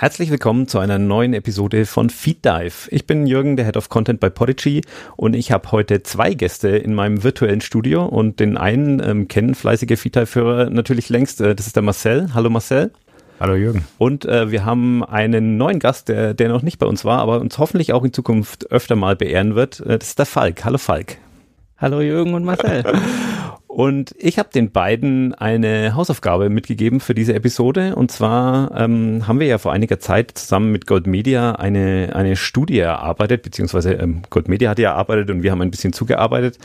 Herzlich 0.00 0.30
willkommen 0.30 0.68
zu 0.68 0.78
einer 0.78 1.00
neuen 1.00 1.34
Episode 1.34 1.84
von 1.84 2.08
Feed 2.08 2.44
Dive. 2.44 2.88
Ich 2.90 3.08
bin 3.08 3.26
Jürgen, 3.26 3.56
der 3.56 3.66
Head 3.66 3.76
of 3.76 3.88
Content 3.88 4.20
bei 4.20 4.30
Podigy 4.30 4.82
und 5.16 5.34
ich 5.34 5.50
habe 5.50 5.72
heute 5.72 6.04
zwei 6.04 6.34
Gäste 6.34 6.68
in 6.68 6.94
meinem 6.94 7.24
virtuellen 7.24 7.60
Studio 7.60 8.04
und 8.06 8.38
den 8.38 8.56
einen 8.56 9.02
ähm, 9.02 9.26
kennen 9.26 9.56
fleißige 9.56 9.98
Feed 9.98 10.14
Dive-Hörer 10.14 10.70
natürlich 10.70 11.08
längst. 11.08 11.40
Äh, 11.40 11.56
das 11.56 11.66
ist 11.66 11.74
der 11.74 11.82
Marcel. 11.82 12.28
Hallo 12.32 12.48
Marcel. 12.48 12.92
Hallo 13.40 13.56
Jürgen. 13.56 13.86
Und 13.98 14.24
äh, 14.24 14.52
wir 14.52 14.64
haben 14.64 15.02
einen 15.02 15.56
neuen 15.56 15.80
Gast, 15.80 16.08
der, 16.08 16.32
der 16.32 16.48
noch 16.48 16.62
nicht 16.62 16.78
bei 16.78 16.86
uns 16.86 17.04
war, 17.04 17.18
aber 17.18 17.40
uns 17.40 17.58
hoffentlich 17.58 17.92
auch 17.92 18.04
in 18.04 18.12
Zukunft 18.12 18.70
öfter 18.70 18.94
mal 18.94 19.16
beehren 19.16 19.56
wird. 19.56 19.80
Äh, 19.80 19.98
das 19.98 20.10
ist 20.10 20.18
der 20.20 20.26
Falk. 20.26 20.64
Hallo 20.64 20.78
Falk. 20.78 21.16
Hallo 21.76 22.02
Jürgen 22.02 22.34
und 22.34 22.44
Marcel. 22.44 22.84
Und 23.68 24.14
ich 24.18 24.38
habe 24.38 24.48
den 24.52 24.72
beiden 24.72 25.34
eine 25.34 25.94
Hausaufgabe 25.94 26.48
mitgegeben 26.48 27.00
für 27.00 27.14
diese 27.14 27.34
Episode. 27.34 27.94
Und 27.94 28.10
zwar 28.10 28.74
ähm, 28.74 29.28
haben 29.28 29.40
wir 29.40 29.46
ja 29.46 29.58
vor 29.58 29.72
einiger 29.72 30.00
Zeit 30.00 30.32
zusammen 30.34 30.72
mit 30.72 30.86
Gold 30.86 31.06
Media 31.06 31.52
eine, 31.52 32.10
eine 32.14 32.34
Studie 32.34 32.78
erarbeitet, 32.78 33.42
beziehungsweise 33.42 33.92
ähm, 33.92 34.22
Gold 34.30 34.48
Media 34.48 34.70
hat 34.70 34.78
ja 34.78 34.92
erarbeitet 34.92 35.30
und 35.30 35.42
wir 35.42 35.52
haben 35.52 35.60
ein 35.60 35.70
bisschen 35.70 35.92
zugearbeitet 35.92 36.58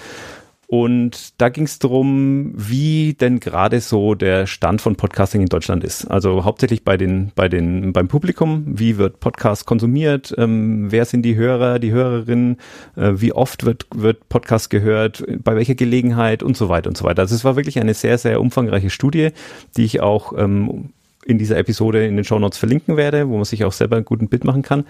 und 0.73 1.40
da 1.40 1.50
ging 1.50 1.66
es 1.66 1.77
darum, 1.77 2.52
wie 2.55 3.14
denn 3.14 3.40
gerade 3.40 3.80
so 3.80 4.16
der 4.16 4.48
Stand 4.48 4.81
von 4.81 4.95
Podcasting 4.95 5.41
in 5.41 5.48
Deutschland 5.48 5.84
ist. 5.84 6.05
Also 6.05 6.45
hauptsächlich 6.45 6.84
bei 6.84 6.98
den, 6.98 7.31
bei 7.36 7.48
den, 7.48 7.94
beim 7.94 8.08
Publikum. 8.08 8.64
Wie 8.66 8.98
wird 8.98 9.20
Podcast 9.20 9.67
konsumiert? 9.67 10.34
Ähm, 10.36 10.91
wer 10.91 11.05
sind 11.05 11.22
die 11.22 11.36
Hörer, 11.36 11.78
die 11.78 11.91
Hörerinnen? 11.91 12.58
Äh, 12.95 13.12
wie 13.17 13.34
oft 13.34 13.66
wird, 13.66 13.86
wird 13.94 14.28
Podcast 14.30 14.72
gehört? 14.72 15.23
Bei 15.44 15.56
welcher 15.56 15.75
Gelegenheit? 15.75 16.42
Und 16.42 16.58
so 16.58 16.70
weiter 16.70 16.90
und 16.90 16.97
so 16.97 17.06
weiter. 17.06 17.22
Also 17.22 17.36
es 17.36 17.45
war 17.45 17.56
wirklich 17.56 17.80
eine 17.80 17.94
sehr, 17.94 18.17
sehr 18.17 18.42
umfangreiche 18.42 18.90
Studie, 18.90 19.30
die 19.78 19.86
ich 19.86 20.02
auch 20.02 20.34
ähm, 20.36 20.90
in 21.23 21.38
dieser 21.38 21.58
Episode 21.58 22.08
in 22.08 22.16
den 22.16 22.25
Show 22.25 22.40
Notes 22.40 22.58
verlinken 22.58 22.97
werde, 22.97 23.30
wo 23.30 23.36
man 23.36 23.45
sich 23.45 23.64
auch 23.64 23.73
selber 23.73 23.97
ein 23.97 24.06
gutes 24.06 24.28
Bild 24.28 24.44
machen 24.44 24.64
kann. 24.64 24.86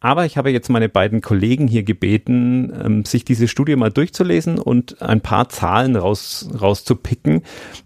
Aber 0.00 0.26
ich 0.26 0.36
habe 0.36 0.50
jetzt 0.50 0.68
meine 0.68 0.88
beiden 0.88 1.20
Kollegen 1.20 1.66
hier 1.66 1.82
gebeten, 1.82 2.72
ähm, 2.84 3.04
sich 3.04 3.24
diese 3.24 3.48
Studie 3.48 3.76
mal 3.76 3.90
durchzulesen 3.90 4.58
und 4.58 5.02
ein 5.02 5.20
paar 5.20 5.48
Zahlen 5.48 5.96
raus, 5.96 6.48
rauszupicken, 6.60 7.42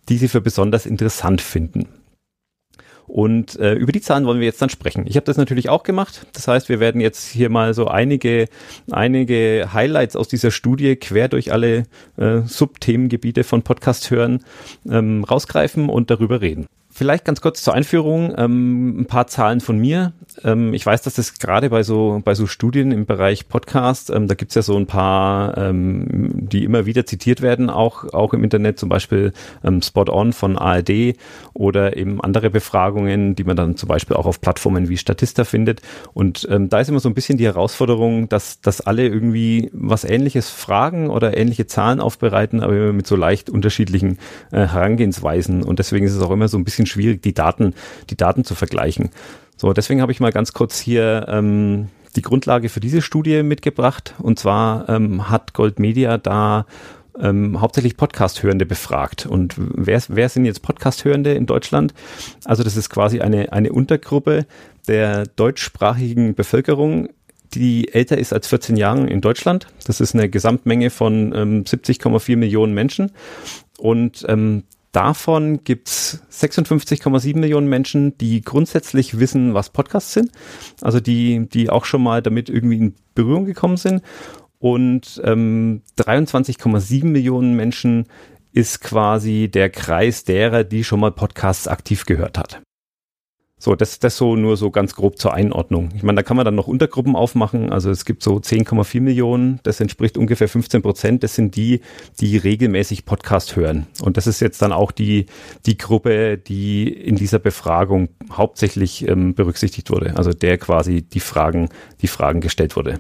die 0.08 0.18
sie 0.18 0.28
für 0.28 0.40
besonders 0.40 0.84
interessant 0.84 1.40
finden. 1.40 1.88
Und 3.06 3.58
äh, 3.58 3.74
über 3.74 3.92
die 3.92 4.00
Zahlen 4.00 4.24
wollen 4.24 4.40
wir 4.40 4.46
jetzt 4.46 4.62
dann 4.62 4.70
sprechen. 4.70 5.06
Ich 5.06 5.16
habe 5.16 5.26
das 5.26 5.36
natürlich 5.36 5.68
auch 5.68 5.82
gemacht. 5.82 6.26
Das 6.32 6.48
heißt, 6.48 6.68
wir 6.68 6.80
werden 6.80 7.00
jetzt 7.00 7.28
hier 7.28 7.50
mal 7.50 7.74
so 7.74 7.88
einige, 7.88 8.46
einige 8.90 9.68
Highlights 9.72 10.16
aus 10.16 10.28
dieser 10.28 10.50
Studie 10.50 10.96
quer 10.96 11.28
durch 11.28 11.52
alle 11.52 11.84
äh, 12.16 12.40
Subthemengebiete 12.46 13.44
von 13.44 13.62
Podcast 13.62 14.10
hören 14.10 14.42
ähm, 14.88 15.24
rausgreifen 15.24 15.90
und 15.90 16.10
darüber 16.10 16.40
reden. 16.40 16.66
Vielleicht 17.02 17.24
ganz 17.24 17.40
kurz 17.40 17.64
zur 17.64 17.74
Einführung, 17.74 18.32
ähm, 18.36 19.00
ein 19.00 19.06
paar 19.06 19.26
Zahlen 19.26 19.60
von 19.60 19.76
mir. 19.76 20.12
Ähm, 20.44 20.72
ich 20.72 20.86
weiß, 20.86 21.02
dass 21.02 21.14
das 21.14 21.36
gerade 21.40 21.68
bei 21.68 21.82
so, 21.82 22.22
bei 22.24 22.36
so 22.36 22.46
Studien 22.46 22.92
im 22.92 23.06
Bereich 23.06 23.48
Podcast, 23.48 24.08
ähm, 24.10 24.28
da 24.28 24.36
gibt's 24.36 24.54
ja 24.54 24.62
so 24.62 24.76
ein 24.76 24.86
paar, 24.86 25.58
ähm, 25.58 26.30
die 26.32 26.62
immer 26.62 26.86
wieder 26.86 27.04
zitiert 27.04 27.42
werden, 27.42 27.70
auch, 27.70 28.04
auch 28.14 28.32
im 28.34 28.44
Internet, 28.44 28.78
zum 28.78 28.88
Beispiel 28.88 29.32
ähm, 29.64 29.82
Spot 29.82 30.04
On 30.12 30.32
von 30.32 30.56
ARD 30.56 31.16
oder 31.54 31.96
eben 31.96 32.20
andere 32.20 32.50
Befragungen, 32.50 33.34
die 33.34 33.42
man 33.42 33.56
dann 33.56 33.76
zum 33.76 33.88
Beispiel 33.88 34.14
auch 34.14 34.26
auf 34.26 34.40
Plattformen 34.40 34.88
wie 34.88 34.96
Statista 34.96 35.42
findet. 35.42 35.82
Und 36.14 36.46
ähm, 36.52 36.68
da 36.68 36.78
ist 36.78 36.88
immer 36.88 37.00
so 37.00 37.08
ein 37.08 37.14
bisschen 37.14 37.36
die 37.36 37.46
Herausforderung, 37.46 38.28
dass, 38.28 38.60
dass 38.60 38.80
alle 38.80 39.08
irgendwie 39.08 39.70
was 39.72 40.04
Ähnliches 40.04 40.50
fragen 40.50 41.10
oder 41.10 41.36
ähnliche 41.36 41.66
Zahlen 41.66 41.98
aufbereiten, 41.98 42.60
aber 42.60 42.76
immer 42.76 42.92
mit 42.92 43.08
so 43.08 43.16
leicht 43.16 43.50
unterschiedlichen 43.50 44.18
äh, 44.52 44.68
Herangehensweisen. 44.68 45.64
Und 45.64 45.80
deswegen 45.80 46.06
ist 46.06 46.14
es 46.14 46.22
auch 46.22 46.30
immer 46.30 46.46
so 46.46 46.56
ein 46.58 46.64
bisschen 46.64 46.86
schwierig, 46.92 47.22
die 47.22 47.34
Daten, 47.34 47.74
die 48.10 48.16
Daten 48.16 48.44
zu 48.44 48.54
vergleichen. 48.54 49.10
So, 49.56 49.72
deswegen 49.72 50.00
habe 50.00 50.12
ich 50.12 50.20
mal 50.20 50.32
ganz 50.32 50.52
kurz 50.52 50.80
hier 50.80 51.26
ähm, 51.28 51.88
die 52.16 52.22
Grundlage 52.22 52.68
für 52.68 52.80
diese 52.80 53.02
Studie 53.02 53.42
mitgebracht. 53.42 54.14
Und 54.18 54.38
zwar 54.38 54.88
ähm, 54.88 55.30
hat 55.30 55.54
Gold 55.54 55.78
Media 55.78 56.18
da 56.18 56.66
ähm, 57.18 57.60
hauptsächlich 57.60 57.96
Podcast-Hörende 57.96 58.66
befragt. 58.66 59.26
Und 59.26 59.54
wer, 59.56 60.02
wer 60.08 60.28
sind 60.28 60.44
jetzt 60.44 60.62
Podcast-Hörende 60.62 61.34
in 61.34 61.46
Deutschland? 61.46 61.94
Also 62.44 62.62
das 62.62 62.76
ist 62.76 62.90
quasi 62.90 63.20
eine, 63.20 63.52
eine 63.52 63.72
Untergruppe 63.72 64.46
der 64.88 65.26
deutschsprachigen 65.26 66.34
Bevölkerung, 66.34 67.08
die 67.54 67.92
älter 67.92 68.16
ist 68.18 68.32
als 68.32 68.48
14 68.48 68.76
Jahre 68.76 69.06
in 69.06 69.20
Deutschland. 69.20 69.66
Das 69.86 70.00
ist 70.00 70.14
eine 70.14 70.28
Gesamtmenge 70.28 70.90
von 70.90 71.34
ähm, 71.34 71.64
70,4 71.64 72.36
Millionen 72.36 72.72
Menschen. 72.72 73.12
Und 73.78 74.24
ähm, 74.28 74.64
Davon 74.92 75.64
gibt's 75.64 76.22
56,7 76.30 77.38
Millionen 77.38 77.66
Menschen, 77.66 78.16
die 78.18 78.42
grundsätzlich 78.42 79.18
wissen, 79.18 79.54
was 79.54 79.70
Podcasts 79.70 80.12
sind. 80.12 80.30
Also 80.82 81.00
die, 81.00 81.48
die 81.48 81.70
auch 81.70 81.86
schon 81.86 82.02
mal 82.02 82.20
damit 82.20 82.50
irgendwie 82.50 82.76
in 82.76 82.94
Berührung 83.14 83.46
gekommen 83.46 83.78
sind. 83.78 84.02
Und 84.58 85.20
ähm, 85.24 85.82
23,7 85.98 87.06
Millionen 87.06 87.56
Menschen 87.56 88.06
ist 88.52 88.82
quasi 88.82 89.48
der 89.52 89.70
Kreis 89.70 90.24
derer, 90.24 90.62
die 90.62 90.84
schon 90.84 91.00
mal 91.00 91.10
Podcasts 91.10 91.66
aktiv 91.66 92.04
gehört 92.04 92.36
hat. 92.36 92.60
So, 93.64 93.76
das, 93.76 94.00
das 94.00 94.16
so 94.16 94.34
nur 94.34 94.56
so 94.56 94.72
ganz 94.72 94.96
grob 94.96 95.20
zur 95.20 95.34
Einordnung. 95.34 95.90
Ich 95.94 96.02
meine, 96.02 96.16
da 96.16 96.24
kann 96.24 96.36
man 96.36 96.44
dann 96.44 96.56
noch 96.56 96.66
Untergruppen 96.66 97.14
aufmachen. 97.14 97.70
Also 97.70 97.92
es 97.92 98.04
gibt 98.04 98.24
so 98.24 98.38
10,4 98.38 99.00
Millionen, 99.00 99.60
das 99.62 99.78
entspricht 99.78 100.18
ungefähr 100.18 100.48
15 100.48 100.82
Prozent. 100.82 101.22
Das 101.22 101.36
sind 101.36 101.54
die, 101.54 101.80
die 102.18 102.36
regelmäßig 102.38 103.04
Podcast 103.04 103.54
hören. 103.54 103.86
Und 104.00 104.16
das 104.16 104.26
ist 104.26 104.40
jetzt 104.40 104.62
dann 104.62 104.72
auch 104.72 104.90
die, 104.90 105.26
die 105.64 105.78
Gruppe, 105.78 106.38
die 106.38 106.88
in 106.88 107.14
dieser 107.14 107.38
Befragung 107.38 108.08
hauptsächlich 108.32 109.06
ähm, 109.06 109.34
berücksichtigt 109.34 109.90
wurde. 109.90 110.16
Also 110.16 110.32
der 110.32 110.58
quasi 110.58 111.02
die 111.02 111.20
Fragen, 111.20 111.68
die 112.00 112.08
Fragen 112.08 112.40
gestellt 112.40 112.74
wurde. 112.74 112.98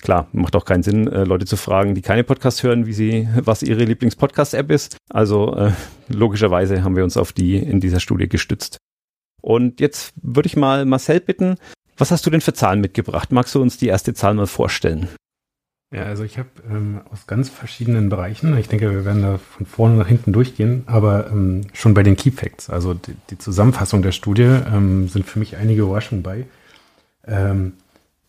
Klar, 0.00 0.28
macht 0.32 0.56
auch 0.56 0.64
keinen 0.64 0.82
Sinn, 0.82 1.08
äh, 1.08 1.24
Leute 1.24 1.44
zu 1.44 1.58
fragen, 1.58 1.94
die 1.94 2.00
keine 2.00 2.24
Podcast 2.24 2.62
hören, 2.62 2.86
wie 2.86 2.94
sie, 2.94 3.28
was 3.34 3.62
ihre 3.62 3.84
Lieblings-Podcast-App 3.84 4.70
ist. 4.70 4.96
Also 5.10 5.54
äh, 5.56 5.72
logischerweise 6.08 6.84
haben 6.84 6.96
wir 6.96 7.04
uns 7.04 7.18
auf 7.18 7.34
die 7.34 7.58
in 7.58 7.80
dieser 7.80 8.00
Studie 8.00 8.30
gestützt. 8.30 8.78
Und 9.40 9.80
jetzt 9.80 10.12
würde 10.16 10.46
ich 10.46 10.56
mal 10.56 10.84
Marcel 10.84 11.20
bitten, 11.20 11.56
was 11.96 12.10
hast 12.10 12.24
du 12.24 12.30
denn 12.30 12.40
für 12.40 12.54
Zahlen 12.54 12.80
mitgebracht? 12.80 13.32
Magst 13.32 13.54
du 13.54 13.60
uns 13.60 13.76
die 13.76 13.88
erste 13.88 14.14
Zahl 14.14 14.34
mal 14.34 14.46
vorstellen? 14.46 15.08
Ja, 15.92 16.04
also 16.04 16.22
ich 16.22 16.38
habe 16.38 16.48
ähm, 16.70 17.00
aus 17.10 17.26
ganz 17.26 17.48
verschiedenen 17.48 18.08
Bereichen, 18.10 18.56
ich 18.56 18.68
denke, 18.68 18.90
wir 18.92 19.04
werden 19.04 19.22
da 19.22 19.38
von 19.38 19.66
vorne 19.66 19.96
nach 19.96 20.06
hinten 20.06 20.32
durchgehen, 20.32 20.84
aber 20.86 21.26
ähm, 21.30 21.62
schon 21.72 21.94
bei 21.94 22.04
den 22.04 22.16
Key 22.16 22.30
Facts, 22.30 22.70
also 22.70 22.94
die, 22.94 23.16
die 23.30 23.38
Zusammenfassung 23.38 24.00
der 24.00 24.12
Studie, 24.12 24.42
ähm, 24.44 25.08
sind 25.08 25.26
für 25.26 25.40
mich 25.40 25.56
einige 25.56 25.82
Überraschungen 25.82 26.22
bei. 26.22 26.46
Ähm, 27.26 27.72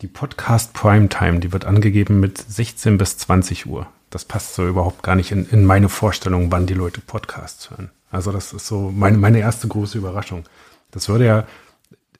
die 0.01 0.07
Podcast 0.07 0.73
Primetime, 0.73 1.39
die 1.39 1.53
wird 1.53 1.65
angegeben 1.65 2.19
mit 2.19 2.39
16 2.39 2.97
bis 2.97 3.19
20 3.19 3.67
Uhr. 3.67 3.85
Das 4.09 4.25
passt 4.25 4.55
so 4.55 4.67
überhaupt 4.67 5.03
gar 5.03 5.15
nicht 5.15 5.31
in, 5.31 5.47
in 5.47 5.63
meine 5.63 5.87
Vorstellung, 5.87 6.51
wann 6.51 6.65
die 6.65 6.73
Leute 6.73 6.99
Podcasts 6.99 7.69
hören. 7.69 7.91
Also 8.09 8.31
das 8.31 8.53
ist 8.53 8.65
so 8.65 8.91
meine, 8.91 9.17
meine 9.17 9.39
erste 9.39 9.67
große 9.67 9.99
Überraschung. 9.99 10.43
Das 10.91 11.09
würde 11.09 11.25
ja, 11.25 11.47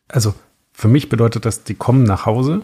also 0.07 0.33
für 0.73 0.87
mich 0.87 1.09
bedeutet 1.09 1.45
das, 1.45 1.63
die 1.63 1.75
kommen 1.75 2.03
nach 2.03 2.25
Hause, 2.25 2.63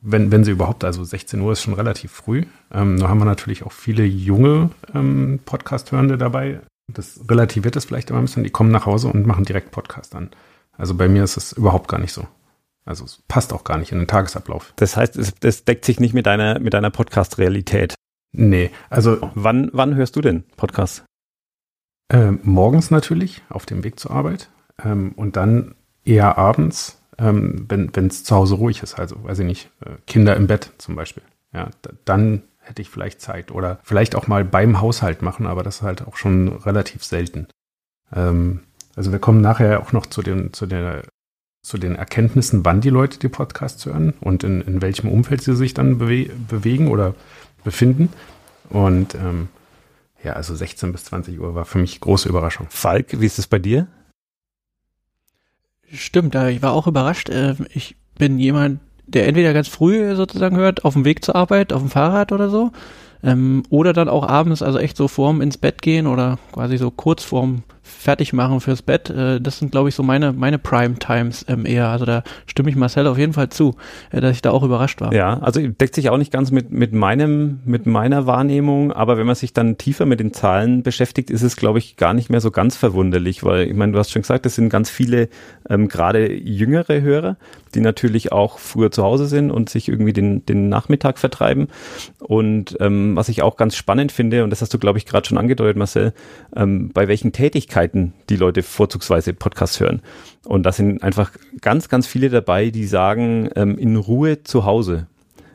wenn, 0.00 0.30
wenn 0.30 0.44
sie 0.44 0.50
überhaupt, 0.50 0.84
also 0.84 1.02
16 1.02 1.40
Uhr 1.40 1.52
ist 1.52 1.62
schon 1.62 1.74
relativ 1.74 2.12
früh. 2.12 2.44
Ähm, 2.70 2.96
nur 2.96 3.08
haben 3.08 3.18
wir 3.18 3.24
natürlich 3.24 3.64
auch 3.64 3.72
viele 3.72 4.04
junge 4.04 4.70
ähm, 4.94 5.40
Podcast-Hörende 5.44 6.18
dabei. 6.18 6.60
Das 6.92 7.20
relativiert 7.28 7.74
das 7.74 7.86
vielleicht 7.86 8.10
immer 8.10 8.18
ein 8.18 8.26
bisschen. 8.26 8.44
Die 8.44 8.50
kommen 8.50 8.70
nach 8.70 8.84
Hause 8.84 9.08
und 9.08 9.26
machen 9.26 9.44
direkt 9.44 9.70
Podcast 9.70 10.14
an. 10.14 10.30
Also 10.76 10.94
bei 10.94 11.08
mir 11.08 11.24
ist 11.24 11.38
es 11.38 11.52
überhaupt 11.52 11.88
gar 11.88 11.98
nicht 11.98 12.12
so. 12.12 12.26
Also 12.84 13.04
es 13.04 13.22
passt 13.28 13.54
auch 13.54 13.64
gar 13.64 13.78
nicht 13.78 13.92
in 13.92 13.98
den 13.98 14.06
Tagesablauf. 14.06 14.74
Das 14.76 14.96
heißt, 14.96 15.16
es, 15.16 15.32
es 15.40 15.64
deckt 15.64 15.86
sich 15.86 16.00
nicht 16.00 16.12
mit 16.12 16.26
deiner, 16.26 16.58
mit 16.58 16.74
deiner 16.74 16.90
Podcast-Realität. 16.90 17.94
Nee, 18.32 18.70
also. 18.90 19.30
Wann, 19.34 19.70
wann 19.72 19.94
hörst 19.94 20.16
du 20.16 20.20
denn 20.20 20.44
Podcast? 20.56 21.04
Äh, 22.12 22.32
morgens 22.42 22.90
natürlich, 22.90 23.42
auf 23.48 23.64
dem 23.64 23.84
Weg 23.84 23.98
zur 23.98 24.10
Arbeit. 24.10 24.50
Ähm, 24.82 25.12
und 25.16 25.36
dann 25.36 25.74
eher 26.04 26.38
abends, 26.38 27.00
ähm, 27.18 27.66
wenn 27.68 28.06
es 28.06 28.24
zu 28.24 28.34
Hause 28.34 28.56
ruhig 28.56 28.82
ist, 28.82 28.98
also 28.98 29.22
weiß 29.22 29.38
ich 29.40 29.46
nicht, 29.46 29.70
äh, 29.84 29.90
Kinder 30.06 30.36
im 30.36 30.46
Bett 30.46 30.72
zum 30.78 30.96
Beispiel. 30.96 31.22
Ja, 31.52 31.68
dann 32.04 32.42
hätte 32.58 32.82
ich 32.82 32.90
vielleicht 32.90 33.20
Zeit. 33.20 33.50
Oder 33.50 33.78
vielleicht 33.82 34.16
auch 34.16 34.26
mal 34.26 34.44
beim 34.44 34.80
Haushalt 34.80 35.22
machen, 35.22 35.46
aber 35.46 35.62
das 35.62 35.76
ist 35.76 35.82
halt 35.82 36.06
auch 36.06 36.16
schon 36.16 36.48
relativ 36.48 37.04
selten. 37.04 37.46
Ähm, 38.14 38.60
also 38.96 39.12
wir 39.12 39.18
kommen 39.18 39.40
nachher 39.40 39.80
auch 39.80 39.92
noch 39.92 40.06
zu 40.06 40.22
den, 40.22 40.52
zu 40.52 40.66
der 40.66 41.02
zu 41.62 41.78
den 41.78 41.96
Erkenntnissen, 41.96 42.62
wann 42.66 42.82
die 42.82 42.90
Leute 42.90 43.18
die 43.18 43.30
Podcasts 43.30 43.86
hören 43.86 44.12
und 44.20 44.44
in, 44.44 44.60
in 44.60 44.82
welchem 44.82 45.08
Umfeld 45.08 45.40
sie 45.40 45.56
sich 45.56 45.72
dann 45.72 45.96
bewe 45.96 46.28
bewegen 46.46 46.88
oder 46.88 47.14
befinden. 47.64 48.10
Und 48.68 49.14
ähm, 49.14 49.48
ja, 50.22 50.34
also 50.34 50.54
16 50.54 50.92
bis 50.92 51.04
20 51.04 51.40
Uhr 51.40 51.54
war 51.54 51.64
für 51.64 51.78
mich 51.78 52.00
große 52.00 52.28
Überraschung. 52.28 52.66
Falk, 52.68 53.18
wie 53.18 53.24
ist 53.24 53.38
es 53.38 53.46
bei 53.46 53.58
dir? 53.58 53.86
Stimmt, 55.92 56.34
ich 56.34 56.62
war 56.62 56.72
auch 56.72 56.86
überrascht. 56.86 57.28
Äh, 57.28 57.54
ich 57.72 57.96
bin 58.18 58.38
jemand, 58.38 58.80
der 59.06 59.26
entweder 59.26 59.52
ganz 59.52 59.68
früh 59.68 60.14
sozusagen 60.16 60.56
hört, 60.56 60.84
auf 60.84 60.94
dem 60.94 61.04
Weg 61.04 61.24
zur 61.24 61.36
Arbeit, 61.36 61.72
auf 61.72 61.82
dem 61.82 61.90
Fahrrad 61.90 62.32
oder 62.32 62.48
so, 62.48 62.72
ähm, 63.22 63.62
oder 63.70 63.92
dann 63.92 64.08
auch 64.08 64.26
abends, 64.26 64.62
also 64.62 64.78
echt 64.78 64.96
so 64.96 65.08
vorm 65.08 65.40
ins 65.40 65.58
Bett 65.58 65.82
gehen 65.82 66.06
oder 66.06 66.38
quasi 66.52 66.76
so 66.76 66.90
kurz 66.90 67.22
vorm 67.22 67.62
fertig 67.84 68.32
machen 68.32 68.60
fürs 68.60 68.82
Bett. 68.82 69.10
Äh, 69.10 69.40
das 69.40 69.58
sind, 69.58 69.70
glaube 69.70 69.90
ich, 69.90 69.94
so 69.94 70.02
meine, 70.02 70.32
meine 70.32 70.58
Prime 70.58 70.94
Times 70.98 71.44
ähm, 71.48 71.66
eher. 71.66 71.88
Also 71.88 72.06
da 72.06 72.22
stimme 72.46 72.70
ich 72.70 72.76
Marcel 72.76 73.06
auf 73.06 73.18
jeden 73.18 73.34
Fall 73.34 73.50
zu, 73.50 73.76
äh, 74.10 74.20
dass 74.20 74.32
ich 74.32 74.42
da 74.42 74.50
auch 74.50 74.62
überrascht 74.62 75.00
war. 75.00 75.12
Ja, 75.12 75.38
also 75.38 75.60
deckt 75.60 75.94
sich 75.94 76.08
auch 76.08 76.16
nicht 76.16 76.32
ganz 76.32 76.50
mit, 76.50 76.72
mit 76.72 76.94
meinem, 76.94 77.60
mit 77.66 77.86
meiner 77.86 78.26
Wahrnehmung, 78.26 78.90
aber 78.90 79.18
wenn 79.18 79.26
man 79.26 79.36
sich 79.36 79.52
dann 79.52 79.76
tiefer 79.76 80.06
mit 80.06 80.18
den 80.18 80.32
Zahlen 80.32 80.82
beschäftigt, 80.82 81.30
ist 81.30 81.42
es, 81.42 81.56
glaube 81.56 81.78
ich, 81.78 81.96
gar 81.96 82.14
nicht 82.14 82.30
mehr 82.30 82.40
so 82.40 82.50
ganz 82.50 82.76
verwunderlich, 82.76 83.44
weil 83.44 83.68
ich 83.68 83.74
meine, 83.74 83.92
du 83.92 83.98
hast 83.98 84.10
schon 84.10 84.22
gesagt, 84.22 84.46
es 84.46 84.54
sind 84.54 84.70
ganz 84.70 84.88
viele 84.88 85.28
ähm, 85.68 85.88
gerade 85.88 86.32
jüngere 86.32 87.02
Hörer, 87.02 87.36
die 87.74 87.80
natürlich 87.80 88.32
auch 88.32 88.58
früher 88.58 88.90
zu 88.90 89.02
Hause 89.02 89.26
sind 89.26 89.50
und 89.50 89.68
sich 89.68 89.88
irgendwie 89.88 90.12
den, 90.12 90.46
den 90.46 90.68
Nachmittag 90.68 91.18
vertreiben. 91.18 91.68
Und 92.18 92.76
ähm, 92.80 93.14
was 93.14 93.28
ich 93.28 93.42
auch 93.42 93.56
ganz 93.56 93.76
spannend 93.76 94.10
finde, 94.10 94.42
und 94.42 94.50
das 94.50 94.62
hast 94.62 94.72
du, 94.72 94.78
glaube 94.78 94.98
ich, 94.98 95.06
gerade 95.06 95.26
schon 95.26 95.36
angedeutet, 95.36 95.76
Marcel, 95.76 96.14
ähm, 96.56 96.90
bei 96.92 97.08
welchen 97.08 97.32
Tätigkeiten 97.32 97.73
die 98.28 98.36
Leute 98.36 98.62
vorzugsweise 98.62 99.34
Podcasts 99.34 99.80
hören. 99.80 100.02
Und 100.44 100.64
da 100.64 100.72
sind 100.72 101.02
einfach 101.02 101.32
ganz, 101.60 101.88
ganz 101.88 102.06
viele 102.06 102.28
dabei, 102.28 102.70
die 102.70 102.86
sagen, 102.86 103.48
ähm, 103.56 103.78
in 103.78 103.96
Ruhe 103.96 104.42
zu 104.42 104.64
Hause. 104.64 105.06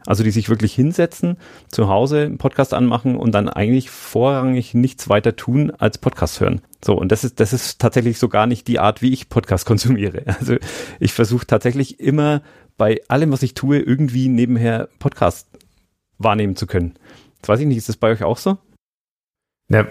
Also 0.05 0.23
die 0.23 0.31
sich 0.31 0.49
wirklich 0.49 0.73
hinsetzen, 0.73 1.37
zu 1.69 1.87
Hause 1.87 2.21
einen 2.21 2.37
Podcast 2.37 2.73
anmachen 2.73 3.15
und 3.15 3.31
dann 3.33 3.47
eigentlich 3.47 3.89
vorrangig 3.89 4.73
nichts 4.73 5.07
weiter 5.07 5.35
tun 5.35 5.71
als 5.71 5.97
Podcast 5.97 6.39
hören. 6.39 6.61
So, 6.83 6.95
und 6.95 7.11
das 7.11 7.23
ist, 7.23 7.39
das 7.39 7.53
ist 7.53 7.79
tatsächlich 7.79 8.17
so 8.17 8.27
gar 8.27 8.47
nicht 8.47 8.67
die 8.67 8.79
Art, 8.79 9.01
wie 9.01 9.13
ich 9.13 9.29
Podcast 9.29 9.65
konsumiere. 9.67 10.23
Also 10.25 10.55
ich 10.99 11.13
versuche 11.13 11.45
tatsächlich 11.45 11.99
immer 11.99 12.41
bei 12.77 13.01
allem, 13.07 13.31
was 13.31 13.43
ich 13.43 13.53
tue, 13.53 13.79
irgendwie 13.79 14.29
nebenher 14.29 14.89
Podcast 14.99 15.47
wahrnehmen 16.17 16.55
zu 16.55 16.65
können. 16.65 16.95
Das 17.41 17.49
weiß 17.49 17.59
ich 17.59 17.67
nicht, 17.67 17.77
ist 17.77 17.89
das 17.89 17.97
bei 17.97 18.09
euch 18.09 18.23
auch 18.23 18.37
so? 18.37 18.57
Ja, 19.69 19.85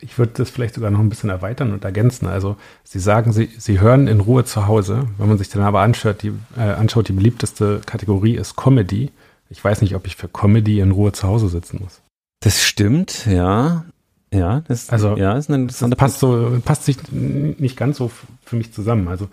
ich 0.00 0.18
würde 0.18 0.32
das 0.36 0.50
vielleicht 0.50 0.74
sogar 0.74 0.90
noch 0.90 1.00
ein 1.00 1.08
bisschen 1.08 1.30
erweitern 1.30 1.72
und 1.72 1.84
ergänzen. 1.84 2.26
Also 2.26 2.56
Sie 2.84 2.98
sagen, 2.98 3.32
Sie, 3.32 3.50
Sie 3.58 3.80
hören 3.80 4.08
in 4.08 4.20
Ruhe 4.20 4.44
zu 4.44 4.66
Hause. 4.66 5.06
Wenn 5.18 5.28
man 5.28 5.38
sich 5.38 5.48
dann 5.48 5.62
aber 5.62 5.80
anschaut, 5.80 6.22
die, 6.22 6.32
äh, 6.56 6.60
anschaut, 6.60 7.08
die 7.08 7.12
beliebteste 7.12 7.80
Kategorie 7.86 8.34
ist 8.34 8.56
Comedy. 8.56 9.10
Ich 9.50 9.62
weiß 9.62 9.80
nicht, 9.82 9.94
ob 9.94 10.06
ich 10.06 10.16
für 10.16 10.28
Comedy 10.28 10.80
in 10.80 10.90
Ruhe 10.90 11.12
zu 11.12 11.28
Hause 11.28 11.48
sitzen 11.48 11.80
muss. 11.82 12.00
Das 12.40 12.62
stimmt, 12.62 13.26
ja. 13.26 13.84
Ja, 14.32 14.62
das, 14.66 14.90
also, 14.90 15.16
ja, 15.16 15.36
ist 15.36 15.50
ein 15.50 15.68
das 15.68 15.80
passt 15.96 16.18
so, 16.18 16.58
passt 16.64 16.84
sich 16.84 16.98
nicht 17.10 17.76
ganz 17.76 17.96
so 17.96 18.10
für 18.44 18.56
mich 18.56 18.72
zusammen. 18.72 19.08
Also 19.08 19.28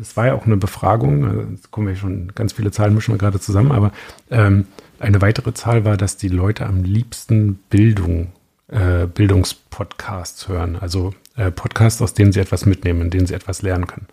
es 0.00 0.16
war 0.16 0.26
ja 0.26 0.34
auch 0.34 0.46
eine 0.46 0.56
Befragung, 0.56 1.24
also, 1.24 1.40
jetzt 1.50 1.70
kommen 1.70 1.88
wir 1.88 1.96
schon, 1.96 2.32
ganz 2.34 2.52
viele 2.52 2.70
Zahlen 2.70 2.94
mischen 2.94 3.14
wir 3.14 3.18
gerade 3.18 3.40
zusammen, 3.40 3.72
aber 3.72 3.92
ähm, 4.30 4.66
eine 5.00 5.20
weitere 5.20 5.52
Zahl 5.54 5.84
war, 5.84 5.96
dass 5.96 6.16
die 6.16 6.28
Leute 6.28 6.66
am 6.66 6.84
liebsten 6.84 7.56
Bildung, 7.70 8.32
äh, 8.74 9.06
Bildungspodcasts 9.06 10.48
hören. 10.48 10.76
Also 10.76 11.14
äh, 11.36 11.50
Podcasts, 11.50 12.02
aus 12.02 12.14
denen 12.14 12.32
sie 12.32 12.40
etwas 12.40 12.66
mitnehmen, 12.66 13.02
in 13.02 13.10
denen 13.10 13.26
sie 13.26 13.34
etwas 13.34 13.62
lernen 13.62 13.86
können. 13.86 14.08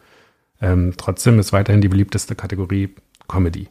Ähm, 0.61 0.93
trotzdem 0.97 1.39
ist 1.39 1.51
weiterhin 1.51 1.81
die 1.81 1.89
beliebteste 1.89 2.35
Kategorie 2.35 2.89
Comedy. 3.27 3.67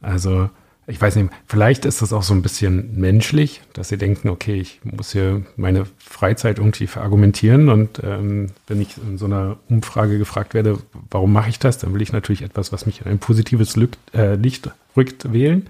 Also 0.00 0.48
ich 0.86 1.00
weiß 1.00 1.16
nicht, 1.16 1.30
vielleicht 1.46 1.86
ist 1.86 2.02
das 2.02 2.12
auch 2.12 2.22
so 2.22 2.34
ein 2.34 2.42
bisschen 2.42 2.98
menschlich, 2.98 3.62
dass 3.72 3.88
sie 3.88 3.96
denken, 3.96 4.28
okay, 4.28 4.60
ich 4.60 4.80
muss 4.84 5.12
hier 5.12 5.42
meine 5.56 5.86
Freizeit 5.98 6.58
irgendwie 6.58 6.86
verargumentieren 6.86 7.70
und 7.70 8.02
ähm, 8.02 8.48
wenn 8.66 8.82
ich 8.82 8.96
in 8.98 9.16
so 9.16 9.24
einer 9.24 9.56
Umfrage 9.70 10.18
gefragt 10.18 10.52
werde, 10.52 10.78
warum 11.10 11.32
mache 11.32 11.48
ich 11.48 11.58
das, 11.58 11.78
dann 11.78 11.94
will 11.94 12.02
ich 12.02 12.12
natürlich 12.12 12.42
etwas, 12.42 12.70
was 12.70 12.84
mich 12.84 13.00
in 13.00 13.06
ein 13.06 13.18
positives 13.18 13.76
Licht, 13.76 13.96
äh, 14.12 14.34
Licht 14.34 14.70
rückt, 14.94 15.32
wählen. 15.32 15.66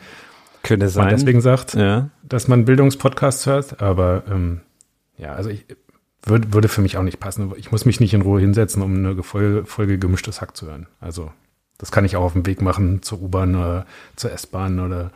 Könnte 0.64 0.88
sein. 0.88 1.06
Man 1.06 1.16
deswegen 1.16 1.40
sagt, 1.40 1.74
ja. 1.74 2.08
Dass 2.26 2.48
man 2.48 2.64
Bildungspodcasts 2.64 3.46
hört, 3.46 3.80
aber 3.80 4.24
ähm, 4.30 4.60
ja, 5.16 5.32
also 5.32 5.50
ich 5.50 5.64
würde, 6.24 6.52
würde 6.52 6.68
für 6.68 6.80
mich 6.80 6.96
auch 6.96 7.02
nicht 7.02 7.20
passen. 7.20 7.52
Ich 7.56 7.70
muss 7.70 7.84
mich 7.84 8.00
nicht 8.00 8.14
in 8.14 8.22
Ruhe 8.22 8.40
hinsetzen, 8.40 8.82
um 8.82 8.94
eine 8.94 9.22
Folge, 9.22 9.64
Folge 9.66 9.98
gemischtes 9.98 10.40
Hack 10.40 10.56
zu 10.56 10.66
hören. 10.66 10.86
Also 11.00 11.30
das 11.78 11.92
kann 11.92 12.04
ich 12.04 12.16
auch 12.16 12.22
auf 12.22 12.32
dem 12.32 12.46
Weg 12.46 12.62
machen 12.62 13.02
zur 13.02 13.20
U-Bahn 13.20 13.54
oder 13.54 13.86
zur 14.16 14.32
S-Bahn 14.32 14.80
oder 14.80 15.10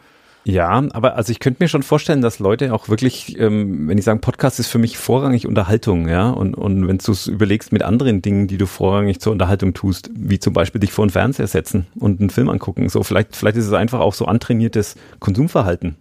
ja, 0.44 0.82
aber 0.93 1.14
also 1.16 1.31
ich 1.31 1.40
könnte 1.40 1.62
mir 1.62 1.69
schon 1.69 1.82
vorstellen, 1.82 2.22
dass 2.22 2.38
Leute 2.38 2.72
auch 2.72 2.88
wirklich, 2.88 3.38
ähm, 3.38 3.87
wenn 3.87 3.99
ich 3.99 4.04
sagen, 4.04 4.22
Podcast 4.22 4.58
ist 4.58 4.69
für 4.69 4.78
mich 4.78 4.96
vorrangig 4.96 5.46
Unterhaltung, 5.46 6.08
ja, 6.08 6.31
und, 6.31 6.54
und 6.54 6.88
wenn 6.88 6.96
du 6.96 7.12
es 7.12 7.26
überlegst 7.26 7.70
mit 7.70 7.82
anderen 7.82 8.22
Dingen, 8.22 8.46
die 8.46 8.56
du 8.56 8.64
vorrangig 8.64 9.20
zur 9.20 9.32
Unterhaltung 9.32 9.75
tust, 9.75 10.11
wie 10.14 10.38
zum 10.38 10.54
Beispiel 10.54 10.81
dich 10.81 10.90
vor 10.90 11.06
den 11.06 11.11
Fernseher 11.11 11.49
setzen 11.49 11.87
und 11.96 12.20
einen 12.20 12.31
Film 12.31 12.49
angucken, 12.49 12.88
so 12.88 13.02
vielleicht, 13.02 13.37
vielleicht 13.37 13.58
ist 13.58 13.66
es 13.66 13.75
einfach 13.75 14.00
auch 14.00 14.14
so 14.14 14.25
antrainiertes 14.25 14.94
Konsumverhalten. 15.19 15.96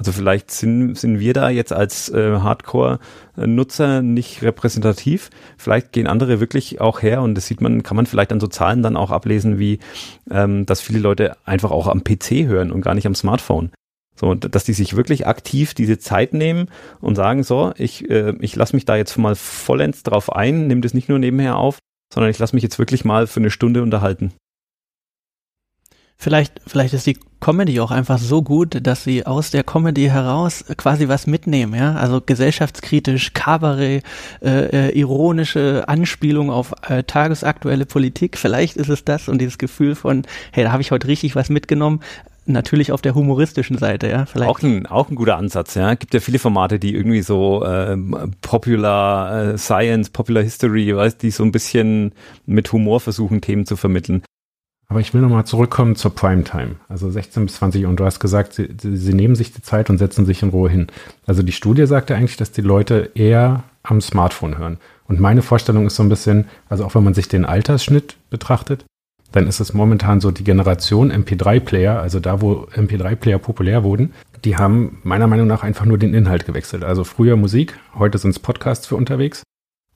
Also 0.00 0.12
vielleicht 0.12 0.50
sind, 0.50 0.96
sind 0.96 1.20
wir 1.20 1.34
da 1.34 1.50
jetzt 1.50 1.74
als 1.74 2.08
äh, 2.08 2.38
Hardcore-Nutzer 2.38 4.00
nicht 4.00 4.40
repräsentativ. 4.40 5.28
Vielleicht 5.58 5.92
gehen 5.92 6.06
andere 6.06 6.40
wirklich 6.40 6.80
auch 6.80 7.02
her 7.02 7.20
und 7.20 7.34
das 7.34 7.46
sieht 7.46 7.60
man, 7.60 7.82
kann 7.82 7.96
man 7.96 8.06
vielleicht 8.06 8.32
an 8.32 8.40
so 8.40 8.46
Zahlen 8.46 8.82
dann 8.82 8.96
auch 8.96 9.10
ablesen, 9.10 9.58
wie 9.58 9.78
ähm, 10.30 10.64
dass 10.64 10.80
viele 10.80 11.00
Leute 11.00 11.36
einfach 11.44 11.70
auch 11.70 11.86
am 11.86 12.02
PC 12.02 12.46
hören 12.46 12.72
und 12.72 12.80
gar 12.80 12.94
nicht 12.94 13.06
am 13.06 13.14
Smartphone. 13.14 13.72
So, 14.16 14.34
dass 14.34 14.64
die 14.64 14.72
sich 14.72 14.96
wirklich 14.96 15.26
aktiv 15.26 15.74
diese 15.74 15.98
Zeit 15.98 16.32
nehmen 16.32 16.68
und 17.02 17.14
sagen, 17.14 17.42
so, 17.42 17.74
ich, 17.76 18.08
äh, 18.08 18.32
ich 18.40 18.56
lasse 18.56 18.74
mich 18.74 18.86
da 18.86 18.96
jetzt 18.96 19.18
mal 19.18 19.34
vollends 19.34 20.02
drauf 20.02 20.32
ein, 20.32 20.66
nehme 20.66 20.80
das 20.80 20.94
nicht 20.94 21.10
nur 21.10 21.18
nebenher 21.18 21.58
auf, 21.58 21.78
sondern 22.10 22.30
ich 22.30 22.38
lasse 22.38 22.56
mich 22.56 22.62
jetzt 22.62 22.78
wirklich 22.78 23.04
mal 23.04 23.26
für 23.26 23.40
eine 23.40 23.50
Stunde 23.50 23.82
unterhalten. 23.82 24.32
Vielleicht, 26.22 26.60
vielleicht 26.66 26.92
ist 26.92 27.06
die 27.06 27.16
Comedy 27.40 27.80
auch 27.80 27.90
einfach 27.90 28.18
so 28.18 28.42
gut, 28.42 28.86
dass 28.86 29.04
sie 29.04 29.24
aus 29.24 29.50
der 29.50 29.64
Comedy 29.64 30.04
heraus 30.08 30.62
quasi 30.76 31.08
was 31.08 31.26
mitnehmen, 31.26 31.74
ja. 31.74 31.94
Also 31.94 32.20
gesellschaftskritisch, 32.20 33.32
Kabarett, 33.32 34.04
äh, 34.42 34.88
äh, 34.88 34.98
ironische 34.98 35.84
Anspielung 35.86 36.50
auf 36.50 36.74
äh, 36.86 37.04
tagesaktuelle 37.04 37.86
Politik. 37.86 38.36
Vielleicht 38.36 38.76
ist 38.76 38.90
es 38.90 39.02
das 39.02 39.30
und 39.30 39.38
dieses 39.38 39.56
Gefühl 39.56 39.94
von, 39.94 40.24
hey, 40.52 40.62
da 40.62 40.72
habe 40.72 40.82
ich 40.82 40.90
heute 40.90 41.08
richtig 41.08 41.36
was 41.36 41.48
mitgenommen. 41.48 42.00
Natürlich 42.44 42.92
auf 42.92 43.00
der 43.00 43.14
humoristischen 43.14 43.78
Seite, 43.78 44.10
ja. 44.10 44.26
Vielleicht. 44.26 44.50
Auch 44.50 44.60
ein, 44.60 44.84
auch 44.84 45.08
ein 45.08 45.14
guter 45.14 45.38
Ansatz, 45.38 45.74
ja. 45.74 45.94
Gibt 45.94 46.12
ja 46.12 46.20
viele 46.20 46.38
Formate, 46.38 46.78
die 46.78 46.94
irgendwie 46.94 47.22
so 47.22 47.64
äh, 47.64 47.96
Popular 48.42 49.56
Science, 49.56 50.10
Popular 50.10 50.42
History, 50.42 50.94
weißt, 50.94 51.22
die 51.22 51.30
so 51.30 51.44
ein 51.44 51.52
bisschen 51.52 52.12
mit 52.44 52.70
Humor 52.72 53.00
versuchen, 53.00 53.40
Themen 53.40 53.64
zu 53.64 53.76
vermitteln. 53.76 54.22
Aber 54.90 54.98
ich 54.98 55.14
will 55.14 55.20
nochmal 55.20 55.46
zurückkommen 55.46 55.94
zur 55.94 56.12
Primetime. 56.12 56.74
Also 56.88 57.08
16 57.08 57.46
bis 57.46 57.54
20 57.54 57.84
Uhr. 57.84 57.90
Und 57.90 58.00
du 58.00 58.04
hast 58.04 58.18
gesagt, 58.18 58.54
sie, 58.54 58.68
sie, 58.76 59.14
nehmen 59.14 59.36
sich 59.36 59.52
die 59.52 59.62
Zeit 59.62 59.88
und 59.88 59.98
setzen 59.98 60.26
sich 60.26 60.42
in 60.42 60.48
Ruhe 60.48 60.68
hin. 60.68 60.88
Also 61.26 61.44
die 61.44 61.52
Studie 61.52 61.86
sagte 61.86 62.16
eigentlich, 62.16 62.36
dass 62.36 62.50
die 62.50 62.60
Leute 62.60 63.12
eher 63.14 63.62
am 63.84 64.00
Smartphone 64.00 64.58
hören. 64.58 64.78
Und 65.06 65.20
meine 65.20 65.42
Vorstellung 65.42 65.86
ist 65.86 65.94
so 65.94 66.02
ein 66.02 66.08
bisschen, 66.08 66.46
also 66.68 66.84
auch 66.84 66.96
wenn 66.96 67.04
man 67.04 67.14
sich 67.14 67.28
den 67.28 67.44
Altersschnitt 67.44 68.16
betrachtet, 68.30 68.84
dann 69.30 69.46
ist 69.46 69.60
es 69.60 69.72
momentan 69.72 70.20
so 70.20 70.32
die 70.32 70.42
Generation 70.42 71.12
MP3-Player, 71.12 72.00
also 72.00 72.18
da, 72.18 72.40
wo 72.40 72.66
MP3-Player 72.74 73.38
populär 73.38 73.84
wurden, 73.84 74.12
die 74.44 74.56
haben 74.56 74.98
meiner 75.04 75.28
Meinung 75.28 75.46
nach 75.46 75.62
einfach 75.62 75.84
nur 75.84 75.98
den 75.98 76.14
Inhalt 76.14 76.46
gewechselt. 76.46 76.82
Also 76.82 77.04
früher 77.04 77.36
Musik, 77.36 77.78
heute 77.96 78.18
sind 78.18 78.30
es 78.30 78.40
Podcasts 78.40 78.88
für 78.88 78.96
unterwegs. 78.96 79.44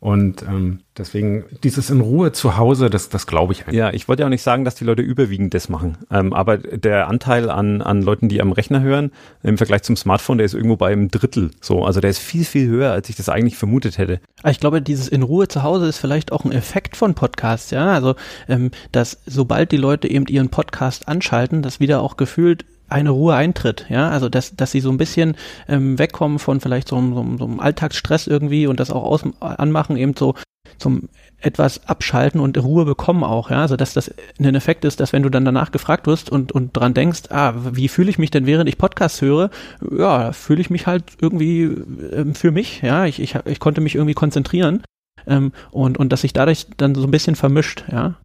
Und 0.04 0.42
ähm, 0.42 0.80
deswegen 0.98 1.44
dieses 1.62 1.88
in 1.88 2.02
Ruhe 2.02 2.30
zu 2.30 2.58
Hause, 2.58 2.90
das, 2.90 3.08
das 3.08 3.26
glaube 3.26 3.54
ich 3.54 3.60
einfach. 3.60 3.72
Ja, 3.72 3.90
ich 3.90 4.06
wollte 4.06 4.20
ja 4.20 4.26
auch 4.26 4.30
nicht 4.30 4.42
sagen, 4.42 4.66
dass 4.66 4.74
die 4.74 4.84
Leute 4.84 5.00
überwiegend 5.00 5.54
das 5.54 5.70
machen. 5.70 5.96
Ähm, 6.10 6.34
aber 6.34 6.58
der 6.58 7.08
Anteil 7.08 7.48
an, 7.48 7.80
an 7.80 8.02
Leuten, 8.02 8.28
die 8.28 8.42
am 8.42 8.52
Rechner 8.52 8.82
hören, 8.82 9.12
im 9.42 9.56
Vergleich 9.56 9.82
zum 9.82 9.96
Smartphone, 9.96 10.36
der 10.36 10.44
ist 10.44 10.52
irgendwo 10.52 10.76
bei 10.76 10.92
einem 10.92 11.10
Drittel. 11.10 11.52
So, 11.62 11.86
also 11.86 12.02
der 12.02 12.10
ist 12.10 12.18
viel, 12.18 12.44
viel 12.44 12.68
höher, 12.68 12.92
als 12.92 13.08
ich 13.08 13.16
das 13.16 13.30
eigentlich 13.30 13.56
vermutet 13.56 13.96
hätte. 13.96 14.20
Ich 14.46 14.60
glaube, 14.60 14.82
dieses 14.82 15.08
in 15.08 15.22
Ruhe 15.22 15.48
zu 15.48 15.62
Hause 15.62 15.86
ist 15.86 15.96
vielleicht 15.96 16.32
auch 16.32 16.44
ein 16.44 16.52
Effekt 16.52 16.98
von 16.98 17.14
Podcasts, 17.14 17.70
ja. 17.70 17.86
Also, 17.86 18.14
ähm, 18.46 18.72
dass 18.92 19.22
sobald 19.24 19.72
die 19.72 19.78
Leute 19.78 20.10
eben 20.10 20.26
ihren 20.26 20.50
Podcast 20.50 21.08
anschalten, 21.08 21.62
das 21.62 21.80
wieder 21.80 22.02
auch 22.02 22.18
gefühlt 22.18 22.66
eine 22.88 23.10
Ruhe 23.10 23.34
eintritt, 23.34 23.86
ja, 23.88 24.10
also 24.10 24.28
dass, 24.28 24.54
dass 24.56 24.70
sie 24.70 24.80
so 24.80 24.90
ein 24.90 24.98
bisschen 24.98 25.36
ähm, 25.68 25.98
wegkommen 25.98 26.38
von 26.38 26.60
vielleicht 26.60 26.88
so, 26.88 27.00
so, 27.00 27.26
so 27.38 27.44
einem 27.44 27.60
Alltagsstress 27.60 28.26
irgendwie 28.26 28.66
und 28.66 28.80
das 28.80 28.90
auch 28.90 29.04
aus, 29.04 29.22
anmachen, 29.40 29.96
eben 29.96 30.14
so 30.16 30.34
zum 30.78 31.08
etwas 31.38 31.86
abschalten 31.86 32.40
und 32.40 32.56
Ruhe 32.58 32.84
bekommen 32.84 33.22
auch, 33.22 33.50
ja, 33.50 33.60
also 33.60 33.76
dass 33.76 33.94
das 33.94 34.12
ein 34.38 34.54
Effekt 34.54 34.84
ist, 34.84 35.00
dass 35.00 35.12
wenn 35.12 35.22
du 35.22 35.28
dann 35.28 35.44
danach 35.44 35.72
gefragt 35.72 36.06
wirst 36.06 36.30
und, 36.30 36.52
und 36.52 36.74
dran 36.74 36.94
denkst, 36.94 37.24
ah, 37.30 37.54
wie 37.72 37.88
fühle 37.88 38.10
ich 38.10 38.18
mich 38.18 38.30
denn, 38.30 38.46
während 38.46 38.68
ich 38.68 38.78
Podcasts 38.78 39.20
höre, 39.20 39.50
ja, 39.96 40.32
fühle 40.32 40.60
ich 40.60 40.70
mich 40.70 40.86
halt 40.86 41.04
irgendwie 41.20 41.62
ähm, 41.62 42.34
für 42.34 42.50
mich, 42.50 42.82
ja, 42.82 43.04
ich, 43.06 43.20
ich, 43.20 43.36
ich 43.44 43.60
konnte 43.60 43.80
mich 43.80 43.94
irgendwie 43.94 44.14
konzentrieren 44.14 44.82
ähm, 45.26 45.52
und, 45.70 45.98
und 45.98 46.12
dass 46.12 46.22
sich 46.22 46.32
dadurch 46.32 46.66
dann 46.76 46.94
so 46.94 47.04
ein 47.04 47.10
bisschen 47.10 47.36
vermischt, 47.36 47.84
ja. 47.90 48.16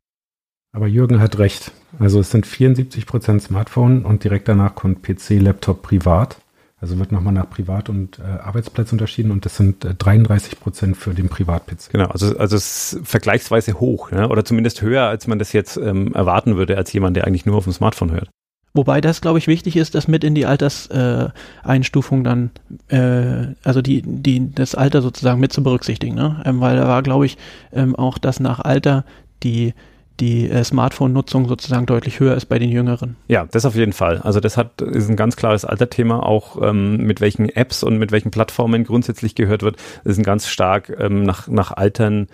Aber 0.71 0.87
Jürgen 0.87 1.19
hat 1.19 1.39
recht. 1.39 1.71
Also 1.97 2.19
es 2.19 2.31
sind 2.31 2.45
74 2.45 3.05
Prozent 3.05 3.41
Smartphone 3.41 4.05
und 4.05 4.23
direkt 4.23 4.47
danach 4.47 4.75
kommt 4.75 5.01
PC, 5.01 5.39
Laptop, 5.41 5.81
Privat. 5.81 6.37
Also 6.81 6.97
wird 6.97 7.11
nochmal 7.11 7.33
nach 7.33 7.49
Privat- 7.49 7.89
und 7.89 8.19
äh, 8.19 8.21
Arbeitsplatz 8.21 8.93
unterschieden 8.93 9.31
und 9.31 9.43
das 9.43 9.57
sind 9.57 9.83
äh, 9.83 9.93
33 9.93 10.59
Prozent 10.59 10.95
für 10.95 11.13
den 11.13 11.27
Privat-PC. 11.27 11.91
Genau, 11.91 12.05
also, 12.05 12.37
also 12.37 12.55
es 12.55 12.93
ist 12.93 13.07
vergleichsweise 13.07 13.81
hoch, 13.81 14.11
ja? 14.13 14.29
oder 14.29 14.45
zumindest 14.45 14.81
höher, 14.81 15.03
als 15.03 15.27
man 15.27 15.39
das 15.39 15.51
jetzt 15.51 15.75
ähm, 15.75 16.13
erwarten 16.13 16.55
würde, 16.55 16.77
als 16.77 16.93
jemand, 16.93 17.17
der 17.17 17.27
eigentlich 17.27 17.45
nur 17.45 17.57
auf 17.57 17.65
dem 17.65 17.73
Smartphone 17.73 18.11
hört. 18.11 18.29
Wobei 18.73 19.01
das, 19.01 19.19
glaube 19.19 19.39
ich, 19.39 19.47
wichtig 19.47 19.75
ist, 19.75 19.95
das 19.95 20.07
mit 20.07 20.23
in 20.23 20.35
die 20.35 20.45
Alterseinstufung 20.45 22.21
äh, 22.21 22.23
dann, 22.23 22.51
äh, 22.87 23.55
also 23.63 23.81
die, 23.81 24.03
die, 24.03 24.53
das 24.53 24.75
Alter 24.75 25.01
sozusagen 25.01 25.41
mit 25.41 25.51
zu 25.51 25.63
berücksichtigen, 25.63 26.15
ne? 26.15 26.41
Ähm, 26.45 26.61
weil 26.61 26.77
da 26.77 26.87
war, 26.87 27.01
glaube 27.01 27.25
ich, 27.25 27.37
ähm, 27.73 27.95
auch, 27.95 28.19
dass 28.19 28.39
nach 28.39 28.59
Alter 28.59 29.05
die 29.43 29.73
die 30.19 30.49
äh, 30.49 30.63
Smartphone-Nutzung 30.63 31.47
sozusagen 31.47 31.85
deutlich 31.85 32.19
höher 32.19 32.35
ist 32.35 32.45
bei 32.45 32.59
den 32.59 32.69
Jüngeren. 32.69 33.15
Ja, 33.27 33.47
das 33.49 33.65
auf 33.65 33.75
jeden 33.75 33.93
Fall. 33.93 34.19
Also 34.19 34.39
das 34.39 34.57
hat 34.57 34.81
ist 34.81 35.09
ein 35.09 35.15
ganz 35.15 35.35
klares 35.35 35.65
Alterthema, 35.65 36.19
auch 36.19 36.61
ähm, 36.61 36.97
mit 36.97 37.21
welchen 37.21 37.49
Apps 37.49 37.83
und 37.83 37.97
mit 37.97 38.11
welchen 38.11 38.31
Plattformen 38.31 38.83
grundsätzlich 38.83 39.35
gehört 39.35 39.63
wird, 39.63 39.77
das 40.03 40.13
ist 40.13 40.17
ein 40.17 40.23
ganz 40.23 40.47
stark 40.47 40.95
ähm, 40.99 41.23
nach, 41.23 41.47
nach 41.47 41.71
Altern 41.71 42.27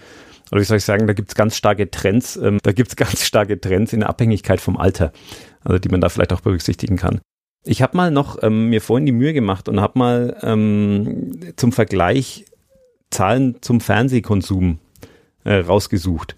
oder 0.51 0.61
wie 0.61 0.65
soll 0.65 0.77
ich 0.77 0.85
sagen, 0.85 1.07
da 1.07 1.13
gibt 1.13 1.29
es 1.29 1.35
ganz 1.35 1.57
starke 1.57 1.89
Trends, 1.89 2.35
ähm, 2.37 2.59
da 2.63 2.71
gibt 2.71 2.89
es 2.89 2.95
ganz 2.95 3.23
starke 3.23 3.59
Trends 3.59 3.93
in 3.93 4.03
Abhängigkeit 4.03 4.61
vom 4.61 4.77
Alter, 4.77 5.11
also 5.63 5.79
die 5.79 5.89
man 5.89 6.01
da 6.01 6.09
vielleicht 6.09 6.33
auch 6.33 6.41
berücksichtigen 6.41 6.97
kann. 6.97 7.19
Ich 7.65 7.81
habe 7.81 7.97
mal 7.97 8.11
noch 8.11 8.43
ähm, 8.43 8.69
mir 8.69 8.81
vorhin 8.81 9.07
die 9.07 9.11
Mühe 9.11 9.33
gemacht 9.33 9.67
und 9.67 9.81
habe 9.81 9.97
mal 9.97 10.37
ähm, 10.43 11.53
zum 11.55 11.71
Vergleich 11.71 12.45
Zahlen 13.09 13.57
zum 13.61 13.81
Fernsehkonsum 13.81 14.79
äh, 15.45 15.55
rausgesucht. 15.55 16.35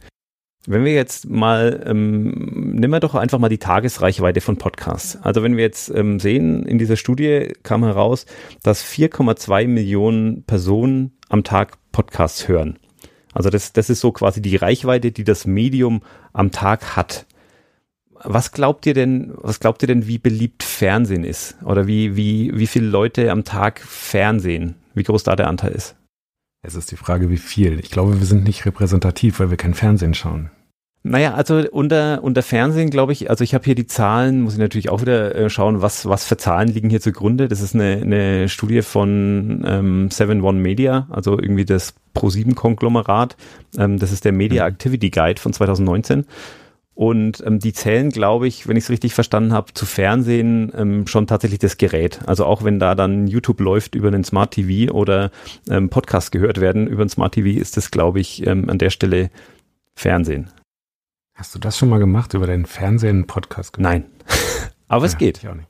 Wenn 0.69 0.83
wir 0.83 0.93
jetzt 0.93 1.29
mal, 1.29 1.81
ähm, 1.87 2.73
nehmen 2.73 2.91
wir 2.91 2.99
doch 2.99 3.15
einfach 3.15 3.39
mal 3.39 3.47
die 3.47 3.57
Tagesreichweite 3.57 4.41
von 4.41 4.57
Podcasts. 4.57 5.17
Also 5.21 5.41
wenn 5.41 5.55
wir 5.55 5.63
jetzt 5.63 5.89
ähm, 5.89 6.19
sehen, 6.19 6.65
in 6.65 6.77
dieser 6.77 6.97
Studie 6.97 7.53
kam 7.63 7.85
heraus, 7.85 8.25
dass 8.63 8.83
4,2 8.83 9.65
Millionen 9.65 10.43
Personen 10.43 11.13
am 11.29 11.45
Tag 11.45 11.77
Podcasts 11.93 12.49
hören. 12.49 12.77
Also 13.33 13.49
das, 13.49 13.71
das 13.71 13.89
ist 13.89 14.01
so 14.01 14.11
quasi 14.11 14.41
die 14.41 14.57
Reichweite, 14.57 15.13
die 15.13 15.23
das 15.23 15.45
Medium 15.45 16.01
am 16.33 16.51
Tag 16.51 16.97
hat. 16.97 17.27
Was 18.11 18.51
glaubt 18.51 18.85
ihr 18.85 18.93
denn, 18.93 19.31
was 19.37 19.61
glaubt 19.61 19.81
ihr 19.83 19.87
denn, 19.87 20.05
wie 20.05 20.17
beliebt 20.17 20.63
Fernsehen 20.63 21.23
ist? 21.23 21.55
Oder 21.63 21.87
wie, 21.87 22.17
wie, 22.17 22.51
wie 22.53 22.67
viele 22.67 22.87
Leute 22.87 23.31
am 23.31 23.45
Tag 23.45 23.79
Fernsehen? 23.79 24.75
Wie 24.93 25.03
groß 25.03 25.23
da 25.23 25.37
der 25.37 25.47
Anteil 25.47 25.71
ist? 25.71 25.95
Es 26.61 26.75
ist 26.75 26.91
die 26.91 26.97
Frage, 26.97 27.29
wie 27.29 27.37
viel. 27.37 27.79
Ich 27.79 27.89
glaube, 27.89 28.19
wir 28.19 28.25
sind 28.25 28.43
nicht 28.43 28.65
repräsentativ, 28.65 29.39
weil 29.39 29.49
wir 29.49 29.55
kein 29.55 29.73
Fernsehen 29.73 30.13
schauen. 30.13 30.51
Naja, 31.09 31.33
also 31.35 31.63
unter, 31.71 32.23
unter 32.23 32.43
Fernsehen 32.43 32.89
glaube 32.89 33.13
ich, 33.13 33.29
also 33.29 33.43
ich 33.43 33.53
habe 33.53 33.63
hier 33.63 33.75
die 33.75 33.87
Zahlen, 33.87 34.41
muss 34.41 34.53
ich 34.53 34.59
natürlich 34.59 34.89
auch 34.89 35.01
wieder 35.01 35.33
äh, 35.35 35.49
schauen, 35.49 35.81
was, 35.81 36.07
was 36.07 36.25
für 36.25 36.37
Zahlen 36.37 36.67
liegen 36.67 36.89
hier 36.89 36.99
zugrunde. 36.99 37.47
Das 37.47 37.61
ist 37.61 37.75
eine, 37.75 38.01
eine 38.01 38.49
Studie 38.49 38.81
von 38.81 39.63
ähm, 39.65 40.09
7-One 40.09 40.59
Media, 40.59 41.07
also 41.09 41.39
irgendwie 41.39 41.65
das 41.65 41.93
Pro7-Konglomerat. 42.13 43.37
Ähm, 43.77 43.99
das 43.99 44.11
ist 44.11 44.25
der 44.25 44.33
Media 44.33 44.63
mhm. 44.63 44.73
Activity 44.73 45.09
Guide 45.09 45.39
von 45.39 45.53
2019. 45.53 46.25
Und 46.93 47.43
ähm, 47.45 47.59
die 47.59 47.73
zählen, 47.73 48.09
glaube 48.09 48.47
ich, 48.47 48.67
wenn 48.67 48.75
ich 48.75 48.85
es 48.85 48.89
richtig 48.89 49.13
verstanden 49.13 49.53
habe, 49.53 49.73
zu 49.73 49.85
Fernsehen 49.85 50.73
ähm, 50.75 51.07
schon 51.07 51.27
tatsächlich 51.27 51.59
das 51.59 51.77
Gerät. 51.77 52.19
Also 52.25 52.43
auch 52.43 52.63
wenn 52.63 52.79
da 52.79 52.95
dann 52.95 53.27
YouTube 53.27 53.61
läuft 53.61 53.95
über 53.95 54.07
einen 54.07 54.23
Smart 54.23 54.51
TV 54.51 54.91
oder 54.91 55.31
ähm, 55.69 55.89
Podcast 55.89 56.31
gehört 56.31 56.59
werden 56.59 56.87
über 56.87 57.03
ein 57.03 57.09
Smart 57.09 57.35
TV, 57.35 57.59
ist 57.59 57.77
das, 57.77 57.91
glaube 57.91 58.19
ich, 58.19 58.45
ähm, 58.45 58.69
an 58.69 58.79
der 58.79 58.89
Stelle 58.89 59.29
Fernsehen. 59.93 60.49
Hast 61.37 61.53
du 61.53 61.59
das 61.59 61.77
schon 61.77 61.89
mal 61.89 61.99
gemacht, 61.99 62.33
über 62.33 62.47
deinen 62.47 62.65
Fernsehen-Podcast 62.65 63.73
gemacht? 63.73 63.93
Nein. 63.93 64.05
Aber 64.87 65.05
ja, 65.05 65.11
es 65.11 65.17
geht. 65.19 65.37
Ich 65.37 65.47
auch 65.47 65.53
nicht. 65.53 65.67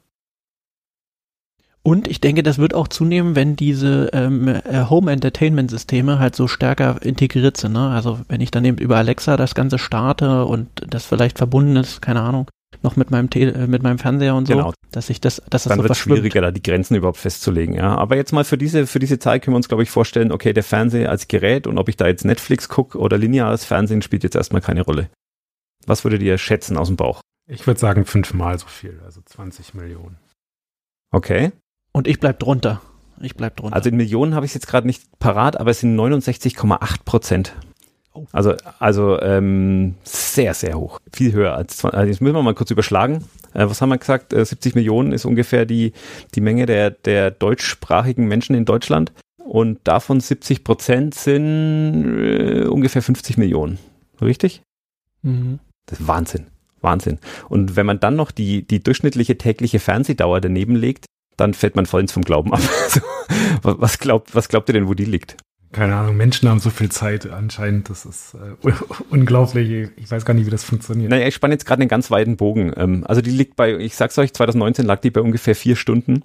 Und 1.83 2.07
ich 2.07 2.21
denke, 2.21 2.41
das 2.41 2.57
wird 2.57 2.73
auch 2.73 2.87
zunehmen, 2.87 3.35
wenn 3.35 3.57
diese 3.57 4.09
ähm, 4.13 4.47
äh, 4.47 4.85
Home-Entertainment-Systeme 4.89 6.19
halt 6.19 6.37
so 6.37 6.47
stärker 6.47 7.01
integriert 7.01 7.57
sind. 7.57 7.73
Ne? 7.73 7.89
Also 7.89 8.19
wenn 8.29 8.39
ich 8.39 8.49
dann 8.49 8.63
eben 8.63 8.77
über 8.77 8.95
Alexa 8.95 9.35
das 9.35 9.55
Ganze 9.55 9.77
starte 9.77 10.45
und 10.45 10.69
das 10.87 11.05
vielleicht 11.05 11.37
verbunden 11.37 11.75
ist, 11.75 12.01
keine 12.01 12.21
Ahnung, 12.21 12.49
noch 12.81 12.95
mit 12.95 13.11
meinem 13.11 13.29
Tele 13.29 13.51
äh, 13.51 13.67
mit 13.67 13.83
meinem 13.83 13.99
Fernseher 13.99 14.35
und 14.35 14.47
so, 14.47 14.55
genau. 14.55 14.73
dass 14.91 15.09
ich 15.09 15.19
das, 15.19 15.41
dass 15.49 15.63
das 15.63 15.63
dann 15.63 15.79
so 15.79 15.83
wird 15.83 15.91
es 15.91 15.97
schwieriger, 15.97 16.41
da 16.41 16.51
die 16.51 16.63
Grenzen 16.63 16.95
überhaupt 16.95 17.17
festzulegen. 17.17 17.75
Ja, 17.75 17.97
aber 17.97 18.15
jetzt 18.15 18.31
mal 18.31 18.45
für 18.45 18.57
diese 18.57 18.87
für 18.87 18.99
diese 18.99 19.19
Zeit 19.19 19.43
können 19.43 19.53
wir 19.53 19.57
uns 19.57 19.67
glaube 19.67 19.83
ich 19.83 19.89
vorstellen, 19.89 20.31
okay, 20.31 20.53
der 20.53 20.63
Fernseher 20.63 21.09
als 21.09 21.27
Gerät 21.27 21.67
und 21.67 21.77
ob 21.77 21.89
ich 21.89 21.97
da 21.97 22.07
jetzt 22.07 22.23
Netflix 22.23 22.69
gucke 22.69 22.97
oder 22.97 23.17
lineares 23.17 23.65
Fernsehen 23.65 24.01
spielt 24.01 24.23
jetzt 24.23 24.35
erstmal 24.35 24.61
keine 24.61 24.81
Rolle. 24.81 25.09
Was 25.87 26.03
würdet 26.03 26.21
ihr 26.21 26.37
schätzen 26.37 26.77
aus 26.77 26.87
dem 26.87 26.97
Bauch? 26.97 27.21
Ich 27.47 27.65
würde 27.65 27.79
sagen 27.79 28.05
fünfmal 28.05 28.59
so 28.59 28.67
viel, 28.67 28.99
also 29.05 29.21
20 29.23 29.73
Millionen. 29.73 30.17
Okay. 31.11 31.51
Und 31.93 32.07
ich 32.07 32.19
bleib 32.19 32.39
drunter. 32.39 32.81
Ich 33.21 33.35
bleib 33.35 33.55
drunter. 33.55 33.75
Also 33.75 33.89
in 33.89 33.95
Millionen 33.95 34.35
habe 34.35 34.45
ich 34.45 34.51
es 34.51 34.55
jetzt 34.55 34.67
gerade 34.67 34.85
nicht 34.85 35.17
parat, 35.19 35.59
aber 35.59 35.71
es 35.71 35.79
sind 35.79 35.97
69,8 35.97 37.05
Prozent. 37.05 37.55
Oh. 38.13 38.25
Also, 38.33 38.55
also 38.79 39.19
ähm, 39.21 39.95
sehr, 40.03 40.53
sehr 40.53 40.77
hoch. 40.77 40.99
Viel 41.13 41.31
höher 41.31 41.55
als 41.55 41.77
20. 41.77 41.97
Also 41.97 42.09
jetzt 42.09 42.21
müssen 42.21 42.35
wir 42.35 42.43
mal 42.43 42.53
kurz 42.53 42.69
überschlagen. 42.69 43.23
Äh, 43.53 43.69
was 43.69 43.81
haben 43.81 43.89
wir 43.89 43.97
gesagt? 43.97 44.33
Äh, 44.33 44.43
70 44.45 44.75
Millionen 44.75 45.13
ist 45.13 45.25
ungefähr 45.25 45.65
die, 45.65 45.93
die 46.35 46.41
Menge 46.41 46.65
der, 46.65 46.91
der 46.91 47.31
deutschsprachigen 47.31 48.27
Menschen 48.27 48.55
in 48.55 48.65
Deutschland. 48.65 49.13
Und 49.37 49.79
davon 49.85 50.19
70 50.19 50.65
Prozent 50.65 51.15
sind 51.15 52.19
äh, 52.19 52.65
ungefähr 52.65 53.01
50 53.01 53.37
Millionen. 53.37 53.79
Richtig? 54.21 54.61
Mhm. 55.21 55.59
Das 55.87 55.99
ist 55.99 56.07
Wahnsinn. 56.07 56.47
Wahnsinn. 56.81 57.19
Und 57.49 57.75
wenn 57.75 57.85
man 57.85 57.99
dann 57.99 58.15
noch 58.15 58.31
die, 58.31 58.65
die 58.65 58.83
durchschnittliche 58.83 59.37
tägliche 59.37 59.79
Fernsehdauer 59.79 60.41
daneben 60.41 60.75
legt, 60.75 61.05
dann 61.35 61.53
fällt 61.53 61.75
man 61.75 61.85
vollends 61.85 62.13
vom 62.13 62.23
Glauben 62.23 62.53
ab. 62.53 62.61
Also, 63.63 63.81
was, 63.81 63.99
glaubt, 63.99 64.35
was 64.35 64.47
glaubt 64.47 64.69
ihr 64.69 64.73
denn, 64.73 64.87
wo 64.87 64.93
die 64.93 65.03
liegt? 65.03 65.35
Keine 65.73 65.95
Ahnung, 65.95 66.15
Menschen 66.15 66.47
haben 66.47 66.61
so 66.61 66.69
viel 66.69 66.89
Zeit 66.89 67.29
anscheinend, 67.29 67.89
das 67.89 68.05
ist 68.05 68.35
äh, 68.35 68.71
unglaublich. 69.09 69.89
Ich 69.97 70.09
weiß 70.09 70.23
gar 70.23 70.33
nicht, 70.33 70.45
wie 70.45 70.51
das 70.51 70.63
funktioniert. 70.63 71.09
Naja, 71.09 71.27
ich 71.27 71.35
spanne 71.35 71.53
jetzt 71.53 71.65
gerade 71.65 71.81
einen 71.81 71.89
ganz 71.89 72.09
weiten 72.09 72.37
Bogen. 72.37 72.71
Ähm, 72.77 73.03
also 73.05 73.21
die 73.21 73.31
liegt 73.31 73.57
bei, 73.57 73.75
ich 73.75 73.95
sag's 73.95 74.17
euch, 74.17 74.33
2019 74.33 74.85
lag 74.85 75.01
die 75.01 75.11
bei 75.11 75.19
ungefähr 75.19 75.55
vier 75.55 75.75
Stunden 75.75 76.23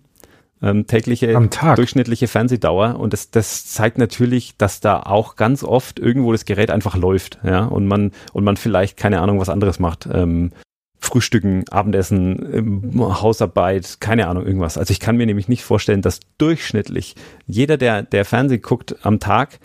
ähm, 0.63 0.87
tägliche 0.87 1.33
durchschnittliche 1.77 2.29
Fernsehdauer 2.29 2.99
und 2.99 3.13
das, 3.13 3.31
das 3.31 3.67
zeigt 3.67 3.99
natürlich, 3.99 4.57
dass 4.57 4.81
da 4.81 5.01
auch 5.01 5.37
ganz 5.37 5.65
oft 5.65 5.99
irgendwo 5.99 6.33
das 6.33 6.45
Gerät 6.45 6.71
einfach 6.71 6.97
läuft, 6.97 7.41
ja, 7.43 7.65
und 7.65 7.87
man 7.87 8.13
und 8.33 8.45
man 8.45 8.57
vielleicht 8.57 8.97
keine 8.97 9.21
Ahnung 9.21 9.41
was 9.41 9.49
anderes 9.49 9.79
macht, 9.79 10.09
ähm, 10.11 10.53
Frühstücken, 10.99 11.65
Abendessen, 11.69 12.55
ähm, 12.55 13.01
Hausarbeit, 13.21 14.01
keine 14.01 14.29
Ahnung 14.29 14.47
irgendwas. 14.47 14.79
Also 14.79 14.93
ich 14.93 15.01
kann 15.01 15.17
mir 15.17 15.27
nämlich 15.27 15.49
nicht 15.49 15.65
vorstellen, 15.65 16.01
dass 16.01 16.21
durchschnittlich 16.39 17.17
jeder, 17.47 17.77
der 17.77 18.05
der 18.05 18.25
Fernsehen 18.25 18.63
guckt, 18.63 18.97
am 19.03 19.19
Tag 19.19 19.59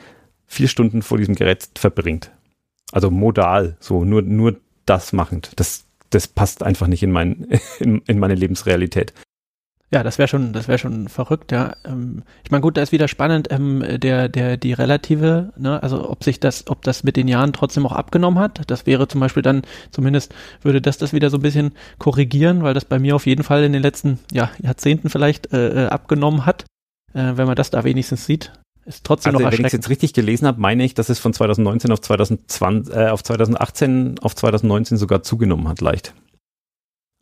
vier 0.47 0.67
Stunden 0.67 1.03
vor 1.03 1.19
diesem 1.19 1.35
Gerät 1.35 1.69
verbringt. 1.77 2.31
Also 2.91 3.11
modal, 3.11 3.77
so 3.79 4.03
nur 4.03 4.23
nur 4.23 4.55
das 4.87 5.13
machend. 5.13 5.51
Das 5.57 5.85
das 6.09 6.27
passt 6.27 6.63
einfach 6.63 6.87
nicht 6.87 7.03
in 7.03 7.11
mein 7.11 7.47
in, 7.79 8.01
in 8.07 8.17
meine 8.17 8.35
Lebensrealität. 8.35 9.13
Ja, 9.89 10.03
das 10.03 10.17
wäre 10.17 10.27
schon, 10.27 10.51
das 10.51 10.67
wäre 10.67 10.77
schon 10.77 11.07
verrückt, 11.07 11.53
ja. 11.53 11.73
Ähm, 11.85 12.23
ich 12.43 12.51
meine, 12.51 12.61
gut, 12.61 12.75
da 12.75 12.81
ist 12.81 12.91
wieder 12.91 13.07
spannend, 13.07 13.47
ähm, 13.51 13.81
der, 13.99 14.27
der, 14.27 14.57
die 14.57 14.73
relative, 14.73 15.53
ne, 15.55 15.81
also 15.81 16.09
ob 16.09 16.25
sich 16.25 16.41
das, 16.41 16.67
ob 16.67 16.81
das 16.81 17.03
mit 17.03 17.15
den 17.15 17.29
Jahren 17.29 17.53
trotzdem 17.53 17.85
auch 17.85 17.93
abgenommen 17.93 18.37
hat. 18.37 18.61
Das 18.67 18.85
wäre 18.85 19.07
zum 19.07 19.21
Beispiel 19.21 19.43
dann, 19.43 19.61
zumindest 19.91 20.33
würde 20.61 20.81
das 20.81 20.97
das 20.97 21.13
wieder 21.13 21.29
so 21.29 21.37
ein 21.37 21.41
bisschen 21.41 21.71
korrigieren, 21.99 22.63
weil 22.63 22.73
das 22.73 22.83
bei 22.83 22.99
mir 22.99 23.15
auf 23.15 23.25
jeden 23.25 23.43
Fall 23.43 23.63
in 23.63 23.71
den 23.71 23.81
letzten 23.81 24.19
ja, 24.33 24.51
Jahrzehnten 24.61 25.09
vielleicht 25.09 25.53
äh, 25.53 25.85
äh 25.85 25.87
abgenommen 25.87 26.45
hat. 26.45 26.65
Äh, 27.13 27.37
wenn 27.37 27.47
man 27.47 27.55
das 27.55 27.69
da 27.69 27.85
wenigstens 27.85 28.25
sieht, 28.25 28.51
ist 28.85 29.05
trotzdem 29.05 29.29
also, 29.29 29.39
noch 29.39 29.45
erschreckend. 29.45 29.63
Wenn 29.63 29.67
ich 29.67 29.73
es 29.73 29.77
jetzt 29.77 29.89
richtig 29.89 30.13
gelesen 30.13 30.47
habe, 30.47 30.59
meine 30.59 30.83
ich, 30.83 30.95
dass 30.95 31.07
es 31.07 31.19
von 31.19 31.31
2019 31.31 31.91
auf 31.93 32.01
2020, 32.01 32.93
äh, 32.93 33.07
auf 33.07 33.23
2018 33.23 34.19
auf 34.19 34.35
2019 34.35 34.97
sogar 34.97 35.23
zugenommen 35.23 35.69
hat, 35.69 35.79
leicht. 35.79 36.13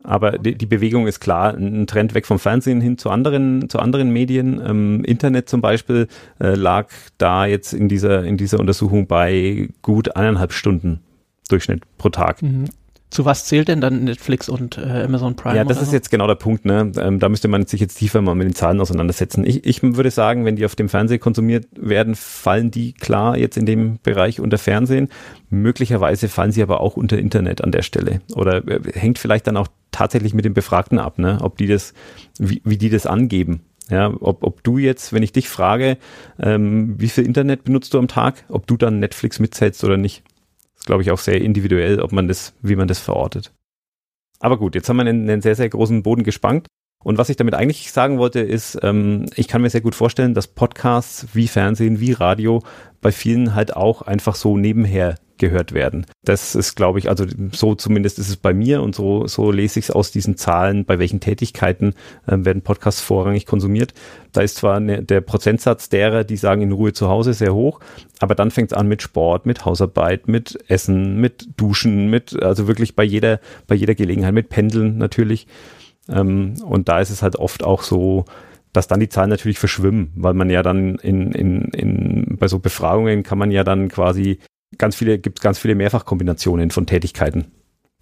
Aber 0.06 0.38
die, 0.38 0.56
die, 0.56 0.66
Bewegung 0.66 1.06
ist 1.06 1.20
klar, 1.20 1.54
ein 1.54 1.86
Trend 1.86 2.14
weg 2.14 2.26
vom 2.26 2.38
Fernsehen 2.38 2.80
hin 2.80 2.96
zu 2.96 3.10
anderen, 3.10 3.68
zu 3.68 3.80
anderen 3.80 4.10
Medien. 4.10 4.62
Ähm, 4.64 5.04
Internet 5.04 5.48
zum 5.48 5.60
Beispiel 5.60 6.06
äh, 6.38 6.54
lag 6.54 6.88
da 7.18 7.44
jetzt 7.44 7.72
in 7.72 7.88
dieser, 7.88 8.24
in 8.24 8.36
dieser 8.36 8.60
Untersuchung 8.60 9.08
bei 9.08 9.68
gut 9.82 10.14
eineinhalb 10.14 10.52
Stunden 10.52 11.00
Durchschnitt 11.48 11.82
pro 11.98 12.08
Tag. 12.08 12.40
Mhm. 12.40 12.66
Zu 13.10 13.24
was 13.24 13.44
zählt 13.44 13.68
denn 13.68 13.80
dann 13.80 14.02
Netflix 14.04 14.48
und 14.48 14.78
äh, 14.78 15.04
Amazon 15.04 15.36
Prime? 15.36 15.56
Ja, 15.56 15.64
das 15.64 15.80
ist 15.80 15.90
so? 15.90 15.94
jetzt 15.94 16.10
genau 16.10 16.26
der 16.26 16.34
Punkt. 16.34 16.64
Ne? 16.64 16.90
Ähm, 16.98 17.20
da 17.20 17.28
müsste 17.28 17.46
man 17.46 17.64
sich 17.64 17.80
jetzt 17.80 17.96
tiefer 17.96 18.20
mal 18.20 18.34
mit 18.34 18.48
den 18.48 18.54
Zahlen 18.54 18.80
auseinandersetzen. 18.80 19.44
Ich, 19.46 19.64
ich 19.64 19.82
würde 19.82 20.10
sagen, 20.10 20.44
wenn 20.44 20.56
die 20.56 20.64
auf 20.64 20.74
dem 20.74 20.88
Fernsehen 20.88 21.20
konsumiert 21.20 21.66
werden, 21.76 22.16
fallen 22.16 22.72
die 22.72 22.92
klar 22.92 23.36
jetzt 23.36 23.56
in 23.56 23.64
dem 23.64 23.98
Bereich 24.02 24.40
unter 24.40 24.58
Fernsehen. 24.58 25.08
Möglicherweise 25.50 26.28
fallen 26.28 26.50
sie 26.50 26.62
aber 26.62 26.80
auch 26.80 26.96
unter 26.96 27.16
Internet 27.16 27.62
an 27.62 27.70
der 27.70 27.82
Stelle. 27.82 28.22
Oder 28.34 28.66
äh, 28.66 28.80
hängt 28.94 29.18
vielleicht 29.18 29.46
dann 29.46 29.56
auch 29.56 29.68
tatsächlich 29.92 30.34
mit 30.34 30.44
den 30.44 30.54
Befragten 30.54 30.98
ab, 30.98 31.18
ne? 31.18 31.38
ob 31.42 31.58
die 31.58 31.68
das, 31.68 31.94
wie, 32.38 32.60
wie 32.64 32.76
die 32.76 32.90
das 32.90 33.06
angeben. 33.06 33.60
Ja, 33.88 34.12
ob, 34.20 34.42
ob 34.42 34.64
du 34.64 34.78
jetzt, 34.78 35.12
wenn 35.12 35.22
ich 35.22 35.30
dich 35.30 35.48
frage, 35.48 35.96
ähm, 36.40 36.96
wie 36.98 37.08
viel 37.08 37.24
Internet 37.24 37.62
benutzt 37.62 37.94
du 37.94 37.98
am 37.98 38.08
Tag, 38.08 38.44
ob 38.48 38.66
du 38.66 38.76
dann 38.76 38.98
Netflix 38.98 39.38
mitzählst 39.38 39.84
oder 39.84 39.96
nicht 39.96 40.24
glaube 40.86 41.02
ich, 41.02 41.10
auch 41.10 41.18
sehr 41.18 41.40
individuell, 41.40 42.00
ob 42.00 42.12
man 42.12 42.28
das, 42.28 42.54
wie 42.62 42.76
man 42.76 42.88
das 42.88 42.98
verortet. 42.98 43.52
Aber 44.40 44.58
gut, 44.58 44.74
jetzt 44.74 44.88
haben 44.88 44.96
wir 44.96 45.02
einen, 45.02 45.28
einen 45.28 45.42
sehr, 45.42 45.54
sehr 45.54 45.68
großen 45.68 46.02
Boden 46.02 46.24
gespannt. 46.24 46.66
Und 47.04 47.18
was 47.18 47.28
ich 47.28 47.36
damit 47.36 47.54
eigentlich 47.54 47.92
sagen 47.92 48.18
wollte, 48.18 48.40
ist, 48.40 48.78
ähm, 48.82 49.26
ich 49.36 49.48
kann 49.48 49.62
mir 49.62 49.70
sehr 49.70 49.80
gut 49.80 49.94
vorstellen, 49.94 50.34
dass 50.34 50.48
Podcasts 50.48 51.28
wie 51.34 51.46
Fernsehen, 51.46 52.00
wie 52.00 52.12
Radio 52.12 52.62
bei 53.00 53.12
vielen 53.12 53.54
halt 53.54 53.76
auch 53.76 54.02
einfach 54.02 54.34
so 54.34 54.56
nebenher 54.56 55.16
gehört 55.38 55.72
werden. 55.72 56.06
Das 56.24 56.54
ist, 56.54 56.74
glaube 56.74 56.98
ich, 56.98 57.08
also 57.08 57.26
so 57.52 57.74
zumindest 57.74 58.18
ist 58.18 58.28
es 58.28 58.36
bei 58.36 58.54
mir 58.54 58.82
und 58.82 58.94
so, 58.94 59.26
so 59.26 59.50
lese 59.50 59.78
ich 59.78 59.86
es 59.86 59.90
aus 59.90 60.10
diesen 60.10 60.36
Zahlen, 60.36 60.84
bei 60.84 60.98
welchen 60.98 61.20
Tätigkeiten 61.20 61.94
äh, 62.26 62.36
werden 62.38 62.62
Podcasts 62.62 63.00
vorrangig 63.00 63.46
konsumiert. 63.46 63.94
Da 64.32 64.40
ist 64.40 64.56
zwar 64.56 64.80
ne, 64.80 65.02
der 65.02 65.20
Prozentsatz 65.20 65.88
derer, 65.88 66.24
die 66.24 66.36
sagen 66.36 66.62
in 66.62 66.72
Ruhe 66.72 66.92
zu 66.92 67.08
Hause, 67.08 67.34
sehr 67.34 67.54
hoch, 67.54 67.80
aber 68.20 68.34
dann 68.34 68.50
fängt 68.50 68.72
es 68.72 68.78
an 68.78 68.88
mit 68.88 69.02
Sport, 69.02 69.46
mit 69.46 69.64
Hausarbeit, 69.64 70.28
mit 70.28 70.58
Essen, 70.68 71.20
mit 71.20 71.48
Duschen, 71.56 72.08
mit, 72.08 72.42
also 72.42 72.66
wirklich 72.66 72.96
bei 72.96 73.04
jeder, 73.04 73.40
bei 73.66 73.74
jeder 73.74 73.94
Gelegenheit, 73.94 74.34
mit 74.34 74.48
Pendeln 74.48 74.98
natürlich. 74.98 75.46
Ähm, 76.08 76.54
und 76.64 76.88
da 76.88 77.00
ist 77.00 77.10
es 77.10 77.22
halt 77.22 77.36
oft 77.36 77.64
auch 77.64 77.82
so, 77.82 78.24
dass 78.76 78.88
dann 78.88 79.00
die 79.00 79.08
Zahlen 79.08 79.30
natürlich 79.30 79.58
verschwimmen, 79.58 80.12
weil 80.16 80.34
man 80.34 80.50
ja 80.50 80.62
dann 80.62 80.96
in, 80.96 81.32
in, 81.32 81.62
in, 81.72 82.36
bei 82.38 82.46
so 82.46 82.58
Befragungen 82.58 83.22
kann 83.22 83.38
man 83.38 83.50
ja 83.50 83.64
dann 83.64 83.88
quasi 83.88 84.38
ganz 84.78 84.96
viele, 84.96 85.18
gibt 85.18 85.38
es 85.38 85.42
ganz 85.42 85.58
viele 85.58 85.74
Mehrfachkombinationen 85.74 86.70
von 86.70 86.86
Tätigkeiten, 86.86 87.52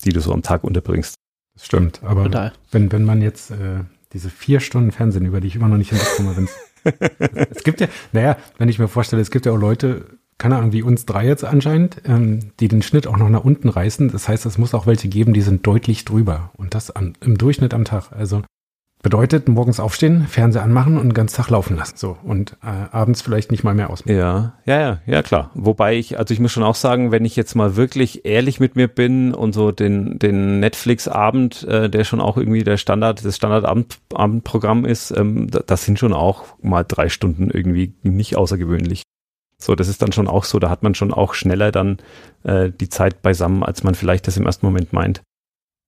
die 0.05 0.11
du 0.11 0.21
so 0.21 0.33
am 0.33 0.43
Tag 0.43 0.65
unterbringst. 0.65 1.15
Das 1.55 1.67
stimmt, 1.67 2.03
aber 2.03 2.25
Total. 2.25 2.53
wenn, 2.73 2.91
wenn 2.91 3.05
man 3.05 3.23
jetzt 3.23 3.51
äh, 3.51 3.85
diese 4.13 4.31
vier 4.31 4.61
Stunden 4.61 4.91
Fernsehen, 4.91 5.27
über 5.27 5.41
die 5.41 5.49
ich 5.49 5.57
immer 5.57 5.69
noch 5.69 5.77
nicht 5.77 5.91
hinbekomme, 5.91 6.37
wenn 6.37 6.49
es 7.51 7.63
gibt 7.65 7.81
ja, 7.81 7.89
naja, 8.13 8.37
wenn 8.59 8.69
ich 8.69 8.79
mir 8.79 8.89
vorstelle, 8.89 9.23
es 9.23 9.31
gibt 9.31 9.47
ja 9.47 9.53
auch 9.53 9.59
Leute, 9.59 10.07
keine 10.39 10.57
Ahnung, 10.57 10.73
wie 10.73 10.83
uns 10.83 11.07
drei 11.07 11.27
jetzt 11.27 11.45
anscheinend, 11.45 12.03
ähm, 12.05 12.53
die 12.61 12.69
den 12.69 12.83
Schnitt 12.83 13.07
auch 13.07 13.17
noch 13.17 13.29
nach 13.29 13.45
unten 13.45 13.69
reißen. 13.69 14.11
Das 14.11 14.29
heißt, 14.29 14.45
es 14.47 14.59
muss 14.59 14.75
auch 14.75 14.87
welche 14.87 15.09
geben, 15.09 15.33
die 15.33 15.41
sind 15.41 15.67
deutlich 15.67 16.05
drüber. 16.05 16.51
Und 16.57 16.75
das 16.75 16.91
an, 16.91 17.17
im 17.21 17.39
Durchschnitt 17.39 17.73
am 17.73 17.85
Tag. 17.85 18.13
Also 18.13 18.43
Bedeutet, 19.05 19.49
morgens 19.49 19.81
aufstehen, 19.81 20.27
Fernseher 20.27 20.63
anmachen 20.63 20.97
und 20.97 21.09
den 21.09 21.13
ganzen 21.13 21.37
Tag 21.37 21.51
laufen 21.51 21.77
lassen. 21.77 21.99
So. 21.99 22.17
Und 22.23 22.57
äh, 22.63 22.89
abends 22.91 23.21
vielleicht 23.21 23.51
nicht 23.51 23.63
mal 23.63 23.75
mehr 23.75 23.91
ausmachen. 23.91 24.17
Ja, 24.17 24.55
ja, 24.65 24.81
ja, 24.81 24.99
ja, 25.05 25.23
klar. 25.23 25.51
Wobei 25.53 25.95
ich, 25.97 26.19
also 26.19 26.33
ich 26.33 26.41
muss 26.41 26.53
schon 26.53 26.63
auch 26.63 26.75
sagen, 26.75 27.13
wenn 27.13 27.27
ich 27.27 27.37
jetzt 27.37 27.55
mal 27.55 27.77
wirklich 27.77 28.25
ehrlich 28.25 28.61
mit 28.61 28.77
mir 28.77 28.89
bin 28.89 29.35
und 29.35 29.53
so 29.53 29.73
den, 29.73 30.19
den 30.19 30.59
Netflix-Abend, 30.59 31.65
äh, 31.65 31.91
der 31.91 32.05
schon 32.05 32.23
auch 32.23 32.39
irgendwie 32.39 32.65
der 32.65 32.79
Standard, 32.79 33.23
das 33.23 33.37
Standard-Abendprogramm 33.37 34.87
ist, 34.87 35.11
ähm, 35.11 35.51
das 35.51 35.85
sind 35.85 35.99
schon 35.99 36.15
auch 36.15 36.45
mal 36.63 36.83
drei 36.83 37.11
Stunden 37.11 37.51
irgendwie 37.51 37.93
nicht 38.03 38.39
außergewöhnlich. 38.39 39.03
So, 39.59 39.75
das 39.75 39.89
ist 39.89 40.01
dann 40.01 40.13
schon 40.13 40.29
auch 40.29 40.45
so, 40.45 40.59
da 40.59 40.71
hat 40.71 40.83
man 40.83 40.95
schon 40.95 41.13
auch 41.13 41.35
schneller 41.35 41.73
dann 41.73 41.99
äh, 42.45 42.71
die 42.71 42.89
Zeit 42.89 43.21
beisammen, 43.21 43.63
als 43.63 43.85
man 43.85 43.95
vielleicht 43.95 44.27
das 44.27 44.39
im 44.39 44.47
ersten 44.47 44.65
Moment 44.65 44.95
meint. 44.95 45.21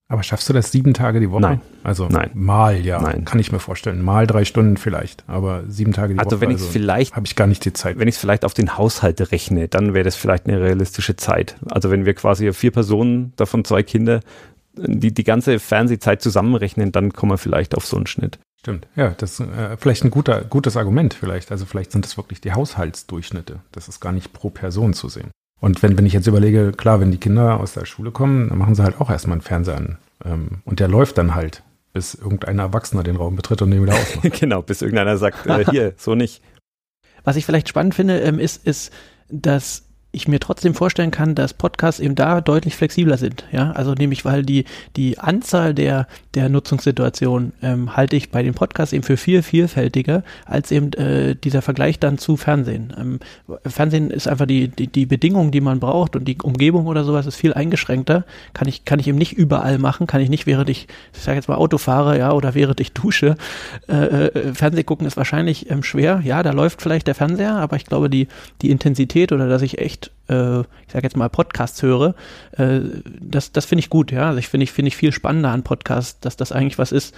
Aber 0.09 0.23
schaffst 0.23 0.49
du 0.49 0.53
das 0.53 0.71
sieben 0.71 0.95
Tage 0.95 1.19
die 1.19 1.31
Woche? 1.31 1.41
Nein. 1.41 1.61
Also 1.83 2.07
Nein. 2.09 2.31
mal, 2.35 2.77
ja. 2.81 3.01
Nein. 3.01 3.25
Kann 3.25 3.41
ich 3.41 3.51
mir 3.51 3.59
vorstellen. 3.59 4.03
Mal 4.03 4.27
drei 4.29 4.45
Stunden 4.45 4.77
vielleicht, 4.77 5.25
aber 5.27 5.65
sieben 5.69 5.93
Tage 5.93 6.15
die 6.15 6.21
also 6.21 6.37
Woche. 6.37 6.43
Wenn 6.43 6.51
also 6.51 6.67
vielleicht 6.67 7.17
habe 7.17 7.27
ich 7.27 7.35
gar 7.35 7.49
nicht 7.49 7.65
die 7.65 7.73
Zeit. 7.73 7.99
Wenn 7.99 8.07
ich 8.07 8.15
es 8.15 8.21
vielleicht 8.21 8.45
auf 8.45 8.55
den 8.55 8.79
Haushalt 8.79 9.33
rechne, 9.33 9.67
dann 9.67 9.95
wäre 9.95 10.05
das 10.05 10.15
vielleicht 10.15 10.47
eine 10.47 10.61
realistische 10.61 11.17
Zeit. 11.17 11.57
Also 11.69 11.91
wenn 11.91 12.07
wir 12.07 12.15
quasi 12.15 12.53
vier 12.53 12.71
Personen, 12.71 13.33
davon 13.35 13.65
zwei 13.65 13.83
Kinder, 13.83 14.21
die 14.77 15.13
die 15.13 15.25
ganze 15.25 15.59
Fernsehzeit 15.59 16.23
zusammenrechnen, 16.23 16.93
dann 16.93 17.13
kommen 17.13 17.33
wir 17.33 17.39
vielleicht 17.39 17.75
auf 17.75 17.85
so 17.85 17.97
einen 17.97 18.07
Schnitt. 18.07 18.39
Stimmt. 18.61 18.87
Ja, 18.95 19.11
das 19.11 19.41
ist 19.41 19.49
äh, 19.49 19.77
vielleicht 19.77 20.05
ein 20.05 20.11
guter, 20.11 20.43
gutes 20.43 20.77
Argument 20.77 21.15
vielleicht. 21.15 21.51
Also 21.51 21.67
vielleicht 21.67 21.93
sind 21.93 22.05
das 22.05 22.17
wirklich 22.17 22.41
die 22.41 22.53
Haushaltsdurchschnitte. 22.53 23.61
Das 23.73 23.89
ist 23.89 24.01
gar 24.01 24.13
nicht 24.13 24.33
pro 24.33 24.51
Person 24.51 24.93
zu 24.93 25.09
sehen. 25.09 25.31
Und 25.61 25.83
wenn, 25.83 25.97
wenn 25.97 26.07
ich 26.07 26.13
jetzt 26.13 26.27
überlege, 26.27 26.73
klar, 26.73 27.01
wenn 27.01 27.11
die 27.11 27.19
Kinder 27.19 27.61
aus 27.61 27.75
der 27.75 27.87
Schule 27.87 28.11
kommen, 28.11 28.49
dann 28.49 28.59
machen 28.59 28.75
sie 28.75 28.83
halt 28.83 29.01
auch 29.01 29.11
erstmal 29.11 29.35
einen 29.35 29.43
Fernseher 29.43 29.77
an. 29.77 29.99
Ähm, 30.25 30.49
und 30.65 30.81
der 30.81 30.89
läuft 30.89 31.19
dann 31.19 31.35
halt, 31.35 31.63
bis 31.93 32.15
irgendein 32.15 32.59
Erwachsener 32.59 33.03
den 33.03 33.17
Raum 33.17 33.37
betritt 33.37 33.63
und 33.63 33.71
den 33.71 33.83
wieder 33.83 33.95
ausmacht. 34.01 34.39
genau, 34.39 34.63
bis 34.63 34.83
irgendeiner 34.83 35.17
sagt, 35.17 35.47
äh, 35.47 35.65
hier, 35.71 35.95
so 35.97 36.15
nicht. 36.15 36.43
Was 37.25 37.37
ich 37.37 37.47
vielleicht 37.47 37.69
spannend 37.69 37.95
finde, 37.95 38.21
ähm, 38.21 38.39
ist, 38.39 38.67
ist, 38.67 38.93
dass 39.29 39.86
ich 40.17 40.27
mir 40.29 40.41
trotzdem 40.41 40.75
vorstellen 40.75 41.11
kann, 41.11 41.35
dass 41.35 41.53
Podcasts 41.53 42.01
eben 42.01 42.15
da 42.15 42.41
deutlich 42.41 42.75
flexibler 42.75 43.19
sind. 43.19 43.45
Ja, 43.53 43.73
also 43.73 43.93
nämlich, 43.93 44.25
weil 44.25 44.43
die, 44.43 44.65
die 44.97 45.19
Anzahl 45.19 45.75
der, 45.75 46.07
der 46.35 46.49
Nutzungssituationen 46.49 47.53
ähm, 47.63 47.95
halte 47.97 48.17
ich 48.17 48.31
bei 48.31 48.43
den 48.43 48.55
Podcasts 48.55 48.95
eben 48.95 49.03
für 49.03 49.19
viel 49.19 49.43
vielfältiger 49.43 50.25
als 50.47 50.73
eben 50.73 50.95
äh, 50.95 51.37
dieser 51.37 51.61
Vergleich 51.61 52.01
dann 52.01 52.17
zu 52.17 52.39
Fernsehen. 52.39 52.95
Ähm, 52.99 53.21
Fernsehen 53.67 54.11
ist 54.11 54.27
einfach 54.27 54.47
die, 54.47 54.69
die, 54.69 54.87
die 54.87 55.05
Bedingung, 55.05 55.51
die 55.51 55.61
man 55.61 55.81
braucht 55.81 56.17
und 56.17 56.25
die 56.25 56.39
Umgebung 56.43 56.87
oder 56.87 57.05
sowas 57.05 57.27
ist 57.27 57.37
viel 57.37 57.53
eingeschränkter. 57.53 58.25
Kann 58.55 58.69
ich, 58.69 58.87
kann 58.87 58.99
ich 58.99 59.09
eben 59.09 59.19
nicht 59.19 59.35
überall 59.35 59.77
machen, 59.77 60.07
kann 60.07 60.23
ich 60.23 60.31
nicht, 60.31 60.47
während 60.47 60.71
ich, 60.71 60.89
ich 61.13 61.21
sage 61.21 61.37
jetzt 61.37 61.49
mal 61.49 61.57
Auto 61.57 61.77
fahre, 61.77 62.19
ja, 62.19 62.33
oder 62.33 62.55
während 62.55 62.81
ich 62.81 62.93
dusche. 62.93 63.37
Äh, 63.87 64.29
äh, 64.29 64.55
Fernsehen 64.55 64.87
gucken 64.87 65.07
ist 65.07 65.19
wahrscheinlich 65.19 65.71
ähm, 65.71 65.83
schwer. 65.83 66.23
Ja, 66.25 66.43
da 66.43 66.53
läuft 66.53 66.81
vielleicht 66.81 67.07
der 67.07 67.15
Fernseher, 67.15 67.57
aber 67.57 67.77
ich 67.77 67.85
glaube, 67.85 68.09
die, 68.09 68.29
die 68.63 68.71
Intensität 68.71 69.31
oder 69.33 69.47
dass 69.47 69.61
ich 69.61 69.79
echt 69.79 70.06
äh, 70.29 70.61
ich 70.61 70.93
sage 70.93 71.05
jetzt 71.05 71.17
mal 71.17 71.29
Podcasts 71.29 71.83
höre, 71.83 72.15
äh, 72.53 72.81
das, 73.21 73.53
das 73.53 73.65
finde 73.65 73.81
ich 73.81 73.91
gut, 73.91 74.13
ja. 74.13 74.29
Also 74.29 74.39
ich 74.39 74.49
finde 74.49 74.65
ich, 74.65 74.73
finde 74.73 74.89
ich 74.89 74.97
viel 74.97 75.13
spannender 75.13 75.51
an 75.51 75.63
Podcasts, 75.63 76.21
dass 76.21 76.37
das 76.37 76.53
eigentlich 76.53 76.79
was 76.79 76.93
ist, 76.93 77.15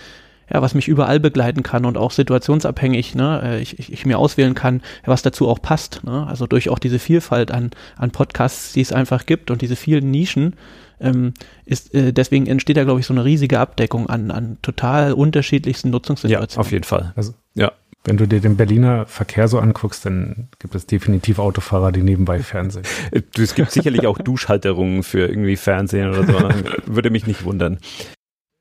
ja, 0.53 0.63
was 0.63 0.75
mich 0.75 0.89
überall 0.89 1.21
begleiten 1.21 1.63
kann 1.63 1.85
und 1.85 1.99
auch 1.99 2.11
situationsabhängig, 2.11 3.15
ne, 3.15 3.41
äh, 3.45 3.61
ich, 3.61 3.79
ich, 3.79 3.93
ich 3.93 4.07
mir 4.07 4.19
auswählen 4.19 4.55
kann, 4.55 4.83
was 5.05 5.23
dazu 5.23 5.49
auch 5.49 5.61
passt, 5.61 6.05
ne? 6.05 6.27
Also 6.27 6.47
durch 6.47 6.71
auch 6.71 6.79
diese 6.79 6.99
Vielfalt 6.99 7.51
an, 7.51 7.71
an 7.97 8.11
Podcasts, 8.11 8.73
die 8.73 8.81
es 8.81 8.93
einfach 8.93 9.27
gibt 9.27 9.51
und 9.51 9.61
diese 9.63 9.77
vielen 9.77 10.11
Nischen, 10.11 10.55
ähm, 11.01 11.35
ist, 11.65 11.95
äh, 11.95 12.13
deswegen 12.13 12.47
entsteht 12.47 12.77
da, 12.77 12.85
glaube 12.85 13.01
ich, 13.01 13.07
so 13.07 13.15
eine 13.15 13.25
riesige 13.25 13.61
Abdeckung 13.61 14.09
an, 14.09 14.31
an 14.31 14.59
total 14.63 15.13
unterschiedlichsten 15.13 15.91
Nutzungssituationen. 15.91 16.51
Ja, 16.51 16.61
auf 16.61 16.73
jeden 16.73 16.85
Fall. 16.85 17.13
Also. 17.15 17.35
Wenn 18.05 18.17
du 18.17 18.27
dir 18.27 18.41
den 18.41 18.57
Berliner 18.57 19.07
Verkehr 19.07 19.49
so 19.49 19.59
anguckst, 19.59 20.07
dann 20.07 20.49
gibt 20.59 20.75
es 20.75 20.87
definitiv 20.87 21.39
Autofahrer, 21.39 21.93
die 21.93 22.03
nebenbei 22.03 22.41
Fernsehen. 22.41 22.85
Es 23.39 23.55
gibt 23.55 23.71
sicherlich 23.71 24.07
auch 24.07 24.19
Duschhalterungen 24.19 25.03
für 25.03 25.27
irgendwie 25.29 25.57
Fernsehen 25.57 26.09
oder 26.11 26.25
so. 26.25 26.39
Würde 26.87 27.11
mich 27.11 27.27
nicht 27.27 27.45
wundern. 27.45 27.79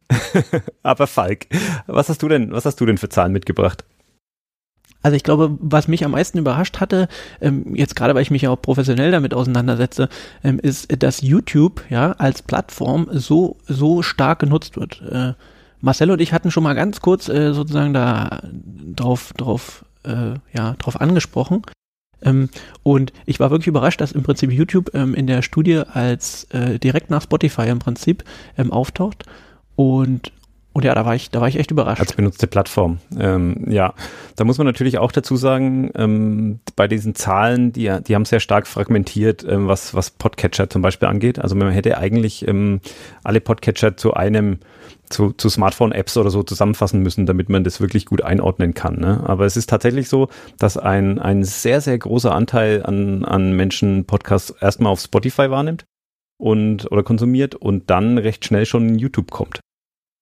Aber 0.83 1.07
Falk, 1.07 1.47
was 1.85 2.09
hast 2.09 2.23
du 2.23 2.27
denn, 2.27 2.51
was 2.51 2.65
hast 2.65 2.79
du 2.81 2.85
denn 2.85 2.97
für 2.97 3.09
Zahlen 3.09 3.33
mitgebracht? 3.33 3.83
Also 5.03 5.15
ich 5.15 5.23
glaube, 5.23 5.57
was 5.61 5.87
mich 5.87 6.03
am 6.03 6.11
meisten 6.11 6.37
überrascht 6.37 6.79
hatte, 6.79 7.07
ähm, 7.39 7.75
jetzt 7.75 7.95
gerade 7.95 8.15
weil 8.15 8.23
ich 8.23 8.31
mich 8.31 8.47
auch 8.47 8.61
professionell 8.61 9.11
damit 9.11 9.33
auseinandersetze, 9.33 10.09
ähm, 10.43 10.59
ist, 10.59 11.01
dass 11.01 11.21
YouTube 11.21 11.83
ja 11.89 12.13
als 12.13 12.41
Plattform 12.41 13.07
so 13.11 13.57
so 13.67 14.01
stark 14.01 14.39
genutzt 14.39 14.75
wird. 14.75 15.01
Marcel 15.81 16.11
und 16.11 16.21
ich 16.21 16.33
hatten 16.33 16.51
schon 16.51 16.63
mal 16.63 16.73
ganz 16.73 17.01
kurz 17.01 17.29
äh, 17.29 17.53
sozusagen 17.53 17.93
da 17.93 18.41
drauf, 18.95 19.33
drauf, 19.37 19.85
äh, 20.03 20.35
ja, 20.53 20.73
drauf 20.79 20.99
angesprochen. 20.99 21.61
Ähm, 22.21 22.49
und 22.83 23.13
ich 23.25 23.39
war 23.39 23.51
wirklich 23.51 23.67
überrascht, 23.67 24.01
dass 24.01 24.11
im 24.11 24.23
Prinzip 24.23 24.51
YouTube 24.51 24.93
ähm, 24.93 25.13
in 25.13 25.27
der 25.27 25.41
Studie 25.41 25.77
als 25.77 26.45
äh, 26.45 26.79
direkt 26.79 27.09
nach 27.09 27.21
Spotify 27.21 27.67
im 27.67 27.79
Prinzip 27.79 28.23
ähm, 28.57 28.71
auftaucht. 28.71 29.23
Und 29.75 30.31
und 30.77 30.85
ja, 30.85 30.93
da 30.93 31.07
war 31.07 31.15
ich, 31.15 31.31
da 31.31 31.41
war 31.41 31.47
ich 31.47 31.57
echt 31.57 31.71
überrascht. 31.71 31.99
Als 31.99 32.13
benutzte 32.13 32.45
Plattform. 32.45 32.99
Ähm, 33.17 33.65
ja, 33.67 33.95
da 34.35 34.43
muss 34.43 34.59
man 34.59 34.67
natürlich 34.67 34.99
auch 34.99 35.11
dazu 35.11 35.35
sagen, 35.35 35.89
ähm, 35.95 36.59
bei 36.75 36.87
diesen 36.87 37.15
Zahlen, 37.15 37.73
die, 37.73 37.91
die 38.07 38.13
haben 38.13 38.25
sehr 38.25 38.39
stark 38.39 38.67
fragmentiert, 38.67 39.43
ähm, 39.49 39.67
was, 39.67 39.95
was 39.95 40.11
Podcatcher 40.11 40.69
zum 40.69 40.83
Beispiel 40.83 41.07
angeht. 41.07 41.39
Also 41.39 41.55
man 41.55 41.71
hätte 41.71 41.97
eigentlich 41.97 42.47
ähm, 42.47 42.79
alle 43.23 43.41
Podcatcher 43.41 43.97
zu 43.97 44.13
einem 44.13 44.59
zu, 45.09 45.31
zu 45.31 45.49
Smartphone-Apps 45.49 46.15
oder 46.15 46.29
so 46.29 46.43
zusammenfassen 46.43 47.01
müssen, 47.01 47.25
damit 47.25 47.49
man 47.49 47.63
das 47.63 47.81
wirklich 47.81 48.05
gut 48.05 48.21
einordnen 48.21 48.75
kann. 48.75 48.99
Ne? 48.99 49.23
Aber 49.25 49.45
es 49.45 49.57
ist 49.57 49.71
tatsächlich 49.71 50.09
so, 50.09 50.27
dass 50.59 50.77
ein, 50.77 51.17
ein 51.17 51.43
sehr, 51.43 51.81
sehr 51.81 51.97
großer 51.97 52.35
Anteil 52.35 52.83
an, 52.85 53.25
an 53.25 53.53
Menschen 53.53 54.05
Podcasts 54.05 54.51
erstmal 54.61 54.91
auf 54.91 54.99
Spotify 54.99 55.49
wahrnimmt 55.49 55.85
und 56.39 56.91
oder 56.91 57.01
konsumiert 57.01 57.55
und 57.55 57.89
dann 57.89 58.19
recht 58.19 58.45
schnell 58.45 58.67
schon 58.67 58.87
in 58.89 58.99
YouTube 58.99 59.31
kommt. 59.31 59.59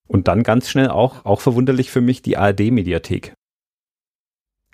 Und 0.07 0.27
dann 0.27 0.43
ganz 0.43 0.69
schnell 0.69 0.89
auch, 0.89 1.25
auch 1.25 1.41
verwunderlich 1.41 1.89
für 1.89 2.01
mich, 2.01 2.21
die 2.21 2.37
ARD-Mediathek. 2.37 3.33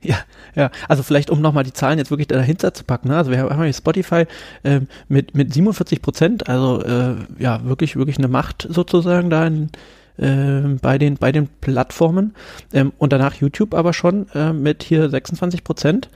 Ja, 0.03 0.17
ja, 0.55 0.71
also 0.87 1.03
vielleicht 1.03 1.29
um 1.29 1.41
nochmal 1.41 1.63
die 1.63 1.73
Zahlen 1.73 1.99
jetzt 1.99 2.09
wirklich 2.09 2.27
dahinter 2.27 2.73
zu 2.73 2.83
packen. 2.83 3.09
Ne? 3.09 3.17
Also 3.17 3.29
wir 3.29 3.39
haben 3.39 3.63
hier 3.63 3.73
Spotify 3.73 4.25
äh, 4.63 4.81
mit, 5.07 5.35
mit 5.35 5.53
47 5.53 6.01
Prozent, 6.01 6.49
also 6.49 6.81
äh, 6.83 7.15
ja, 7.37 7.63
wirklich, 7.65 7.95
wirklich 7.95 8.17
eine 8.17 8.27
Macht 8.27 8.67
sozusagen 8.67 9.29
da 9.29 9.45
in, 9.45 9.69
äh, 10.17 10.75
bei, 10.81 10.97
den, 10.97 11.17
bei 11.17 11.31
den 11.31 11.47
Plattformen. 11.47 12.33
Ähm, 12.73 12.93
und 12.97 13.13
danach 13.13 13.35
YouTube 13.35 13.75
aber 13.75 13.93
schon 13.93 14.27
äh, 14.33 14.53
mit 14.53 14.81
hier 14.81 15.07
26 15.07 15.63
Prozent. 15.63 16.09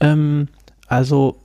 Ähm, 0.00 0.48
also 0.86 1.41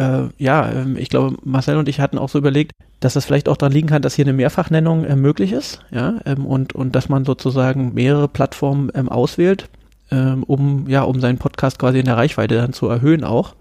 äh, 0.00 0.28
ja, 0.38 0.70
ähm, 0.70 0.96
ich 0.96 1.10
glaube, 1.10 1.36
Marcel 1.44 1.76
und 1.76 1.88
ich 1.88 2.00
hatten 2.00 2.16
auch 2.16 2.30
so 2.30 2.38
überlegt, 2.38 2.72
dass 3.00 3.12
das 3.12 3.26
vielleicht 3.26 3.48
auch 3.48 3.58
daran 3.58 3.72
liegen 3.72 3.88
kann, 3.88 4.00
dass 4.00 4.14
hier 4.14 4.24
eine 4.24 4.32
Mehrfachnennung 4.32 5.04
äh, 5.04 5.14
möglich 5.14 5.52
ist, 5.52 5.80
ja, 5.90 6.20
ähm, 6.24 6.46
und, 6.46 6.74
und 6.74 6.94
dass 6.94 7.10
man 7.10 7.26
sozusagen 7.26 7.92
mehrere 7.92 8.26
Plattformen 8.26 8.90
ähm, 8.94 9.10
auswählt, 9.10 9.68
ähm, 10.10 10.42
um, 10.44 10.88
ja, 10.88 11.02
um 11.02 11.20
seinen 11.20 11.36
Podcast 11.36 11.78
quasi 11.78 11.98
in 11.98 12.06
der 12.06 12.16
Reichweite 12.16 12.56
dann 12.56 12.72
zu 12.72 12.88
erhöhen 12.88 13.24
auch. 13.24 13.54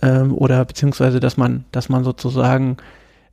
Ähm, 0.00 0.34
oder 0.34 0.64
beziehungsweise, 0.64 1.20
dass 1.20 1.36
man, 1.36 1.64
dass 1.72 1.90
man 1.90 2.04
sozusagen 2.04 2.78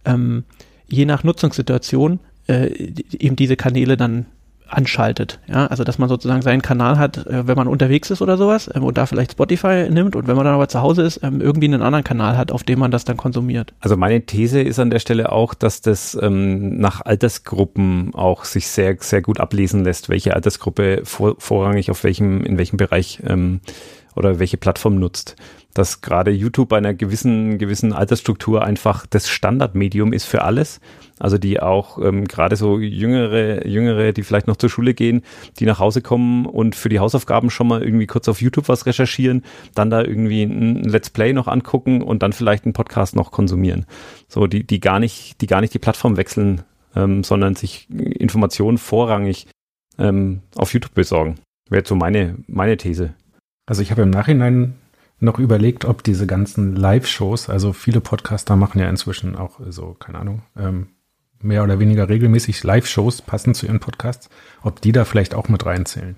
ähm, 0.03 0.43
je 0.89 1.05
nach 1.05 1.23
Nutzungssituation 1.23 2.19
äh, 2.47 2.91
eben 3.17 3.37
diese 3.37 3.55
Kanäle 3.55 3.95
dann 3.95 4.25
anschaltet. 4.69 5.39
Ja, 5.47 5.67
also 5.67 5.83
dass 5.83 5.97
man 5.97 6.09
sozusagen 6.09 6.41
seinen 6.41 6.61
Kanal 6.61 6.97
hat, 6.97 7.25
äh, 7.25 7.47
wenn 7.47 7.55
man 7.55 7.67
unterwegs 7.67 8.09
ist 8.11 8.21
oder 8.21 8.37
sowas 8.37 8.69
ähm, 8.73 8.83
und 8.83 8.97
da 8.97 9.05
vielleicht 9.05 9.31
Spotify 9.31 9.87
nimmt 9.89 10.15
und 10.15 10.27
wenn 10.27 10.35
man 10.35 10.45
dann 10.45 10.53
aber 10.53 10.67
zu 10.67 10.81
Hause 10.81 11.03
ist, 11.03 11.21
ähm, 11.23 11.41
irgendwie 11.41 11.67
einen 11.67 11.81
anderen 11.81 12.03
Kanal 12.03 12.37
hat, 12.37 12.51
auf 12.51 12.63
dem 12.63 12.79
man 12.79 12.91
das 12.91 13.05
dann 13.05 13.17
konsumiert. 13.17 13.73
Also 13.79 13.97
meine 13.97 14.21
These 14.25 14.61
ist 14.61 14.79
an 14.79 14.89
der 14.89 14.99
Stelle 14.99 15.31
auch, 15.31 15.53
dass 15.53 15.81
das 15.81 16.17
ähm, 16.21 16.77
nach 16.77 17.01
Altersgruppen 17.01 18.13
auch 18.13 18.45
sich 18.45 18.67
sehr, 18.67 18.97
sehr 18.99 19.21
gut 19.21 19.39
ablesen 19.39 19.83
lässt, 19.83 20.09
welche 20.09 20.33
Altersgruppe 20.33 21.01
vor, 21.03 21.35
vorrangig 21.39 21.91
auf 21.91 22.03
welchem, 22.03 22.43
in 22.43 22.57
welchem 22.57 22.77
Bereich 22.77 23.21
ähm, 23.25 23.61
oder 24.15 24.39
welche 24.39 24.57
Plattform 24.57 24.99
nutzt 24.99 25.35
dass 25.73 26.01
gerade 26.01 26.31
YouTube 26.31 26.69
bei 26.69 26.77
einer 26.77 26.93
gewissen, 26.93 27.57
gewissen 27.57 27.93
Altersstruktur 27.93 28.63
einfach 28.63 29.05
das 29.05 29.29
Standardmedium 29.29 30.13
ist 30.13 30.25
für 30.25 30.41
alles. 30.43 30.79
Also 31.19 31.37
die 31.37 31.59
auch 31.59 31.97
ähm, 32.03 32.25
gerade 32.25 32.55
so 32.55 32.79
jüngere, 32.79 33.65
jüngere, 33.67 34.11
die 34.11 34.23
vielleicht 34.23 34.47
noch 34.47 34.57
zur 34.57 34.69
Schule 34.69 34.93
gehen, 34.93 35.23
die 35.59 35.65
nach 35.65 35.79
Hause 35.79 36.01
kommen 36.01 36.45
und 36.45 36.75
für 36.75 36.89
die 36.89 36.99
Hausaufgaben 36.99 37.49
schon 37.49 37.67
mal 37.67 37.83
irgendwie 37.83 38.07
kurz 38.07 38.27
auf 38.27 38.41
YouTube 38.41 38.69
was 38.69 38.85
recherchieren, 38.85 39.43
dann 39.73 39.89
da 39.89 40.01
irgendwie 40.01 40.43
ein 40.43 40.83
Let's 40.83 41.09
Play 41.09 41.33
noch 41.33 41.47
angucken 41.47 42.01
und 42.01 42.21
dann 42.23 42.33
vielleicht 42.33 42.65
einen 42.65 42.73
Podcast 42.73 43.15
noch 43.15 43.31
konsumieren. 43.31 43.85
So, 44.27 44.47
die, 44.47 44.65
die 44.65 44.79
gar 44.79 44.99
nicht, 44.99 45.41
die 45.41 45.47
gar 45.47 45.61
nicht 45.61 45.73
die 45.73 45.79
Plattform 45.79 46.17
wechseln, 46.17 46.63
ähm, 46.95 47.23
sondern 47.23 47.55
sich 47.55 47.89
Informationen 47.89 48.77
vorrangig 48.77 49.47
ähm, 49.97 50.41
auf 50.55 50.73
YouTube 50.73 50.93
besorgen. 50.93 51.35
Wäre 51.69 51.85
so 51.85 51.95
meine, 51.95 52.37
meine 52.47 52.77
These. 52.77 53.13
Also 53.65 53.81
ich 53.81 53.91
habe 53.91 54.03
im 54.03 54.09
Nachhinein 54.09 54.75
noch 55.19 55.39
überlegt, 55.39 55.85
ob 55.85 56.03
diese 56.03 56.27
ganzen 56.27 56.75
Live-Shows, 56.75 57.49
also 57.49 57.73
viele 57.73 58.01
Podcaster 58.01 58.55
machen 58.55 58.79
ja 58.79 58.89
inzwischen 58.89 59.35
auch 59.35 59.59
so, 59.69 59.93
keine 59.93 60.19
Ahnung, 60.19 60.43
ähm, 60.57 60.89
mehr 61.41 61.63
oder 61.63 61.79
weniger 61.79 62.09
regelmäßig 62.09 62.63
Live-Shows 62.63 63.21
passend 63.21 63.55
zu 63.55 63.65
ihren 63.65 63.79
Podcasts, 63.79 64.29
ob 64.63 64.81
die 64.81 64.91
da 64.91 65.05
vielleicht 65.05 65.35
auch 65.35 65.49
mit 65.49 65.65
reinzählen. 65.65 66.17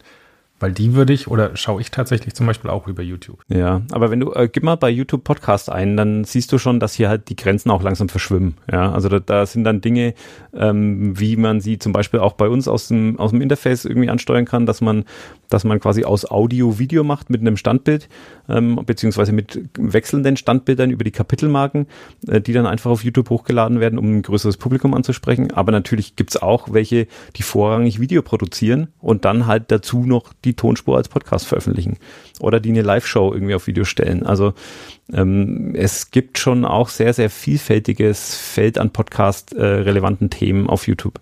Weil 0.59 0.73
die 0.73 0.93
würde 0.93 1.13
ich 1.13 1.27
oder 1.27 1.55
schaue 1.55 1.81
ich 1.81 1.89
tatsächlich 1.91 2.33
zum 2.33 2.45
Beispiel 2.45 2.69
auch 2.69 2.87
über 2.87 3.01
YouTube. 3.01 3.39
Ja, 3.47 3.81
aber 3.91 4.11
wenn 4.11 4.19
du, 4.19 4.33
äh, 4.33 4.49
gib 4.51 4.63
mal 4.63 4.75
bei 4.75 4.89
YouTube 4.89 5.23
Podcast 5.23 5.69
ein, 5.69 5.95
dann 5.95 6.25
siehst 6.25 6.51
du 6.51 6.57
schon, 6.57 6.79
dass 6.79 6.93
hier 6.93 7.07
halt 7.07 7.29
die 7.29 7.35
Grenzen 7.35 7.71
auch 7.71 7.81
langsam 7.81 8.09
verschwimmen. 8.09 8.55
Ja, 8.71 8.91
also 8.91 9.07
da, 9.07 9.19
da 9.19 9.45
sind 9.45 9.63
dann 9.63 9.81
Dinge, 9.81 10.13
ähm, 10.53 11.17
wie 11.19 11.37
man 11.37 11.61
sie 11.61 11.79
zum 11.79 11.93
Beispiel 11.93 12.19
auch 12.19 12.33
bei 12.33 12.49
uns 12.49 12.67
aus 12.67 12.89
dem, 12.89 13.17
aus 13.19 13.31
dem 13.31 13.41
Interface 13.41 13.85
irgendwie 13.85 14.09
ansteuern 14.09 14.45
kann, 14.45 14.65
dass 14.65 14.81
man, 14.81 15.05
dass 15.47 15.63
man 15.63 15.79
quasi 15.79 16.03
aus 16.03 16.29
Audio 16.29 16.77
Video 16.77 17.03
macht 17.03 17.29
mit 17.29 17.41
einem 17.41 17.55
Standbild, 17.55 18.09
ähm, 18.49 18.81
beziehungsweise 18.85 19.31
mit 19.31 19.61
wechselnden 19.77 20.35
Standbildern 20.35 20.91
über 20.91 21.03
die 21.03 21.11
Kapitelmarken, 21.11 21.87
äh, 22.27 22.41
die 22.41 22.53
dann 22.53 22.65
einfach 22.65 22.91
auf 22.91 23.03
YouTube 23.03 23.29
hochgeladen 23.29 23.79
werden, 23.79 23.97
um 23.97 24.17
ein 24.17 24.21
größeres 24.23 24.57
Publikum 24.57 24.93
anzusprechen. 24.93 25.51
Aber 25.51 25.71
natürlich 25.71 26.15
gibt's 26.15 26.35
auch 26.37 26.73
welche, 26.73 27.07
die 27.37 27.43
vorrangig 27.43 27.99
Video 27.99 28.21
produzieren 28.21 28.89
und 28.99 29.23
dann 29.23 29.47
halt 29.47 29.71
dazu 29.71 30.03
noch 30.03 30.33
die 30.43 30.48
die 30.49 30.55
Tonspur 30.55 30.97
als 30.97 31.09
Podcast 31.09 31.47
veröffentlichen 31.47 31.97
oder 32.39 32.59
die 32.59 32.69
eine 32.69 32.81
Live-Show 32.81 33.33
irgendwie 33.33 33.55
auf 33.55 33.67
Video 33.67 33.83
stellen. 33.83 34.25
Also 34.25 34.53
ähm, 35.13 35.73
es 35.75 36.11
gibt 36.11 36.37
schon 36.37 36.65
auch 36.65 36.89
sehr, 36.89 37.13
sehr 37.13 37.29
vielfältiges 37.29 38.35
Feld 38.35 38.77
an 38.77 38.91
Podcast-relevanten 38.91 40.27
äh, 40.27 40.29
Themen 40.29 40.67
auf 40.67 40.87
YouTube. 40.87 41.19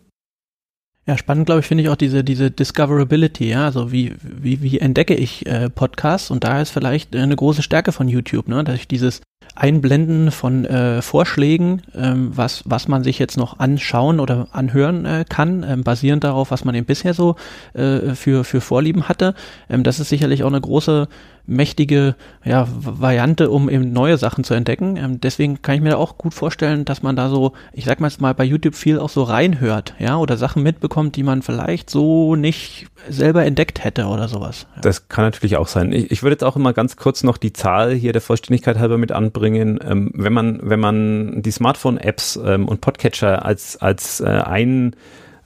Ja, 1.06 1.18
spannend, 1.18 1.46
glaube 1.46 1.62
ich, 1.62 1.68
finde 1.68 1.84
ich 1.84 1.90
auch 1.90 1.96
diese, 1.96 2.22
diese 2.22 2.52
Discoverability, 2.52 3.50
ja, 3.50 3.64
also 3.64 3.94
wie, 3.94 4.16
wie, 4.22 4.62
wie 4.62 4.80
entdecke 4.80 5.16
ich 5.16 5.46
äh, 5.46 5.70
Podcasts 5.70 6.32
und 6.32 6.44
da 6.44 6.62
ist 6.62 6.72
vielleicht 6.72 7.16
eine 7.16 7.36
große 7.36 7.64
Stärke 7.64 7.94
von 7.94 8.10
YouTube, 8.10 8.50
ne, 8.50 8.62
dass 8.66 8.76
ich 8.76 8.90
dieses 8.90 9.22
Einblenden 9.56 10.32
von 10.32 10.66
äh, 10.66 11.02
Vorschlägen, 11.02 11.82
ähm, 11.96 12.32
was, 12.36 12.64
was 12.66 12.88
man 12.88 13.04
sich 13.04 13.20
jetzt 13.20 13.38
noch 13.38 13.60
anschauen 13.60 14.20
oder 14.20 14.48
anhören 14.52 15.06
äh, 15.06 15.26
kann, 15.28 15.66
ähm, 15.68 15.84
basierend 15.84 16.24
darauf, 16.24 16.52
was 16.52 16.66
man 16.66 16.76
eben 16.76 16.86
bisher 16.86 17.14
so 17.14 17.36
äh, 17.74 18.16
für, 18.16 18.44
für 18.44 18.62
Vorlieben 18.62 19.10
hatte. 19.10 19.34
Ähm, 19.70 19.84
das 19.84 20.00
ist 20.00 20.10
sicherlich 20.10 20.44
auch 20.44 20.48
eine 20.48 20.62
große 20.62 21.08
mächtige 21.48 22.16
ja, 22.44 22.68
Variante, 22.70 23.50
um 23.50 23.70
eben 23.70 23.94
neue 23.94 24.18
Sachen 24.18 24.44
zu 24.44 24.54
entdecken. 24.54 24.98
Ähm, 24.98 25.22
deswegen 25.22 25.62
kann 25.62 25.76
ich 25.76 25.82
mir 25.82 25.98
auch 25.98 26.18
gut 26.18 26.34
vorstellen, 26.34 26.84
dass 26.84 27.02
man 27.02 27.16
da 27.16 27.30
so, 27.30 27.54
ich 27.72 27.86
sag 27.86 28.02
mal 28.02 28.10
jetzt 28.10 28.22
mal 28.22 28.34
bei 28.34 28.44
YouTube 28.44 28.76
viel 28.76 29.00
auch 29.00 29.10
so 29.10 29.24
reinhört, 29.24 29.96
ja, 29.98 30.18
oder 30.18 30.38
Sachen 30.38 30.62
mitbekommt, 30.62 31.16
die 31.16 31.24
man 31.24 31.42
vielleicht 31.42 31.90
so 31.90 32.36
nicht 32.36 32.88
selber 33.10 33.46
entdeckt 33.46 33.84
hätte 33.84 34.06
oder 34.06 34.28
sowas. 34.28 34.68
Ja. 34.76 34.82
Das 34.82 35.08
kann 35.08 35.24
natürlich 35.24 35.56
auch 35.56 35.68
sein. 35.68 35.94
Ich, 35.94 36.12
ich 36.12 36.22
würde 36.22 36.34
jetzt 36.34 36.44
auch 36.44 36.58
immer 36.58 36.74
ganz 36.74 36.98
kurz 36.98 37.24
noch 37.24 37.38
die 37.38 37.54
Zahl 37.54 37.94
hier 37.94 38.12
der 38.12 38.22
Vollständigkeit 38.22 38.78
halber 38.78 38.98
mit 38.98 39.14
anbringen. 39.14 39.37
Ähm, 39.44 40.12
wenn 40.14 40.34
man, 40.34 40.60
wenn 40.62 40.80
man 40.80 41.42
die 41.42 41.52
Smartphone-Apps 41.52 42.40
ähm, 42.44 42.68
und 42.68 42.82
Podcatcher 42.82 43.46
als, 43.46 43.78
als 43.78 44.20
äh, 44.20 44.26
ein 44.26 44.96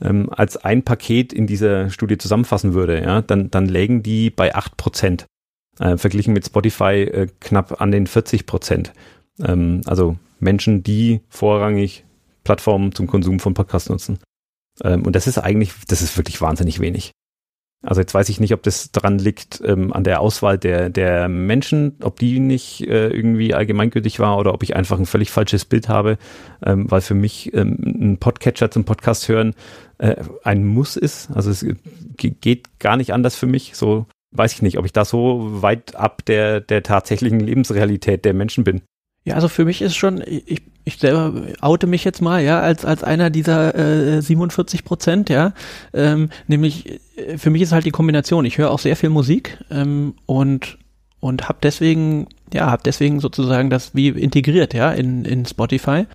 ähm, 0.01 0.29
als 0.31 0.57
ein 0.57 0.83
Paket 0.83 1.31
in 1.31 1.47
dieser 1.47 1.89
Studie 1.89 2.17
zusammenfassen 2.17 2.73
würde, 2.73 3.01
ja, 3.01 3.21
dann, 3.21 3.51
dann 3.51 3.67
lägen 3.67 4.03
die 4.03 4.29
bei 4.29 4.55
acht 4.55 4.77
Prozent 4.77 5.25
äh, 5.79 5.97
verglichen 5.97 6.33
mit 6.33 6.45
Spotify 6.45 7.03
äh, 7.03 7.27
knapp 7.39 7.81
an 7.81 7.91
den 7.91 8.07
40 8.07 8.45
Prozent. 8.45 8.93
Ähm, 9.39 9.81
also 9.85 10.17
Menschen, 10.39 10.83
die 10.83 11.21
vorrangig 11.29 12.03
Plattformen 12.43 12.93
zum 12.93 13.07
Konsum 13.07 13.39
von 13.39 13.53
Podcasts 13.53 13.89
nutzen. 13.89 14.19
Ähm, 14.83 15.05
und 15.05 15.15
das 15.15 15.27
ist 15.27 15.37
eigentlich, 15.37 15.73
das 15.87 16.01
ist 16.01 16.17
wirklich 16.17 16.41
wahnsinnig 16.41 16.79
wenig. 16.79 17.11
Also 17.83 17.99
jetzt 17.99 18.13
weiß 18.13 18.29
ich 18.29 18.39
nicht, 18.39 18.53
ob 18.53 18.61
das 18.61 18.91
dran 18.91 19.17
liegt 19.17 19.61
ähm, 19.65 19.91
an 19.91 20.03
der 20.03 20.21
Auswahl 20.21 20.59
der, 20.59 20.89
der 20.89 21.27
Menschen, 21.27 21.97
ob 22.03 22.19
die 22.19 22.39
nicht 22.39 22.81
äh, 22.87 23.07
irgendwie 23.07 23.55
allgemeingültig 23.55 24.19
war 24.19 24.37
oder 24.37 24.53
ob 24.53 24.61
ich 24.61 24.75
einfach 24.75 24.99
ein 24.99 25.07
völlig 25.07 25.31
falsches 25.31 25.65
Bild 25.65 25.89
habe, 25.89 26.19
ähm, 26.63 26.89
weil 26.91 27.01
für 27.01 27.15
mich 27.15 27.53
ähm, 27.55 27.77
ein 27.81 28.17
Podcatcher 28.19 28.69
zum 28.69 28.85
Podcast 28.85 29.27
hören 29.27 29.55
äh, 29.97 30.15
ein 30.43 30.65
Muss 30.65 30.95
ist. 30.95 31.31
Also 31.33 31.49
es 31.49 31.65
geht 32.17 32.79
gar 32.79 32.97
nicht 32.97 33.13
anders 33.13 33.35
für 33.35 33.47
mich. 33.47 33.75
So 33.75 34.05
weiß 34.31 34.53
ich 34.53 34.61
nicht, 34.61 34.77
ob 34.77 34.85
ich 34.85 34.93
da 34.93 35.03
so 35.03 35.61
weit 35.61 35.95
ab 35.95 36.23
der, 36.25 36.61
der 36.61 36.83
tatsächlichen 36.83 37.39
Lebensrealität 37.39 38.25
der 38.25 38.35
Menschen 38.35 38.63
bin. 38.63 38.81
Ja, 39.23 39.35
also 39.35 39.47
für 39.47 39.65
mich 39.65 39.81
ist 39.81 39.95
schon, 39.95 40.23
ich, 40.25 40.63
ich 40.83 40.97
selber 40.97 41.43
oute 41.61 41.85
mich 41.85 42.03
jetzt 42.03 42.21
mal, 42.21 42.43
ja, 42.43 42.59
als, 42.59 42.85
als 42.85 43.03
einer 43.03 43.29
dieser 43.29 43.75
äh, 43.75 44.21
47 44.21 44.83
Prozent, 44.83 45.29
ja. 45.29 45.53
Ähm, 45.93 46.29
nämlich, 46.47 46.99
äh, 47.17 47.37
für 47.37 47.51
mich 47.51 47.61
ist 47.61 47.71
halt 47.71 47.85
die 47.85 47.91
Kombination. 47.91 48.45
Ich 48.45 48.57
höre 48.57 48.71
auch 48.71 48.79
sehr 48.79 48.95
viel 48.95 49.09
Musik 49.09 49.59
ähm, 49.69 50.15
und, 50.25 50.79
und 51.19 51.47
habe 51.47 51.59
deswegen, 51.61 52.29
ja, 52.51 52.71
habe 52.71 52.81
deswegen 52.83 53.19
sozusagen 53.19 53.69
das 53.69 53.93
wie 53.93 54.07
integriert, 54.07 54.73
ja, 54.73 54.91
in, 54.91 55.23
in 55.25 55.45
Spotify. 55.45 56.07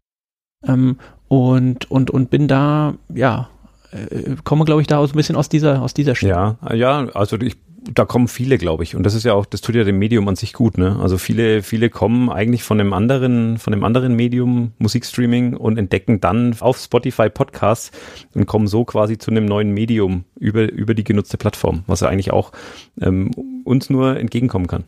Ähm, 0.67 0.99
und, 1.29 1.89
und, 1.91 2.11
und 2.11 2.31
bin 2.31 2.49
da, 2.49 2.95
ja, 3.15 3.49
äh, 3.93 4.35
komme, 4.43 4.65
glaube 4.65 4.81
ich, 4.81 4.89
da 4.89 4.99
aus, 4.99 5.13
ein 5.13 5.17
bisschen 5.17 5.37
aus 5.37 5.49
dieser, 5.49 5.81
aus 5.81 5.95
dieser 5.95 6.17
Stimme. 6.17 6.57
Ja, 6.61 6.75
ja, 6.75 7.07
also 7.15 7.37
ich 7.37 7.57
da 7.93 8.05
kommen 8.05 8.29
viele, 8.29 8.59
glaube 8.59 8.83
ich. 8.83 8.97
Und 8.97 9.05
das 9.05 9.15
ist 9.15 9.25
ja 9.25 9.35
auch, 9.35 9.47
das 9.47 9.61
tut 9.61 9.75
ja 9.75 9.85
dem 9.85 9.99
Medium 9.99 10.29
an 10.29 10.37
sich 10.37 10.53
gut, 10.53 10.79
ne? 10.79 10.99
Also 11.01 11.19
viele, 11.19 11.63
viele 11.63 11.91
kommen 11.91 12.31
eigentlich 12.31 12.63
von 12.63 12.81
einem 12.81 12.93
anderen, 12.93 13.59
von 13.59 13.73
einem 13.73 13.85
anderen 13.85 14.15
Medium, 14.15 14.73
Musikstreaming, 14.79 15.57
und 15.57 15.79
entdecken 15.79 16.21
dann 16.21 16.57
auf 16.61 16.79
Spotify 16.79 17.29
Podcasts 17.29 17.93
und 18.35 18.47
kommen 18.47 18.67
so 18.67 18.85
quasi 18.85 19.19
zu 19.19 19.31
einem 19.31 19.47
neuen 19.47 19.73
Medium 19.73 20.25
über, 20.39 20.71
über 20.71 20.95
die 20.95 21.05
genutzte 21.05 21.37
Plattform, 21.37 21.85
was 21.87 22.01
ja 22.01 22.09
eigentlich 22.09 22.33
auch 22.33 22.53
ähm, 23.01 23.31
uns 23.65 23.91
nur 23.91 24.19
entgegenkommen 24.19 24.67
kann. 24.67 24.85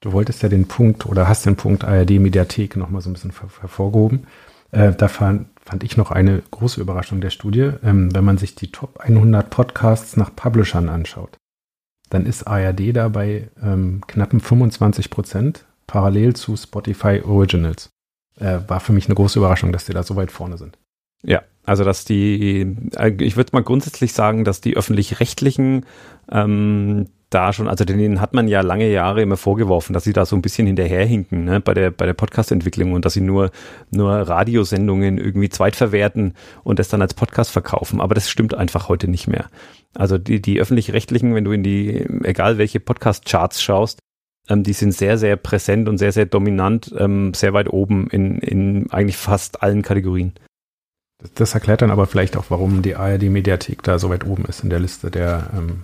Du 0.00 0.12
wolltest 0.12 0.42
ja 0.42 0.48
den 0.48 0.66
Punkt 0.66 1.06
oder 1.06 1.28
hast 1.28 1.46
den 1.46 1.56
Punkt 1.56 1.84
ARD-Mediathek 1.84 2.76
nochmal 2.76 3.02
so 3.02 3.10
ein 3.10 3.12
bisschen 3.12 3.32
hervorgehoben. 3.60 4.26
Äh, 4.70 4.92
da 4.92 5.08
fand, 5.08 5.48
fand 5.62 5.84
ich 5.84 5.96
noch 5.96 6.10
eine 6.10 6.42
große 6.50 6.80
Überraschung 6.80 7.20
der 7.20 7.30
Studie, 7.30 7.72
ähm, 7.82 8.14
wenn 8.14 8.24
man 8.24 8.38
sich 8.38 8.54
die 8.54 8.70
Top 8.70 9.00
100 9.00 9.50
Podcasts 9.50 10.16
nach 10.16 10.34
Publishern 10.34 10.88
anschaut 10.88 11.39
dann 12.10 12.26
ist 12.26 12.46
ARD 12.46 12.94
da 12.94 13.08
bei 13.08 13.48
ähm, 13.62 14.02
knappen 14.06 14.40
25 14.40 15.10
Prozent, 15.10 15.64
parallel 15.86 16.34
zu 16.34 16.56
Spotify 16.56 17.22
Originals. 17.24 17.90
Äh, 18.38 18.58
war 18.68 18.80
für 18.80 18.92
mich 18.92 19.06
eine 19.06 19.14
große 19.14 19.38
Überraschung, 19.38 19.72
dass 19.72 19.86
die 19.86 19.92
da 19.92 20.02
so 20.02 20.16
weit 20.16 20.30
vorne 20.30 20.58
sind. 20.58 20.76
Ja, 21.22 21.42
also 21.64 21.84
dass 21.84 22.04
die, 22.04 22.76
äh, 22.96 23.12
ich 23.20 23.36
würde 23.36 23.50
mal 23.52 23.62
grundsätzlich 23.62 24.12
sagen, 24.12 24.44
dass 24.44 24.60
die 24.60 24.76
öffentlich-rechtlichen 24.76 25.86
ähm, 26.30 27.06
da 27.30 27.52
schon, 27.52 27.68
also 27.68 27.84
denen 27.84 28.20
hat 28.20 28.34
man 28.34 28.48
ja 28.48 28.60
lange 28.60 28.90
Jahre 28.90 29.22
immer 29.22 29.36
vorgeworfen, 29.36 29.92
dass 29.94 30.04
sie 30.04 30.12
da 30.12 30.26
so 30.26 30.34
ein 30.34 30.42
bisschen 30.42 30.66
hinterherhinken 30.66 31.44
ne, 31.44 31.60
bei 31.60 31.74
der 31.74 31.92
bei 31.92 32.04
der 32.04 32.12
Podcast-Entwicklung 32.12 32.92
und 32.92 33.04
dass 33.04 33.14
sie 33.14 33.20
nur 33.20 33.52
nur 33.90 34.10
Radiosendungen 34.10 35.16
irgendwie 35.16 35.48
zweitverwerten 35.48 36.34
und 36.64 36.80
das 36.80 36.88
dann 36.88 37.02
als 37.02 37.14
Podcast 37.14 37.52
verkaufen. 37.52 38.00
Aber 38.00 38.14
das 38.14 38.28
stimmt 38.28 38.54
einfach 38.54 38.88
heute 38.88 39.08
nicht 39.08 39.28
mehr. 39.28 39.46
Also 39.94 40.18
die 40.18 40.42
die 40.42 40.60
öffentlich-rechtlichen, 40.60 41.34
wenn 41.34 41.44
du 41.44 41.52
in 41.52 41.62
die 41.62 42.04
egal 42.24 42.58
welche 42.58 42.80
Podcast-Charts 42.80 43.62
schaust, 43.62 44.00
ähm, 44.48 44.64
die 44.64 44.72
sind 44.72 44.92
sehr 44.92 45.16
sehr 45.16 45.36
präsent 45.36 45.88
und 45.88 45.98
sehr 45.98 46.12
sehr 46.12 46.26
dominant, 46.26 46.92
ähm, 46.98 47.32
sehr 47.32 47.52
weit 47.52 47.72
oben 47.72 48.08
in 48.08 48.38
in 48.38 48.90
eigentlich 48.90 49.16
fast 49.16 49.62
allen 49.62 49.82
Kategorien. 49.82 50.32
Das, 51.34 51.54
erklärt 51.54 51.82
dann 51.82 51.90
aber 51.90 52.06
vielleicht 52.06 52.34
auch, 52.38 52.46
warum 52.48 52.80
die 52.80 52.96
ARD-Mediathek 52.96 53.82
da 53.82 53.98
so 53.98 54.08
weit 54.08 54.24
oben 54.24 54.46
ist 54.46 54.64
in 54.64 54.70
der 54.70 54.80
Liste 54.80 55.10
der 55.10 55.50
ähm, 55.54 55.82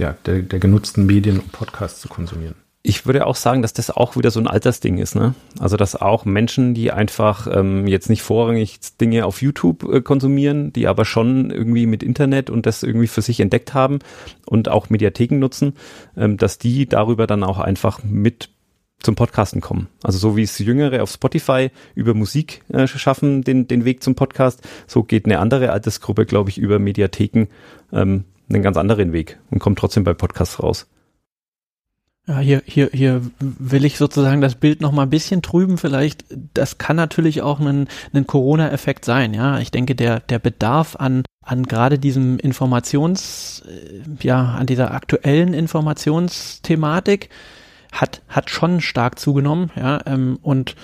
ja, 0.00 0.16
der, 0.26 0.42
der 0.42 0.58
genutzten 0.58 1.06
Medien, 1.06 1.38
um 1.38 1.48
Podcasts 1.50 2.00
zu 2.00 2.08
konsumieren. 2.08 2.54
ich 2.82 3.04
würde 3.04 3.26
auch 3.26 3.36
sagen, 3.36 3.60
dass 3.60 3.74
das 3.74 3.90
auch 3.90 4.16
wieder 4.16 4.30
so 4.30 4.40
ein 4.40 4.46
Altersding 4.46 4.96
ist, 4.96 5.14
ne? 5.14 5.34
Also 5.58 5.76
dass 5.76 5.94
auch 5.94 6.24
Menschen, 6.24 6.72
die 6.72 6.90
einfach 6.90 7.46
ähm, 7.52 7.86
jetzt 7.86 8.08
nicht 8.08 8.22
vorrangig 8.22 8.78
Dinge 8.98 9.26
auf 9.26 9.42
YouTube 9.42 9.84
äh, 9.84 10.00
konsumieren, 10.00 10.72
die 10.72 10.86
aber 10.86 11.04
schon 11.04 11.50
irgendwie 11.50 11.84
mit 11.84 12.02
Internet 12.02 12.48
und 12.48 12.64
das 12.64 12.82
irgendwie 12.82 13.06
für 13.06 13.20
sich 13.20 13.40
entdeckt 13.40 13.74
haben 13.74 13.98
und 14.46 14.70
auch 14.70 14.88
Mediatheken 14.88 15.38
nutzen, 15.38 15.74
ähm, 16.16 16.38
dass 16.38 16.56
die 16.56 16.86
darüber 16.86 17.26
dann 17.26 17.44
auch 17.44 17.58
einfach 17.58 18.02
mit 18.02 18.48
zum 19.02 19.14
Podcasten 19.14 19.60
kommen. 19.60 19.88
Also 20.02 20.18
so 20.18 20.36
wie 20.36 20.42
es 20.42 20.58
Jüngere 20.58 21.02
auf 21.02 21.10
Spotify 21.10 21.70
über 21.94 22.14
Musik 22.14 22.62
äh, 22.68 22.86
schaffen, 22.86 23.42
den, 23.42 23.68
den 23.68 23.84
Weg 23.84 24.02
zum 24.02 24.14
Podcast, 24.14 24.66
so 24.86 25.02
geht 25.02 25.26
eine 25.26 25.38
andere 25.38 25.72
Altersgruppe, 25.72 26.26
glaube 26.26 26.50
ich, 26.50 26.58
über 26.58 26.78
Mediatheken 26.78 27.46
ähm, 27.92 28.24
einen 28.50 28.62
ganz 28.62 28.76
anderen 28.76 29.12
Weg 29.12 29.38
und 29.50 29.58
kommt 29.58 29.78
trotzdem 29.78 30.04
bei 30.04 30.14
Podcasts 30.14 30.62
raus. 30.62 30.86
Ja, 32.26 32.38
hier, 32.38 32.62
hier, 32.64 32.90
hier 32.92 33.22
will 33.40 33.84
ich 33.84 33.96
sozusagen 33.96 34.40
das 34.40 34.54
Bild 34.54 34.80
noch 34.80 34.92
mal 34.92 35.02
ein 35.02 35.10
bisschen 35.10 35.42
trüben 35.42 35.78
vielleicht. 35.78 36.24
Das 36.54 36.78
kann 36.78 36.94
natürlich 36.94 37.42
auch 37.42 37.58
ein, 37.60 37.88
ein 38.12 38.26
Corona-Effekt 38.26 39.04
sein, 39.04 39.34
ja. 39.34 39.58
Ich 39.58 39.70
denke, 39.70 39.94
der, 39.94 40.20
der 40.20 40.38
Bedarf 40.38 40.96
an, 40.96 41.24
an 41.42 41.64
gerade 41.64 41.98
diesem 41.98 42.38
Informations, 42.38 43.64
äh, 43.66 44.02
ja, 44.24 44.54
an 44.54 44.66
dieser 44.66 44.92
aktuellen 44.92 45.54
Informationsthematik 45.54 47.30
hat, 47.90 48.22
hat 48.28 48.50
schon 48.50 48.80
stark 48.80 49.18
zugenommen, 49.18 49.70
ja, 49.74 50.00
ähm, 50.06 50.38
und, 50.42 50.76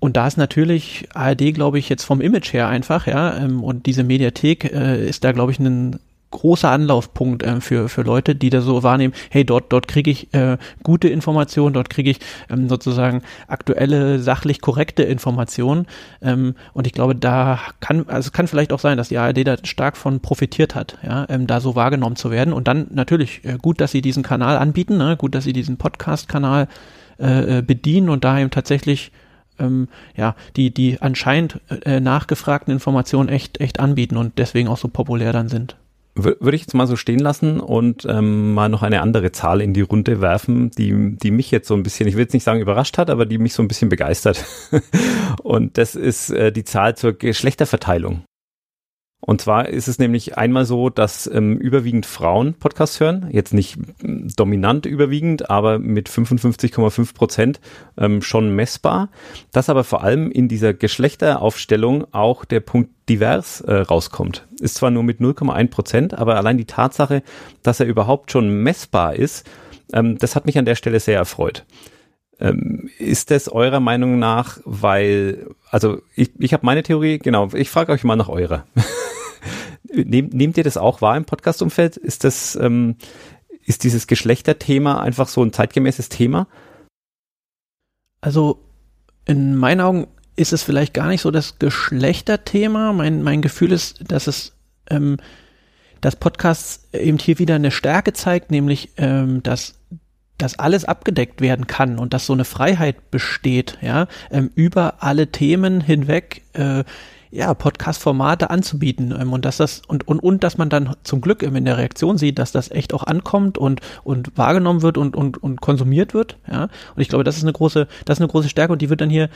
und 0.00 0.16
da 0.16 0.26
ist 0.26 0.36
natürlich 0.36 1.08
ARD, 1.14 1.54
glaube 1.54 1.78
ich, 1.78 1.88
jetzt 1.88 2.04
vom 2.04 2.20
Image 2.20 2.52
her 2.52 2.68
einfach, 2.68 3.06
ja, 3.06 3.38
ähm, 3.38 3.64
und 3.64 3.86
diese 3.86 4.04
Mediathek 4.04 4.64
äh, 4.64 5.08
ist 5.08 5.24
da, 5.24 5.32
glaube 5.32 5.52
ich, 5.52 5.60
ein 5.60 5.98
großer 6.34 6.68
Anlaufpunkt 6.68 7.42
äh, 7.42 7.60
für, 7.60 7.88
für 7.88 8.02
Leute, 8.02 8.34
die 8.34 8.50
da 8.50 8.60
so 8.60 8.82
wahrnehmen, 8.82 9.14
hey, 9.30 9.44
dort, 9.44 9.72
dort 9.72 9.88
kriege 9.88 10.10
ich 10.10 10.34
äh, 10.34 10.58
gute 10.82 11.08
Informationen, 11.08 11.72
dort 11.72 11.88
kriege 11.88 12.10
ich 12.10 12.18
ähm, 12.50 12.68
sozusagen 12.68 13.22
aktuelle, 13.46 14.18
sachlich 14.18 14.60
korrekte 14.60 15.04
Informationen. 15.04 15.86
Ähm, 16.20 16.56
und 16.72 16.86
ich 16.86 16.92
glaube, 16.92 17.14
da 17.14 17.60
kann, 17.80 18.04
also 18.08 18.26
es 18.26 18.32
kann 18.32 18.48
vielleicht 18.48 18.72
auch 18.72 18.80
sein, 18.80 18.98
dass 18.98 19.08
die 19.08 19.18
ARD 19.18 19.46
da 19.46 19.56
stark 19.62 19.96
von 19.96 20.20
profitiert 20.20 20.74
hat, 20.74 20.98
ja, 21.02 21.26
ähm, 21.28 21.46
da 21.46 21.60
so 21.60 21.76
wahrgenommen 21.76 22.16
zu 22.16 22.30
werden. 22.30 22.52
Und 22.52 22.68
dann 22.68 22.88
natürlich 22.90 23.44
äh, 23.44 23.56
gut, 23.60 23.80
dass 23.80 23.92
sie 23.92 24.02
diesen 24.02 24.22
Kanal 24.22 24.58
anbieten, 24.58 24.98
ne? 24.98 25.16
gut, 25.16 25.34
dass 25.34 25.44
sie 25.44 25.52
diesen 25.52 25.76
Podcast-Kanal 25.76 26.68
äh, 27.18 27.58
äh 27.58 27.62
bedienen 27.62 28.08
und 28.08 28.24
da 28.24 28.38
eben 28.38 28.50
tatsächlich 28.50 29.12
ähm, 29.60 29.88
ja, 30.16 30.34
die, 30.56 30.74
die 30.74 31.00
anscheinend 31.00 31.60
äh, 31.84 32.00
nachgefragten 32.00 32.72
Informationen 32.72 33.28
echt, 33.28 33.60
echt 33.60 33.78
anbieten 33.78 34.16
und 34.16 34.38
deswegen 34.38 34.68
auch 34.68 34.78
so 34.78 34.88
populär 34.88 35.32
dann 35.32 35.48
sind. 35.48 35.76
Würde 36.16 36.54
ich 36.54 36.62
jetzt 36.62 36.74
mal 36.74 36.86
so 36.86 36.94
stehen 36.94 37.18
lassen 37.18 37.58
und 37.58 38.06
ähm, 38.08 38.54
mal 38.54 38.68
noch 38.68 38.82
eine 38.82 39.02
andere 39.02 39.32
Zahl 39.32 39.60
in 39.60 39.74
die 39.74 39.80
Runde 39.80 40.20
werfen, 40.20 40.70
die, 40.70 41.16
die 41.16 41.32
mich 41.32 41.50
jetzt 41.50 41.66
so 41.66 41.74
ein 41.74 41.82
bisschen, 41.82 42.06
ich 42.06 42.14
will 42.14 42.22
jetzt 42.22 42.34
nicht 42.34 42.44
sagen 42.44 42.60
überrascht 42.60 42.98
hat, 42.98 43.10
aber 43.10 43.26
die 43.26 43.38
mich 43.38 43.52
so 43.52 43.62
ein 43.62 43.68
bisschen 43.68 43.88
begeistert. 43.88 44.44
und 45.42 45.76
das 45.76 45.96
ist 45.96 46.30
äh, 46.30 46.52
die 46.52 46.64
Zahl 46.64 46.96
zur 46.96 47.14
Geschlechterverteilung. 47.14 48.22
Und 49.26 49.40
zwar 49.40 49.68
ist 49.68 49.88
es 49.88 49.98
nämlich 49.98 50.36
einmal 50.36 50.64
so, 50.66 50.90
dass 50.90 51.26
ähm, 51.26 51.56
überwiegend 51.56 52.06
Frauen 52.06 52.54
Podcasts 52.54 53.00
hören, 53.00 53.28
jetzt 53.30 53.54
nicht 53.54 53.78
dominant 54.02 54.86
überwiegend, 54.86 55.50
aber 55.50 55.78
mit 55.78 56.08
55,5 56.08 57.14
Prozent 57.14 57.60
ähm, 57.96 58.22
schon 58.22 58.54
messbar. 58.54 59.08
Dass 59.52 59.70
aber 59.70 59.84
vor 59.84 60.02
allem 60.02 60.30
in 60.30 60.48
dieser 60.48 60.74
Geschlechteraufstellung 60.74 62.06
auch 62.12 62.44
der 62.44 62.60
Punkt 62.60 62.90
divers 63.08 63.60
äh, 63.62 63.74
rauskommt. 63.74 64.46
Ist 64.60 64.76
zwar 64.76 64.90
nur 64.90 65.02
mit 65.02 65.20
0,1 65.20 65.70
Prozent, 65.70 66.14
aber 66.14 66.36
allein 66.36 66.58
die 66.58 66.64
Tatsache, 66.64 67.22
dass 67.62 67.80
er 67.80 67.86
überhaupt 67.86 68.30
schon 68.30 68.62
messbar 68.62 69.14
ist, 69.16 69.46
ähm, 69.92 70.18
das 70.18 70.36
hat 70.36 70.46
mich 70.46 70.58
an 70.58 70.64
der 70.64 70.74
Stelle 70.74 71.00
sehr 71.00 71.18
erfreut. 71.18 71.64
Ähm, 72.40 72.90
ist 72.98 73.30
das 73.30 73.48
eurer 73.48 73.80
Meinung 73.80 74.18
nach, 74.18 74.58
weil, 74.64 75.46
also 75.70 76.02
ich, 76.14 76.32
ich 76.38 76.52
habe 76.52 76.66
meine 76.66 76.82
Theorie, 76.82 77.18
genau, 77.18 77.50
ich 77.54 77.70
frage 77.70 77.92
euch 77.92 78.04
mal 78.04 78.16
nach 78.16 78.28
eurer. 78.28 78.66
Nehm, 79.92 80.30
nehmt 80.32 80.56
ihr 80.56 80.64
das 80.64 80.76
auch 80.76 81.00
wahr 81.00 81.16
im 81.16 81.24
Podcast-Umfeld? 81.24 81.96
Ist 81.96 82.24
das, 82.24 82.56
ähm, 82.56 82.96
ist 83.64 83.84
dieses 83.84 84.06
Geschlechterthema 84.06 85.00
einfach 85.00 85.28
so 85.28 85.42
ein 85.44 85.52
zeitgemäßes 85.52 86.08
Thema? 86.08 86.48
Also 88.20 88.58
in 89.26 89.56
meinen 89.56 89.80
Augen 89.80 90.08
ist 90.36 90.52
es 90.52 90.64
vielleicht 90.64 90.94
gar 90.94 91.08
nicht 91.08 91.20
so 91.20 91.30
das 91.30 91.58
Geschlechterthema. 91.58 92.92
Mein, 92.92 93.22
mein 93.22 93.42
Gefühl 93.42 93.70
ist, 93.70 94.10
dass 94.10 94.26
es 94.26 94.56
ähm, 94.90 95.18
dass 96.04 96.16
Podcasts 96.16 96.86
eben 96.92 97.18
hier 97.18 97.38
wieder 97.38 97.54
eine 97.54 97.70
Stärke 97.70 98.12
zeigt, 98.12 98.50
nämlich 98.50 98.90
ähm, 98.98 99.42
dass 99.42 99.76
dass 100.38 100.58
alles 100.58 100.84
abgedeckt 100.84 101.40
werden 101.40 101.66
kann 101.66 101.98
und 101.98 102.12
dass 102.12 102.26
so 102.26 102.32
eine 102.32 102.44
Freiheit 102.44 103.10
besteht, 103.10 103.78
ja, 103.80 104.06
ähm, 104.30 104.50
über 104.54 105.02
alle 105.02 105.28
Themen 105.28 105.80
hinweg 105.80 106.42
äh, 106.54 106.84
ja, 107.34 107.52
Podcast-Formate 107.52 108.48
anzubieten 108.50 109.12
ähm, 109.18 109.32
und 109.32 109.44
dass 109.44 109.56
das 109.56 109.82
und, 109.88 110.06
und, 110.06 110.20
und 110.20 110.44
dass 110.44 110.56
man 110.56 110.68
dann 110.68 110.94
zum 111.02 111.20
Glück 111.20 111.42
in 111.42 111.64
der 111.64 111.78
Reaktion 111.78 112.16
sieht, 112.16 112.38
dass 112.38 112.52
das 112.52 112.70
echt 112.70 112.94
auch 112.94 113.02
ankommt 113.02 113.58
und, 113.58 113.80
und 114.04 114.38
wahrgenommen 114.38 114.82
wird 114.82 114.96
und, 114.96 115.16
und, 115.16 115.42
und 115.42 115.60
konsumiert 115.60 116.14
wird. 116.14 116.36
Ja. 116.50 116.64
Und 116.94 117.02
ich 117.02 117.08
glaube, 117.08 117.24
das 117.24 117.36
ist 117.36 117.42
eine 117.42 117.52
große, 117.52 117.88
das 118.04 118.18
ist 118.18 118.22
eine 118.22 118.30
große 118.30 118.48
Stärke 118.48 118.72
und 118.72 118.82
die 118.82 118.88
wird 118.88 119.00
dann 119.00 119.10
hier 119.10 119.28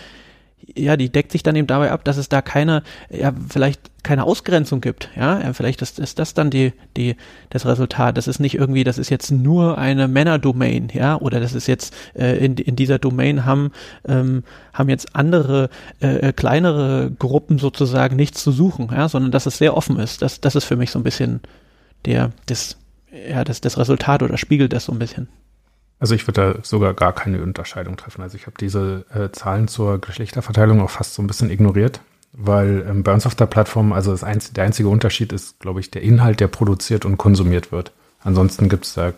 ja, 0.76 0.96
die 0.96 1.10
deckt 1.10 1.32
sich 1.32 1.42
dann 1.42 1.56
eben 1.56 1.66
dabei 1.66 1.90
ab, 1.90 2.04
dass 2.04 2.16
es 2.16 2.28
da 2.28 2.42
keine, 2.42 2.82
ja, 3.10 3.32
vielleicht 3.48 3.80
keine 4.02 4.24
Ausgrenzung 4.24 4.80
gibt, 4.80 5.10
ja, 5.16 5.52
vielleicht 5.52 5.82
ist, 5.82 5.98
ist 5.98 6.18
das 6.18 6.34
dann 6.34 6.50
die, 6.50 6.72
die, 6.96 7.16
das 7.50 7.66
Resultat. 7.66 8.16
Das 8.16 8.28
ist 8.28 8.38
nicht 8.38 8.54
irgendwie, 8.54 8.84
das 8.84 8.96
ist 8.98 9.10
jetzt 9.10 9.30
nur 9.30 9.78
eine 9.78 10.08
Männerdomain, 10.08 10.88
ja, 10.92 11.16
oder 11.16 11.40
das 11.40 11.54
ist 11.54 11.66
jetzt 11.66 11.94
äh, 12.14 12.42
in, 12.44 12.56
in 12.56 12.76
dieser 12.76 12.98
Domain 12.98 13.44
haben, 13.44 13.72
ähm, 14.06 14.44
haben 14.72 14.88
jetzt 14.88 15.14
andere 15.16 15.68
äh, 16.00 16.28
äh, 16.28 16.32
kleinere 16.32 17.10
Gruppen 17.18 17.58
sozusagen 17.58 18.16
nichts 18.16 18.42
zu 18.42 18.52
suchen, 18.52 18.88
ja, 18.92 19.08
sondern 19.08 19.32
dass 19.32 19.46
es 19.46 19.58
sehr 19.58 19.76
offen 19.76 19.98
ist. 19.98 20.22
Das, 20.22 20.40
das 20.40 20.54
ist 20.54 20.64
für 20.64 20.76
mich 20.76 20.90
so 20.90 20.98
ein 20.98 21.04
bisschen 21.04 21.40
der, 22.04 22.30
das, 22.46 22.76
ja, 23.28 23.44
das, 23.44 23.60
das 23.60 23.78
Resultat 23.78 24.22
oder 24.22 24.38
spiegelt 24.38 24.72
das 24.72 24.84
so 24.84 24.92
ein 24.92 24.98
bisschen. 24.98 25.28
Also 26.00 26.14
ich 26.14 26.26
würde 26.26 26.54
da 26.54 26.64
sogar 26.64 26.94
gar 26.94 27.12
keine 27.12 27.42
Unterscheidung 27.42 27.96
treffen. 27.96 28.22
Also 28.22 28.37
ich 28.37 28.46
habe 28.46 28.56
diese 28.58 29.04
äh, 29.12 29.30
Zahlen 29.32 29.68
zur 29.68 30.00
Geschlechterverteilung 30.00 30.80
auch 30.80 30.90
fast 30.90 31.14
so 31.14 31.22
ein 31.22 31.26
bisschen 31.26 31.50
ignoriert, 31.50 32.00
weil 32.32 32.87
ähm, 32.88 33.02
bei 33.02 33.12
uns 33.12 33.26
auf 33.26 33.34
der 33.34 33.46
Plattform, 33.46 33.92
also 33.92 34.12
das 34.12 34.22
einz 34.22 34.52
der 34.52 34.64
einzige 34.64 34.88
Unterschied 34.88 35.32
ist, 35.32 35.58
glaube 35.58 35.80
ich, 35.80 35.90
der 35.90 36.02
Inhalt, 36.02 36.40
der 36.40 36.48
produziert 36.48 37.04
und 37.04 37.16
konsumiert 37.16 37.72
wird. 37.72 37.92
Ansonsten 38.22 38.68
gibt 38.68 38.84
es 38.84 38.94
da 38.94 39.12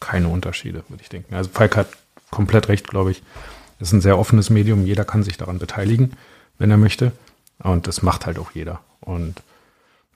keine 0.00 0.28
Unterschiede, 0.28 0.82
würde 0.88 1.02
ich 1.02 1.08
denken. 1.08 1.34
Also 1.34 1.50
Falk 1.52 1.76
hat 1.76 1.88
komplett 2.30 2.68
recht, 2.68 2.88
glaube 2.88 3.10
ich. 3.12 3.22
Es 3.80 3.88
ist 3.88 3.92
ein 3.92 4.00
sehr 4.00 4.18
offenes 4.18 4.50
Medium, 4.50 4.84
jeder 4.84 5.04
kann 5.04 5.22
sich 5.22 5.36
daran 5.36 5.58
beteiligen, 5.58 6.12
wenn 6.58 6.70
er 6.70 6.76
möchte. 6.76 7.12
Und 7.60 7.86
das 7.86 8.02
macht 8.02 8.26
halt 8.26 8.38
auch 8.38 8.50
jeder. 8.52 8.80
Und 9.00 9.42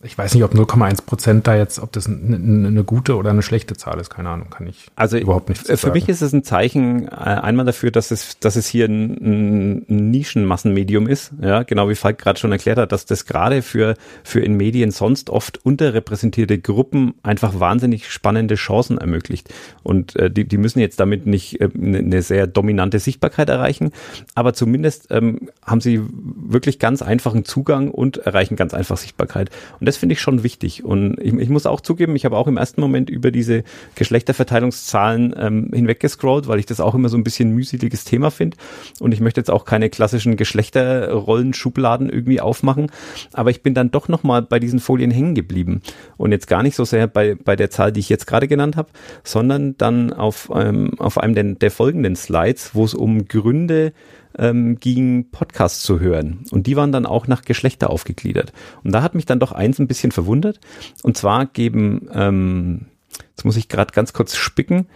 ich 0.04 0.18
weiß 0.18 0.34
nicht, 0.34 0.42
ob 0.42 0.52
0,1 0.52 1.06
Prozent 1.06 1.46
da 1.46 1.56
jetzt, 1.56 1.78
ob 1.78 1.92
das 1.92 2.08
eine, 2.08 2.82
gute 2.82 3.16
oder 3.16 3.30
eine 3.30 3.42
schlechte 3.42 3.76
Zahl 3.76 4.00
ist, 4.00 4.10
keine 4.10 4.30
Ahnung, 4.30 4.50
kann 4.50 4.66
ich 4.66 4.88
also 4.96 5.16
überhaupt 5.16 5.48
nicht 5.48 5.64
sagen. 5.64 5.78
Für 5.78 5.92
mich 5.92 6.08
ist 6.08 6.22
es 6.22 6.32
ein 6.32 6.42
Zeichen 6.42 7.06
äh, 7.06 7.10
einmal 7.10 7.64
dafür, 7.64 7.92
dass 7.92 8.10
es, 8.10 8.38
dass 8.40 8.56
es 8.56 8.66
hier 8.66 8.86
ein, 8.86 9.84
ein 9.88 10.10
Nischenmassenmedium 10.10 11.06
ist, 11.06 11.32
ja, 11.40 11.62
genau 11.62 11.88
wie 11.88 11.94
Falk 11.94 12.18
gerade 12.18 12.38
schon 12.38 12.50
erklärt 12.50 12.78
hat, 12.78 12.90
dass 12.90 13.06
das 13.06 13.26
gerade 13.26 13.62
für, 13.62 13.94
für 14.24 14.40
in 14.40 14.56
Medien 14.56 14.90
sonst 14.90 15.30
oft 15.30 15.64
unterrepräsentierte 15.64 16.58
Gruppen 16.58 17.14
einfach 17.22 17.60
wahnsinnig 17.60 18.10
spannende 18.10 18.56
Chancen 18.56 18.98
ermöglicht. 18.98 19.54
Und 19.84 20.16
äh, 20.16 20.30
die, 20.30 20.44
die 20.44 20.58
müssen 20.58 20.80
jetzt 20.80 20.98
damit 20.98 21.26
nicht 21.26 21.60
äh, 21.60 21.68
eine 21.74 22.22
sehr 22.22 22.48
dominante 22.48 22.98
Sichtbarkeit 22.98 23.48
erreichen, 23.48 23.92
aber 24.34 24.52
zumindest 24.52 25.06
ähm, 25.10 25.48
haben 25.64 25.80
sie 25.80 26.02
wirklich 26.12 26.80
ganz 26.80 27.02
einfachen 27.02 27.44
Zugang 27.44 27.90
und 27.92 28.16
erreichen 28.16 28.56
ganz 28.56 28.74
einfach 28.74 28.96
Sichtbarkeit. 28.96 29.50
Und 29.78 29.91
das 29.92 29.98
finde 29.98 30.14
ich 30.14 30.20
schon 30.22 30.42
wichtig. 30.42 30.84
Und 30.84 31.18
ich, 31.20 31.34
ich, 31.34 31.48
muss 31.50 31.66
auch 31.66 31.82
zugeben, 31.82 32.16
ich 32.16 32.24
habe 32.24 32.36
auch 32.38 32.46
im 32.46 32.56
ersten 32.56 32.80
Moment 32.80 33.10
über 33.10 33.30
diese 33.30 33.62
Geschlechterverteilungszahlen 33.94 35.34
ähm, 35.36 35.70
hinweggescrollt, 35.72 36.48
weil 36.48 36.58
ich 36.58 36.64
das 36.66 36.80
auch 36.80 36.94
immer 36.94 37.10
so 37.10 37.18
ein 37.18 37.24
bisschen 37.24 37.50
mühseliges 37.50 38.04
Thema 38.04 38.30
finde. 38.30 38.56
Und 39.00 39.12
ich 39.12 39.20
möchte 39.20 39.40
jetzt 39.40 39.50
auch 39.50 39.66
keine 39.66 39.90
klassischen 39.90 40.36
Geschlechterrollen-Schubladen 40.36 42.08
irgendwie 42.08 42.40
aufmachen. 42.40 42.90
Aber 43.34 43.50
ich 43.50 43.62
bin 43.62 43.74
dann 43.74 43.90
doch 43.90 44.08
nochmal 44.08 44.40
bei 44.40 44.58
diesen 44.58 44.80
Folien 44.80 45.10
hängen 45.10 45.34
geblieben. 45.34 45.82
Und 46.16 46.32
jetzt 46.32 46.46
gar 46.46 46.62
nicht 46.62 46.74
so 46.74 46.84
sehr 46.84 47.06
bei, 47.06 47.34
bei 47.34 47.54
der 47.54 47.70
Zahl, 47.70 47.92
die 47.92 48.00
ich 48.00 48.08
jetzt 48.08 48.26
gerade 48.26 48.48
genannt 48.48 48.76
habe, 48.76 48.88
sondern 49.24 49.76
dann 49.76 50.14
auf, 50.14 50.50
ähm, 50.54 50.92
auf 50.98 51.18
einem 51.18 51.34
der, 51.34 51.44
der 51.44 51.70
folgenden 51.70 52.16
Slides, 52.16 52.70
wo 52.74 52.84
es 52.84 52.94
um 52.94 53.28
Gründe 53.28 53.92
ähm, 54.38 54.78
ging, 54.78 55.30
Podcasts 55.30 55.82
zu 55.82 56.00
hören. 56.00 56.44
Und 56.50 56.66
die 56.66 56.76
waren 56.76 56.92
dann 56.92 57.06
auch 57.06 57.26
nach 57.26 57.42
Geschlechter 57.42 57.90
aufgegliedert. 57.90 58.52
Und 58.84 58.92
da 58.92 59.02
hat 59.02 59.14
mich 59.14 59.26
dann 59.26 59.40
doch 59.40 59.52
eins 59.52 59.78
ein 59.78 59.88
bisschen 59.88 60.12
verwundert. 60.12 60.60
Und 61.02 61.16
zwar 61.16 61.46
geben, 61.46 62.08
ähm, 62.12 62.86
jetzt 63.30 63.44
muss 63.44 63.56
ich 63.56 63.68
gerade 63.68 63.92
ganz 63.92 64.12
kurz 64.12 64.36
spicken, 64.36 64.86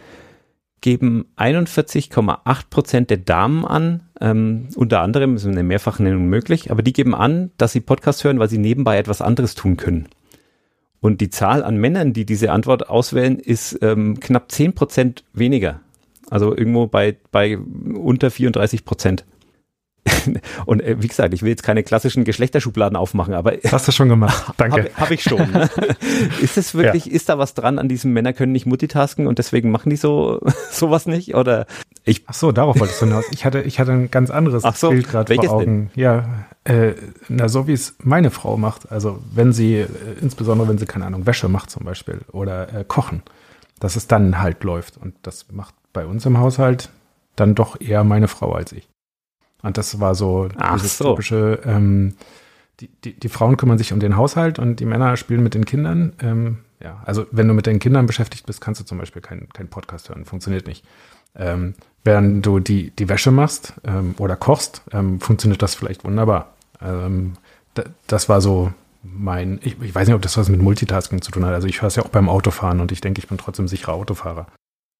geben 0.81 1.27
41,8 1.37 2.71
Prozent 2.71 3.11
der 3.11 3.17
Damen 3.17 3.65
an, 3.65 4.03
ähm, 4.21 4.69
unter 4.77 5.01
anderem 5.01 5.37
ist 5.37 5.47
eine 5.47 5.63
Mehrfachnennung 5.63 6.27
möglich, 6.27 6.71
aber 6.71 6.83
die 6.83 6.93
geben 6.93 7.15
an, 7.15 7.51
dass 7.59 7.73
sie 7.73 7.81
Podcasts 7.81 8.25
hören, 8.25 8.39
weil 8.39 8.49
sie 8.49 8.59
nebenbei 8.59 8.99
etwas 8.99 9.21
anderes 9.21 9.55
tun 9.55 9.77
können. 9.77 10.09
Und 11.01 11.21
die 11.21 11.31
Zahl 11.31 11.63
an 11.63 11.77
Männern, 11.77 12.13
die 12.13 12.25
diese 12.25 12.53
Antwort 12.53 12.89
auswählen, 12.89 13.39
ist 13.39 13.79
ähm, 13.83 14.19
knapp 14.21 14.51
10 14.51 14.75
Prozent 14.75 15.25
weniger. 15.33 15.81
Also 16.31 16.57
irgendwo 16.57 16.87
bei, 16.87 17.17
bei 17.31 17.59
unter 17.59 18.31
34 18.31 18.85
Prozent. 18.85 19.25
Und 20.67 20.83
äh, 20.83 20.97
wie 21.01 21.09
gesagt, 21.09 21.35
ich 21.35 21.43
will 21.43 21.51
jetzt 21.51 21.63
keine 21.63 21.83
klassischen 21.83 22.25
Geschlechterschubladen 22.25 22.97
aufmachen, 22.97 23.35
aber. 23.35 23.55
Hast 23.71 23.89
du 23.89 23.93
schon 23.93 24.09
gemacht. 24.09 24.53
Danke. 24.57 24.91
Habe 24.95 24.97
hab 24.97 25.11
ich 25.11 25.23
schon. 25.23 25.41
ist 26.41 26.57
es 26.57 26.75
wirklich, 26.75 27.07
ja. 27.07 27.13
ist 27.13 27.29
da 27.29 27.39
was 27.39 27.55
dran 27.55 27.79
an 27.79 27.89
diesem 27.89 28.13
Männer 28.13 28.33
können 28.33 28.53
nicht 28.53 28.67
multitasken 28.67 29.27
und 29.27 29.39
deswegen 29.39 29.71
machen 29.71 29.91
die 29.91 29.97
so 29.97 30.41
sowas 30.71 31.07
nicht? 31.07 31.35
Oder 31.35 31.67
ich. 32.05 32.25
Ach 32.27 32.35
so, 32.35 32.53
darauf 32.53 32.79
wolltest 32.79 33.01
du 33.03 33.07
hinaus. 33.07 33.25
Ich 33.31 33.45
hatte, 33.45 33.63
ich 33.63 33.81
hatte 33.81 33.93
ein 33.93 34.11
ganz 34.11 34.31
anderes 34.31 34.65
Ach 34.65 34.77
so, 34.77 34.91
Bild 34.91 35.09
gerade 35.09 35.35
vor 35.35 35.51
Augen. 35.51 35.91
Denn? 35.95 36.03
Ja, 36.03 36.47
äh, 36.65 36.95
na, 37.29 37.49
so 37.49 37.67
wie 37.67 37.73
es 37.73 37.97
meine 38.03 38.31
Frau 38.31 38.57
macht. 38.57 38.91
Also 38.93 39.21
wenn 39.33 39.53
sie, 39.53 39.77
äh, 39.77 39.89
insbesondere 40.21 40.69
wenn 40.69 40.79
sie, 40.79 40.87
keine 40.87 41.07
Ahnung, 41.07 41.27
Wäsche 41.27 41.49
macht 41.49 41.71
zum 41.71 41.85
Beispiel 41.85 42.21
oder 42.33 42.73
äh, 42.73 42.85
kochen, 42.87 43.23
dass 43.81 43.97
es 43.97 44.07
dann 44.07 44.41
halt 44.41 44.63
läuft. 44.65 44.97
Und 44.97 45.15
das 45.23 45.47
macht 45.51 45.75
bei 45.97 46.07
uns 46.07 46.27
im 46.27 46.39
Haushalt 46.39 46.91
dann 47.37 47.55
doch 47.55 47.81
eher 47.81 48.05
meine 48.05 48.29
Frau 48.29 48.53
als 48.53 48.73
ich. 48.73 48.87
Und 49.63 49.79
das 49.79 49.99
war 49.99 50.15
so 50.15 50.49
Ach 50.59 50.75
dieses 50.75 50.99
so. 50.99 51.13
typische, 51.13 51.61
ähm, 51.65 52.15
die, 52.81 52.89
die, 53.03 53.19
die 53.19 53.29
Frauen 53.31 53.57
kümmern 53.57 53.79
sich 53.79 53.95
um 53.95 53.99
den 53.99 54.17
Haushalt 54.17 54.59
und 54.59 54.79
die 54.79 54.85
Männer 54.85 55.17
spielen 55.17 55.43
mit 55.43 55.55
den 55.55 55.65
Kindern. 55.65 56.13
Ähm, 56.21 56.59
ja, 56.81 57.03
also 57.07 57.27
wenn 57.31 57.49
du 57.49 57.55
mit 57.55 57.65
den 57.65 57.79
Kindern 57.79 58.05
beschäftigt 58.05 58.45
bist, 58.45 58.61
kannst 58.61 58.79
du 58.83 58.85
zum 58.85 58.99
Beispiel 58.99 59.23
keinen 59.23 59.49
kein 59.49 59.69
Podcast 59.69 60.11
hören. 60.11 60.27
Funktioniert 60.27 60.67
nicht. 60.67 60.85
Ähm, 61.35 61.73
während 62.05 62.45
du 62.45 62.61
die, 62.61 62.91
die 62.91 63.09
Wäsche 63.09 63.31
machst 63.31 63.73
ähm, 63.83 64.15
oder 64.19 64.37
kochst, 64.37 64.83
ähm, 64.93 65.19
funktioniert 65.19 65.63
das 65.63 65.75
vielleicht 65.75 66.05
wunderbar. 66.05 66.53
Ähm, 66.83 67.39
das 68.07 68.29
war 68.29 68.43
so 68.43 68.71
mein, 69.03 69.61
ich, 69.63 69.81
ich 69.81 69.95
weiß 69.95 70.09
nicht, 70.09 70.15
ob 70.15 70.23
das 70.23 70.37
was 70.37 70.51
mit 70.51 70.61
Multitasking 70.61 71.23
zu 71.23 71.31
tun 71.31 71.47
hat. 71.47 71.55
Also 71.55 71.69
ich 71.69 71.81
höre 71.81 71.89
es 71.89 71.97
ja 71.97 72.03
auch 72.03 72.11
beim 72.11 72.29
Autofahren 72.29 72.81
und 72.81 72.93
ich 72.93 73.01
denke, 73.01 73.19
ich 73.21 73.29
bin 73.29 73.39
trotzdem 73.39 73.67
sicherer 73.67 73.95
Autofahrer. 73.95 74.47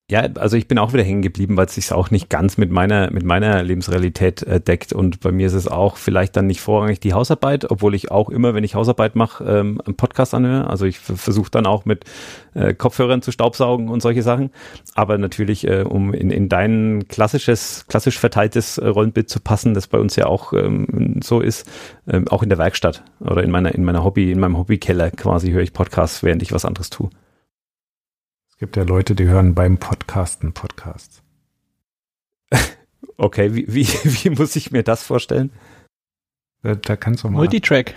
Ja, 0.09 0.21
also 0.35 0.55
ich 0.55 0.69
bin 0.69 0.77
auch 0.77 0.93
wieder 0.93 1.03
hängen 1.03 1.21
geblieben, 1.21 1.57
weil 1.57 1.65
es 1.65 1.75
sich 1.75 1.91
auch 1.91 2.11
nicht 2.11 2.29
ganz 2.29 2.57
mit 2.57 2.71
meiner 2.71 3.11
mit 3.11 3.23
meiner 3.23 3.61
Lebensrealität 3.61 4.41
äh, 4.43 4.61
deckt 4.61 4.93
und 4.93 5.19
bei 5.19 5.33
mir 5.33 5.47
ist 5.47 5.53
es 5.53 5.67
auch 5.67 5.97
vielleicht 5.97 6.37
dann 6.37 6.47
nicht 6.47 6.61
vorrangig 6.61 7.01
die 7.01 7.11
Hausarbeit, 7.11 7.69
obwohl 7.69 7.93
ich 7.93 8.09
auch 8.09 8.29
immer, 8.29 8.53
wenn 8.53 8.63
ich 8.63 8.73
Hausarbeit 8.73 9.17
mache, 9.17 9.43
ähm, 9.43 9.81
einen 9.85 9.97
Podcast 9.97 10.33
anhöre. 10.33 10.69
Also 10.69 10.85
ich 10.85 10.99
versuche 10.99 11.51
dann 11.51 11.65
auch 11.65 11.83
mit 11.83 12.05
äh, 12.53 12.73
Kopfhörern 12.73 13.21
zu 13.21 13.33
staubsaugen 13.33 13.89
und 13.89 14.01
solche 14.01 14.23
Sachen. 14.23 14.51
Aber 14.95 15.17
natürlich, 15.17 15.67
äh, 15.67 15.81
um 15.81 16.13
in, 16.13 16.31
in 16.31 16.47
dein 16.47 17.09
klassisches 17.09 17.83
klassisch 17.89 18.17
verteiltes 18.17 18.77
äh, 18.77 18.87
Rollenbild 18.87 19.29
zu 19.29 19.41
passen, 19.41 19.73
das 19.73 19.87
bei 19.87 19.99
uns 19.99 20.15
ja 20.15 20.27
auch 20.27 20.53
ähm, 20.53 21.19
so 21.21 21.41
ist, 21.41 21.69
ähm, 22.07 22.29
auch 22.29 22.43
in 22.43 22.49
der 22.49 22.57
Werkstatt 22.57 23.03
oder 23.19 23.43
in 23.43 23.51
meiner 23.51 23.75
in 23.75 23.83
meiner 23.83 24.05
Hobby 24.05 24.31
in 24.31 24.39
meinem 24.39 24.57
Hobbykeller 24.57 25.11
quasi 25.11 25.51
höre 25.51 25.63
ich 25.63 25.73
Podcasts, 25.73 26.23
während 26.23 26.43
ich 26.43 26.53
was 26.53 26.63
anderes 26.63 26.89
tue. 26.89 27.09
Es 28.57 28.59
gibt 28.59 28.75
ja 28.75 28.81
Leute, 28.81 29.13
die 29.13 29.25
hören 29.25 29.53
beim 29.53 29.77
Podcasten 29.77 30.51
Podcasts. 30.51 31.21
Okay, 33.19 33.53
wie, 33.53 33.65
wie, 33.67 33.85
wie 34.03 34.29
muss 34.31 34.55
ich 34.55 34.71
mir 34.71 34.81
das 34.81 35.03
vorstellen? 35.03 35.51
Da, 36.63 36.73
da 36.73 36.95
kannst 36.95 37.23
du 37.23 37.29
mal 37.29 37.37
Multitrack. 37.37 37.93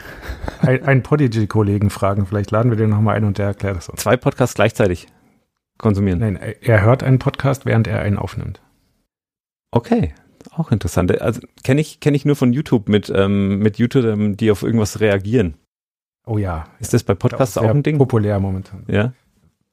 Ein, 0.60 0.84
einen 0.84 1.02
Podigy-Kollegen 1.02 1.88
fragen. 1.88 2.26
Vielleicht 2.26 2.50
laden 2.50 2.70
wir 2.70 2.76
den 2.76 2.90
nochmal 2.90 3.16
ein 3.16 3.24
und 3.24 3.38
der 3.38 3.46
erklärt 3.46 3.78
es 3.78 3.88
uns. 3.88 4.02
Zwei 4.02 4.18
Podcasts 4.18 4.54
gleichzeitig 4.54 5.08
konsumieren. 5.78 6.18
Nein, 6.18 6.36
er 6.36 6.82
hört 6.82 7.02
einen 7.02 7.18
Podcast, 7.18 7.64
während 7.64 7.86
er 7.86 8.00
einen 8.00 8.18
aufnimmt. 8.18 8.60
Okay, 9.70 10.12
auch 10.50 10.72
interessant. 10.72 11.18
Also 11.22 11.40
kenne 11.64 11.80
ich, 11.80 12.00
kenn 12.00 12.14
ich 12.14 12.26
nur 12.26 12.36
von 12.36 12.52
YouTube 12.52 12.90
mit, 12.90 13.10
ähm, 13.14 13.60
mit 13.60 13.78
YouTube, 13.78 14.36
die 14.36 14.50
auf 14.50 14.62
irgendwas 14.62 15.00
reagieren. 15.00 15.54
Oh 16.26 16.36
ja. 16.36 16.66
Ist 16.80 16.92
das 16.92 17.02
bei 17.02 17.14
Podcasts 17.14 17.56
auch 17.56 17.68
ein 17.68 17.82
Ding? 17.82 17.96
Populär 17.96 18.38
momentan. 18.40 18.84
Ja. 18.88 19.14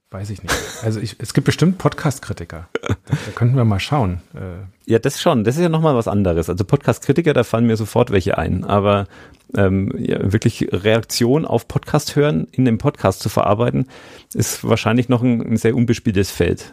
Weiß 0.09 0.29
ich 0.29 0.41
nicht. 0.41 0.55
Also 0.83 1.01
ich, 1.01 1.17
es 1.19 1.33
gibt 1.33 1.45
bestimmt 1.45 1.79
Podcast-Kritiker. 1.79 2.69
Da, 2.81 2.95
da, 3.09 3.31
könnten 3.35 3.57
wir 3.57 3.65
mal 3.65 3.81
schauen. 3.81 4.21
Äh. 4.33 4.91
Ja, 4.91 4.99
das 4.99 5.19
schon. 5.19 5.43
Das 5.43 5.57
ist 5.57 5.61
ja 5.61 5.67
nochmal 5.67 5.95
was 5.95 6.07
anderes. 6.07 6.49
Also 6.49 6.63
Podcast-Kritiker, 6.63 7.33
da 7.33 7.43
fallen 7.43 7.67
mir 7.67 7.75
sofort 7.75 8.09
welche 8.11 8.37
ein. 8.37 8.63
Aber 8.63 9.07
ähm, 9.55 9.91
ja, 9.97 10.31
wirklich 10.31 10.69
Reaktion 10.71 11.45
auf 11.45 11.67
Podcast 11.67 12.15
hören, 12.15 12.47
in 12.51 12.63
dem 12.63 12.77
Podcast 12.77 13.19
zu 13.19 13.27
verarbeiten, 13.27 13.87
ist 14.33 14.63
wahrscheinlich 14.63 15.09
noch 15.09 15.21
ein, 15.21 15.41
ein 15.41 15.57
sehr 15.57 15.75
unbespieltes 15.75 16.31
Feld. 16.31 16.71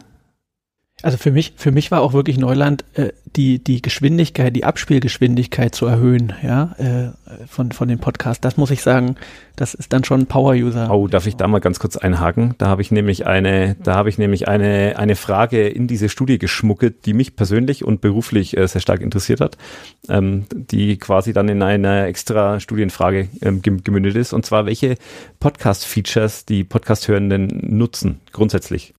Also 1.05 1.19
für 1.19 1.29
mich, 1.29 1.53
für 1.55 1.69
mich 1.69 1.91
war 1.91 2.01
auch 2.01 2.13
wirklich 2.13 2.39
Neuland, 2.39 2.83
äh, 2.95 3.09
die, 3.35 3.63
die 3.63 3.83
Geschwindigkeit, 3.83 4.55
die 4.55 4.63
Abspielgeschwindigkeit 4.63 5.75
zu 5.75 5.85
erhöhen, 5.85 6.33
ja, 6.41 6.73
äh, 6.79 7.45
von, 7.45 7.71
von 7.71 7.87
dem 7.87 7.99
Podcast. 7.99 8.43
Das 8.43 8.57
muss 8.57 8.71
ich 8.71 8.81
sagen, 8.81 9.15
das 9.55 9.75
ist 9.75 9.93
dann 9.93 10.03
schon 10.03 10.21
ein 10.21 10.25
Power-User. 10.25 10.89
Oh, 10.91 11.07
darf 11.07 11.27
ich 11.27 11.35
da 11.35 11.47
mal 11.47 11.59
ganz 11.59 11.77
kurz 11.77 11.95
einhaken? 11.95 12.55
Da 12.57 12.69
habe 12.69 12.81
ich 12.81 12.89
nämlich 12.89 13.27
eine, 13.27 13.75
da 13.83 13.93
habe 13.93 14.09
ich 14.09 14.17
nämlich 14.17 14.47
eine, 14.47 14.97
eine 14.97 15.15
Frage 15.15 15.67
in 15.67 15.85
diese 15.85 16.09
Studie 16.09 16.39
geschmuggelt, 16.39 17.05
die 17.05 17.13
mich 17.13 17.35
persönlich 17.35 17.85
und 17.85 18.01
beruflich 18.01 18.57
äh, 18.57 18.67
sehr 18.67 18.81
stark 18.81 19.01
interessiert 19.01 19.41
hat, 19.41 19.59
ähm, 20.09 20.47
die 20.51 20.97
quasi 20.97 21.33
dann 21.33 21.49
in 21.49 21.61
einer 21.61 22.07
extra 22.07 22.59
Studienfrage 22.59 23.29
ähm, 23.43 23.61
gemündet 23.61 24.15
ist. 24.15 24.33
Und 24.33 24.43
zwar, 24.47 24.65
welche 24.65 24.95
Podcast-Features 25.39 26.45
die 26.45 26.63
Podcast-Hörenden 26.63 27.77
nutzen, 27.77 28.21
grundsätzlich. 28.31 28.95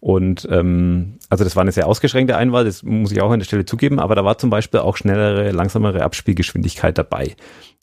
Und 0.00 0.48
ähm, 0.50 1.18
also 1.28 1.44
das 1.44 1.56
war 1.56 1.60
eine 1.60 1.72
sehr 1.72 1.86
ausgeschränkte 1.86 2.36
Einwahl, 2.36 2.64
das 2.64 2.82
muss 2.82 3.12
ich 3.12 3.20
auch 3.20 3.30
an 3.30 3.38
der 3.38 3.46
Stelle 3.46 3.66
zugeben, 3.66 3.98
aber 3.98 4.14
da 4.14 4.24
war 4.24 4.38
zum 4.38 4.48
Beispiel 4.48 4.80
auch 4.80 4.96
schnellere, 4.96 5.50
langsamere 5.52 6.02
Abspielgeschwindigkeit 6.02 6.96
dabei. 6.96 7.36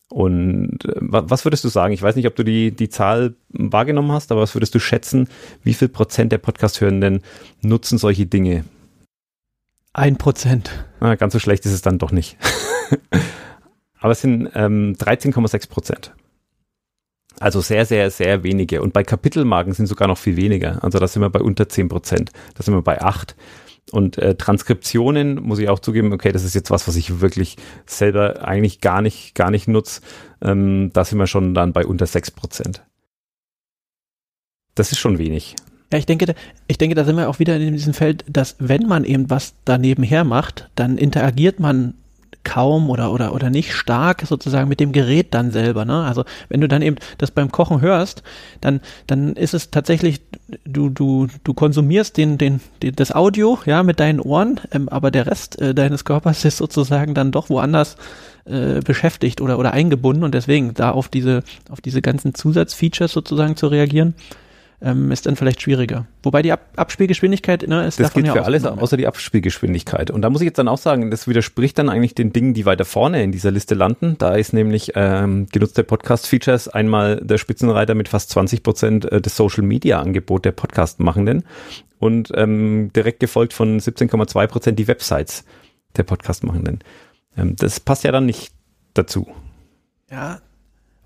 Und 0.10 0.86
äh, 0.86 0.96
was 1.00 1.46
würdest 1.46 1.64
du 1.64 1.70
sagen? 1.70 1.94
Ich 1.94 2.02
weiß 2.02 2.16
nicht, 2.16 2.28
ob 2.28 2.36
du 2.36 2.44
die, 2.44 2.72
die 2.72 2.90
Zahl 2.90 3.36
wahrgenommen 3.50 4.12
hast, 4.12 4.32
aber 4.32 4.42
was 4.42 4.56
würdest 4.56 4.74
du 4.74 4.80
schätzen, 4.80 5.30
wie 5.64 5.76
viel 5.76 5.90
Prozent 5.90 6.32
der 6.32 6.40
Podcast-Hörenden 6.40 7.22
nutzen 7.62 8.00
solche 8.00 8.26
Dinge? 8.26 8.64
Ein 9.94 10.18
Prozent. 10.18 10.86
Ah, 11.00 11.16
ganz 11.16 11.34
so 11.34 11.40
schlecht 11.40 11.66
ist 11.66 11.74
es 11.74 11.82
dann 11.82 12.00
doch 12.00 12.12
nicht. 12.12 12.38
aber 14.00 14.12
es 14.12 14.22
sind 14.22 14.50
ähm, 14.56 14.96
13,6 14.98 15.70
Prozent. 15.70 16.14
Also 17.40 17.62
sehr, 17.62 17.86
sehr, 17.86 18.10
sehr 18.10 18.44
wenige. 18.44 18.82
Und 18.82 18.94
bei 18.94 19.04
Kapitelmarken 19.04 19.74
sind 19.74 19.88
sogar 19.88 20.08
noch 20.08 20.18
viel 20.18 20.38
weniger. 20.38 20.84
Also 20.84 21.00
da 21.00 21.08
sind 21.08 21.22
wir 21.22 21.30
bei 21.30 21.42
unter 21.42 21.70
10 21.70 21.88
Prozent. 21.90 22.32
Da 22.56 22.64
sind 22.64 22.74
wir 22.74 22.82
bei 22.82 23.02
8. 23.02 23.36
Und 23.92 24.18
äh, 24.18 24.36
Transkriptionen 24.36 25.42
muss 25.42 25.60
ich 25.60 25.70
auch 25.70 25.80
zugeben, 25.80 26.12
okay, 26.12 26.32
das 26.32 26.44
ist 26.44 26.56
jetzt 26.56 26.72
was, 26.72 26.88
was 26.88 26.96
ich 26.96 27.22
wirklich 27.22 27.56
selber 27.86 28.46
eigentlich 28.46 28.82
gar 28.82 29.02
nicht, 29.02 29.34
gar 29.34 29.52
nicht 29.52 29.68
nutze. 29.68 30.02
Ähm, 30.42 30.92
da 30.94 31.06
sind 31.06 31.20
wir 31.20 31.28
schon 31.28 31.54
dann 31.54 31.74
bei 31.74 31.86
unter 31.86 32.06
6 32.06 32.32
Prozent. 32.32 32.84
Das 34.76 34.92
ist 34.92 35.00
schon 35.00 35.18
wenig. 35.18 35.56
Ja, 35.92 35.98
ich 35.98 36.06
denke, 36.06 36.36
ich 36.68 36.78
denke, 36.78 36.96
da 36.96 37.06
sind 37.06 37.16
wir 37.16 37.30
auch 37.30 37.40
wieder 37.40 37.56
in 37.56 37.74
diesem 37.74 37.94
Feld, 37.94 38.26
dass 38.28 38.58
wenn 38.60 38.88
man 38.88 39.06
eben 39.06 39.30
was 39.30 39.54
daneben 39.64 40.04
her 40.04 40.26
macht, 40.26 40.70
dann 40.76 40.98
interagiert 40.98 41.60
man 41.60 41.94
kaum 42.48 42.90
oder, 42.90 43.12
oder, 43.12 43.34
oder 43.36 43.50
nicht 43.50 43.74
stark 43.74 44.22
sozusagen 44.26 44.70
mit 44.70 44.80
dem 44.80 44.94
Gerät 44.94 45.34
dann 45.34 45.52
selber. 45.52 45.84
Ne? 45.84 46.06
Also 46.06 46.24
wenn 46.48 46.62
du 46.62 46.70
dann 46.70 46.82
eben 46.82 46.96
das 47.18 47.30
beim 47.30 47.52
Kochen 47.52 47.82
hörst, 47.82 48.24
dann, 48.62 48.80
dann 49.06 49.34
ist 49.34 49.54
es 49.54 49.70
tatsächlich, 49.70 50.22
du, 50.64 50.90
du, 50.90 51.28
du 51.44 51.54
konsumierst 51.54 52.16
den, 52.16 52.38
den, 52.38 52.62
den 52.82 52.96
das 52.96 53.14
Audio, 53.14 53.60
ja, 53.66 53.84
mit 53.84 54.00
deinen 54.00 54.22
Ohren, 54.22 54.62
ähm, 54.72 54.88
aber 54.88 55.12
der 55.12 55.28
Rest 55.28 55.62
äh, 55.62 55.76
deines 55.76 56.06
Körpers 56.06 56.46
ist 56.46 56.56
sozusagen 56.58 57.14
dann 57.14 57.34
doch 57.34 57.50
woanders 57.50 57.98
äh, 58.46 58.80
beschäftigt 58.80 59.42
oder, 59.42 59.60
oder 59.60 59.74
eingebunden 59.74 60.24
und 60.24 60.34
deswegen 60.34 60.74
da 60.74 60.92
auf 60.92 61.10
diese, 61.10 61.44
auf 61.70 61.82
diese 61.82 62.02
ganzen 62.02 62.34
Zusatzfeatures 62.34 63.12
sozusagen 63.12 63.58
zu 63.58 63.68
reagieren, 63.68 64.14
ähm, 64.82 65.12
ist 65.12 65.26
dann 65.26 65.36
vielleicht 65.36 65.62
schwieriger. 65.62 66.06
Wobei 66.22 66.42
die 66.42 66.52
Ab 66.52 66.62
Abspielgeschwindigkeit 66.76 67.68
ne, 67.68 67.88
ist 67.88 68.00
das 68.00 68.08
davon 68.08 68.24
gilt 68.24 68.36
ja 68.36 68.42
für 68.42 68.46
alles 68.46 68.66
außer 68.66 68.98
die 68.98 69.08
Abspielgeschwindigkeit. 69.08 70.12
Und 70.12 70.22
da 70.22 70.30
muss 70.30 70.42
ich 70.42 70.46
jetzt 70.46 70.60
dann 70.60 70.68
auch 70.68 70.78
sagen, 70.78 71.10
das 71.10 71.28
widerspricht 71.28 71.80
dann 71.80 71.90
eigentlich 71.90 72.14
den 72.14 72.32
Dingen, 72.32 72.54
die 72.54 72.66
weiter 72.66 72.86
vorne 72.86 73.24
in 73.24 73.32
dieser 73.32 73.50
Liste 73.50 73.74
landen. 73.74 74.16
Da 74.20 74.36
ist 74.36 74.54
nämlich 74.54 74.92
ähm, 74.96 75.48
genutzte 75.52 75.84
Podcast-Features 75.84 76.68
einmal 76.68 77.18
der 77.24 77.40
Spitzenreiter 77.40 77.96
mit 77.96 78.10
fast 78.10 78.30
20 78.30 78.62
Prozent 78.62 79.12
äh, 79.12 79.20
des 79.20 79.36
Social-Media-Angebot 79.36 80.46
der 80.46 80.52
Podcast-Machenden 80.52 81.44
und 81.98 82.32
ähm, 82.36 82.92
direkt 82.96 83.20
gefolgt 83.20 83.54
von 83.54 83.80
17,2 83.80 84.48
Prozent 84.48 84.80
die 84.80 84.88
Websites 84.88 85.44
der 85.96 86.04
Podcast-Machenden. 86.04 86.84
Ähm, 87.36 87.56
das 87.56 87.80
passt 87.80 88.04
ja 88.04 88.12
dann 88.12 88.28
nicht 88.28 88.52
dazu. 88.94 89.28
Ja, 90.12 90.40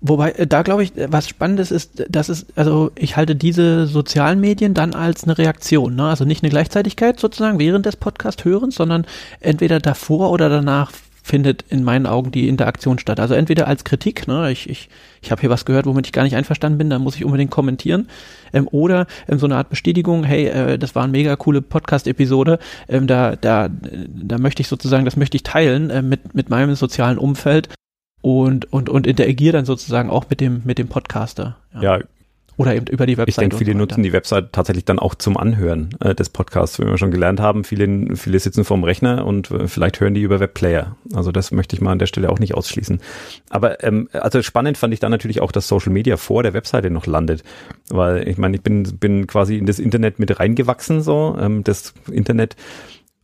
Wobei, 0.02 0.32
äh, 0.32 0.46
da 0.46 0.62
glaube 0.62 0.82
ich, 0.82 0.96
äh, 0.96 1.06
was 1.10 1.28
Spannendes 1.28 1.70
ist, 1.70 2.04
dass 2.10 2.28
es, 2.28 2.46
also 2.56 2.90
ich 2.96 3.16
halte 3.16 3.36
diese 3.36 3.86
sozialen 3.86 4.40
Medien 4.40 4.74
dann 4.74 4.94
als 4.94 5.24
eine 5.24 5.38
Reaktion, 5.38 5.94
ne? 5.94 6.08
Also 6.08 6.24
nicht 6.24 6.42
eine 6.42 6.50
Gleichzeitigkeit 6.50 7.20
sozusagen 7.20 7.58
während 7.58 7.86
des 7.86 7.96
Podcast-Hörens, 7.96 8.74
sondern 8.74 9.06
entweder 9.40 9.78
davor 9.78 10.30
oder 10.30 10.48
danach 10.48 10.90
findet 11.22 11.64
in 11.68 11.84
meinen 11.84 12.06
Augen 12.06 12.32
die 12.32 12.48
Interaktion 12.48 12.98
statt. 12.98 13.20
Also 13.20 13.34
entweder 13.34 13.68
als 13.68 13.84
Kritik, 13.84 14.26
ne, 14.26 14.50
ich, 14.50 14.68
ich, 14.68 14.88
ich 15.22 15.30
habe 15.30 15.40
hier 15.40 15.50
was 15.50 15.64
gehört, 15.64 15.86
womit 15.86 16.06
ich 16.06 16.12
gar 16.12 16.24
nicht 16.24 16.34
einverstanden 16.34 16.78
bin, 16.78 16.90
dann 16.90 17.00
muss 17.00 17.14
ich 17.14 17.24
unbedingt 17.24 17.52
kommentieren. 17.52 18.08
Ähm, 18.52 18.66
oder 18.72 19.06
ähm, 19.28 19.38
so 19.38 19.46
eine 19.46 19.54
Art 19.54 19.70
Bestätigung, 19.70 20.24
hey, 20.24 20.48
äh, 20.48 20.78
das 20.78 20.96
war 20.96 21.04
eine 21.04 21.12
mega 21.12 21.36
coole 21.36 21.62
Podcast-Episode, 21.62 22.58
ähm, 22.88 23.06
da, 23.06 23.36
da, 23.36 23.68
da 23.70 24.38
möchte 24.38 24.62
ich 24.62 24.68
sozusagen, 24.68 25.04
das 25.04 25.16
möchte 25.16 25.36
ich 25.36 25.44
teilen 25.44 25.90
äh, 25.90 26.02
mit, 26.02 26.34
mit 26.34 26.50
meinem 26.50 26.74
sozialen 26.74 27.18
Umfeld 27.18 27.68
und, 28.22 28.72
und, 28.72 28.88
und 28.88 29.06
interagiere 29.06 29.52
dann 29.52 29.64
sozusagen 29.64 30.08
auch 30.08 30.30
mit 30.30 30.40
dem, 30.40 30.62
mit 30.64 30.78
dem 30.78 30.88
Podcaster. 30.88 31.56
Ja. 31.74 31.82
ja. 31.98 32.00
Oder 32.58 32.76
eben 32.76 32.86
über 32.86 33.06
die 33.06 33.16
Website. 33.16 33.28
Ich 33.28 33.36
denke, 33.36 33.56
viele 33.56 33.72
so 33.72 33.78
nutzen 33.78 34.02
die 34.02 34.12
Website 34.12 34.52
tatsächlich 34.52 34.84
dann 34.84 34.98
auch 34.98 35.14
zum 35.14 35.38
Anhören 35.38 35.96
äh, 36.00 36.14
des 36.14 36.28
Podcasts, 36.28 36.78
wie 36.78 36.84
wir 36.84 36.98
schon 36.98 37.10
gelernt 37.10 37.40
haben. 37.40 37.64
Viele, 37.64 38.14
viele 38.14 38.38
sitzen 38.38 38.64
vorm 38.64 38.84
Rechner 38.84 39.26
und 39.26 39.50
äh, 39.50 39.68
vielleicht 39.68 40.00
hören 40.00 40.12
die 40.12 40.20
über 40.20 40.38
Webplayer. 40.38 40.96
Also 41.14 41.32
das 41.32 41.50
möchte 41.50 41.74
ich 41.74 41.80
mal 41.80 41.92
an 41.92 41.98
der 41.98 42.06
Stelle 42.06 42.28
auch 42.28 42.38
nicht 42.38 42.54
ausschließen. 42.54 43.00
Aber 43.48 43.82
ähm, 43.82 44.08
also 44.12 44.42
spannend 44.42 44.76
fand 44.76 44.92
ich 44.92 45.00
dann 45.00 45.10
natürlich 45.10 45.40
auch, 45.40 45.50
dass 45.50 45.66
Social 45.66 45.92
Media 45.92 46.18
vor 46.18 46.42
der 46.42 46.52
Webseite 46.52 46.90
noch 46.90 47.06
landet. 47.06 47.42
Weil 47.88 48.28
ich 48.28 48.36
meine, 48.36 48.56
ich 48.56 48.62
bin, 48.62 48.82
bin 48.98 49.26
quasi 49.26 49.56
in 49.56 49.64
das 49.64 49.78
Internet 49.78 50.18
mit 50.18 50.38
reingewachsen, 50.38 51.00
so. 51.00 51.36
Ähm, 51.40 51.64
das 51.64 51.94
Internet 52.10 52.56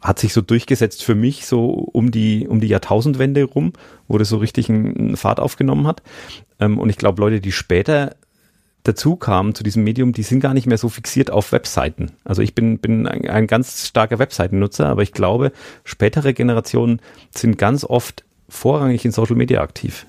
hat 0.00 0.18
sich 0.18 0.32
so 0.32 0.40
durchgesetzt 0.40 1.02
für 1.02 1.14
mich 1.14 1.46
so 1.46 1.66
um 1.70 2.10
die 2.10 2.46
um 2.46 2.60
die 2.60 2.68
Jahrtausendwende 2.68 3.44
rum, 3.44 3.72
wo 4.06 4.18
das 4.18 4.28
so 4.28 4.36
richtig 4.36 4.68
einen 4.68 5.16
Fahrt 5.16 5.40
aufgenommen 5.40 5.86
hat. 5.86 6.02
Ähm, 6.60 6.78
und 6.78 6.88
ich 6.88 6.96
glaube, 6.96 7.20
Leute, 7.20 7.40
die 7.40 7.52
später 7.52 8.14
dazu 8.84 9.16
kamen 9.16 9.54
zu 9.54 9.62
diesem 9.62 9.84
Medium, 9.84 10.12
die 10.12 10.22
sind 10.22 10.40
gar 10.40 10.54
nicht 10.54 10.66
mehr 10.66 10.78
so 10.78 10.88
fixiert 10.88 11.30
auf 11.30 11.52
Webseiten. 11.52 12.12
Also 12.24 12.42
ich 12.42 12.54
bin, 12.54 12.78
bin 12.78 13.06
ein, 13.06 13.28
ein 13.28 13.46
ganz 13.46 13.86
starker 13.86 14.18
Webseitennutzer, 14.18 14.86
aber 14.86 15.02
ich 15.02 15.12
glaube, 15.12 15.52
spätere 15.84 16.32
Generationen 16.32 17.00
sind 17.34 17.58
ganz 17.58 17.84
oft 17.84 18.24
vorrangig 18.48 19.04
in 19.04 19.12
Social 19.12 19.36
Media 19.36 19.60
aktiv. 19.60 20.06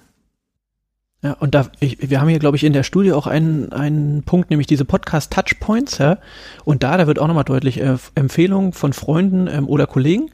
Ja, 1.22 1.34
und 1.34 1.54
da, 1.54 1.70
ich, 1.82 2.10
wir 2.10 2.22
haben 2.22 2.30
hier, 2.30 2.40
glaube 2.40 2.56
ich, 2.56 2.64
in 2.64 2.72
der 2.72 2.84
Studie 2.84 3.12
auch 3.12 3.28
einen, 3.28 3.74
einen 3.74 4.24
Punkt, 4.24 4.50
nämlich 4.50 4.68
diese 4.68 4.86
Podcast-Touchpoints, 4.86 5.98
ja. 5.98 6.18
Und 6.64 6.82
da, 6.84 6.96
da 6.96 7.08
wird 7.08 7.20
auch 7.20 7.28
nochmal 7.28 7.44
deutlich, 7.44 7.82
äh, 7.82 7.98
Empfehlungen 8.16 8.72
von 8.72 8.94
Freunden 8.94 9.48
ähm, 9.48 9.68
oder 9.68 9.86
Kollegen, 9.86 10.32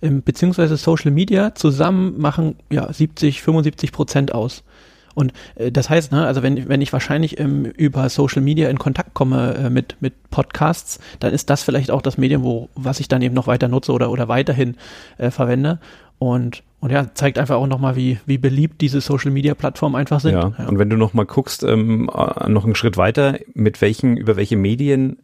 ähm, 0.00 0.22
beziehungsweise 0.22 0.76
Social 0.76 1.10
Media 1.10 1.56
zusammen 1.56 2.20
machen, 2.20 2.54
ja, 2.70 2.92
70, 2.92 3.42
75 3.42 3.90
Prozent 3.90 4.32
aus. 4.32 4.62
Und 5.16 5.32
äh, 5.56 5.72
das 5.72 5.90
heißt, 5.90 6.12
ne, 6.12 6.24
also 6.24 6.44
wenn, 6.44 6.68
wenn 6.68 6.82
ich 6.82 6.92
wahrscheinlich 6.92 7.40
ähm, 7.40 7.64
über 7.64 8.08
Social 8.08 8.40
Media 8.40 8.68
in 8.68 8.78
Kontakt 8.78 9.14
komme 9.14 9.54
äh, 9.54 9.70
mit, 9.70 9.96
mit 9.98 10.30
Podcasts, 10.30 11.00
dann 11.18 11.32
ist 11.34 11.50
das 11.50 11.64
vielleicht 11.64 11.90
auch 11.90 12.02
das 12.02 12.16
Medium, 12.16 12.44
wo, 12.44 12.68
was 12.76 13.00
ich 13.00 13.08
dann 13.08 13.22
eben 13.22 13.34
noch 13.34 13.48
weiter 13.48 13.66
nutze 13.66 13.90
oder, 13.90 14.12
oder 14.12 14.28
weiterhin 14.28 14.76
äh, 15.16 15.32
verwende. 15.32 15.80
Und, 16.20 16.62
und 16.80 16.90
ja, 16.90 17.12
zeigt 17.14 17.38
einfach 17.38 17.56
auch 17.56 17.66
nochmal, 17.66 17.96
wie, 17.96 18.18
wie 18.26 18.38
beliebt 18.38 18.80
diese 18.80 19.00
Social 19.00 19.32
Media 19.32 19.54
Plattformen 19.54 19.96
einfach 19.96 20.20
sind. 20.20 20.34
Ja, 20.34 20.52
ja. 20.56 20.68
und 20.68 20.78
wenn 20.78 20.88
du 20.88 20.96
nochmal 20.96 21.26
guckst, 21.26 21.64
ähm, 21.64 22.08
äh, 22.12 22.48
noch 22.48 22.64
einen 22.64 22.76
Schritt 22.76 22.96
weiter, 22.96 23.38
mit 23.54 23.80
welchen, 23.80 24.16
über 24.16 24.36
welche 24.36 24.56
Medien 24.56 25.18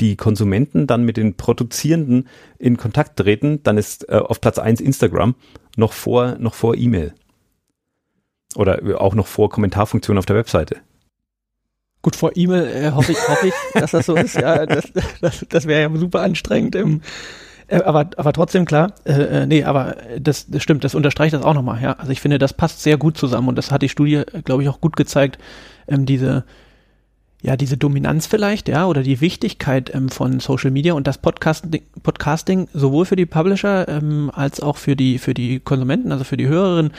die 0.00 0.16
Konsumenten 0.16 0.86
dann 0.86 1.04
mit 1.04 1.16
den 1.16 1.34
Produzierenden 1.34 2.28
in 2.58 2.76
Kontakt 2.76 3.18
treten, 3.18 3.62
dann 3.64 3.76
ist 3.76 4.08
äh, 4.08 4.16
auf 4.16 4.40
Platz 4.40 4.58
eins 4.58 4.80
Instagram 4.80 5.34
noch 5.76 5.92
vor, 5.92 6.36
noch 6.38 6.54
vor 6.54 6.76
E-Mail. 6.76 7.14
Oder 8.54 8.80
auch 9.00 9.14
noch 9.14 9.26
vor 9.26 9.50
Kommentarfunktion 9.50 10.16
auf 10.16 10.26
der 10.26 10.36
Webseite. 10.36 10.76
Gut, 12.00 12.16
vor 12.16 12.30
E-Mail 12.34 12.66
äh, 12.66 12.90
hoffe 12.92 13.12
ich, 13.12 13.28
hoffe 13.28 13.48
ich, 13.48 13.54
dass 13.74 13.90
das 13.90 14.06
so 14.06 14.14
ist. 14.14 14.36
Ja, 14.36 14.64
das, 14.64 14.90
das, 15.20 15.44
das 15.48 15.66
wäre 15.66 15.82
ja 15.82 15.98
super 15.98 16.22
anstrengend. 16.22 16.76
Im, 16.76 16.96
äh, 16.96 17.00
aber, 17.70 18.10
aber 18.16 18.32
trotzdem 18.32 18.64
klar, 18.64 18.92
äh, 19.04 19.12
äh, 19.12 19.46
nee, 19.46 19.64
aber 19.64 19.96
das, 20.18 20.46
das 20.48 20.62
stimmt, 20.62 20.84
das 20.84 20.94
unterstreicht 20.94 21.34
das 21.34 21.42
auch 21.42 21.54
nochmal. 21.54 21.82
Ja, 21.82 21.92
also 21.92 22.12
ich 22.12 22.20
finde, 22.20 22.38
das 22.38 22.52
passt 22.52 22.82
sehr 22.82 22.96
gut 22.96 23.16
zusammen 23.18 23.48
und 23.48 23.56
das 23.56 23.70
hat 23.70 23.82
die 23.82 23.88
Studie, 23.88 24.22
glaube 24.44 24.62
ich, 24.62 24.68
auch 24.68 24.80
gut 24.80 24.96
gezeigt. 24.96 25.38
Ähm, 25.86 26.06
diese 26.06 26.44
ja, 27.40 27.56
diese 27.56 27.76
Dominanz 27.76 28.26
vielleicht, 28.26 28.68
ja, 28.68 28.86
oder 28.86 29.02
die 29.02 29.20
Wichtigkeit 29.20 29.94
ähm, 29.94 30.08
von 30.08 30.40
Social 30.40 30.72
Media 30.72 30.94
und 30.94 31.06
das 31.06 31.18
Podcasting, 31.18 31.82
Podcasting 32.02 32.68
sowohl 32.72 33.04
für 33.04 33.14
die 33.14 33.26
Publisher 33.26 33.86
ähm, 33.88 34.30
als 34.34 34.60
auch 34.60 34.76
für 34.76 34.96
die, 34.96 35.18
für 35.18 35.34
die 35.34 35.60
Konsumenten, 35.60 36.10
also 36.10 36.24
für 36.24 36.36
die 36.36 36.48
Hörerinnen, 36.48 36.92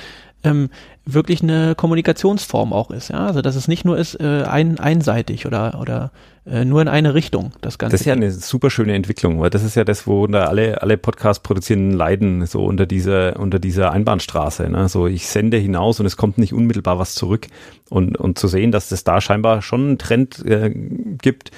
ähm, 0.44 0.70
wirklich 1.14 1.42
eine 1.42 1.76
Kommunikationsform 1.76 2.74
auch 2.74 2.92
ist. 2.92 3.10
Ja? 3.10 3.26
Also 3.26 3.42
dass 3.42 3.56
es 3.56 3.68
nicht 3.68 3.86
nur 3.86 3.98
ist 3.98 4.20
äh, 4.20 4.44
ein, 4.44 4.80
einseitig 4.80 5.46
oder, 5.46 5.80
oder 5.80 6.12
äh, 6.46 6.66
nur 6.66 6.82
in 6.82 6.88
eine 6.88 7.14
Richtung. 7.14 7.52
Das 7.62 7.78
Ganze. 7.78 7.94
Das 7.94 8.02
ist 8.02 8.08
ja 8.08 8.14
eine 8.14 8.32
super 8.32 8.70
schöne 8.70 8.94
Entwicklung, 8.94 9.40
weil 9.40 9.50
das 9.50 9.64
ist 9.64 9.76
ja 9.76 9.84
das, 9.84 10.08
wo 10.08 10.28
da 10.28 10.46
alle, 10.46 10.82
alle 10.82 10.98
Podcast-Produzierenden 10.98 11.98
leiden, 11.98 12.46
so 12.46 12.66
unter 12.66 12.86
dieser, 12.86 13.40
unter 13.40 13.60
dieser 13.60 13.92
Einbahnstraße. 13.92 14.70
Ne? 14.70 14.90
So 14.90 15.08
ich 15.08 15.28
sende 15.28 15.58
hinaus 15.58 16.00
und 16.00 16.06
es 16.06 16.18
kommt 16.18 16.38
nicht 16.38 16.54
unmittelbar 16.54 17.00
was 17.00 17.16
zurück. 17.16 17.48
Und, 17.90 18.18
und 18.18 18.38
zu 18.38 18.48
sehen, 18.48 18.72
dass 18.72 18.92
es 18.92 19.04
da 19.04 19.22
scheinbar 19.22 19.62
schon 19.62 19.82
einen 19.82 19.98
Trend 19.98 20.46
äh, 20.46 20.70
gibt, 20.70 21.52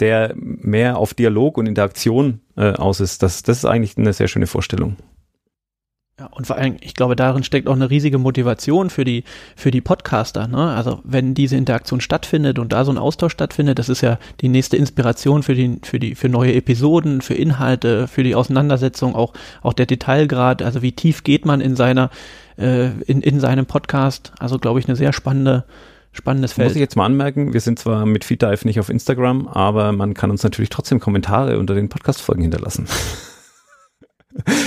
der 0.00 0.34
mehr 0.36 0.98
auf 0.98 1.14
Dialog 1.14 1.56
und 1.56 1.66
Interaktion 1.66 2.40
äh, 2.56 2.72
aus 2.72 3.00
ist, 3.00 3.22
das, 3.22 3.42
das 3.42 3.58
ist 3.58 3.64
eigentlich 3.64 3.96
eine 3.96 4.12
sehr 4.12 4.28
schöne 4.28 4.46
Vorstellung. 4.46 4.96
Ja, 6.18 6.26
und 6.26 6.46
vor 6.46 6.56
allem, 6.56 6.76
ich 6.80 6.94
glaube, 6.94 7.16
darin 7.16 7.42
steckt 7.42 7.66
auch 7.66 7.74
eine 7.74 7.90
riesige 7.90 8.18
Motivation 8.18 8.88
für 8.88 9.04
die, 9.04 9.24
für 9.56 9.72
die 9.72 9.80
Podcaster. 9.80 10.46
Ne? 10.46 10.58
Also 10.58 11.00
wenn 11.02 11.34
diese 11.34 11.56
Interaktion 11.56 12.00
stattfindet 12.00 12.60
und 12.60 12.72
da 12.72 12.84
so 12.84 12.92
ein 12.92 12.98
Austausch 12.98 13.32
stattfindet, 13.32 13.80
das 13.80 13.88
ist 13.88 14.00
ja 14.00 14.18
die 14.40 14.48
nächste 14.48 14.76
Inspiration 14.76 15.42
für 15.42 15.56
die, 15.56 15.80
für 15.82 15.98
die, 15.98 16.14
für 16.14 16.28
neue 16.28 16.54
Episoden, 16.54 17.20
für 17.20 17.34
Inhalte, 17.34 18.06
für 18.06 18.22
die 18.22 18.36
Auseinandersetzung, 18.36 19.16
auch, 19.16 19.32
auch 19.62 19.72
der 19.72 19.86
Detailgrad, 19.86 20.62
also 20.62 20.82
wie 20.82 20.92
tief 20.92 21.24
geht 21.24 21.46
man 21.46 21.60
in 21.60 21.74
seiner, 21.74 22.10
äh, 22.58 22.90
in, 23.06 23.20
in 23.20 23.40
seinem 23.40 23.66
Podcast. 23.66 24.30
Also 24.38 24.60
glaube 24.60 24.78
ich, 24.78 24.86
eine 24.86 24.94
sehr 24.94 25.12
spannende, 25.12 25.64
spannendes 26.12 26.52
Feld. 26.52 26.68
Muss 26.68 26.76
ich 26.76 26.80
jetzt 26.80 26.94
mal 26.94 27.06
anmerken, 27.06 27.54
wir 27.54 27.60
sind 27.60 27.80
zwar 27.80 28.06
mit 28.06 28.22
FeedDive 28.22 28.66
nicht 28.66 28.78
auf 28.78 28.88
Instagram, 28.88 29.48
aber 29.48 29.90
man 29.90 30.14
kann 30.14 30.30
uns 30.30 30.44
natürlich 30.44 30.70
trotzdem 30.70 31.00
Kommentare 31.00 31.58
unter 31.58 31.74
den 31.74 31.88
Podcast-Folgen 31.88 32.42
hinterlassen. 32.42 32.86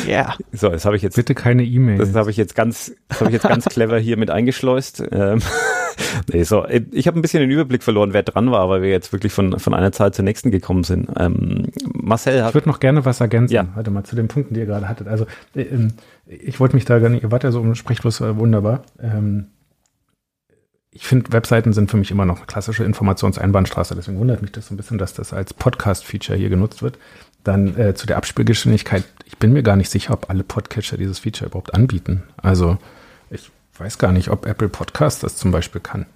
Ja. 0.07 0.36
So, 0.53 0.70
das 0.70 0.86
habe 0.86 0.95
ich 0.95 1.01
jetzt. 1.01 1.15
Bitte 1.15 1.36
keine 1.36 1.63
E-Mail. 1.63 1.97
Das 1.97 2.15
habe 2.15 2.32
ich 2.32 2.38
jetzt 2.38 2.55
ganz, 2.55 2.93
das 3.09 3.20
habe 3.20 3.30
ich 3.30 3.34
jetzt 3.34 3.47
ganz 3.47 3.65
clever 3.70 3.99
hier 3.99 4.18
mit 4.18 4.30
eingeschleust. 4.30 5.03
Ähm, 5.11 5.41
nee, 6.32 6.43
so, 6.43 6.65
ich 6.68 7.07
habe 7.07 7.20
ein 7.20 7.22
bisschen 7.22 7.41
den 7.41 7.51
Überblick 7.51 7.84
verloren, 7.84 8.13
wer 8.13 8.24
dran 8.24 8.51
war, 8.51 8.70
weil 8.70 8.82
wir 8.82 8.89
jetzt 8.89 9.11
wirklich 9.11 9.34
von, 9.34 9.59
von 9.59 9.74
einer 9.74 9.91
Zahl 9.91 10.13
zur 10.13 10.24
nächsten 10.24 10.51
gekommen 10.51 10.84
sind. 10.84 11.09
Ähm, 11.20 11.68
Marcel 11.93 12.43
hat. 12.43 12.49
Ich 12.49 12.53
würde 12.55 12.70
noch 12.70 12.80
gerne 12.80 13.03
was 13.05 13.20
ergänzen. 13.20 13.53
Ja. 13.53 13.68
Warte 13.76 13.91
mal, 13.91 14.03
zu 14.03 14.15
den 14.15 14.28
Punkten, 14.28 14.53
die 14.53 14.61
ihr 14.61 14.65
gerade 14.65 14.88
hattet. 14.88 15.07
Also, 15.07 15.26
äh, 15.55 15.63
ähm, 15.63 15.93
ich 16.26 16.59
wollte 16.59 16.76
mich 16.76 16.86
da 16.86 16.99
gar 16.99 17.09
nicht, 17.09 17.24
ihr 17.24 17.32
wart 17.32 17.43
ja 17.43 17.51
so 17.51 17.59
um 17.59 17.76
Sprechfluss 17.76 18.22
äh, 18.22 18.38
wunderbar. 18.38 18.84
Ähm, 19.01 19.47
ich 20.91 21.05
finde, 21.05 21.32
Webseiten 21.32 21.74
sind 21.74 21.91
für 21.91 21.97
mich 21.97 22.09
immer 22.09 22.26
noch 22.26 22.38
eine 22.38 22.47
klassische 22.47 22.84
Informationseinbahnstraße. 22.84 23.93
Deswegen 23.93 24.18
wundert 24.18 24.41
mich 24.41 24.51
das 24.51 24.68
so 24.68 24.74
ein 24.74 24.78
bisschen, 24.78 24.97
dass 24.97 25.13
das 25.13 25.32
als 25.32 25.53
Podcast-Feature 25.53 26.38
hier 26.38 26.49
genutzt 26.49 26.82
wird. 26.82 26.97
Dann 27.48 27.78
äh, 27.78 27.95
zu 27.95 28.08
der 28.08 28.18
Abspielgeschwindigkeit. 28.18 29.06
Ich 29.24 29.38
bin 29.38 29.54
mir 29.54 29.64
gar 29.64 29.78
nicht 29.78 29.89
sicher, 29.89 30.14
ob 30.14 30.30
alle 30.30 30.43
Podcatcher 30.43 30.98
dieses 30.98 31.20
Feature 31.20 31.50
überhaupt 31.50 31.74
anbieten. 31.74 32.24
Also 32.36 32.78
ich 33.30 33.50
weiß 33.78 34.00
gar 34.00 34.12
nicht, 34.12 34.30
ob 34.30 34.45
Apple 34.45 34.68
Podcast 34.68 35.24
das 35.24 35.38
zum 35.38 35.52
Beispiel 35.52 35.80
kann. 35.80 36.08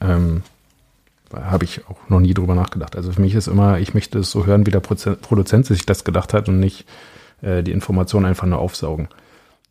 Ähm, 0.00 0.44
Habe 1.32 1.64
ich 1.64 1.88
auch 1.88 2.08
noch 2.08 2.20
nie 2.20 2.34
drüber 2.34 2.54
nachgedacht. 2.54 2.94
Also 2.94 3.10
für 3.10 3.20
mich 3.20 3.34
ist 3.34 3.48
immer, 3.48 3.80
ich 3.80 3.94
möchte 3.94 4.20
es 4.20 4.30
so 4.30 4.46
hören, 4.46 4.64
wie 4.64 4.70
der 4.70 4.78
Produzent 4.78 5.66
sich 5.66 5.86
das 5.86 6.04
gedacht 6.04 6.32
hat 6.32 6.48
und 6.48 6.60
nicht 6.60 6.86
äh, 7.42 7.64
die 7.64 7.72
Information 7.72 8.24
einfach 8.24 8.46
nur 8.46 8.60
aufsaugen. 8.60 9.08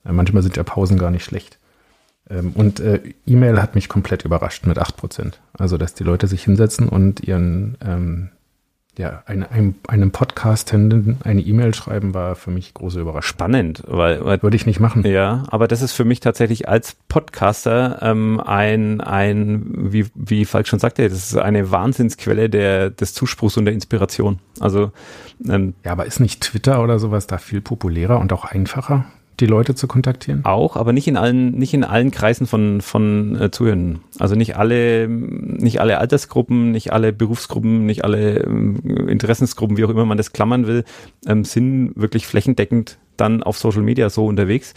Äh, 0.05 0.11
manchmal 0.11 0.43
sind 0.43 0.57
ja 0.57 0.63
Pausen 0.63 0.97
gar 0.97 1.11
nicht 1.11 1.23
schlecht. 1.23 1.59
Ähm, 2.29 2.51
und 2.55 2.81
äh, 2.81 3.13
E-Mail 3.25 3.61
hat 3.61 3.73
mich 3.73 3.87
komplett 3.87 4.25
überrascht 4.25 4.65
mit 4.65 4.79
8%. 4.79 5.35
Also, 5.53 5.77
dass 5.77 5.93
die 5.93 6.03
Leute 6.03 6.27
sich 6.27 6.43
hinsetzen 6.43 6.89
und 6.89 7.21
ihren 7.21 7.77
ähm, 7.81 8.31
ja, 8.97 9.23
eine, 9.25 9.51
einem, 9.51 9.75
einem 9.87 10.11
Podcast-Händen 10.11 11.17
eine 11.23 11.41
E-Mail 11.41 11.73
schreiben 11.73 12.13
war 12.13 12.35
für 12.35 12.51
mich 12.51 12.73
große 12.73 12.99
Überraschung. 12.99 13.29
Spannend, 13.35 13.83
weil, 13.87 14.23
weil 14.23 14.41
würde 14.41 14.55
ich 14.55 14.65
nicht 14.65 14.79
machen. 14.79 15.05
Ja, 15.05 15.43
aber 15.47 15.67
das 15.67 15.81
ist 15.81 15.93
für 15.93 16.05
mich 16.05 16.19
tatsächlich 16.19 16.69
als 16.69 16.95
Podcaster 17.07 17.99
ähm, 18.01 18.39
ein, 18.39 19.01
ein, 19.01 19.91
wie, 19.91 20.05
wie 20.15 20.45
Falk 20.45 20.67
schon 20.67 20.79
sagte, 20.79 21.07
das 21.07 21.31
ist 21.31 21.37
eine 21.37 21.71
Wahnsinnsquelle 21.71 22.49
der, 22.49 22.89
des 22.89 23.13
Zuspruchs 23.13 23.57
und 23.57 23.65
der 23.65 23.73
Inspiration. 23.73 24.39
Also 24.59 24.91
ähm, 25.47 25.73
ja, 25.83 25.91
aber 25.91 26.05
ist 26.05 26.19
nicht 26.19 26.41
Twitter 26.41 26.81
oder 26.81 26.99
sowas 26.99 27.27
da 27.27 27.37
viel 27.37 27.61
populärer 27.61 28.19
und 28.19 28.31
auch 28.31 28.45
einfacher? 28.45 29.05
Die 29.39 29.45
Leute 29.45 29.75
zu 29.75 29.87
kontaktieren? 29.87 30.45
Auch, 30.45 30.75
aber 30.75 30.93
nicht 30.93 31.07
in 31.07 31.17
allen, 31.17 31.51
nicht 31.51 31.73
in 31.73 31.83
allen 31.83 32.11
Kreisen 32.11 32.47
von, 32.47 32.81
von 32.81 33.39
äh, 33.39 33.51
Zuhörenden. 33.51 33.99
Also 34.19 34.35
nicht 34.35 34.55
alle, 34.55 35.07
nicht 35.07 35.79
alle 35.79 35.97
Altersgruppen, 35.97 36.71
nicht 36.71 36.93
alle 36.93 37.13
Berufsgruppen, 37.13 37.85
nicht 37.85 38.03
alle 38.03 38.39
äh, 38.39 39.11
Interessensgruppen, 39.11 39.77
wie 39.77 39.85
auch 39.85 39.89
immer 39.89 40.05
man 40.05 40.17
das 40.17 40.31
klammern 40.33 40.67
will, 40.67 40.83
ähm, 41.27 41.43
sind 41.43 41.93
wirklich 41.95 42.27
flächendeckend 42.27 42.97
dann 43.17 43.43
auf 43.43 43.57
Social 43.57 43.81
Media 43.81 44.09
so 44.09 44.25
unterwegs. 44.25 44.73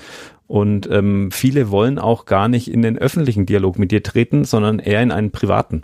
Und 0.47 0.89
ähm, 0.91 1.31
viele 1.31 1.71
wollen 1.71 1.99
auch 1.99 2.25
gar 2.25 2.49
nicht 2.49 2.73
in 2.73 2.83
den 2.83 2.99
öffentlichen 2.99 3.45
Dialog 3.45 3.79
mit 3.79 3.93
dir 3.93 4.03
treten, 4.03 4.45
sondern 4.45 4.79
eher 4.79 5.03
in 5.03 5.13
einen 5.13 5.31
privaten. 5.31 5.83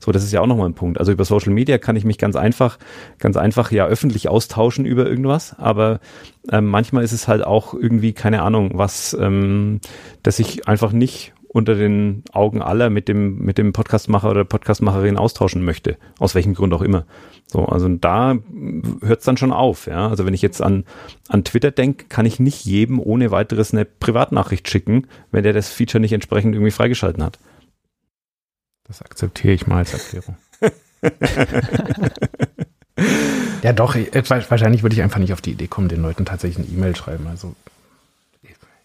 So, 0.00 0.12
das 0.12 0.22
ist 0.22 0.32
ja 0.32 0.40
auch 0.40 0.46
nochmal 0.46 0.68
ein 0.68 0.74
Punkt. 0.74 0.98
Also 0.98 1.10
über 1.10 1.24
Social 1.24 1.52
Media 1.52 1.76
kann 1.78 1.96
ich 1.96 2.04
mich 2.04 2.18
ganz 2.18 2.36
einfach, 2.36 2.78
ganz 3.18 3.36
einfach 3.36 3.72
ja 3.72 3.86
öffentlich 3.86 4.28
austauschen 4.28 4.86
über 4.86 5.06
irgendwas, 5.06 5.58
aber 5.58 5.98
ähm, 6.52 6.66
manchmal 6.66 7.02
ist 7.02 7.12
es 7.12 7.26
halt 7.26 7.44
auch 7.44 7.74
irgendwie, 7.74 8.12
keine 8.12 8.42
Ahnung, 8.42 8.72
was, 8.74 9.16
ähm, 9.20 9.80
dass 10.22 10.38
ich 10.38 10.68
einfach 10.68 10.92
nicht 10.92 11.32
unter 11.48 11.74
den 11.74 12.22
Augen 12.32 12.62
aller 12.62 12.90
mit 12.90 13.08
dem, 13.08 13.38
mit 13.38 13.58
dem 13.58 13.72
Podcastmacher 13.72 14.30
oder 14.30 14.44
Podcastmacherin 14.44 15.16
austauschen 15.16 15.64
möchte. 15.64 15.96
Aus 16.18 16.34
welchem 16.34 16.54
Grund 16.54 16.72
auch 16.74 16.82
immer. 16.82 17.04
So, 17.46 17.64
also 17.64 17.88
da 17.88 18.36
hört 19.02 19.20
es 19.20 19.24
dann 19.24 19.38
schon 19.38 19.52
auf, 19.52 19.86
ja. 19.86 20.08
Also 20.08 20.26
wenn 20.26 20.34
ich 20.34 20.42
jetzt 20.42 20.62
an, 20.62 20.84
an 21.28 21.44
Twitter 21.44 21.70
denke, 21.70 22.04
kann 22.08 22.26
ich 22.26 22.38
nicht 22.38 22.64
jedem 22.66 23.00
ohne 23.00 23.30
weiteres 23.30 23.72
eine 23.72 23.86
Privatnachricht 23.86 24.68
schicken, 24.68 25.06
wenn 25.32 25.42
der 25.42 25.54
das 25.54 25.70
Feature 25.70 26.00
nicht 26.00 26.12
entsprechend 26.12 26.54
irgendwie 26.54 26.70
freigeschalten 26.70 27.24
hat. 27.24 27.38
Das 28.88 29.02
akzeptiere 29.02 29.54
ich 29.54 29.66
mal 29.66 29.78
als 29.78 29.92
Erklärung. 29.92 30.36
ja, 33.62 33.72
doch, 33.72 33.94
wahrscheinlich 33.94 34.82
würde 34.82 34.96
ich 34.96 35.02
einfach 35.02 35.20
nicht 35.20 35.32
auf 35.32 35.40
die 35.40 35.52
Idee 35.52 35.68
kommen, 35.68 35.88
den 35.88 36.02
Leuten 36.02 36.24
tatsächlich 36.24 36.66
eine 36.66 36.74
E-Mail 36.74 36.96
schreiben. 36.96 37.28
Also 37.28 37.54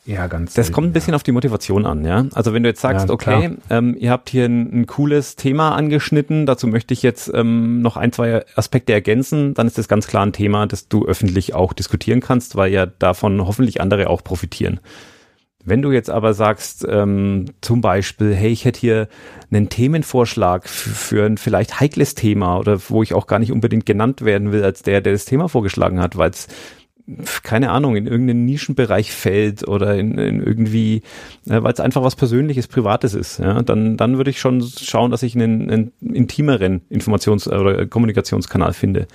ja, 0.05 0.27
ganz. 0.27 0.53
Das 0.53 0.73
kommt 0.73 0.87
ein 0.87 0.93
bisschen 0.93 1.11
ja. 1.11 1.15
auf 1.15 1.23
die 1.23 1.31
Motivation 1.31 1.85
an, 1.85 2.03
ja. 2.03 2.25
Also 2.33 2.53
wenn 2.53 2.63
du 2.63 2.69
jetzt 2.69 2.81
sagst, 2.81 3.07
ja, 3.07 3.13
okay, 3.13 3.51
ähm, 3.69 3.95
ihr 3.97 4.11
habt 4.11 4.29
hier 4.29 4.45
ein, 4.45 4.81
ein, 4.81 4.85
cooles 4.85 5.37
Thema 5.37 5.75
angeschnitten, 5.75 6.45
dazu 6.45 6.67
möchte 6.67 6.93
ich 6.93 7.03
jetzt 7.03 7.31
ähm, 7.33 7.81
noch 7.81 7.95
ein, 7.95 8.11
zwei 8.11 8.45
Aspekte 8.55 8.91
ergänzen, 8.91 9.53
dann 9.53 9.65
ist 9.65 9.77
das 9.77 9.87
ganz 9.87 10.07
klar 10.07 10.25
ein 10.25 10.33
Thema, 10.33 10.67
das 10.67 10.89
du 10.89 11.05
öffentlich 11.05 11.53
auch 11.53 11.71
diskutieren 11.71 12.19
kannst, 12.19 12.57
weil 12.57 12.73
ja 12.73 12.85
davon 12.85 13.45
hoffentlich 13.45 13.79
andere 13.79 14.09
auch 14.09 14.25
profitieren. 14.25 14.81
Wenn 15.65 15.81
du 15.81 15.91
jetzt 15.91 16.09
aber 16.09 16.33
sagst, 16.33 16.85
ähm, 16.89 17.45
zum 17.61 17.81
Beispiel, 17.81 18.33
hey, 18.33 18.51
ich 18.51 18.65
hätte 18.65 18.79
hier 18.79 19.07
einen 19.51 19.69
Themenvorschlag 19.69 20.67
für 20.67 21.25
ein 21.25 21.37
vielleicht 21.37 21.79
heikles 21.79 22.15
Thema 22.15 22.57
oder 22.57 22.79
wo 22.89 23.03
ich 23.03 23.13
auch 23.13 23.27
gar 23.27 23.39
nicht 23.39 23.51
unbedingt 23.51 23.85
genannt 23.85 24.23
werden 24.23 24.51
will 24.51 24.63
als 24.63 24.83
der, 24.83 25.01
der 25.01 25.13
das 25.13 25.25
Thema 25.25 25.47
vorgeschlagen 25.47 26.01
hat, 26.01 26.17
weil 26.17 26.31
es 26.31 26.47
keine 27.43 27.71
Ahnung, 27.71 27.97
in 27.97 28.07
irgendeinen 28.07 28.45
Nischenbereich 28.45 29.11
fällt 29.11 29.67
oder 29.67 29.95
in, 29.95 30.17
in 30.17 30.41
irgendwie, 30.41 31.01
äh, 31.47 31.61
weil 31.61 31.73
es 31.73 31.79
einfach 31.79 32.01
was 32.01 32.15
Persönliches, 32.15 32.67
Privates 32.67 33.13
ist, 33.13 33.39
ja, 33.39 33.61
dann, 33.61 33.97
dann 33.97 34.17
würde 34.17 34.29
ich 34.29 34.39
schon 34.39 34.61
schauen, 34.61 35.11
dass 35.11 35.23
ich 35.23 35.35
einen, 35.35 35.69
einen 35.69 35.91
intimeren 35.99 36.81
Informations- 36.89 37.49
oder 37.49 37.85
Kommunikationskanal 37.87 38.73
finde. 38.73 39.07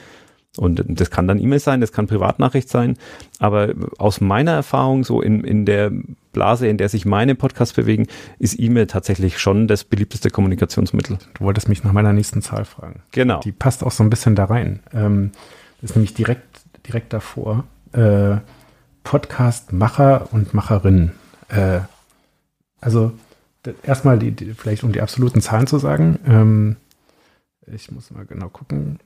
Und 0.57 0.83
das 0.89 1.11
kann 1.11 1.29
dann 1.29 1.39
E-Mail 1.39 1.61
sein, 1.61 1.81
das 1.81 1.93
kann 1.93 2.07
Privatnachricht 2.07 2.69
sein, 2.69 2.97
aber 3.39 3.75
aus 3.99 4.21
meiner 4.21 4.53
Erfahrung, 4.53 5.05
so 5.05 5.21
in, 5.21 5.45
in 5.45 5.67
der 5.67 5.93
Blase, 6.33 6.67
in 6.67 6.79
der 6.79 6.89
sich 6.89 7.05
meine 7.05 7.35
Podcasts 7.35 7.75
bewegen, 7.75 8.07
ist 8.39 8.59
E-Mail 8.59 8.87
tatsächlich 8.87 9.39
schon 9.39 9.69
das 9.69 9.85
beliebteste 9.85 10.31
Kommunikationsmittel. 10.31 11.19
Du 11.35 11.45
wolltest 11.45 11.69
mich 11.69 11.85
nach 11.85 11.93
meiner 11.93 12.13
nächsten 12.13 12.43
Zahl 12.43 12.65
fragen. 12.65 13.03
Genau. 13.13 13.41
Die 13.41 13.53
passt 13.53 13.85
auch 13.85 13.93
so 13.93 14.03
ein 14.03 14.11
bisschen 14.11 14.35
da 14.35 14.47
rein. 14.47 14.81
Ähm, 14.93 15.31
das 15.81 15.91
ist 15.91 15.97
nämlich 15.97 16.15
direkt, 16.15 16.61
direkt 16.87 17.13
davor 17.13 17.65
äh, 17.93 18.39
Podcast-Macher 19.05 20.29
und 20.33 20.55
Macherinnen. 20.55 21.13
Äh, 21.49 21.81
also 22.81 23.13
erstmal 23.83 24.19
die, 24.19 24.33
die, 24.33 24.55
vielleicht 24.55 24.85
um 24.85 24.93
die 24.93 25.01
absoluten 25.01 25.41
Zahlen 25.41 25.67
zu 25.67 25.79
sagen. 25.79 26.19
Ähm, 26.27 26.77
ich 27.67 27.91
muss 27.91 28.11
mal 28.11 28.25
genau 28.25 28.49
gucken. 28.49 28.99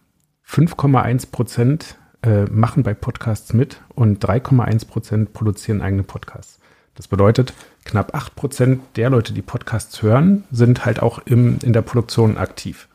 5,1 0.49 1.31
Prozent 1.31 1.97
äh, 2.23 2.45
machen 2.45 2.83
bei 2.83 2.95
Podcasts 2.95 3.53
mit 3.53 3.81
und 3.95 4.25
3,1 4.25 4.87
Prozent 4.87 5.33
produzieren 5.33 5.81
eigene 5.81 6.03
Podcasts. 6.03 6.59
Das 6.95 7.09
bedeutet, 7.09 7.55
knapp 7.85 8.15
8 8.15 8.35
Prozent 8.37 8.83
der 8.97 9.11
Leute, 9.11 9.33
die 9.33 9.43
Podcasts 9.43 10.03
hören, 10.03 10.45
sind 10.51 10.85
halt 10.85 11.01
auch 11.01 11.21
im, 11.25 11.59
in 11.63 11.73
der 11.73 11.83
Produktion 11.83 12.37
aktiv. 12.37 12.89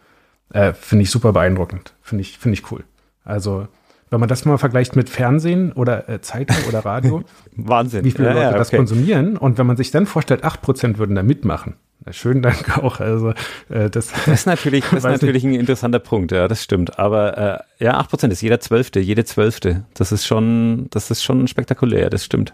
Äh, 0.54 0.74
Finde 0.74 1.04
ich 1.04 1.12
super 1.12 1.34
beeindruckend. 1.34 1.94
Finde 2.02 2.22
ich, 2.22 2.38
finde 2.38 2.54
ich 2.54 2.72
cool. 2.72 2.84
Also 3.24 3.68
wenn 4.10 4.20
man 4.20 4.30
das 4.30 4.46
mal 4.46 4.58
vergleicht 4.58 4.96
mit 4.96 5.10
Fernsehen 5.10 5.74
oder 5.74 6.08
äh, 6.08 6.22
Zeitung 6.22 6.56
oder 6.70 6.86
Radio, 6.86 7.24
Wahnsinn. 7.56 8.06
wie 8.06 8.12
viele 8.12 8.30
ja, 8.30 8.34
Leute 8.34 8.44
ja, 8.44 8.50
okay. 8.50 8.60
das 8.60 8.72
konsumieren. 8.72 9.38
Und 9.38 9.58
wenn 9.58 9.68
man 9.68 9.76
sich 9.78 9.92
dann 9.92 10.06
vorstellt, 10.06 10.46
8% 10.46 10.98
würden 10.98 11.16
da 11.16 11.24
mitmachen. 11.24 11.76
Na, 12.06 12.14
schönen 12.14 12.42
Dank 12.42 12.78
auch. 12.84 13.00
Also 13.00 13.32
äh, 13.70 13.90
das, 13.90 14.12
das 14.12 14.28
ist 14.28 14.46
natürlich, 14.46 14.86
das 14.92 15.04
ist 15.04 15.04
natürlich 15.04 15.44
ein 15.44 15.54
interessanter 15.54 16.00
Punkt, 16.00 16.32
ja, 16.32 16.48
das 16.48 16.64
stimmt. 16.64 17.00
Aber 17.00 17.64
äh, 17.80 17.84
ja, 17.84 18.00
8% 18.00 18.30
ist 18.30 18.42
jeder 18.42 18.60
Zwölfte, 18.60 19.00
jede 19.00 19.26
Zwölfte. 19.26 19.86
Das 19.94 20.12
ist 20.12 20.26
schon, 20.26 20.88
das 20.92 21.12
ist 21.12 21.24
schon 21.24 21.48
spektakulär, 21.48 22.10
das 22.10 22.24
stimmt. 22.24 22.54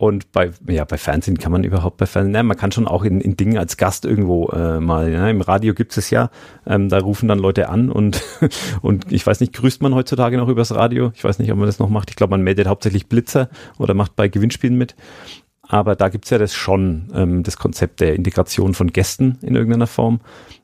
Und 0.00 0.30
bei, 0.30 0.52
ja, 0.68 0.84
bei 0.84 0.96
Fernsehen 0.96 1.38
kann 1.38 1.50
man 1.50 1.64
überhaupt 1.64 1.96
bei 1.96 2.06
Fernsehen, 2.06 2.30
ne, 2.30 2.44
man 2.44 2.56
kann 2.56 2.70
schon 2.70 2.86
auch 2.86 3.02
in, 3.02 3.20
in 3.20 3.36
Dingen 3.36 3.58
als 3.58 3.76
Gast 3.76 4.04
irgendwo 4.04 4.48
äh, 4.50 4.78
mal, 4.78 5.10
ne, 5.10 5.28
im 5.28 5.40
Radio 5.40 5.74
gibt 5.74 5.96
es 5.96 6.10
ja, 6.10 6.30
ähm, 6.68 6.88
da 6.88 7.00
rufen 7.00 7.26
dann 7.26 7.40
Leute 7.40 7.68
an 7.68 7.90
und, 7.90 8.22
und 8.80 9.10
ich 9.10 9.26
weiß 9.26 9.40
nicht, 9.40 9.52
grüßt 9.54 9.82
man 9.82 9.96
heutzutage 9.96 10.36
noch 10.36 10.48
übers 10.48 10.72
Radio? 10.72 11.10
Ich 11.16 11.24
weiß 11.24 11.40
nicht, 11.40 11.50
ob 11.50 11.58
man 11.58 11.66
das 11.66 11.80
noch 11.80 11.88
macht. 11.88 12.10
Ich 12.10 12.16
glaube, 12.16 12.30
man 12.30 12.42
meldet 12.42 12.68
hauptsächlich 12.68 13.08
Blitzer 13.08 13.48
oder 13.76 13.92
macht 13.92 14.14
bei 14.14 14.28
Gewinnspielen 14.28 14.78
mit. 14.78 14.94
Aber 15.68 15.94
da 15.94 16.08
gibt's 16.08 16.30
ja 16.30 16.38
das 16.38 16.54
schon, 16.54 17.12
ähm, 17.14 17.42
das 17.42 17.58
Konzept 17.58 18.00
der 18.00 18.14
Integration 18.14 18.74
von 18.74 18.90
Gästen 18.90 19.38
in 19.42 19.54
irgendeiner 19.54 19.86
Form. 19.86 20.20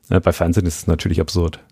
Äh, 0.09 0.19
bei 0.19 0.33
Fernsehen 0.33 0.65
ist 0.65 0.79
es 0.79 0.87
natürlich 0.87 1.21
absurd. 1.21 1.63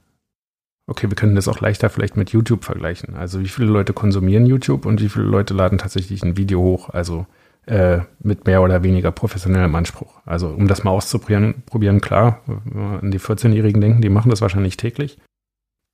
Okay, 0.85 1.09
wir 1.09 1.15
können 1.15 1.35
das 1.35 1.47
auch 1.47 1.59
leichter 1.59 1.89
vielleicht 1.89 2.15
mit 2.15 2.31
YouTube 2.31 2.63
vergleichen. 2.63 3.15
Also 3.15 3.39
wie 3.39 3.47
viele 3.47 3.67
Leute 3.67 3.93
konsumieren 3.93 4.45
YouTube 4.45 4.85
und 4.85 5.01
wie 5.01 5.09
viele 5.09 5.25
Leute 5.25 5.53
laden 5.53 5.79
tatsächlich 5.79 6.23
ein 6.23 6.37
Video 6.37 6.61
hoch? 6.61 6.89
Also 6.89 7.25
äh, 7.65 8.01
mit 8.19 8.45
mehr 8.45 8.61
oder 8.61 8.83
weniger 8.83 9.11
professionellem 9.11 9.73
Anspruch. 9.75 10.19
Also 10.25 10.49
um 10.49 10.67
das 10.67 10.83
mal 10.83 10.91
auszuprobieren, 10.91 11.63
probieren, 11.65 12.01
klar, 12.01 12.41
an 12.45 13.09
die 13.09 13.19
14-Jährigen 13.19 13.81
denken, 13.81 14.01
die 14.01 14.09
machen 14.09 14.29
das 14.29 14.41
wahrscheinlich 14.41 14.77
täglich. 14.77 15.17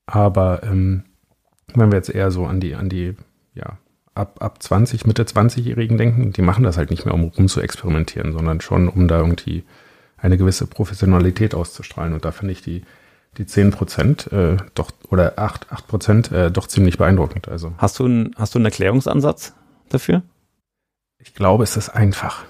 Aber 0.07 0.63
ähm, 0.63 1.03
wenn 1.75 1.91
wir 1.91 1.97
jetzt 1.97 2.09
eher 2.09 2.31
so 2.31 2.47
an 2.47 2.59
die, 2.59 2.73
an 2.73 2.89
die, 2.89 3.15
ja, 3.53 3.77
ab, 4.19 4.37
ab 4.41 4.61
20, 4.61 5.05
Mitte 5.05 5.23
20-Jährigen 5.23 5.97
denken, 5.97 6.33
die 6.33 6.41
machen 6.41 6.63
das 6.63 6.77
halt 6.77 6.91
nicht 6.91 7.05
mehr, 7.05 7.13
um 7.13 7.23
rum 7.23 7.47
zu 7.47 7.61
experimentieren, 7.61 8.33
sondern 8.33 8.61
schon, 8.61 8.89
um 8.89 9.07
da 9.07 9.17
irgendwie 9.17 9.63
eine 10.17 10.37
gewisse 10.37 10.67
Professionalität 10.67 11.55
auszustrahlen. 11.55 12.13
Und 12.13 12.25
da 12.25 12.31
finde 12.31 12.51
ich 12.51 12.61
die, 12.61 12.83
die 13.37 13.45
10 13.45 13.71
Prozent 13.71 14.31
äh, 14.31 14.57
doch, 14.75 14.91
oder 15.09 15.39
8, 15.39 15.71
8 15.71 15.87
Prozent 15.87 16.31
äh, 16.31 16.51
doch 16.51 16.67
ziemlich 16.67 16.97
beeindruckend. 16.97 17.47
Also. 17.47 17.73
Hast 17.77 17.99
du, 17.99 18.05
ein, 18.05 18.35
hast 18.35 18.53
du 18.53 18.59
einen 18.59 18.65
Erklärungsansatz 18.65 19.53
dafür? 19.87 20.21
Ich 21.17 21.33
glaube, 21.33 21.63
es 21.63 21.77
ist 21.77 21.89
einfach. 21.89 22.45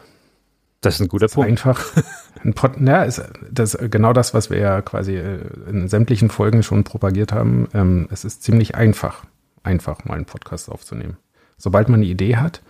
Das 0.82 0.96
ist 0.96 1.02
ein 1.02 1.08
guter 1.10 1.28
Punkt. 1.28 1.50
Einfach. 1.50 1.84
Ein 2.44 2.54
Pod, 2.54 2.80
ja, 2.80 3.04
ist 3.04 3.22
das 3.52 3.78
genau 3.92 4.14
das, 4.14 4.34
was 4.34 4.50
wir 4.50 4.60
ja 4.60 4.82
quasi 4.82 5.18
äh, 5.18 5.40
in 5.68 5.90
sämtlichen 5.90 6.30
Folgen 6.30 6.64
schon 6.64 6.86
propagiert 6.86 7.34
haben. 7.34 7.68
Ähm, 7.74 8.08
es 8.12 8.24
ist 8.24 8.44
ziemlich 8.44 8.76
einfach, 8.76 9.26
einfach 9.62 10.06
mal 10.06 10.14
einen 10.14 10.26
Podcast 10.26 10.70
aufzunehmen. 10.70 11.18
Sobald 11.60 11.90
man 11.90 12.00
eine 12.00 12.10
Idee 12.10 12.38
hat, 12.38 12.62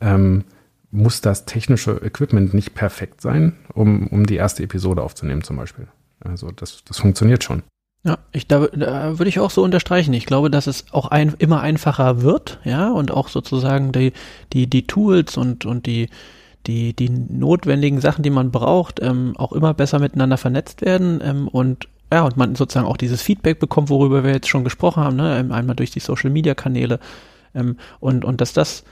ähm, 0.00 0.44
muss 0.90 1.20
das 1.20 1.44
technische 1.44 2.00
Equipment 2.02 2.54
nicht 2.54 2.74
perfekt 2.74 3.20
sein, 3.20 3.56
um, 3.74 4.06
um 4.06 4.26
die 4.26 4.36
erste 4.36 4.62
Episode 4.62 5.02
aufzunehmen 5.02 5.42
zum 5.42 5.56
Beispiel. 5.56 5.88
Also 6.20 6.50
das, 6.50 6.82
das 6.84 6.98
funktioniert 6.98 7.44
schon. 7.44 7.62
Ja, 8.02 8.18
ich, 8.32 8.46
da, 8.46 8.66
da 8.68 9.18
würde 9.18 9.28
ich 9.28 9.40
auch 9.40 9.50
so 9.50 9.62
unterstreichen. 9.62 10.14
Ich 10.14 10.24
glaube, 10.24 10.50
dass 10.50 10.66
es 10.66 10.86
auch 10.92 11.08
ein, 11.08 11.34
immer 11.38 11.60
einfacher 11.60 12.22
wird, 12.22 12.58
ja, 12.64 12.90
und 12.90 13.10
auch 13.10 13.28
sozusagen 13.28 13.92
die, 13.92 14.12
die, 14.54 14.68
die 14.68 14.86
Tools 14.86 15.36
und, 15.36 15.66
und 15.66 15.84
die, 15.84 16.08
die, 16.66 16.94
die 16.94 17.10
notwendigen 17.10 18.00
Sachen, 18.00 18.22
die 18.22 18.30
man 18.30 18.50
braucht, 18.50 19.00
ähm, 19.02 19.34
auch 19.36 19.52
immer 19.52 19.74
besser 19.74 19.98
miteinander 19.98 20.38
vernetzt 20.38 20.80
werden 20.80 21.20
ähm, 21.22 21.46
und 21.48 21.88
ja, 22.12 22.24
und 22.24 22.36
man 22.36 22.56
sozusagen 22.56 22.88
auch 22.88 22.96
dieses 22.96 23.22
Feedback 23.22 23.60
bekommt, 23.60 23.88
worüber 23.88 24.24
wir 24.24 24.32
jetzt 24.32 24.48
schon 24.48 24.64
gesprochen 24.64 25.04
haben, 25.04 25.16
ne, 25.16 25.38
ähm, 25.38 25.52
einmal 25.52 25.76
durch 25.76 25.90
die 25.90 26.00
Social 26.00 26.30
Media 26.30 26.54
Kanäle 26.54 26.98
ähm, 27.54 27.76
und, 28.00 28.24
und 28.24 28.40
dass 28.40 28.52
das, 28.52 28.84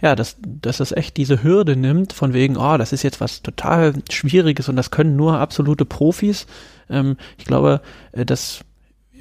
ja, 0.00 0.14
dass, 0.14 0.36
dass 0.40 0.78
das 0.78 0.92
echt 0.92 1.16
diese 1.16 1.42
Hürde 1.42 1.76
nimmt, 1.76 2.12
von 2.12 2.32
wegen, 2.32 2.56
oh, 2.56 2.76
das 2.76 2.92
ist 2.92 3.02
jetzt 3.02 3.20
was 3.20 3.42
total 3.42 3.94
Schwieriges 4.10 4.68
und 4.68 4.76
das 4.76 4.90
können 4.90 5.16
nur 5.16 5.38
absolute 5.38 5.84
Profis, 5.84 6.46
ähm, 6.90 7.16
ich 7.38 7.44
glaube, 7.44 7.80
äh, 8.12 8.24
das 8.24 8.64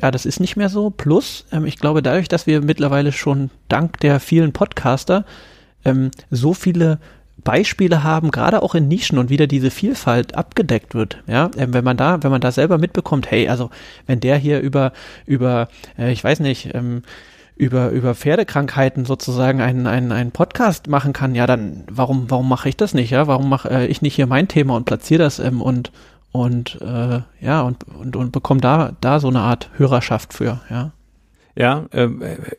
ja, 0.02 0.10
das 0.10 0.26
ist 0.26 0.39
nicht 0.39 0.56
mehr 0.56 0.70
so. 0.70 0.89
Plus, 0.89 1.46
ähm, 1.52 1.66
ich 1.66 1.78
glaube, 1.78 2.02
dadurch, 2.02 2.28
dass 2.28 2.48
wir 2.48 2.62
mittlerweile 2.62 3.12
schon 3.12 3.52
dank 3.70 4.00
der 4.00 4.20
vielen 4.20 4.52
Podcaster 4.52 5.26
ähm, 5.86 6.10
so 6.32 6.54
viele 6.54 7.00
Beispiele 7.44 8.04
haben, 8.04 8.32
gerade 8.32 8.62
auch 8.62 8.76
in 8.76 8.88
Nischen 8.88 9.18
und 9.18 9.30
wieder 9.30 9.48
diese 9.48 9.72
Vielfalt 9.72 10.36
abgedeckt 10.36 10.94
wird. 10.94 11.18
Ja, 11.28 11.50
ähm, 11.58 11.74
wenn 11.74 11.84
man 11.84 11.98
da, 11.98 12.22
wenn 12.24 12.32
man 12.32 12.42
da 12.42 12.52
selber 12.52 12.78
mitbekommt, 12.78 13.30
hey, 13.30 13.48
also 13.48 13.70
wenn 14.06 14.20
der 14.20 14.38
hier 14.38 14.60
über 14.60 14.94
über, 15.26 15.68
äh, 15.98 16.12
ich 16.12 16.24
weiß 16.24 16.39
nicht, 16.39 16.74
ähm, 16.74 17.04
über 17.56 17.89
über 17.89 18.16
Pferdekrankheiten 18.16 19.06
sozusagen 19.06 19.62
einen, 19.62 19.88
einen, 19.88 20.12
einen 20.12 20.32
Podcast 20.32 20.88
machen 20.88 21.14
kann, 21.14 21.36
ja, 21.36 21.47
dann 21.47 21.84
warum 21.91 22.30
warum 22.30 22.49
mache 22.49 22.70
ich 22.70 22.78
das 22.78 22.93
nicht? 22.93 23.12
Ja, 23.12 23.28
warum 23.28 23.49
mache 23.49 23.70
äh, 23.70 23.86
ich 23.88 24.02
nicht 24.02 24.16
hier 24.16 24.28
mein 24.28 24.47
Thema 24.47 24.76
und 24.76 24.86
platziere 24.86 25.24
das 25.24 25.39
ähm, 25.39 25.62
und 25.62 25.91
und 26.32 26.80
äh, 26.82 27.22
ja 27.39 27.62
und, 27.62 27.86
und, 27.88 28.16
und 28.16 28.32
bekomme 28.32 28.62
da, 28.62 28.93
da 29.02 29.20
so 29.20 29.28
eine 29.28 29.41
Art 29.41 29.70
Hörerschaft 29.78 30.34
für, 30.34 30.62
ja. 30.70 30.91
Ja, 31.54 31.86
äh, 31.91 32.08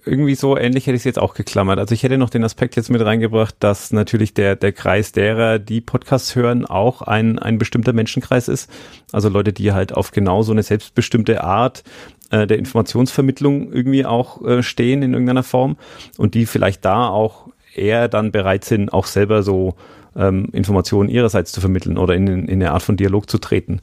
irgendwie 0.04 0.34
so 0.34 0.56
ähnlich 0.56 0.86
hätte 0.86 0.96
ich 0.96 1.00
es 1.00 1.04
jetzt 1.04 1.18
auch 1.18 1.32
geklammert. 1.32 1.78
Also 1.78 1.94
ich 1.94 2.02
hätte 2.02 2.18
noch 2.18 2.28
den 2.28 2.44
Aspekt 2.44 2.76
jetzt 2.76 2.90
mit 2.90 3.02
reingebracht, 3.02 3.54
dass 3.60 3.90
natürlich 3.90 4.34
der, 4.34 4.54
der 4.54 4.72
Kreis 4.72 5.12
derer, 5.12 5.58
die 5.58 5.80
Podcasts 5.80 6.36
hören, 6.36 6.66
auch 6.66 7.00
ein, 7.00 7.38
ein 7.38 7.56
bestimmter 7.56 7.94
Menschenkreis 7.94 8.48
ist. 8.48 8.70
Also 9.10 9.30
Leute, 9.30 9.54
die 9.54 9.72
halt 9.72 9.94
auf 9.94 10.10
genau 10.10 10.42
so 10.42 10.52
eine 10.52 10.62
selbstbestimmte 10.62 11.42
Art 11.42 11.84
äh, 12.32 12.46
der 12.46 12.58
Informationsvermittlung 12.58 13.72
irgendwie 13.72 14.04
auch 14.04 14.44
äh, 14.44 14.62
stehen 14.62 15.02
in 15.02 15.12
irgendeiner 15.12 15.42
Form 15.42 15.76
und 16.18 16.34
die 16.34 16.46
vielleicht 16.46 16.84
da 16.84 17.08
auch 17.08 17.48
eher 17.74 18.08
dann 18.08 18.32
bereit 18.32 18.64
sind, 18.64 18.92
auch 18.92 19.06
selber 19.06 19.42
so 19.42 19.76
ähm, 20.16 20.48
Informationen 20.52 21.08
ihrerseits 21.08 21.52
zu 21.52 21.60
vermitteln 21.60 21.98
oder 21.98 22.14
in, 22.14 22.26
in 22.26 22.50
eine 22.50 22.72
Art 22.72 22.82
von 22.82 22.96
Dialog 22.96 23.28
zu 23.30 23.38
treten. 23.38 23.80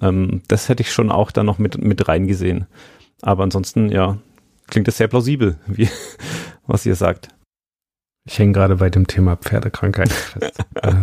Ähm, 0.00 0.42
das 0.48 0.68
hätte 0.68 0.82
ich 0.82 0.92
schon 0.92 1.10
auch 1.10 1.30
da 1.30 1.42
noch 1.42 1.58
mit, 1.58 1.82
mit 1.82 2.08
reingesehen. 2.08 2.66
Aber 3.20 3.44
ansonsten, 3.44 3.88
ja, 3.88 4.18
klingt 4.68 4.88
das 4.88 4.96
sehr 4.96 5.08
plausibel, 5.08 5.56
wie, 5.66 5.88
was 6.66 6.84
ihr 6.84 6.96
sagt. 6.96 7.28
Ich 8.24 8.38
hänge 8.38 8.52
gerade 8.52 8.76
bei 8.76 8.90
dem 8.90 9.06
Thema 9.06 9.36
Pferdekrankheit 9.36 10.12
fest. 10.12 10.58
äh, 10.82 10.94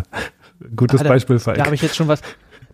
gutes 0.75 1.01
ah, 1.01 1.03
da, 1.03 1.09
Beispiel 1.09 1.39
für 1.39 1.53
Da 1.53 1.65
habe 1.65 1.75
ich 1.75 1.81
jetzt 1.81 1.95
schon 1.95 2.07
was, 2.07 2.21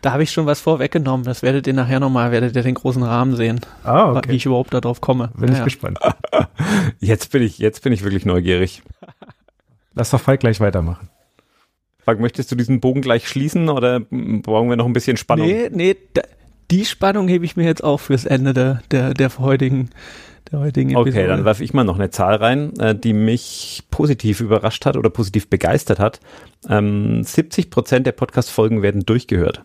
da 0.05 0.11
habe 0.11 0.21
ich 0.21 0.31
schon 0.31 0.45
was 0.45 0.61
vorweggenommen. 0.61 1.25
Das 1.25 1.41
werdet 1.41 1.65
ihr 1.65 1.73
nachher 1.73 1.99
nochmal, 1.99 2.31
werdet 2.31 2.55
ihr 2.55 2.61
den 2.61 2.75
großen 2.75 3.01
Rahmen 3.01 3.35
sehen. 3.35 3.59
Ah, 3.83 4.11
okay. 4.11 4.29
Wie 4.29 4.35
ich 4.35 4.45
überhaupt 4.45 4.71
darauf 4.71 5.01
komme. 5.01 5.31
Bin 5.35 5.51
ich 5.51 5.63
gespannt. 5.63 5.97
Jetzt 6.99 7.31
bin 7.31 7.41
ich, 7.41 7.57
jetzt 7.57 7.81
bin 7.81 7.91
ich 7.91 8.03
wirklich 8.03 8.25
neugierig. 8.25 8.83
Lass 9.95 10.11
doch 10.11 10.19
Falk 10.19 10.41
gleich 10.41 10.59
weitermachen. 10.59 11.09
Falk, 11.99 12.19
möchtest 12.19 12.51
du 12.51 12.55
diesen 12.55 12.81
Bogen 12.81 13.01
gleich 13.01 13.27
schließen 13.27 13.69
oder 13.69 13.99
brauchen 13.99 14.69
wir 14.69 14.75
noch 14.75 14.85
ein 14.85 14.93
bisschen 14.93 15.17
Spannung? 15.17 15.47
Nee, 15.47 15.69
nee, 15.71 15.95
da, 16.13 16.21
die 16.69 16.85
Spannung 16.85 17.27
hebe 17.27 17.45
ich 17.45 17.55
mir 17.55 17.65
jetzt 17.65 17.83
auch 17.83 17.99
fürs 17.99 18.25
Ende 18.25 18.53
der, 18.53 18.81
der, 18.91 19.13
der 19.13 19.37
heutigen, 19.39 19.89
der 20.51 20.59
heutigen 20.59 20.91
Episode. 20.91 21.09
Okay, 21.09 21.27
dann 21.27 21.45
werfe 21.45 21.63
ich 21.63 21.73
mal 21.73 21.83
noch 21.83 21.95
eine 21.95 22.11
Zahl 22.11 22.35
rein, 22.35 22.77
äh, 22.79 22.93
die 22.93 23.13
mich 23.13 23.83
positiv 23.89 24.39
überrascht 24.41 24.85
hat 24.85 24.97
oder 24.97 25.09
positiv 25.09 25.49
begeistert 25.49 25.99
hat. 25.99 26.19
70 26.61 26.69
ähm, 26.69 27.69
Prozent 27.71 28.05
der 28.05 28.11
Podcast-Folgen 28.11 28.83
werden 28.83 29.05
durchgehört. 29.05 29.63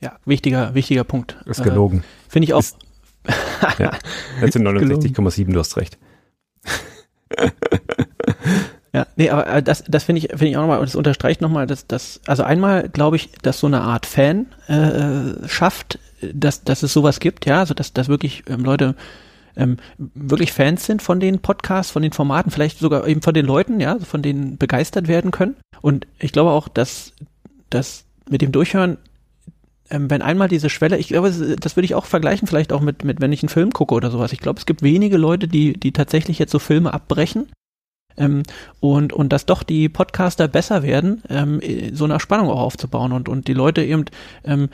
Ja. 0.00 0.18
Wichtiger, 0.24 0.74
wichtiger 0.74 1.04
Punkt. 1.04 1.36
Ist 1.46 1.62
gelogen. 1.62 1.98
Äh, 1.98 2.30
Finde 2.30 2.44
ich 2.44 2.54
auch. 2.54 2.60
Ist, 2.60 2.76
ja, 3.78 3.92
das 4.40 4.52
sind 4.52 4.66
69,7, 4.68 5.52
du 5.52 5.58
hast 5.58 5.76
recht. 5.76 5.98
Ja, 8.96 9.06
nee, 9.16 9.28
aber 9.28 9.46
äh, 9.46 9.62
das, 9.62 9.84
das 9.86 10.04
finde 10.04 10.20
ich, 10.20 10.28
finde 10.30 10.46
ich 10.46 10.56
auch 10.56 10.62
nochmal, 10.62 10.78
und 10.78 10.88
das 10.88 10.96
unterstreicht 10.96 11.42
nochmal, 11.42 11.66
dass 11.66 11.86
das, 11.86 12.22
also 12.26 12.44
einmal 12.44 12.88
glaube 12.88 13.16
ich, 13.16 13.30
dass 13.42 13.60
so 13.60 13.66
eine 13.66 13.82
Art 13.82 14.06
Fan 14.06 14.46
äh, 14.68 15.46
schafft, 15.46 15.98
dass, 16.32 16.64
dass 16.64 16.82
es 16.82 16.94
sowas 16.94 17.20
gibt, 17.20 17.44
ja, 17.44 17.58
also 17.58 17.74
dass, 17.74 17.92
dass 17.92 18.08
wirklich 18.08 18.44
ähm, 18.48 18.64
Leute 18.64 18.94
ähm, 19.54 19.76
wirklich 19.98 20.54
Fans 20.54 20.86
sind 20.86 21.02
von 21.02 21.20
den 21.20 21.40
Podcasts, 21.40 21.92
von 21.92 22.00
den 22.00 22.12
Formaten, 22.12 22.50
vielleicht 22.50 22.78
sogar 22.78 23.06
eben 23.06 23.20
von 23.20 23.34
den 23.34 23.44
Leuten, 23.44 23.80
ja, 23.80 23.98
von 23.98 24.22
denen 24.22 24.56
begeistert 24.56 25.08
werden 25.08 25.30
können. 25.30 25.56
Und 25.82 26.06
ich 26.18 26.32
glaube 26.32 26.52
auch, 26.52 26.66
dass, 26.66 27.12
dass 27.68 28.06
mit 28.30 28.40
dem 28.40 28.50
Durchhören 28.50 28.96
ähm, 29.90 30.10
wenn 30.10 30.22
einmal 30.22 30.48
diese 30.48 30.70
Schwelle, 30.70 30.98
ich 30.98 31.08
glaube, 31.08 31.30
das 31.30 31.76
würde 31.76 31.84
ich 31.84 31.94
auch 31.94 32.06
vergleichen, 32.06 32.48
vielleicht 32.48 32.72
auch 32.72 32.80
mit, 32.80 33.04
mit, 33.04 33.20
wenn 33.20 33.32
ich 33.32 33.42
einen 33.42 33.48
Film 33.48 33.72
gucke 33.72 33.94
oder 33.94 34.10
sowas. 34.10 34.32
Ich 34.32 34.40
glaube, 34.40 34.58
es 34.58 34.66
gibt 34.66 34.82
wenige 34.82 35.16
Leute, 35.16 35.48
die, 35.48 35.74
die 35.74 35.92
tatsächlich 35.92 36.38
jetzt 36.38 36.52
so 36.52 36.58
Filme 36.58 36.92
abbrechen 36.92 37.48
ähm, 38.16 38.42
und, 38.80 39.12
und 39.12 39.32
dass 39.32 39.46
doch 39.46 39.62
die 39.62 39.88
Podcaster 39.88 40.48
besser 40.48 40.82
werden, 40.82 41.22
ähm, 41.28 41.60
so 41.92 42.04
eine 42.04 42.20
Spannung 42.20 42.48
auch 42.48 42.60
aufzubauen 42.60 43.12
und, 43.12 43.28
und 43.28 43.48
die 43.48 43.54
Leute 43.54 43.82
eben, 43.82 44.04
ähm, 44.44 44.68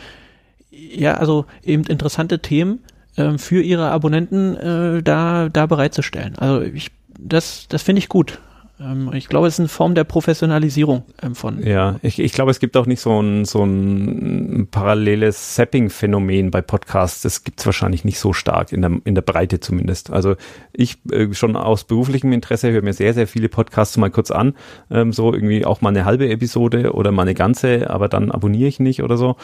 ja, 0.70 1.14
also 1.14 1.46
eben 1.62 1.84
interessante 1.84 2.38
Themen 2.38 2.80
ähm, 3.16 3.38
für 3.38 3.62
ihre 3.62 3.90
Abonnenten 3.90 4.56
äh, 4.56 5.02
da, 5.02 5.48
da 5.48 5.66
bereitzustellen. 5.66 6.36
Also 6.38 6.62
ich, 6.62 6.90
das, 7.18 7.66
das 7.68 7.82
finde 7.82 7.98
ich 7.98 8.08
gut. 8.08 8.40
Ähm, 8.82 9.10
ich 9.14 9.28
glaube, 9.28 9.46
es 9.46 9.54
ist 9.54 9.60
eine 9.60 9.68
Form 9.68 9.94
der 9.94 10.04
Professionalisierung 10.04 11.04
ähm, 11.22 11.34
von. 11.34 11.64
Ja, 11.64 11.96
ich, 12.02 12.18
ich 12.18 12.32
glaube, 12.32 12.50
es 12.50 12.60
gibt 12.60 12.76
auch 12.76 12.86
nicht 12.86 13.00
so 13.00 13.20
ein, 13.20 13.44
so 13.44 13.64
ein 13.64 14.68
paralleles 14.70 15.56
Sapping-Phänomen 15.56 16.50
bei 16.50 16.62
Podcasts. 16.62 17.22
Das 17.22 17.44
gibt 17.44 17.60
es 17.60 17.66
wahrscheinlich 17.66 18.04
nicht 18.04 18.18
so 18.18 18.32
stark, 18.32 18.72
in 18.72 18.82
der, 18.82 18.92
in 19.04 19.14
der 19.14 19.22
Breite 19.22 19.60
zumindest. 19.60 20.10
Also 20.10 20.36
ich 20.72 20.98
äh, 21.10 21.32
schon 21.32 21.56
aus 21.56 21.84
beruflichem 21.84 22.32
Interesse 22.32 22.70
höre 22.70 22.82
mir 22.82 22.94
sehr, 22.94 23.14
sehr 23.14 23.26
viele 23.26 23.48
Podcasts 23.48 23.96
mal 23.96 24.10
kurz 24.10 24.30
an. 24.30 24.54
Ähm, 24.90 25.12
so 25.12 25.32
irgendwie 25.32 25.64
auch 25.64 25.80
mal 25.80 25.90
eine 25.90 26.04
halbe 26.04 26.28
Episode 26.28 26.92
oder 26.92 27.12
mal 27.12 27.22
eine 27.22 27.34
ganze, 27.34 27.90
aber 27.90 28.08
dann 28.08 28.30
abonniere 28.30 28.68
ich 28.68 28.80
nicht 28.80 29.02
oder 29.02 29.16
so. 29.16 29.36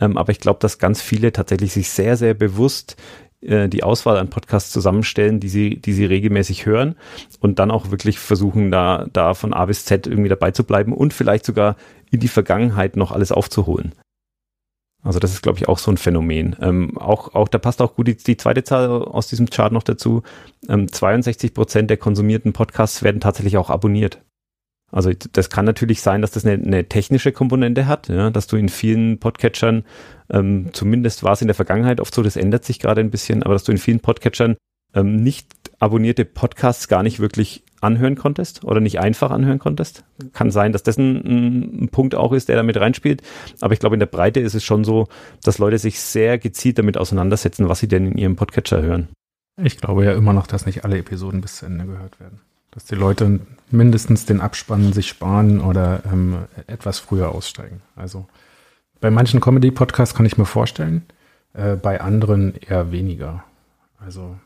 Ähm, 0.00 0.16
aber 0.16 0.30
ich 0.32 0.40
glaube, 0.40 0.58
dass 0.60 0.78
ganz 0.78 1.02
viele 1.02 1.32
tatsächlich 1.32 1.72
sich 1.72 1.90
sehr, 1.90 2.16
sehr 2.16 2.34
bewusst 2.34 2.96
äh, 3.44 3.68
die 3.68 3.82
Auswahl 3.82 4.16
an 4.16 4.30
Podcasts 4.30 4.70
zusammenstellen, 4.70 5.40
die 5.40 5.48
sie, 5.48 5.76
die 5.76 5.92
sie 5.92 6.04
regelmäßig 6.04 6.66
hören 6.66 6.96
und 7.40 7.58
dann 7.58 7.70
auch 7.70 7.90
wirklich 7.90 8.18
versuchen, 8.18 8.70
da, 8.70 9.06
da 9.12 9.34
von 9.34 9.52
A 9.52 9.66
bis 9.66 9.84
Z 9.84 10.06
irgendwie 10.06 10.28
dabei 10.28 10.50
zu 10.50 10.64
bleiben 10.64 10.92
und 10.92 11.12
vielleicht 11.12 11.44
sogar 11.44 11.76
in 12.10 12.20
die 12.20 12.28
Vergangenheit 12.28 12.96
noch 12.96 13.12
alles 13.12 13.32
aufzuholen. 13.32 13.92
Also 15.02 15.18
das 15.18 15.32
ist, 15.32 15.42
glaube 15.42 15.58
ich, 15.58 15.68
auch 15.68 15.78
so 15.78 15.90
ein 15.90 15.98
Phänomen. 15.98 16.56
Ähm, 16.60 16.96
auch, 16.96 17.34
auch, 17.34 17.48
da 17.48 17.58
passt 17.58 17.82
auch 17.82 17.94
gut 17.94 18.08
die, 18.08 18.16
die 18.16 18.38
zweite 18.38 18.64
Zahl 18.64 18.88
aus 18.88 19.26
diesem 19.26 19.50
Chart 19.50 19.70
noch 19.70 19.82
dazu. 19.82 20.22
Ähm, 20.66 20.90
62 20.90 21.52
Prozent 21.52 21.90
der 21.90 21.98
konsumierten 21.98 22.54
Podcasts 22.54 23.02
werden 23.02 23.20
tatsächlich 23.20 23.58
auch 23.58 23.68
abonniert. 23.68 24.22
Also 24.94 25.10
das 25.32 25.50
kann 25.50 25.64
natürlich 25.64 26.02
sein, 26.02 26.22
dass 26.22 26.30
das 26.30 26.46
eine, 26.46 26.62
eine 26.64 26.88
technische 26.88 27.32
Komponente 27.32 27.88
hat, 27.88 28.08
ja, 28.08 28.30
dass 28.30 28.46
du 28.46 28.56
in 28.56 28.68
vielen 28.68 29.18
Podcatchern, 29.18 29.84
ähm, 30.30 30.68
zumindest 30.72 31.24
war 31.24 31.32
es 31.32 31.42
in 31.42 31.48
der 31.48 31.56
Vergangenheit 31.56 32.00
oft 32.00 32.14
so, 32.14 32.22
das 32.22 32.36
ändert 32.36 32.64
sich 32.64 32.78
gerade 32.78 33.00
ein 33.00 33.10
bisschen, 33.10 33.42
aber 33.42 33.54
dass 33.54 33.64
du 33.64 33.72
in 33.72 33.78
vielen 33.78 33.98
Podcatchern 33.98 34.54
ähm, 34.94 35.16
nicht 35.16 35.48
abonnierte 35.80 36.24
Podcasts 36.24 36.86
gar 36.86 37.02
nicht 37.02 37.18
wirklich 37.18 37.64
anhören 37.80 38.14
konntest 38.14 38.62
oder 38.62 38.78
nicht 38.78 39.00
einfach 39.00 39.32
anhören 39.32 39.58
konntest. 39.58 40.04
Kann 40.32 40.52
sein, 40.52 40.72
dass 40.72 40.84
das 40.84 40.96
ein, 40.96 41.82
ein 41.82 41.88
Punkt 41.88 42.14
auch 42.14 42.32
ist, 42.32 42.48
der 42.48 42.54
damit 42.54 42.76
reinspielt. 42.76 43.20
Aber 43.60 43.74
ich 43.74 43.80
glaube, 43.80 43.96
in 43.96 44.00
der 44.00 44.06
Breite 44.06 44.38
ist 44.38 44.54
es 44.54 44.62
schon 44.62 44.84
so, 44.84 45.08
dass 45.42 45.58
Leute 45.58 45.78
sich 45.78 45.98
sehr 45.98 46.38
gezielt 46.38 46.78
damit 46.78 46.96
auseinandersetzen, 46.96 47.68
was 47.68 47.80
sie 47.80 47.88
denn 47.88 48.12
in 48.12 48.16
ihrem 48.16 48.36
Podcatcher 48.36 48.80
hören. 48.80 49.08
Ich 49.60 49.76
glaube 49.76 50.04
ja 50.04 50.12
immer 50.12 50.32
noch, 50.32 50.46
dass 50.46 50.66
nicht 50.66 50.84
alle 50.84 50.98
Episoden 50.98 51.40
bis 51.40 51.56
zu 51.56 51.66
Ende 51.66 51.84
gehört 51.84 52.20
werden 52.20 52.40
dass 52.74 52.84
die 52.84 52.96
Leute 52.96 53.40
mindestens 53.70 54.26
den 54.26 54.40
Abspann 54.40 54.92
sich 54.92 55.08
sparen 55.08 55.60
oder 55.60 56.02
ähm, 56.10 56.44
etwas 56.66 56.98
früher 56.98 57.30
aussteigen. 57.30 57.80
Also 57.96 58.26
bei 59.00 59.10
manchen 59.10 59.40
Comedy-Podcasts 59.40 60.14
kann 60.14 60.26
ich 60.26 60.38
mir 60.38 60.44
vorstellen, 60.44 61.06
äh, 61.52 61.76
bei 61.76 62.00
anderen 62.00 62.54
eher 62.56 62.92
weniger. 62.92 63.44
Also 63.98 64.36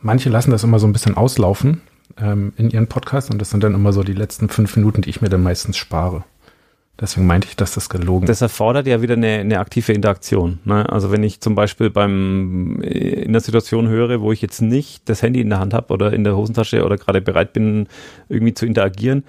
manche 0.00 0.30
lassen 0.30 0.50
das 0.50 0.64
immer 0.64 0.78
so 0.78 0.86
ein 0.86 0.92
bisschen 0.92 1.16
auslaufen 1.16 1.82
ähm, 2.16 2.52
in 2.56 2.70
ihren 2.70 2.86
Podcasts 2.86 3.30
und 3.30 3.38
das 3.38 3.50
sind 3.50 3.62
dann 3.62 3.74
immer 3.74 3.92
so 3.92 4.02
die 4.02 4.14
letzten 4.14 4.48
fünf 4.48 4.74
Minuten, 4.76 5.02
die 5.02 5.10
ich 5.10 5.20
mir 5.20 5.28
dann 5.28 5.42
meistens 5.42 5.76
spare. 5.76 6.24
Deswegen 7.00 7.26
meinte 7.26 7.48
ich, 7.48 7.56
dass 7.56 7.72
das 7.72 7.88
gelogen 7.88 8.24
ist. 8.24 8.28
Das 8.28 8.42
erfordert 8.42 8.86
ja 8.86 9.00
wieder 9.00 9.14
eine, 9.14 9.38
eine 9.38 9.58
aktive 9.58 9.92
Interaktion. 9.92 10.58
Ne? 10.64 10.86
Also 10.90 11.10
wenn 11.10 11.22
ich 11.22 11.40
zum 11.40 11.54
Beispiel 11.54 11.88
beim 11.88 12.82
äh, 12.82 13.22
in 13.22 13.32
der 13.32 13.40
Situation 13.40 13.88
höre, 13.88 14.20
wo 14.20 14.32
ich 14.32 14.42
jetzt 14.42 14.60
nicht 14.60 15.08
das 15.08 15.22
Handy 15.22 15.40
in 15.40 15.48
der 15.48 15.60
Hand 15.60 15.72
habe 15.72 15.94
oder 15.94 16.12
in 16.12 16.24
der 16.24 16.36
Hosentasche 16.36 16.84
oder 16.84 16.98
gerade 16.98 17.22
bereit 17.22 17.54
bin, 17.54 17.88
irgendwie 18.28 18.52
zu 18.52 18.66
interagieren, 18.66 19.24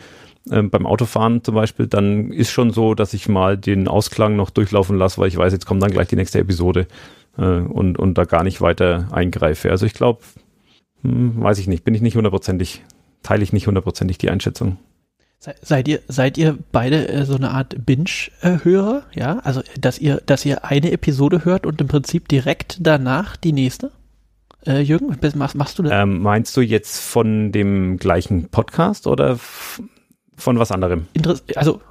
ähm, 0.49 0.69
beim 0.69 0.85
Autofahren 0.85 1.43
zum 1.45 1.55
Beispiel, 1.55 1.87
dann 1.87 2.31
ist 2.31 2.51
schon 2.51 2.71
so, 2.71 2.93
dass 2.93 3.13
ich 3.13 3.29
mal 3.29 3.57
den 3.57 3.87
Ausklang 3.87 4.35
noch 4.35 4.49
durchlaufen 4.49 4.97
lasse, 4.97 5.21
weil 5.21 5.29
ich 5.29 5.37
weiß, 5.37 5.53
jetzt 5.53 5.65
kommt 5.65 5.81
dann 5.81 5.91
gleich 5.91 6.07
die 6.07 6.17
nächste 6.17 6.39
Episode 6.39 6.87
äh, 7.37 7.43
und, 7.43 7.97
und 7.97 8.17
da 8.17 8.25
gar 8.25 8.43
nicht 8.43 8.59
weiter 8.59 9.07
eingreife. 9.11 9.71
Also 9.71 9.85
ich 9.85 9.93
glaube, 9.93 10.19
hm, 11.03 11.41
weiß 11.41 11.57
ich 11.59 11.67
nicht, 11.67 11.85
bin 11.85 11.95
ich 11.95 12.01
nicht 12.01 12.17
hundertprozentig, 12.17 12.83
teile 13.23 13.43
ich 13.43 13.53
nicht 13.53 13.67
hundertprozentig 13.67 14.17
die 14.17 14.29
Einschätzung. 14.29 14.77
Seid 15.63 15.87
ihr, 15.87 16.01
seid 16.07 16.37
ihr 16.37 16.55
beide 16.71 17.07
äh, 17.07 17.25
so 17.25 17.35
eine 17.35 17.49
Art 17.49 17.75
Binge-Hörer? 17.83 19.03
Ja, 19.15 19.39
also 19.39 19.63
dass 19.79 19.97
ihr, 19.97 20.21
dass 20.23 20.45
ihr 20.45 20.65
eine 20.65 20.91
Episode 20.91 21.45
hört 21.45 21.65
und 21.65 21.81
im 21.81 21.87
Prinzip 21.87 22.27
direkt 22.27 22.77
danach 22.79 23.37
die 23.37 23.51
nächste? 23.51 23.91
Äh, 24.67 24.81
Jürgen, 24.81 25.17
machst, 25.35 25.55
machst 25.55 25.79
du 25.79 25.83
das? 25.83 25.93
Ähm, 25.95 26.21
meinst 26.21 26.55
du 26.55 26.61
jetzt 26.61 26.99
von 26.99 27.51
dem 27.51 27.97
gleichen 27.97 28.49
Podcast 28.49 29.07
oder 29.07 29.39
von 29.39 30.59
was 30.59 30.71
anderem? 30.71 31.07
Interess 31.13 31.43
also 31.55 31.81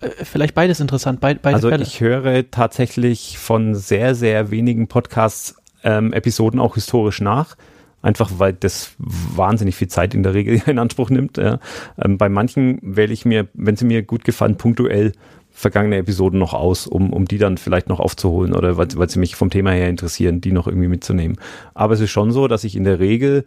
äh, 0.00 0.10
vielleicht 0.22 0.54
beides 0.54 0.78
interessant, 0.78 1.20
beid, 1.20 1.42
beide 1.42 1.56
Also 1.56 1.70
Fälle. 1.70 1.82
ich 1.82 2.00
höre 2.00 2.48
tatsächlich 2.52 3.36
von 3.36 3.74
sehr, 3.74 4.14
sehr 4.14 4.52
wenigen 4.52 4.86
Podcasts 4.86 5.56
ähm, 5.82 6.12
Episoden 6.12 6.60
auch 6.60 6.76
historisch 6.76 7.20
nach 7.20 7.56
einfach 8.02 8.32
weil 8.38 8.52
das 8.52 8.94
wahnsinnig 8.98 9.76
viel 9.76 9.88
Zeit 9.88 10.14
in 10.14 10.22
der 10.22 10.34
Regel 10.34 10.60
in 10.66 10.78
Anspruch 10.78 11.10
nimmt. 11.10 11.38
Ja. 11.38 11.58
Ähm, 11.98 12.18
bei 12.18 12.28
manchen 12.28 12.78
wähle 12.82 13.12
ich 13.12 13.24
mir, 13.24 13.48
wenn 13.54 13.76
sie 13.76 13.84
mir 13.84 14.02
gut 14.02 14.24
gefallen, 14.24 14.56
punktuell 14.56 15.12
vergangene 15.54 15.98
Episoden 15.98 16.38
noch 16.38 16.54
aus, 16.54 16.86
um, 16.86 17.12
um 17.12 17.26
die 17.26 17.36
dann 17.36 17.58
vielleicht 17.58 17.88
noch 17.88 18.00
aufzuholen 18.00 18.54
oder 18.54 18.78
weil, 18.78 18.88
weil 18.96 19.10
sie 19.10 19.18
mich 19.18 19.36
vom 19.36 19.50
Thema 19.50 19.70
her 19.70 19.88
interessieren, 19.88 20.40
die 20.40 20.50
noch 20.50 20.66
irgendwie 20.66 20.88
mitzunehmen. 20.88 21.36
Aber 21.74 21.92
es 21.92 22.00
ist 22.00 22.10
schon 22.10 22.32
so, 22.32 22.48
dass 22.48 22.64
ich 22.64 22.74
in 22.74 22.84
der 22.84 23.00
Regel 23.00 23.44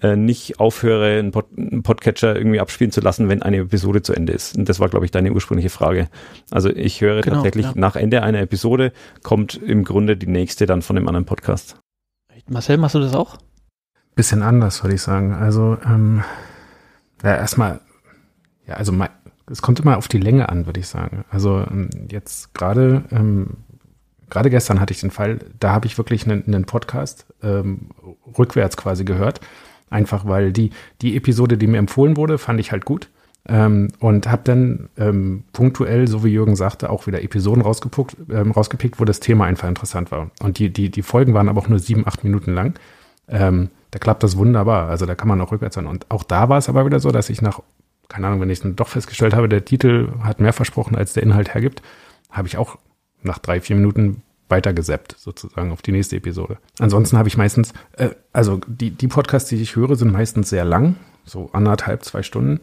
äh, 0.00 0.14
nicht 0.14 0.60
aufhöre, 0.60 1.18
einen, 1.18 1.32
Pod, 1.32 1.46
einen 1.56 1.82
Podcatcher 1.82 2.36
irgendwie 2.36 2.60
abspielen 2.60 2.92
zu 2.92 3.00
lassen, 3.00 3.28
wenn 3.28 3.42
eine 3.42 3.58
Episode 3.58 4.02
zu 4.02 4.12
Ende 4.12 4.32
ist. 4.32 4.56
Und 4.56 4.68
das 4.68 4.78
war, 4.78 4.88
glaube 4.88 5.04
ich, 5.04 5.10
deine 5.10 5.32
ursprüngliche 5.32 5.70
Frage. 5.70 6.08
Also 6.50 6.70
ich 6.70 7.00
höre 7.00 7.22
genau, 7.22 7.36
tatsächlich 7.36 7.66
ja. 7.66 7.72
nach 7.74 7.96
Ende 7.96 8.22
einer 8.22 8.40
Episode 8.40 8.92
kommt 9.24 9.56
im 9.56 9.82
Grunde 9.82 10.16
die 10.16 10.28
nächste 10.28 10.66
dann 10.66 10.82
von 10.82 10.94
dem 10.94 11.08
anderen 11.08 11.26
Podcast. 11.26 11.76
Marcel, 12.48 12.78
machst 12.78 12.94
du 12.94 13.00
das 13.00 13.14
auch? 13.14 13.38
Bisschen 14.18 14.42
anders, 14.42 14.82
würde 14.82 14.96
ich 14.96 15.02
sagen. 15.02 15.32
Also, 15.32 15.78
ähm, 15.86 16.24
ja, 17.22 17.36
erstmal, 17.36 17.80
ja, 18.66 18.74
also 18.74 18.92
es 19.48 19.62
kommt 19.62 19.78
immer 19.78 19.96
auf 19.96 20.08
die 20.08 20.18
Länge 20.18 20.48
an, 20.48 20.66
würde 20.66 20.80
ich 20.80 20.88
sagen. 20.88 21.24
Also 21.30 21.64
ähm, 21.70 21.88
jetzt 22.10 22.52
gerade, 22.52 23.04
ähm, 23.12 23.58
gerade 24.28 24.50
gestern 24.50 24.80
hatte 24.80 24.92
ich 24.92 25.00
den 25.00 25.12
Fall, 25.12 25.38
da 25.60 25.70
habe 25.72 25.86
ich 25.86 25.98
wirklich 25.98 26.24
einen, 26.24 26.44
einen 26.48 26.64
Podcast 26.64 27.26
ähm, 27.44 27.90
rückwärts 28.36 28.76
quasi 28.76 29.04
gehört. 29.04 29.40
Einfach 29.88 30.26
weil 30.26 30.52
die, 30.52 30.70
die 31.00 31.16
Episode, 31.16 31.56
die 31.56 31.68
mir 31.68 31.78
empfohlen 31.78 32.16
wurde, 32.16 32.38
fand 32.38 32.58
ich 32.58 32.72
halt 32.72 32.84
gut. 32.84 33.10
Ähm, 33.46 33.92
und 34.00 34.26
habe 34.26 34.42
dann 34.42 34.88
ähm, 34.98 35.44
punktuell, 35.52 36.08
so 36.08 36.24
wie 36.24 36.30
Jürgen 36.30 36.56
sagte, 36.56 36.90
auch 36.90 37.06
wieder 37.06 37.22
Episoden 37.22 37.62
rausgepickt, 37.62 38.16
ähm, 38.30 38.50
rausgepickt, 38.50 38.98
wo 38.98 39.04
das 39.04 39.20
Thema 39.20 39.44
einfach 39.44 39.68
interessant 39.68 40.10
war. 40.10 40.32
Und 40.40 40.58
die, 40.58 40.70
die, 40.70 40.90
die 40.90 41.02
Folgen 41.02 41.34
waren 41.34 41.48
aber 41.48 41.60
auch 41.60 41.68
nur 41.68 41.78
sieben, 41.78 42.04
acht 42.04 42.24
Minuten 42.24 42.52
lang. 42.52 42.74
Ähm, 43.28 43.70
da 43.90 43.98
klappt 43.98 44.22
das 44.22 44.36
wunderbar. 44.36 44.88
Also 44.88 45.06
da 45.06 45.14
kann 45.14 45.28
man 45.28 45.40
auch 45.40 45.52
rückwärts 45.52 45.74
sein. 45.74 45.86
Und 45.86 46.10
auch 46.10 46.24
da 46.24 46.48
war 46.48 46.58
es 46.58 46.68
aber 46.68 46.84
wieder 46.84 47.00
so, 47.00 47.10
dass 47.10 47.30
ich 47.30 47.42
nach, 47.42 47.60
keine 48.08 48.26
Ahnung, 48.26 48.40
wenn 48.40 48.50
ich 48.50 48.60
dann 48.60 48.76
doch 48.76 48.88
festgestellt 48.88 49.34
habe, 49.34 49.48
der 49.48 49.64
Titel 49.64 50.12
hat 50.22 50.40
mehr 50.40 50.52
versprochen, 50.52 50.96
als 50.96 51.12
der 51.12 51.22
Inhalt 51.22 51.54
hergibt, 51.54 51.82
habe 52.30 52.48
ich 52.48 52.56
auch 52.58 52.78
nach 53.22 53.38
drei, 53.38 53.60
vier 53.60 53.76
Minuten 53.76 54.22
weitergesappt, 54.48 55.16
sozusagen 55.18 55.72
auf 55.72 55.82
die 55.82 55.92
nächste 55.92 56.16
Episode. 56.16 56.58
Ansonsten 56.78 57.18
habe 57.18 57.28
ich 57.28 57.36
meistens, 57.36 57.72
äh, 57.92 58.10
also 58.32 58.60
die, 58.66 58.90
die 58.90 59.08
Podcasts, 59.08 59.48
die 59.48 59.60
ich 59.60 59.76
höre, 59.76 59.96
sind 59.96 60.12
meistens 60.12 60.48
sehr 60.50 60.64
lang, 60.64 60.96
so 61.24 61.50
anderthalb, 61.52 62.04
zwei 62.04 62.22
Stunden. 62.22 62.60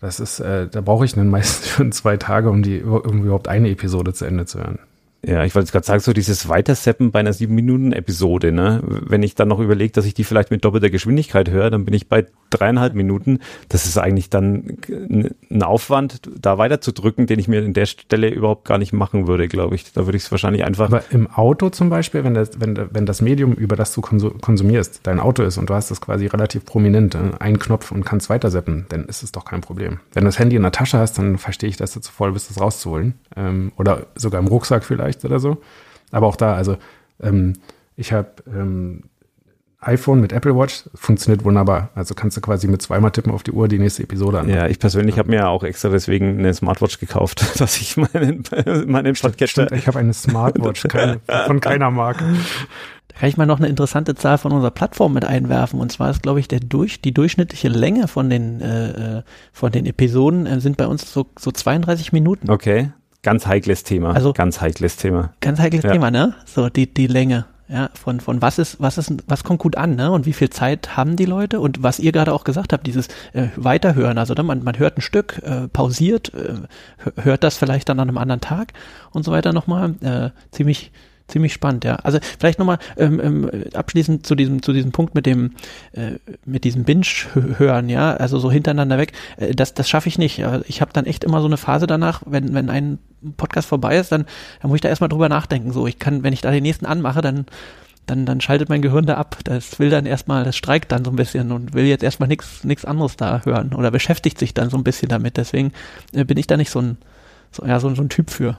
Das 0.00 0.18
ist, 0.18 0.40
äh, 0.40 0.66
da 0.68 0.80
brauche 0.80 1.04
ich 1.04 1.14
dann 1.14 1.28
meistens 1.28 1.68
schon 1.74 1.92
zwei 1.92 2.16
Tage, 2.16 2.48
um 2.50 2.62
die 2.62 2.82
um 2.82 3.24
überhaupt 3.24 3.48
eine 3.48 3.70
Episode 3.70 4.14
zu 4.14 4.24
Ende 4.24 4.46
zu 4.46 4.58
hören. 4.58 4.78
Ja, 5.26 5.44
ich 5.44 5.54
wollte 5.54 5.70
gerade 5.70 5.86
sagen, 5.86 6.00
so 6.00 6.14
dieses 6.14 6.48
Weiterseppen 6.48 7.10
bei 7.10 7.20
einer 7.20 7.34
sieben 7.34 7.54
Minuten 7.54 7.92
Episode, 7.92 8.52
ne? 8.52 8.82
Wenn 8.82 9.22
ich 9.22 9.34
dann 9.34 9.48
noch 9.48 9.60
überlege, 9.60 9.92
dass 9.92 10.06
ich 10.06 10.14
die 10.14 10.24
vielleicht 10.24 10.50
mit 10.50 10.64
doppelter 10.64 10.88
Geschwindigkeit 10.88 11.50
höre, 11.50 11.70
dann 11.70 11.84
bin 11.84 11.92
ich 11.92 12.08
bei 12.08 12.26
dreieinhalb 12.48 12.94
Minuten. 12.94 13.40
Das 13.68 13.86
ist 13.86 13.98
eigentlich 13.98 14.30
dann 14.30 14.78
ein 15.50 15.62
Aufwand, 15.62 16.22
da 16.40 16.56
weiter 16.56 16.80
zu 16.80 16.92
drücken, 16.92 17.26
den 17.26 17.38
ich 17.38 17.48
mir 17.48 17.62
in 17.62 17.74
der 17.74 17.86
Stelle 17.86 18.28
überhaupt 18.28 18.64
gar 18.64 18.78
nicht 18.78 18.92
machen 18.92 19.26
würde, 19.26 19.46
glaube 19.46 19.74
ich. 19.74 19.92
Da 19.92 20.06
würde 20.06 20.16
ich 20.16 20.24
es 20.24 20.30
wahrscheinlich 20.30 20.64
einfach. 20.64 20.86
Aber 20.86 21.04
im 21.10 21.30
Auto 21.30 21.68
zum 21.68 21.90
Beispiel, 21.90 22.24
wenn 22.24 22.34
das, 22.34 22.58
wenn, 22.58 22.78
wenn 22.90 23.04
das 23.06 23.20
Medium, 23.20 23.52
über 23.52 23.76
das 23.76 23.92
du 23.94 24.00
konsumierst, 24.00 25.00
dein 25.02 25.20
Auto 25.20 25.42
ist 25.42 25.58
und 25.58 25.68
du 25.68 25.74
hast 25.74 25.90
das 25.90 26.00
quasi 26.00 26.26
relativ 26.26 26.64
prominent, 26.64 27.14
äh, 27.14 27.18
ein 27.38 27.58
Knopf 27.58 27.92
und 27.92 28.04
kannst 28.04 28.30
weiterseppen, 28.30 28.86
dann 28.88 29.04
ist 29.04 29.22
es 29.22 29.32
doch 29.32 29.44
kein 29.44 29.60
Problem. 29.60 30.00
Wenn 30.14 30.24
du 30.24 30.28
das 30.28 30.38
Handy 30.38 30.56
in 30.56 30.62
der 30.62 30.72
Tasche 30.72 30.98
hast, 30.98 31.18
dann 31.18 31.36
verstehe 31.36 31.68
ich, 31.68 31.76
dass 31.76 31.92
du 31.92 32.00
zu 32.00 32.10
voll 32.10 32.32
bist, 32.32 32.50
das 32.50 32.60
rauszuholen. 32.60 33.14
Ähm, 33.36 33.72
oder 33.76 34.06
sogar 34.14 34.40
im 34.40 34.48
Rucksack 34.48 34.84
vielleicht 34.84 35.09
vielleicht 35.10 35.24
oder 35.24 35.40
so. 35.40 35.58
Aber 36.10 36.26
auch 36.26 36.36
da, 36.36 36.54
also 36.54 36.76
ähm, 37.20 37.54
ich 37.96 38.12
habe 38.12 38.30
ähm, 38.46 39.04
iPhone 39.80 40.20
mit 40.20 40.32
Apple 40.32 40.54
Watch, 40.56 40.84
funktioniert 40.94 41.44
wunderbar. 41.44 41.90
Also 41.94 42.14
kannst 42.14 42.36
du 42.36 42.40
quasi 42.40 42.68
mit 42.68 42.82
zweimal 42.82 43.12
tippen 43.12 43.32
auf 43.32 43.42
die 43.42 43.52
Uhr 43.52 43.66
die 43.66 43.78
nächste 43.78 44.02
Episode 44.02 44.40
an. 44.40 44.48
Ja, 44.48 44.66
ich 44.66 44.78
persönlich 44.78 45.16
ja. 45.16 45.20
habe 45.20 45.30
mir 45.30 45.48
auch 45.48 45.64
extra 45.64 45.88
deswegen 45.88 46.38
eine 46.38 46.52
Smartwatch 46.52 46.98
gekauft, 46.98 47.44
dass 47.60 47.80
ich 47.80 47.96
meinen, 47.96 48.44
meinen 48.86 49.14
Podcatcher... 49.14 49.72
Ich 49.72 49.86
habe 49.86 49.98
eine 49.98 50.12
Smartwatch 50.12 50.82
keine, 50.88 51.20
von 51.46 51.60
keiner 51.60 51.90
Marke. 51.90 52.24
Da 53.08 53.16
kann 53.18 53.28
ich 53.28 53.36
mal 53.36 53.46
noch 53.46 53.58
eine 53.58 53.68
interessante 53.68 54.14
Zahl 54.14 54.38
von 54.38 54.52
unserer 54.52 54.70
Plattform 54.70 55.14
mit 55.14 55.24
einwerfen. 55.24 55.80
Und 55.80 55.90
zwar 55.90 56.10
ist, 56.10 56.22
glaube 56.22 56.40
ich, 56.40 56.48
der 56.48 56.60
durch, 56.60 57.00
die 57.00 57.12
durchschnittliche 57.12 57.68
Länge 57.68 58.06
von 58.06 58.28
den, 58.28 58.60
äh, 58.60 59.18
äh 59.18 59.22
von 59.52 59.72
den 59.72 59.86
Episoden 59.86 60.46
äh, 60.46 60.60
sind 60.60 60.76
bei 60.76 60.86
uns 60.86 61.10
so, 61.12 61.26
so 61.38 61.50
32 61.50 62.12
Minuten. 62.12 62.50
Okay, 62.50 62.92
Ganz 63.22 63.46
heikles 63.46 63.82
Thema. 63.82 64.14
Also 64.14 64.32
ganz 64.32 64.60
heikles 64.60 64.96
Thema. 64.96 65.32
Ganz 65.40 65.58
heikles 65.58 65.84
ja. 65.84 65.92
Thema, 65.92 66.10
ne? 66.10 66.34
So 66.46 66.68
die 66.68 66.92
die 66.92 67.06
Länge. 67.06 67.46
Ja, 67.72 67.88
von, 67.94 68.18
von 68.18 68.42
was 68.42 68.58
ist, 68.58 68.80
was 68.80 68.98
ist, 68.98 69.12
was 69.28 69.44
kommt 69.44 69.60
gut 69.60 69.76
an, 69.76 69.94
ne? 69.94 70.10
Und 70.10 70.26
wie 70.26 70.32
viel 70.32 70.50
Zeit 70.50 70.96
haben 70.96 71.14
die 71.14 71.24
Leute? 71.24 71.60
Und 71.60 71.84
was 71.84 72.00
ihr 72.00 72.10
gerade 72.10 72.32
auch 72.32 72.42
gesagt 72.42 72.72
habt, 72.72 72.84
dieses 72.84 73.06
äh, 73.32 73.46
Weiterhören, 73.54 74.18
also 74.18 74.34
ne, 74.34 74.42
man, 74.42 74.64
man 74.64 74.76
hört 74.76 74.98
ein 74.98 75.02
Stück, 75.02 75.40
äh, 75.44 75.68
pausiert, 75.68 76.34
äh, 76.34 76.54
hört 77.22 77.44
das 77.44 77.56
vielleicht 77.56 77.88
dann 77.88 78.00
an 78.00 78.08
einem 78.08 78.18
anderen 78.18 78.40
Tag 78.40 78.72
und 79.12 79.24
so 79.24 79.30
weiter 79.30 79.52
nochmal. 79.52 79.94
Äh, 80.00 80.30
ziemlich, 80.50 80.90
ziemlich 81.30 81.52
spannend, 81.52 81.84
ja. 81.84 81.96
Also 81.96 82.18
vielleicht 82.38 82.58
nochmal 82.58 82.78
ähm, 82.96 83.20
ähm, 83.22 83.50
abschließend 83.74 84.26
zu 84.26 84.34
diesem, 84.34 84.62
zu 84.62 84.72
diesem 84.72 84.92
Punkt 84.92 85.14
mit 85.14 85.26
dem, 85.26 85.52
äh, 85.92 86.12
mit 86.44 86.64
diesem 86.64 86.84
Binge-Hören, 86.84 87.88
ja, 87.88 88.14
also 88.14 88.38
so 88.38 88.50
hintereinander 88.50 88.98
weg, 88.98 89.12
äh, 89.36 89.54
das, 89.54 89.74
das 89.74 89.88
schaffe 89.88 90.08
ich 90.08 90.18
nicht. 90.18 90.42
Ich 90.66 90.80
habe 90.80 90.92
dann 90.92 91.06
echt 91.06 91.24
immer 91.24 91.40
so 91.40 91.46
eine 91.46 91.56
Phase 91.56 91.86
danach, 91.86 92.22
wenn, 92.26 92.54
wenn 92.54 92.70
ein 92.70 92.98
Podcast 93.36 93.68
vorbei 93.68 93.96
ist, 93.96 94.12
dann, 94.12 94.26
dann 94.60 94.70
muss 94.70 94.76
ich 94.76 94.82
da 94.82 94.88
erstmal 94.88 95.08
drüber 95.08 95.28
nachdenken. 95.28 95.72
So, 95.72 95.86
ich 95.86 95.98
kann, 95.98 96.22
wenn 96.22 96.32
ich 96.32 96.40
da 96.40 96.50
den 96.50 96.62
nächsten 96.62 96.86
anmache, 96.86 97.20
dann 97.20 97.46
dann, 98.10 98.26
dann 98.26 98.40
schaltet 98.40 98.68
mein 98.68 98.82
Gehirn 98.82 99.06
da 99.06 99.14
ab. 99.14 99.38
Das 99.44 99.78
will 99.78 99.90
dann 99.90 100.04
erstmal, 100.04 100.44
das 100.44 100.56
streikt 100.56 100.92
dann 100.92 101.04
so 101.04 101.10
ein 101.10 101.16
bisschen 101.16 101.52
und 101.52 101.74
will 101.74 101.84
jetzt 101.84 102.02
erstmal 102.02 102.28
nichts 102.28 102.84
anderes 102.84 103.16
da 103.16 103.42
hören 103.44 103.72
oder 103.72 103.90
beschäftigt 103.90 104.38
sich 104.38 104.52
dann 104.52 104.70
so 104.70 104.76
ein 104.76 104.84
bisschen 104.84 105.08
damit. 105.08 105.36
Deswegen 105.36 105.72
äh, 106.12 106.24
bin 106.24 106.36
ich 106.36 106.46
da 106.46 106.56
nicht 106.56 106.70
so 106.70 106.80
ein, 106.80 106.98
so, 107.52 107.64
ja, 107.64 107.78
so, 107.80 107.94
so 107.94 108.02
ein 108.02 108.08
Typ 108.08 108.30
für. 108.30 108.58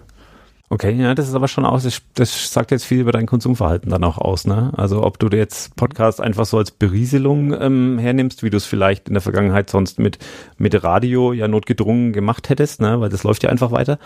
Okay, 0.74 0.94
ja, 0.94 1.14
das 1.14 1.28
ist 1.28 1.36
aber 1.36 1.50
schon 1.50 1.66
aus, 1.66 2.02
das, 2.14 2.54
sagt 2.54 2.72
jetzt 2.72 2.86
viel 2.86 3.02
über 3.02 3.12
dein 3.12 3.26
Konsumverhalten 3.26 3.92
dann 3.92 4.06
auch 4.06 4.18
aus, 4.18 4.48
ne? 4.48 4.72
Also 4.78 5.04
ob 5.04 5.20
du 5.20 5.28
jetzt 5.28 5.76
Podcast 5.76 6.22
einfach 6.22 6.46
so 6.46 6.58
als 6.58 6.72
Berieselung 6.72 7.54
ähm, 7.60 8.00
hernimmst, 8.00 8.42
wie 8.42 8.50
du 8.50 8.56
es 8.56 8.66
vielleicht 8.66 9.10
in 9.10 9.14
der 9.14 9.22
Vergangenheit 9.22 9.70
sonst 9.70 10.00
mit, 10.00 10.18
mit 10.58 10.82
Radio 10.82 11.34
ja 11.34 11.50
notgedrungen 11.50 12.14
gemacht 12.14 12.48
hättest, 12.48 12.80
ne? 12.80 13.02
Weil 13.02 13.10
das 13.10 13.24
läuft 13.24 13.44
ja 13.44 13.50
einfach 13.50 13.72
weiter, 13.72 14.00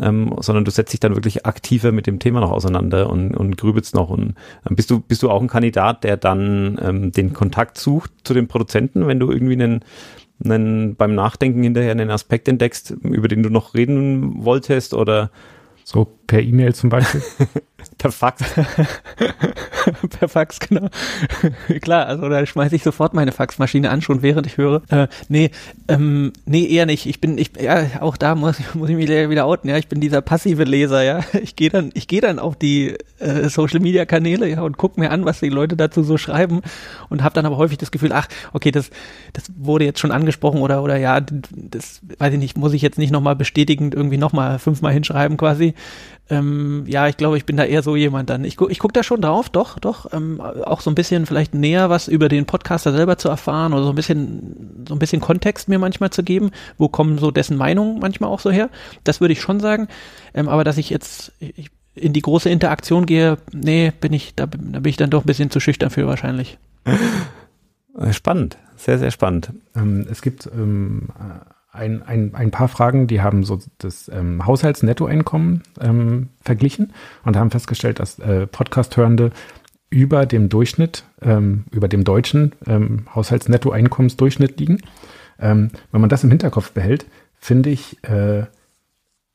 ähm, 0.00 0.36
sondern 0.38 0.64
du 0.64 0.70
setzt 0.70 0.92
dich 0.92 1.00
dann 1.00 1.16
wirklich 1.16 1.46
aktiver 1.46 1.90
mit 1.90 2.06
dem 2.06 2.20
Thema 2.20 2.38
noch 2.38 2.52
auseinander 2.52 3.10
und, 3.10 3.36
und 3.36 3.56
grübelst 3.56 3.96
noch. 3.96 4.08
Und 4.08 4.36
ähm, 4.70 4.76
bist 4.76 4.92
du, 4.92 5.00
bist 5.00 5.24
du 5.24 5.30
auch 5.30 5.42
ein 5.42 5.48
Kandidat, 5.48 6.04
der 6.04 6.16
dann 6.16 6.78
ähm, 6.80 7.10
den 7.10 7.32
Kontakt 7.32 7.76
sucht 7.76 8.12
zu 8.22 8.34
den 8.34 8.46
Produzenten, 8.46 9.08
wenn 9.08 9.18
du 9.18 9.32
irgendwie 9.32 9.54
einen 9.54 9.84
einen, 10.44 10.96
beim 10.96 11.14
Nachdenken 11.14 11.62
hinterher 11.62 11.92
einen 11.92 12.10
Aspekt 12.10 12.48
entdeckst, 12.48 12.90
über 13.02 13.28
den 13.28 13.42
du 13.42 13.50
noch 13.50 13.74
reden 13.74 14.44
wolltest 14.44 14.92
oder 14.92 15.30
so 15.84 16.06
per 16.26 16.42
E-Mail 16.42 16.74
zum 16.74 16.90
Beispiel? 16.90 17.22
per 18.04 18.12
Fax. 18.12 18.42
per 20.20 20.28
Fax, 20.28 20.60
genau. 20.60 20.90
Klar, 21.80 22.06
also 22.06 22.28
da 22.28 22.44
schmeiße 22.44 22.76
ich 22.76 22.82
sofort 22.82 23.14
meine 23.14 23.32
Faxmaschine 23.32 23.88
an, 23.88 24.02
schon 24.02 24.20
während 24.20 24.46
ich 24.46 24.58
höre. 24.58 24.82
Äh, 24.90 25.08
nee, 25.30 25.50
ähm, 25.88 26.34
nee, 26.44 26.66
eher 26.66 26.84
nicht. 26.84 27.06
Ich 27.06 27.22
bin, 27.22 27.38
ich, 27.38 27.52
ja, 27.58 27.86
auch 28.00 28.18
da 28.18 28.34
muss, 28.34 28.58
muss 28.74 28.90
ich 28.90 28.96
mich 28.96 29.08
wieder 29.08 29.46
outen, 29.46 29.70
ja. 29.70 29.78
Ich 29.78 29.88
bin 29.88 30.02
dieser 30.02 30.20
passive 30.20 30.64
Leser, 30.64 31.02
ja. 31.02 31.20
Ich 31.42 31.56
gehe 31.56 31.70
dann, 31.70 31.92
ich 31.94 32.06
gehe 32.06 32.20
dann 32.20 32.38
auf 32.38 32.56
die 32.56 32.94
äh, 33.20 33.48
Social 33.48 33.80
Media 33.80 34.04
Kanäle, 34.04 34.50
ja, 34.50 34.60
und 34.60 34.76
gucke 34.76 35.00
mir 35.00 35.10
an, 35.10 35.24
was 35.24 35.40
die 35.40 35.48
Leute 35.48 35.74
dazu 35.74 36.02
so 36.02 36.18
schreiben 36.18 36.60
und 37.08 37.22
habe 37.22 37.34
dann 37.34 37.46
aber 37.46 37.56
häufig 37.56 37.78
das 37.78 37.90
Gefühl, 37.90 38.12
ach, 38.12 38.28
okay, 38.52 38.70
das, 38.70 38.90
das 39.32 39.44
wurde 39.56 39.86
jetzt 39.86 40.00
schon 40.00 40.12
angesprochen 40.12 40.60
oder, 40.60 40.82
oder 40.82 40.98
ja, 40.98 41.22
das, 41.22 42.02
weiß 42.18 42.34
ich 42.34 42.38
nicht, 42.38 42.58
muss 42.58 42.74
ich 42.74 42.82
jetzt 42.82 42.98
nicht 42.98 43.12
nochmal 43.12 43.34
bestätigend 43.34 43.94
irgendwie 43.94 44.18
nochmal 44.18 44.58
fünfmal 44.58 44.92
hinschreiben 44.92 45.38
quasi. 45.38 45.72
Ähm, 46.30 46.84
ja, 46.86 47.06
ich 47.06 47.18
glaube, 47.18 47.36
ich 47.36 47.44
bin 47.44 47.56
da 47.56 47.64
eher 47.64 47.82
so 47.82 47.93
jemand 47.96 48.30
dann. 48.30 48.44
Ich, 48.44 48.56
gu 48.56 48.68
ich 48.68 48.78
gucke 48.78 48.92
da 48.92 49.02
schon 49.02 49.20
drauf, 49.20 49.48
doch, 49.48 49.78
doch. 49.78 50.12
Ähm, 50.12 50.40
auch 50.40 50.80
so 50.80 50.90
ein 50.90 50.94
bisschen 50.94 51.26
vielleicht 51.26 51.54
näher 51.54 51.90
was 51.90 52.08
über 52.08 52.28
den 52.28 52.46
Podcaster 52.46 52.92
selber 52.92 53.18
zu 53.18 53.28
erfahren 53.28 53.72
oder 53.72 53.84
so 53.84 53.90
ein 53.90 53.94
bisschen, 53.94 54.84
so 54.88 54.94
ein 54.94 54.98
bisschen 54.98 55.20
Kontext 55.20 55.68
mir 55.68 55.78
manchmal 55.78 56.10
zu 56.10 56.22
geben. 56.22 56.50
Wo 56.78 56.88
kommen 56.88 57.18
so 57.18 57.30
dessen 57.30 57.56
Meinungen 57.56 57.98
manchmal 57.98 58.30
auch 58.30 58.40
so 58.40 58.50
her? 58.50 58.70
Das 59.04 59.20
würde 59.20 59.32
ich 59.32 59.40
schon 59.40 59.60
sagen. 59.60 59.88
Ähm, 60.34 60.48
aber 60.48 60.64
dass 60.64 60.78
ich 60.78 60.90
jetzt 60.90 61.32
ich, 61.38 61.70
in 61.94 62.12
die 62.12 62.22
große 62.22 62.48
Interaktion 62.48 63.06
gehe, 63.06 63.38
nee, 63.52 63.92
bin 64.00 64.12
ich, 64.12 64.34
da, 64.34 64.46
da 64.46 64.80
bin 64.80 64.90
ich 64.90 64.96
dann 64.96 65.10
doch 65.10 65.24
ein 65.24 65.26
bisschen 65.26 65.50
zu 65.50 65.60
schüchtern 65.60 65.90
für 65.90 66.06
wahrscheinlich. 66.06 66.58
Spannend, 68.10 68.58
sehr, 68.76 68.98
sehr 68.98 69.12
spannend. 69.12 69.52
Ähm, 69.76 70.06
es 70.10 70.20
gibt 70.20 70.46
ähm, 70.46 71.08
ein, 71.74 72.02
ein, 72.02 72.34
ein 72.34 72.50
paar 72.50 72.68
Fragen, 72.68 73.06
die 73.06 73.20
haben 73.20 73.42
so 73.42 73.58
das 73.78 74.08
ähm, 74.08 74.46
Haushaltsnettoeinkommen 74.46 75.62
ähm, 75.80 76.28
verglichen 76.40 76.92
und 77.24 77.36
haben 77.36 77.50
festgestellt, 77.50 77.98
dass 77.98 78.18
äh, 78.20 78.46
Podcast-Hörende 78.46 79.32
über 79.90 80.24
dem 80.24 80.48
Durchschnitt, 80.48 81.04
ähm, 81.20 81.64
über 81.70 81.88
dem 81.88 82.04
deutschen 82.04 82.52
ähm, 82.66 83.06
Haushaltsnettoeinkommensdurchschnitt 83.14 84.58
liegen. 84.58 84.78
Ähm, 85.38 85.70
wenn 85.90 86.00
man 86.00 86.10
das 86.10 86.24
im 86.24 86.30
Hinterkopf 86.30 86.70
behält, 86.70 87.06
finde 87.36 87.70
ich 87.70 88.02
äh, 88.04 88.44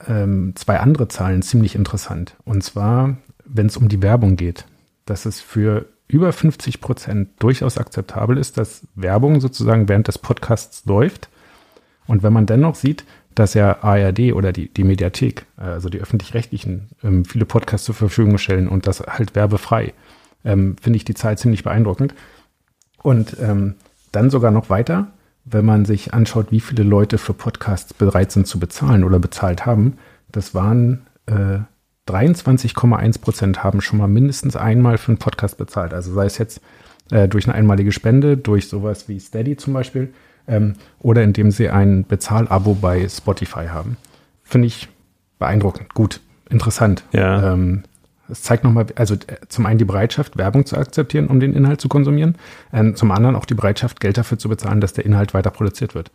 ähm, 0.08 0.54
zwei 0.56 0.80
andere 0.80 1.10
Zahlen 1.10 1.42
ziemlich 1.42 1.76
interessant. 1.76 2.36
Und 2.46 2.64
zwar, 2.64 3.18
wenn 3.46 3.68
es 3.68 3.78
um 3.78 3.90
die 3.90 4.02
Werbung 4.02 4.38
geht, 4.38 4.66
dass 5.06 5.26
es 5.26 5.42
für 5.42 5.88
über 6.08 6.32
50 6.32 6.80
Prozent 6.80 7.30
durchaus 7.40 7.78
akzeptabel 7.78 8.38
ist, 8.38 8.58
dass 8.58 8.88
Werbung 8.96 9.42
sozusagen 9.42 9.90
während 9.90 10.08
des 10.08 10.18
Podcasts 10.18 10.86
läuft 10.86 11.30
und 12.10 12.24
wenn 12.24 12.34
man 12.34 12.48
dennoch 12.48 12.74
sieht, 12.74 13.06
dass 13.36 13.54
ja 13.54 13.84
ARD 13.84 14.34
oder 14.34 14.52
die, 14.52 14.68
die 14.74 14.84
Mediathek, 14.84 15.46
äh, 15.60 15.62
also 15.62 15.90
die 15.90 16.00
öffentlich-rechtlichen, 16.00 16.90
ähm, 17.04 17.24
viele 17.24 17.46
Podcasts 17.46 17.86
zur 17.86 17.94
Verfügung 17.94 18.40
stellen 18.40 18.68
und 18.68 18.88
das 18.88 19.02
halt 19.02 19.36
werbefrei, 19.36 19.94
ähm, 20.44 20.76
finde 20.82 20.98
ich 20.98 21.06
die 21.06 21.14
Zahl 21.14 21.38
ziemlich 21.38 21.64
beeindruckend. 21.64 22.16
Und 23.04 23.38
ähm, 23.40 23.76
dann 24.12 24.32
sogar 24.32 24.50
noch 24.50 24.72
weiter, 24.72 25.08
wenn 25.46 25.66
man 25.66 25.86
sich 25.86 26.12
anschaut, 26.12 26.48
wie 26.52 26.60
viele 26.60 26.82
Leute 26.82 27.20
für 27.20 27.34
Podcasts 27.34 27.94
bereit 27.94 28.32
sind 28.32 28.48
zu 28.48 28.60
bezahlen 28.60 29.04
oder 29.04 29.20
bezahlt 29.20 29.68
haben, 29.68 30.00
das 30.32 30.56
waren 30.56 31.06
äh, 31.28 31.60
23,1 32.08 33.22
Prozent 33.22 33.64
haben 33.64 33.82
schon 33.82 34.00
mal 34.00 34.08
mindestens 34.08 34.56
einmal 34.56 34.98
für 34.98 35.10
einen 35.10 35.20
Podcast 35.20 35.60
bezahlt. 35.60 35.94
Also 35.94 36.12
sei 36.12 36.26
es 36.26 36.40
jetzt 36.40 36.60
äh, 37.12 37.28
durch 37.28 37.46
eine 37.46 37.54
einmalige 37.54 37.92
Spende, 37.92 38.36
durch 38.36 38.68
sowas 38.68 39.08
wie 39.08 39.20
Steady 39.20 39.58
zum 39.58 39.74
Beispiel 39.74 40.12
ähm, 40.48 40.76
oder 41.00 41.24
indem 41.24 41.52
sie 41.52 41.70
ein 41.70 42.06
Bezahlabo 42.06 42.76
bei 42.76 43.08
Spotify 43.08 43.68
haben. 43.68 43.98
Finde 44.44 44.68
ich 44.68 44.90
beeindruckend, 45.38 45.94
gut, 45.94 46.22
interessant. 46.50 47.04
Ja. 47.12 47.54
Ähm, 47.54 47.84
es 48.30 48.44
zeigt 48.44 48.64
nochmal, 48.64 48.88
also 48.96 49.16
äh, 49.16 49.38
zum 49.48 49.66
einen 49.66 49.80
die 49.80 49.86
Bereitschaft, 49.86 50.38
Werbung 50.38 50.66
zu 50.66 50.78
akzeptieren, 50.78 51.28
um 51.28 51.40
den 51.40 51.54
Inhalt 51.54 51.82
zu 51.82 51.90
konsumieren, 51.90 52.36
ähm, 52.72 52.96
zum 52.96 53.12
anderen 53.12 53.36
auch 53.36 53.46
die 53.46 53.56
Bereitschaft, 53.56 54.00
Geld 54.00 54.18
dafür 54.18 54.38
zu 54.38 54.50
bezahlen, 54.50 54.82
dass 54.82 54.94
der 54.94 55.06
Inhalt 55.06 55.34
weiter 55.34 55.50
produziert 55.50 55.96
wird. 55.96 56.12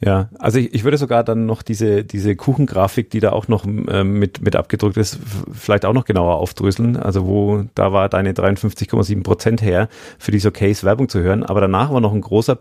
Ja, 0.00 0.28
also 0.38 0.58
ich, 0.58 0.74
ich 0.74 0.84
würde 0.84 0.96
sogar 0.96 1.24
dann 1.24 1.46
noch 1.46 1.62
diese, 1.62 2.04
diese 2.04 2.36
Kuchengrafik, 2.36 3.10
die 3.10 3.18
da 3.18 3.32
auch 3.32 3.48
noch 3.48 3.66
ähm, 3.66 4.18
mit, 4.20 4.40
mit 4.40 4.54
abgedruckt 4.54 4.96
ist, 4.96 5.18
vielleicht 5.52 5.84
auch 5.84 5.92
noch 5.92 6.04
genauer 6.04 6.36
aufdröseln. 6.36 6.96
Also 6.96 7.26
wo, 7.26 7.64
da 7.74 7.92
war 7.92 8.08
deine 8.08 8.32
53,7 8.32 9.24
Prozent 9.24 9.60
her, 9.60 9.88
für 10.18 10.30
diese 10.30 10.52
Case 10.52 10.86
Werbung 10.86 11.08
zu 11.08 11.20
hören. 11.20 11.42
Aber 11.42 11.60
danach 11.60 11.92
war 11.92 12.00
noch 12.00 12.14
ein 12.14 12.20
großer 12.20 12.58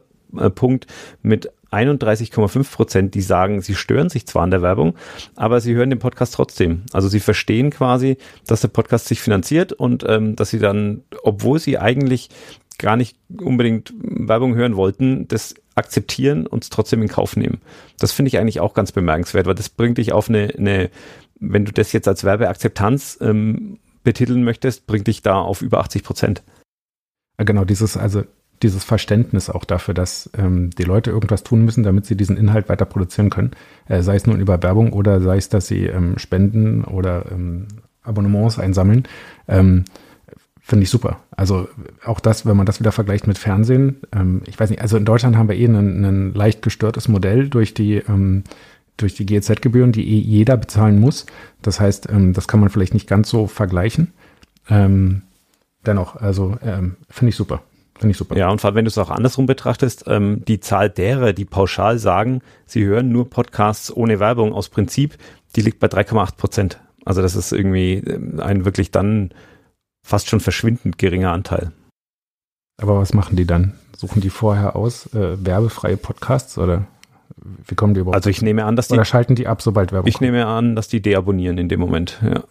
Punkt 0.56 0.88
mit 1.22 1.52
31,5 1.72 2.72
Prozent, 2.72 3.16
die 3.16 3.22
sagen, 3.22 3.62
sie 3.62 3.76
stören 3.76 4.10
sich 4.10 4.26
zwar 4.26 4.44
an 4.44 4.52
der 4.52 4.62
Werbung, 4.62 4.96
aber 5.36 5.60
sie 5.60 5.76
hören 5.76 5.90
den 5.90 6.00
Podcast 6.00 6.34
trotzdem. 6.34 6.84
Also 6.94 7.10
sie 7.10 7.20
verstehen 7.20 7.72
quasi, 7.72 8.18
dass 8.46 8.62
der 8.62 8.70
Podcast 8.70 9.08
sich 9.08 9.22
finanziert 9.22 9.74
und 9.74 10.06
ähm, 10.08 10.36
dass 10.36 10.50
sie 10.50 10.60
dann, 10.60 11.04
obwohl 11.24 11.60
sie 11.60 11.78
eigentlich 11.78 12.30
gar 12.78 12.96
nicht 12.96 13.18
unbedingt 13.42 13.94
Werbung 14.00 14.56
hören 14.56 14.76
wollten, 14.76 15.28
das 15.28 15.56
akzeptieren 15.76 16.48
und 16.48 16.64
es 16.64 16.70
trotzdem 16.70 17.02
in 17.02 17.08
Kauf 17.08 17.36
nehmen. 17.36 17.62
Das 18.00 18.12
finde 18.12 18.30
ich 18.30 18.38
eigentlich 18.38 18.60
auch 18.60 18.74
ganz 18.74 18.92
bemerkenswert, 18.92 19.46
weil 19.46 19.56
das 19.56 19.70
bringt 19.70 19.98
dich 19.98 20.14
auf 20.14 20.30
eine, 20.30 20.54
eine 20.58 20.90
wenn 21.40 21.66
du 21.66 21.72
das 21.72 21.92
jetzt 21.92 22.08
als 22.08 22.24
Werbeakzeptanz 22.24 23.20
ähm, 23.22 23.80
betiteln 24.04 24.44
möchtest, 24.44 24.88
bringt 24.88 25.08
dich 25.08 25.22
da 25.22 25.36
auf 25.36 25.62
über 25.62 25.80
80 25.80 26.04
Prozent. 26.04 26.44
Genau, 27.38 27.66
dieses, 27.66 27.98
also 27.98 28.24
dieses 28.64 28.84
Verständnis 28.84 29.50
auch 29.50 29.66
dafür, 29.66 29.94
dass 29.94 30.30
ähm, 30.38 30.72
die 30.72 30.84
Leute 30.84 31.12
irgendwas 31.12 31.44
tun 31.44 31.64
müssen, 31.64 31.84
damit 31.84 32.06
sie 32.06 32.16
diesen 32.16 32.38
Inhalt 32.38 32.70
weiter 32.70 32.86
produzieren 32.86 33.30
können. 33.30 33.52
Äh, 33.88 34.02
sei 34.02 34.16
es 34.16 34.26
nun 34.26 34.40
über 34.40 34.62
Werbung 34.64 34.94
oder 34.94 35.22
sei 35.22 35.38
es, 35.38 35.50
dass 35.50 35.68
sie 35.68 35.86
ähm, 35.86 36.18
Spenden 36.18 36.84
oder 36.84 37.26
ähm, 37.32 37.68
Abonnements 38.02 38.60
einsammeln. 38.60 39.04
Ähm, 39.48 39.86
Finde 40.62 40.84
ich 40.84 40.90
super. 40.90 41.22
Also 41.32 41.70
auch 42.04 42.20
das, 42.20 42.46
wenn 42.46 42.58
man 42.58 42.66
das 42.66 42.82
wieder 42.82 42.92
vergleicht 42.92 43.26
mit 43.26 43.38
Fernsehen, 43.38 44.02
ähm, 44.14 44.42
ich 44.48 44.60
weiß 44.60 44.70
nicht, 44.70 44.82
also 44.82 44.98
in 44.98 45.06
Deutschland 45.06 45.38
haben 45.38 45.48
wir 45.48 45.56
eh 45.56 45.66
ein, 45.66 46.34
leicht 46.34 46.62
gestörtes 46.62 47.08
Modell 47.08 47.50
durch 47.50 47.74
die 47.74 47.96
ähm, 47.96 48.44
durch 48.98 49.14
die 49.14 49.28
GEZ-Gebühren, 49.28 49.92
die 49.92 50.10
eh 50.10 50.20
jeder 50.20 50.58
bezahlen 50.58 51.00
muss. 51.00 51.28
Das 51.62 51.80
heißt, 51.80 52.08
das 52.10 52.48
kann 52.48 52.60
man 52.60 52.70
vielleicht 52.70 52.96
nicht 52.96 53.08
ganz 53.08 53.30
so 53.30 53.46
vergleichen. 53.46 54.12
Dennoch, 54.68 56.16
also 56.16 56.58
finde 57.08 57.30
ich 57.30 57.36
super. 57.36 57.62
Finde 58.00 58.12
ich 58.12 58.18
super. 58.18 58.38
Ja, 58.38 58.50
und 58.50 58.62
vor 58.62 58.70
allem, 58.70 58.76
wenn 58.76 58.86
du 58.86 58.90
es 58.90 58.98
auch 58.98 59.10
andersrum 59.10 59.46
betrachtest, 59.46 60.06
ähm, 60.08 60.44
die 60.48 60.60
Zahl 60.60 60.90
derer, 60.90 61.34
die 61.34 61.46
pauschal 61.46 61.98
sagen, 61.98 62.42
sie 62.66 62.86
hören 62.86 63.12
nur 63.12 63.30
Podcasts 63.30 63.96
ohne 63.96 64.20
Werbung 64.20 64.54
aus 64.54 64.70
Prinzip, 64.70 65.18
die 65.56 65.62
liegt 65.62 65.80
bei 65.80 65.88
3,8 65.88 66.36
Prozent. 66.38 66.80
Also 67.06 67.22
das 67.22 67.36
ist 67.36 67.52
irgendwie 67.52 67.96
ähm, 67.96 68.40
ein 68.40 68.66
wirklich 68.66 68.92
dann 68.92 69.32
fast 70.04 70.30
schon 70.30 70.40
verschwindend 70.40 70.98
geringer 70.98 71.32
Anteil. 71.32 71.72
Aber 72.80 73.00
was 73.00 73.14
machen 73.14 73.36
die 73.36 73.46
dann? 73.46 73.74
Suchen 73.96 74.22
die 74.22 74.30
vorher 74.30 74.76
aus 74.76 75.12
äh, 75.14 75.44
werbefreie 75.44 75.98
Podcasts 75.98 76.58
oder 76.58 76.86
wie 77.68 77.76
kommen 77.76 77.94
die 77.94 78.02
überhaupt? 78.02 78.16
Also 78.16 78.30
ich 78.30 78.42
nehme 78.42 78.66
an, 78.66 78.76
dass 78.76 78.90
die 78.90 78.94
oder 78.94 79.06
schalten 79.06 79.36
die 79.36 79.48
ab, 79.48 79.62
sobald 79.62 79.92
Werbung 79.92 80.08
Ich 80.08 80.16
kommt? 80.16 80.22
nehme 80.22 80.46
an, 80.46 80.76
dass 80.76 80.88
die 80.88 81.02
deabonnieren 81.02 81.58
in 81.58 81.70
dem 81.70 81.80
Moment. 81.80 82.22
Ja. 82.24 82.44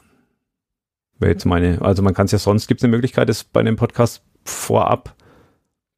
Wäre 1.18 1.32
jetzt 1.32 1.44
meine. 1.46 1.80
Also 1.82 2.02
man 2.02 2.14
kann 2.14 2.26
es 2.26 2.32
ja 2.32 2.38
sonst 2.38 2.66
gibt 2.66 2.80
es 2.80 2.84
eine 2.84 2.90
Möglichkeit, 2.90 3.30
es 3.30 3.44
bei 3.44 3.60
einem 3.60 3.76
Podcast 3.76 4.22
vorab 4.44 5.14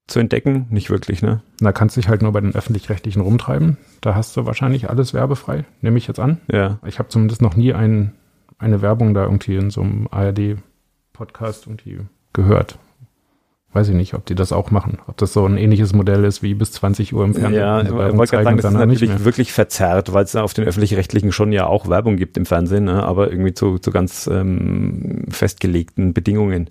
zu 0.08 0.18
entdecken? 0.18 0.66
Nicht 0.70 0.90
wirklich, 0.90 1.22
ne? 1.22 1.42
Da 1.60 1.70
kannst 1.70 1.96
du 1.96 2.00
dich 2.00 2.08
halt 2.08 2.22
nur 2.22 2.32
bei 2.32 2.40
den 2.40 2.54
öffentlich-rechtlichen 2.54 3.20
rumtreiben. 3.22 3.76
Da 4.00 4.14
hast 4.14 4.36
du 4.36 4.46
wahrscheinlich 4.46 4.90
alles 4.90 5.14
werbefrei, 5.14 5.64
nehme 5.82 5.98
ich 5.98 6.08
jetzt 6.08 6.18
an. 6.18 6.38
Ja. 6.50 6.78
Ich 6.86 6.98
habe 6.98 7.10
zumindest 7.10 7.42
noch 7.42 7.54
nie 7.54 7.74
ein, 7.74 8.14
eine 8.58 8.82
Werbung 8.82 9.14
da 9.14 9.24
irgendwie 9.24 9.56
in 9.56 9.70
so 9.70 9.82
einem 9.82 10.08
ARD-Podcast 10.10 11.66
irgendwie 11.66 12.00
gehört. 12.32 12.78
Weiß 13.74 13.90
ich 13.90 13.94
nicht, 13.94 14.14
ob 14.14 14.24
die 14.24 14.34
das 14.34 14.50
auch 14.50 14.70
machen. 14.70 14.98
Ob 15.08 15.18
das 15.18 15.34
so 15.34 15.44
ein 15.44 15.58
ähnliches 15.58 15.92
Modell 15.92 16.24
ist 16.24 16.42
wie 16.42 16.54
bis 16.54 16.72
20 16.72 17.12
Uhr 17.12 17.22
im 17.22 17.34
Fernsehen. 17.34 17.60
Ja, 17.60 17.82
ich 17.82 17.92
wollte 17.92 18.36
gerade 18.36 18.44
sagen, 18.44 18.56
das 18.56 18.72
ist 18.72 18.78
natürlich 18.78 19.24
wirklich 19.24 19.52
verzerrt, 19.52 20.14
weil 20.14 20.24
es 20.24 20.34
auf 20.36 20.54
den 20.54 20.64
öffentlich-rechtlichen 20.64 21.32
schon 21.32 21.52
ja 21.52 21.66
auch 21.66 21.86
Werbung 21.86 22.16
gibt 22.16 22.38
im 22.38 22.46
Fernsehen, 22.46 22.84
ne? 22.84 23.02
aber 23.02 23.30
irgendwie 23.30 23.52
zu, 23.52 23.78
zu 23.78 23.90
ganz 23.90 24.26
ähm, 24.26 25.26
festgelegten 25.28 26.14
Bedingungen. 26.14 26.70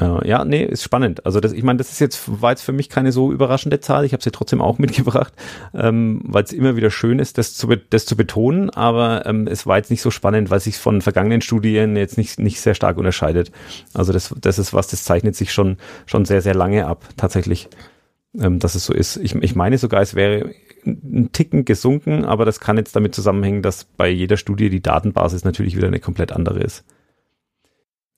Äh, 0.00 0.26
ja, 0.26 0.44
nee, 0.44 0.64
ist 0.64 0.82
spannend. 0.82 1.26
Also 1.26 1.40
das, 1.40 1.52
ich 1.52 1.62
meine, 1.62 1.76
das 1.76 1.92
ist 1.92 2.00
jetzt, 2.00 2.40
war 2.40 2.50
jetzt 2.50 2.62
für 2.62 2.72
mich 2.72 2.88
keine 2.88 3.12
so 3.12 3.30
überraschende 3.30 3.78
Zahl. 3.80 4.06
Ich 4.06 4.14
habe 4.14 4.22
sie 4.22 4.30
trotzdem 4.30 4.62
auch 4.62 4.78
mitgebracht, 4.78 5.34
ähm, 5.74 6.22
weil 6.24 6.44
es 6.44 6.52
immer 6.52 6.76
wieder 6.76 6.90
schön 6.90 7.18
ist, 7.18 7.36
das 7.36 7.54
zu, 7.54 7.68
das 7.90 8.06
zu 8.06 8.16
betonen, 8.16 8.70
aber 8.70 9.26
ähm, 9.26 9.46
es 9.46 9.66
war 9.66 9.76
jetzt 9.76 9.90
nicht 9.90 10.00
so 10.00 10.10
spannend, 10.10 10.50
weil 10.50 10.60
sich 10.60 10.78
von 10.78 11.02
vergangenen 11.02 11.42
Studien 11.42 11.96
jetzt 11.96 12.16
nicht, 12.16 12.38
nicht 12.38 12.60
sehr 12.60 12.74
stark 12.74 12.96
unterscheidet. 12.96 13.52
Also 13.92 14.12
das, 14.14 14.34
das 14.40 14.58
ist 14.58 14.72
was, 14.72 14.88
das 14.88 15.04
zeichnet 15.04 15.36
sich 15.36 15.52
schon, 15.52 15.76
schon 16.06 16.24
sehr, 16.24 16.40
sehr 16.40 16.54
lange 16.54 16.86
ab, 16.86 17.06
tatsächlich, 17.18 17.68
ähm, 18.40 18.60
dass 18.60 18.74
es 18.74 18.86
so 18.86 18.94
ist. 18.94 19.18
Ich, 19.18 19.34
ich 19.34 19.54
meine 19.54 19.76
sogar, 19.76 20.00
es 20.00 20.14
wäre 20.14 20.54
ein 20.86 21.30
Ticken 21.32 21.66
gesunken, 21.66 22.24
aber 22.24 22.46
das 22.46 22.60
kann 22.60 22.78
jetzt 22.78 22.96
damit 22.96 23.14
zusammenhängen, 23.14 23.60
dass 23.60 23.84
bei 23.84 24.08
jeder 24.08 24.38
Studie 24.38 24.70
die 24.70 24.82
Datenbasis 24.82 25.44
natürlich 25.44 25.76
wieder 25.76 25.88
eine 25.88 26.00
komplett 26.00 26.32
andere 26.32 26.60
ist. 26.60 26.82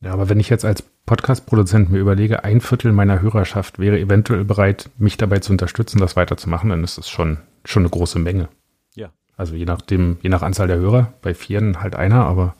Ja, 0.05 0.13
aber 0.13 0.29
wenn 0.29 0.39
ich 0.39 0.51
jetzt 0.51 0.67
als 0.67 0.83
Podcast-Produzent 1.07 1.91
mir 1.91 1.99
überlege, 1.99 2.45
ein 2.45 2.61
Viertel 2.61 2.93
meiner 2.93 3.23
Hörerschaft 3.23 3.79
wäre 3.79 3.99
eventuell 3.99 4.45
bereit, 4.45 4.91
mich 4.99 5.17
dabei 5.17 5.39
zu 5.39 5.53
unterstützen, 5.53 5.99
das 5.99 6.15
weiterzumachen, 6.15 6.69
dann 6.69 6.85
ist 6.85 6.99
das 6.99 7.09
schon, 7.09 7.39
schon 7.65 7.83
eine 7.83 7.91
große 7.91 8.19
Menge. 8.19 8.49
Ja. 8.95 9.09
Also 9.37 9.55
je 9.55 9.65
nachdem, 9.65 10.19
je 10.21 10.29
nach 10.29 10.43
Anzahl 10.43 10.69
der 10.69 10.77
Hörer, 10.77 11.15
bei 11.23 11.33
vieren 11.33 11.81
halt 11.81 11.97
einer, 11.97 12.27
aber. 12.27 12.55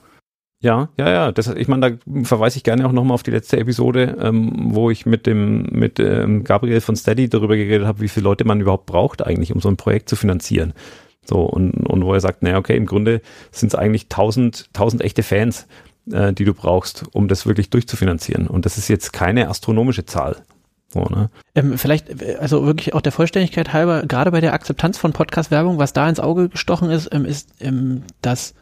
Ja, 0.59 0.89
ja, 0.97 1.09
ja. 1.11 1.31
Das, 1.31 1.47
ich 1.47 1.67
meine, 1.67 1.91
da 1.91 2.23
verweise 2.23 2.57
ich 2.57 2.63
gerne 2.63 2.87
auch 2.87 2.91
nochmal 2.91 3.13
auf 3.13 3.23
die 3.23 3.31
letzte 3.31 3.59
Episode, 3.59 4.17
ähm, 4.19 4.51
wo 4.73 4.89
ich 4.89 5.05
mit 5.05 5.27
dem 5.27 5.67
mit 5.69 5.99
ähm, 5.99 6.43
Gabriel 6.43 6.81
von 6.81 6.95
Steady 6.95 7.29
darüber 7.29 7.55
geredet 7.55 7.85
habe, 7.85 8.01
wie 8.01 8.07
viele 8.07 8.23
Leute 8.23 8.45
man 8.45 8.59
überhaupt 8.59 8.87
braucht 8.87 9.23
eigentlich, 9.23 9.53
um 9.53 9.61
so 9.61 9.69
ein 9.69 9.77
Projekt 9.77 10.09
zu 10.09 10.15
finanzieren. 10.15 10.73
So, 11.25 11.41
und, 11.41 11.71
und 11.73 12.05
wo 12.05 12.13
er 12.13 12.21
sagt, 12.21 12.43
naja, 12.43 12.57
okay, 12.57 12.77
im 12.77 12.85
Grunde 12.85 13.21
sind 13.51 13.69
es 13.69 13.75
eigentlich 13.75 14.09
tausend, 14.09 14.71
tausend 14.73 15.03
echte 15.03 15.23
Fans, 15.23 15.67
äh, 16.11 16.33
die 16.33 16.45
du 16.45 16.53
brauchst, 16.53 17.05
um 17.13 17.27
das 17.27 17.45
wirklich 17.45 17.69
durchzufinanzieren. 17.69 18.47
Und 18.47 18.65
das 18.65 18.77
ist 18.77 18.87
jetzt 18.87 19.13
keine 19.13 19.49
astronomische 19.49 20.05
Zahl. 20.05 20.37
So, 20.89 21.01
ne? 21.03 21.29
ähm, 21.55 21.77
vielleicht, 21.77 22.23
also 22.39 22.65
wirklich 22.65 22.93
auch 22.93 23.01
der 23.01 23.11
Vollständigkeit 23.11 23.73
halber, 23.73 24.03
gerade 24.03 24.31
bei 24.31 24.39
der 24.39 24.53
Akzeptanz 24.53 24.97
von 24.97 25.13
Podcast-Werbung, 25.13 25.77
was 25.77 25.93
da 25.93 26.07
ins 26.07 26.19
Auge 26.19 26.49
gestochen 26.49 26.89
ist, 26.89 27.09
ähm, 27.13 27.25
ist, 27.25 27.49
ähm, 27.59 28.03
dass, 28.21 28.53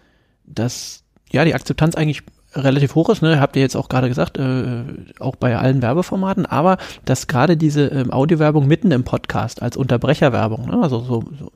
dass 0.45 1.03
ja 1.31 1.45
die 1.45 1.53
Akzeptanz 1.53 1.95
eigentlich 1.95 2.23
relativ 2.55 2.95
hoch 2.95 3.09
ist, 3.09 3.21
ne? 3.21 3.39
habt 3.39 3.55
ihr 3.55 3.61
jetzt 3.61 3.75
auch 3.75 3.89
gerade 3.89 4.07
gesagt, 4.07 4.37
äh, 4.37 4.83
auch 5.19 5.35
bei 5.35 5.57
allen 5.57 5.81
Werbeformaten, 5.81 6.45
aber 6.45 6.77
dass 7.05 7.27
gerade 7.27 7.57
diese 7.57 7.87
ähm, 7.87 8.11
Audiowerbung 8.11 8.67
mitten 8.67 8.91
im 8.91 9.03
Podcast 9.03 9.61
als 9.61 9.77
Unterbrecherwerbung, 9.77 10.67
ne? 10.67 10.79
also 10.81 10.99
so, 10.99 11.23
so 11.39 11.51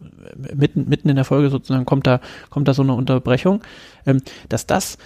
mitten, 0.56 0.88
mitten 0.90 1.10
in 1.10 1.16
der 1.16 1.26
Folge 1.26 1.50
sozusagen 1.50 1.86
kommt 1.86 2.08
da, 2.08 2.20
kommt 2.50 2.68
da 2.68 2.74
so 2.74 2.82
eine 2.82 2.94
Unterbrechung, 2.94 3.62
ähm, 4.06 4.22
dass 4.50 4.66
das 4.66 4.98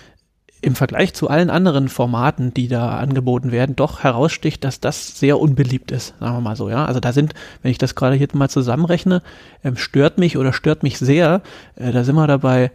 im 0.61 0.75
Vergleich 0.75 1.13
zu 1.13 1.27
allen 1.27 1.49
anderen 1.49 1.89
Formaten, 1.89 2.53
die 2.53 2.67
da 2.67 2.97
angeboten 2.97 3.51
werden, 3.51 3.75
doch 3.75 4.03
heraussticht, 4.03 4.63
dass 4.63 4.79
das 4.79 5.19
sehr 5.19 5.39
unbeliebt 5.39 5.91
ist, 5.91 6.13
sagen 6.19 6.37
wir 6.37 6.41
mal 6.41 6.55
so, 6.55 6.69
ja. 6.69 6.85
Also 6.85 6.99
da 6.99 7.13
sind, 7.13 7.33
wenn 7.61 7.71
ich 7.71 7.79
das 7.79 7.95
gerade 7.95 8.15
hier 8.15 8.27
mal 8.33 8.49
zusammenrechne, 8.49 9.23
ähm, 9.63 9.75
stört 9.77 10.17
mich 10.17 10.37
oder 10.37 10.53
stört 10.53 10.83
mich 10.83 10.99
sehr, 10.99 11.41
äh, 11.75 11.91
da 11.91 12.03
sind 12.03 12.15
wir 12.15 12.27
dabei 12.27 12.51
bei 12.51 12.71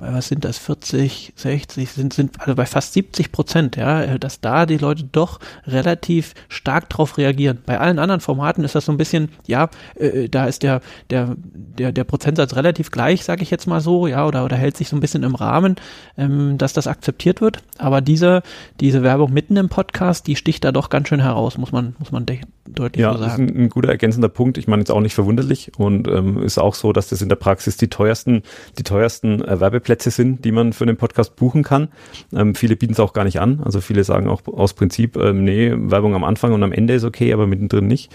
was 0.00 0.28
sind 0.28 0.44
das, 0.44 0.58
40, 0.58 1.32
60, 1.36 1.90
sind, 1.90 2.12
sind 2.12 2.40
also 2.40 2.54
bei 2.54 2.66
fast 2.66 2.92
70 2.94 3.32
Prozent, 3.32 3.76
ja, 3.76 4.02
äh, 4.02 4.18
dass 4.18 4.40
da 4.40 4.66
die 4.66 4.78
Leute 4.78 5.04
doch 5.04 5.40
relativ 5.66 6.34
stark 6.48 6.88
drauf 6.88 7.18
reagieren. 7.18 7.58
Bei 7.66 7.78
allen 7.78 7.98
anderen 7.98 8.20
Formaten 8.20 8.64
ist 8.64 8.74
das 8.74 8.86
so 8.86 8.92
ein 8.92 8.98
bisschen, 8.98 9.30
ja, 9.46 9.68
äh, 9.96 10.28
da 10.28 10.46
ist 10.46 10.62
der, 10.62 10.80
der, 11.10 11.36
der, 11.36 11.92
der 11.92 12.04
Prozentsatz 12.04 12.56
relativ 12.56 12.90
gleich, 12.90 13.24
sage 13.24 13.42
ich 13.42 13.50
jetzt 13.50 13.66
mal 13.66 13.80
so, 13.80 14.06
ja, 14.06 14.26
oder, 14.26 14.44
oder 14.44 14.56
hält 14.56 14.76
sich 14.76 14.88
so 14.88 14.96
ein 14.96 15.00
bisschen 15.00 15.22
im 15.22 15.34
Rahmen, 15.34 15.76
ähm, 16.16 16.58
dass 16.58 16.72
das 16.72 16.86
akzeptiert 16.86 17.40
wird. 17.40 17.58
Aber 17.78 18.00
diese, 18.00 18.42
diese 18.80 19.02
Werbung 19.02 19.32
mitten 19.32 19.56
im 19.56 19.68
Podcast, 19.68 20.26
die 20.26 20.36
sticht 20.36 20.64
da 20.64 20.72
doch 20.72 20.88
ganz 20.88 21.08
schön 21.08 21.20
heraus, 21.20 21.58
muss 21.58 21.72
man, 21.72 21.94
muss 21.98 22.12
man 22.12 22.26
deutlich 22.74 23.02
ja, 23.02 23.12
so 23.12 23.18
sagen. 23.18 23.30
Ja, 23.30 23.36
das 23.36 23.50
ist 23.50 23.56
ein, 23.56 23.64
ein, 23.64 23.68
guter 23.68 23.88
ergänzender 23.88 24.28
Punkt. 24.28 24.58
Ich 24.58 24.68
meine, 24.68 24.80
jetzt 24.80 24.90
auch 24.90 25.00
nicht 25.00 25.14
verwunderlich 25.14 25.72
und 25.78 26.08
ähm, 26.08 26.42
ist 26.42 26.58
auch 26.58 26.74
so, 26.74 26.92
dass 26.92 27.08
das 27.08 27.22
in 27.22 27.28
der 27.28 27.36
Praxis 27.36 27.76
die 27.76 27.88
teuersten, 27.88 28.42
die 28.78 28.82
teuersten 28.82 29.42
äh, 29.42 29.60
Werbeplätze 29.60 30.10
sind, 30.10 30.44
die 30.44 30.52
man 30.52 30.72
für 30.72 30.84
einen 30.84 30.96
Podcast 30.96 31.36
buchen 31.36 31.62
kann. 31.62 31.88
Ähm, 32.32 32.54
viele 32.54 32.76
bieten 32.76 32.92
es 32.92 33.00
auch 33.00 33.12
gar 33.12 33.24
nicht 33.24 33.40
an. 33.40 33.60
Also 33.64 33.80
viele 33.80 34.04
sagen 34.04 34.28
auch 34.28 34.46
aus 34.46 34.74
Prinzip, 34.74 35.16
ähm, 35.16 35.44
nee, 35.44 35.72
Werbung 35.74 36.14
am 36.14 36.24
Anfang 36.24 36.52
und 36.52 36.62
am 36.62 36.72
Ende 36.72 36.94
ist 36.94 37.04
okay, 37.04 37.32
aber 37.32 37.46
mittendrin 37.46 37.86
nicht. 37.86 38.10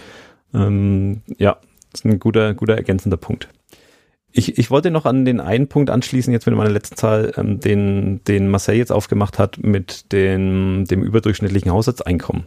Ähm, 0.54 1.22
ja, 1.38 1.58
ist 1.92 2.04
ein 2.04 2.18
guter, 2.18 2.54
guter 2.54 2.74
ergänzender 2.74 3.16
Punkt. 3.16 3.48
Ich, 4.32 4.58
ich 4.58 4.70
wollte 4.70 4.90
noch 4.90 5.06
an 5.06 5.24
den 5.24 5.40
einen 5.40 5.66
Punkt 5.66 5.88
anschließen, 5.88 6.30
jetzt 6.30 6.46
mit 6.46 6.54
meiner 6.54 6.70
letzten 6.70 6.96
Zahl, 6.96 7.32
ähm, 7.38 7.58
den, 7.58 8.22
den 8.24 8.48
Marcel 8.48 8.74
jetzt 8.76 8.92
aufgemacht 8.92 9.38
hat 9.38 9.58
mit 9.62 10.12
den, 10.12 10.84
dem 10.84 11.02
überdurchschnittlichen 11.02 11.72
Haushaltseinkommen. 11.72 12.44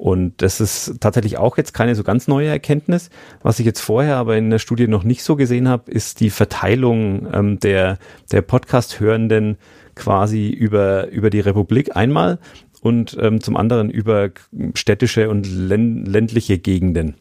Und 0.00 0.40
das 0.40 0.62
ist 0.62 0.98
tatsächlich 1.00 1.36
auch 1.36 1.58
jetzt 1.58 1.74
keine 1.74 1.94
so 1.94 2.02
ganz 2.02 2.26
neue 2.26 2.48
Erkenntnis. 2.48 3.10
Was 3.42 3.58
ich 3.58 3.66
jetzt 3.66 3.80
vorher 3.80 4.16
aber 4.16 4.34
in 4.38 4.48
der 4.48 4.58
Studie 4.58 4.88
noch 4.88 5.04
nicht 5.04 5.22
so 5.22 5.36
gesehen 5.36 5.68
habe, 5.68 5.90
ist 5.90 6.20
die 6.20 6.30
Verteilung 6.30 7.28
ähm, 7.34 7.60
der, 7.60 7.98
der 8.32 8.40
Podcast-Hörenden 8.40 9.58
quasi 9.94 10.48
über, 10.48 11.08
über 11.08 11.28
die 11.28 11.40
Republik 11.40 11.96
einmal 11.96 12.38
und 12.80 13.14
ähm, 13.20 13.42
zum 13.42 13.58
anderen 13.58 13.90
über 13.90 14.30
städtische 14.72 15.28
und 15.28 15.46
ländliche 15.46 16.56
Gegenden. 16.56 17.16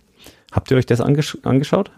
Habt 0.49 0.71
ihr 0.71 0.77
euch 0.77 0.85
das 0.85 1.01
angesch 1.01 1.37
angeschaut? 1.43 1.91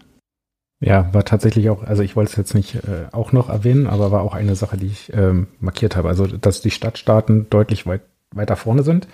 Ja, 0.80 1.14
war 1.14 1.24
tatsächlich 1.24 1.70
auch, 1.70 1.84
also 1.84 2.02
ich 2.02 2.16
wollte 2.16 2.32
es 2.32 2.36
jetzt 2.36 2.56
nicht 2.56 2.74
äh, 2.74 3.06
auch 3.12 3.30
noch 3.30 3.50
erwähnen, 3.50 3.86
aber 3.86 4.10
war 4.10 4.22
auch 4.22 4.34
eine 4.34 4.56
Sache, 4.56 4.78
die 4.78 4.86
ich 4.86 5.12
ähm, 5.14 5.46
markiert 5.60 5.94
habe. 5.94 6.08
Also, 6.08 6.26
dass 6.26 6.60
die 6.60 6.72
Stadtstaaten 6.72 7.48
deutlich 7.50 7.86
weit, 7.86 8.00
weiter 8.32 8.56
vorne 8.56 8.82
sind 8.82 9.06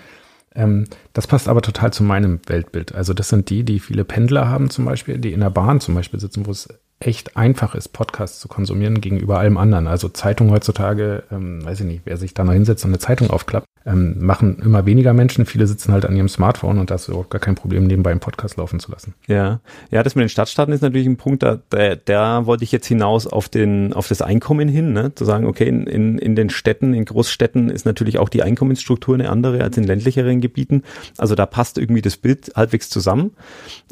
Ähm, 0.55 0.85
das 1.13 1.27
passt 1.27 1.47
aber 1.47 1.61
total 1.61 1.93
zu 1.93 2.03
meinem 2.03 2.39
Weltbild. 2.47 2.95
Also 2.95 3.13
das 3.13 3.29
sind 3.29 3.49
die, 3.49 3.63
die 3.63 3.79
viele 3.79 4.05
Pendler 4.05 4.47
haben 4.49 4.69
zum 4.69 4.85
Beispiel, 4.85 5.17
die 5.17 5.33
in 5.33 5.41
der 5.41 5.49
Bahn 5.49 5.79
zum 5.79 5.95
Beispiel 5.95 6.19
sitzen, 6.19 6.45
wo 6.45 6.51
es 6.51 6.67
echt 6.99 7.37
einfach 7.37 7.75
ist, 7.75 7.89
Podcasts 7.89 8.39
zu 8.39 8.49
konsumieren 8.49 8.99
gegenüber 8.99 9.39
allem 9.39 9.57
anderen. 9.57 9.87
Also 9.87 10.09
Zeitung 10.09 10.51
heutzutage, 10.51 11.23
ähm, 11.31 11.63
weiß 11.63 11.79
ich 11.79 11.85
nicht, 11.85 12.01
wer 12.03 12.17
sich 12.17 12.33
da 12.33 12.43
noch 12.43 12.51
hinsetzt 12.51 12.83
und 12.83 12.91
eine 12.91 12.99
Zeitung 12.99 13.29
aufklappt, 13.29 13.65
ähm, 13.85 14.17
machen 14.19 14.59
immer 14.61 14.85
weniger 14.85 15.13
Menschen. 15.13 15.45
Viele 15.45 15.65
sitzen 15.65 15.93
halt 15.93 16.05
an 16.05 16.15
ihrem 16.15 16.27
Smartphone 16.27 16.77
und 16.77 16.91
da 16.91 16.95
ist 16.95 17.07
überhaupt 17.07 17.29
gar 17.29 17.39
kein 17.39 17.55
Problem, 17.55 17.85
nebenbei 17.85 18.11
einen 18.11 18.19
Podcast 18.19 18.57
laufen 18.57 18.81
zu 18.81 18.91
lassen. 18.91 19.13
Ja, 19.27 19.61
ja, 19.91 20.03
das 20.03 20.15
mit 20.15 20.23
den 20.23 20.29
Stadtstaaten 20.29 20.73
ist 20.73 20.81
natürlich 20.81 21.07
ein 21.07 21.15
Punkt, 21.15 21.41
da, 21.41 21.59
da, 21.69 21.95
da 21.95 22.45
wollte 22.45 22.65
ich 22.65 22.73
jetzt 22.73 22.87
hinaus 22.87 23.27
auf 23.27 23.47
den, 23.47 23.93
auf 23.93 24.09
das 24.09 24.21
Einkommen 24.21 24.67
hin, 24.67 24.91
ne? 24.91 25.15
zu 25.15 25.23
sagen, 25.23 25.45
okay, 25.45 25.69
in, 25.69 25.87
in, 25.87 26.17
in 26.17 26.35
den 26.35 26.49
Städten, 26.49 26.93
in 26.93 27.05
Großstädten 27.05 27.69
ist 27.69 27.85
natürlich 27.85 28.19
auch 28.19 28.27
die 28.27 28.43
Einkommensstruktur 28.43 29.15
eine 29.15 29.29
andere 29.29 29.63
als 29.63 29.77
in 29.77 29.85
ländlicheren 29.85 30.41
Gebieten. 30.41 30.83
Also 31.17 31.35
da 31.35 31.45
passt 31.45 31.77
irgendwie 31.77 32.01
das 32.01 32.17
Bild 32.17 32.51
halbwegs 32.57 32.89
zusammen. 32.89 33.31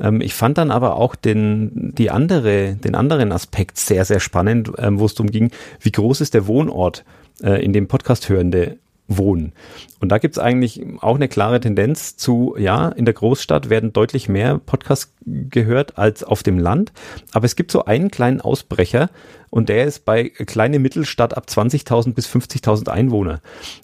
Ähm, 0.01 0.20
ich 0.20 0.34
fand 0.34 0.58
dann 0.58 0.72
aber 0.72 0.97
auch 0.97 1.16
den, 1.16 1.93
die 1.95 2.12
andere, 2.12 2.76
den 2.76 2.97
anderen 2.98 3.32
Aspekt 3.32 3.78
sehr, 3.78 4.06
sehr 4.06 4.20
spannend, 4.20 4.72
ähm, 4.78 5.00
wo 5.00 5.06
es 5.06 5.16
darum 5.16 5.32
ging, 5.32 5.52
wie 5.80 5.91
groß 5.91 6.22
ist 6.22 6.34
der 6.34 6.48
Wohnort, 6.48 7.06
äh, 7.41 7.64
in 7.64 7.74
dem 7.74 7.88
Podcast-Hörende 7.88 8.78
wohnen. 9.08 9.54
Und 10.00 10.12
da 10.12 10.18
gibt's 10.18 10.38
eigentlich 10.38 10.86
auch 11.00 11.16
eine 11.16 11.28
klare 11.28 11.60
Tendenz 11.60 12.18
zu, 12.18 12.56
ja, 12.58 12.89
in 12.89 13.06
der 13.06 13.14
Großstadt 13.14 13.70
werden 13.70 13.93
deutlich 13.93 14.28
mehr 14.28 14.60
Podcasts 14.60 15.14
gehört 15.26 15.98
als 15.98 16.24
auf 16.24 16.43
dem 16.43 16.60
Land. 16.60 16.91
Aber 17.32 17.45
es 17.45 17.56
gibt 17.56 17.72
so 17.72 17.86
einen 17.86 18.12
kleinen 18.12 18.41
Ausbrecher 18.41 19.10
und 19.50 19.70
der 19.70 19.86
ist 19.86 20.06
bei 20.06 20.30
kleine 20.30 20.80
Mittelstadt 20.80 21.38
ab 21.38 21.45
20.000 21.48 22.14
bis 22.14 22.28
50.000 22.28 22.89
Einwohner. 22.89 23.41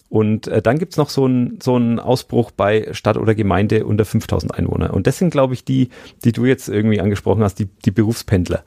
Und 0.09 0.47
äh, 0.47 0.61
dann 0.61 0.77
gibt's 0.77 0.97
noch 0.97 1.09
so 1.09 1.25
einen 1.25 1.59
so 1.61 1.77
Ausbruch 1.77 2.51
bei 2.51 2.89
Stadt 2.91 3.17
oder 3.17 3.33
Gemeinde 3.33 3.85
unter 3.85 4.03
5.000 4.03 4.51
Einwohner. 4.51 4.93
Und 4.93 5.07
das 5.07 5.17
sind, 5.17 5.31
glaube 5.31 5.53
ich, 5.53 5.63
die, 5.63 5.89
die 6.23 6.33
du 6.33 6.45
jetzt 6.45 6.67
irgendwie 6.67 6.99
angesprochen 6.99 7.43
hast, 7.43 7.59
die, 7.59 7.69
die 7.85 7.91
Berufspendler. 7.91 8.63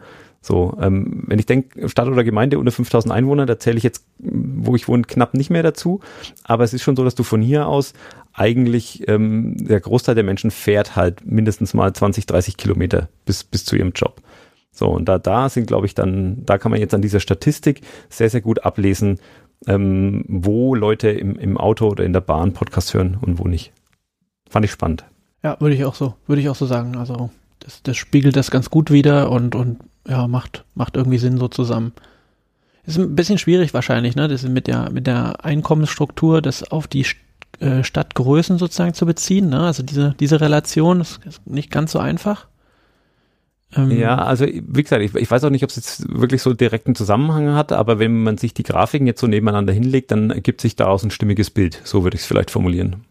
So, 0.47 0.79
ähm, 0.81 1.25
wenn 1.27 1.41
ich 1.41 1.47
denke, 1.47 1.89
Stadt 1.89 2.07
oder 2.07 2.23
Gemeinde 2.23 2.61
unter 2.61 2.71
5000 2.71 3.13
Einwohner, 3.13 3.47
da 3.47 3.59
zähle 3.59 3.79
ich 3.79 3.83
jetzt, 3.83 4.07
wo 4.21 4.77
ich 4.77 4.87
wohne, 4.87 5.03
knapp 5.03 5.35
nicht 5.35 5.51
mehr 5.51 5.65
dazu. 5.65 5.99
Aber 6.45 6.63
es 6.63 6.73
ist 6.73 6.85
schon 6.85 6.95
so, 6.95 7.03
dass 7.03 7.17
du 7.17 7.25
von 7.25 7.43
hier 7.43 7.67
aus 7.67 7.95
eigentlich, 8.33 9.09
ähm, 9.09 9.57
der 9.57 9.81
Großteil 9.81 10.15
der 10.15 10.23
Menschen 10.23 10.53
fährt 10.53 10.95
halt 10.95 11.27
mindestens 11.27 11.75
mal 11.75 11.93
20, 11.93 12.27
30 12.27 12.57
Kilometer 12.57 13.09
bis, 13.25 13.43
bis 13.43 13.65
zu 13.65 13.75
ihrem 13.75 13.91
Job. 13.91 14.23
So, 14.71 14.87
und 14.87 15.09
da, 15.09 15.19
da 15.19 15.49
sind, 15.49 15.67
glaube 15.67 15.87
ich, 15.87 15.97
dann, 15.97 16.45
da 16.47 16.59
kann 16.59 16.71
man 16.71 16.79
jetzt 16.79 16.95
an 16.95 17.03
dieser 17.03 17.19
Statistik 17.19 17.81
sehr, 18.09 18.31
sehr 18.31 18.41
gut 18.41 18.65
ablesen, 18.65 19.19
ähm, 19.67 20.25
wo 20.29 20.77
Leute 20.77 21.09
im, 21.09 21.35
im 21.37 21.59
Auto 21.59 21.89
oder 21.89 22.05
in 22.05 22.13
der 22.13 22.21
Bahn 22.21 22.53
Podcast 22.53 22.95
hören 22.95 23.19
und 23.21 23.41
wo 23.41 23.49
nicht. 23.49 23.73
Fand 24.49 24.65
ich 24.65 24.71
spannend. 24.71 25.07
Ja, 25.43 25.57
würde 25.59 25.75
ich 25.75 25.85
auch 25.85 25.97
so, 25.97 26.15
würde 26.29 26.41
ich 26.41 26.49
auch 26.49 26.55
so 26.55 26.67
sagen. 26.67 26.97
Also 26.97 27.31
das, 27.59 27.83
das 27.83 27.97
spiegelt 27.97 28.37
das 28.37 28.53
ganz 28.53 28.71
gut 28.71 28.93
wieder 28.93 29.29
und, 29.33 29.57
und 29.57 29.81
ja, 30.09 30.29
macht, 30.29 30.65
macht 30.75 30.97
irgendwie 30.97 31.19
Sinn 31.19 31.39
so 31.39 31.49
zusammen. 31.49 31.93
Ist 32.85 32.99
ein 32.99 33.17
bisschen 33.17 33.39
schwierig 33.39 33.75
wahrscheinlich, 33.75 34.15
ne? 34.15 34.29
Das 34.29 34.45
mit 34.45 34.69
der, 34.69 34.91
mit 34.91 35.07
der 35.07 35.45
Einkommensstruktur, 35.45 36.41
das 36.41 36.63
auf 36.63 36.87
die 36.87 37.05
äh, 37.59 37.83
Stadtgrößen 37.83 38.59
sozusagen 38.59 38.95
zu 38.95 39.07
beziehen, 39.07 39.49
ne? 39.49 39.61
Also 39.61 39.83
diese, 39.83 40.15
diese 40.21 40.41
Relation 40.41 41.01
ist, 41.01 41.21
ist 41.25 41.47
nicht 41.47 41.71
ganz 41.71 41.93
so 41.93 41.99
einfach. 41.99 42.47
Ähm, 43.75 43.91
ja, 43.91 44.17
also 44.17 44.47
wie 44.47 44.83
gesagt, 44.83 45.03
ich, 45.03 45.15
ich 45.15 45.31
weiß 45.31 45.43
auch 45.43 45.51
nicht, 45.51 45.65
ob 45.65 45.71
es 45.71 45.77
jetzt 45.77 46.09
wirklich 46.09 46.43
so 46.43 46.55
direkten 46.55 46.95
Zusammenhang 46.95 47.55
hat, 47.55 47.73
aber 47.73 47.99
wenn 47.99 48.23
man 48.23 48.39
sich 48.39 48.55
die 48.55 48.63
Grafiken 48.63 49.07
jetzt 49.07 49.21
so 49.21 49.27
nebeneinander 49.27 49.73
hinlegt, 49.73 50.13
dann 50.13 50.31
ergibt 50.31 50.61
sich 50.61 50.77
daraus 50.77 51.03
ein 51.03 51.11
stimmiges 51.11 51.51
Bild. 51.51 51.81
So 51.85 52.05
würde 52.05 52.15
ich 52.15 52.23
es 52.23 52.27
vielleicht 52.27 52.53
formulieren. 52.53 53.05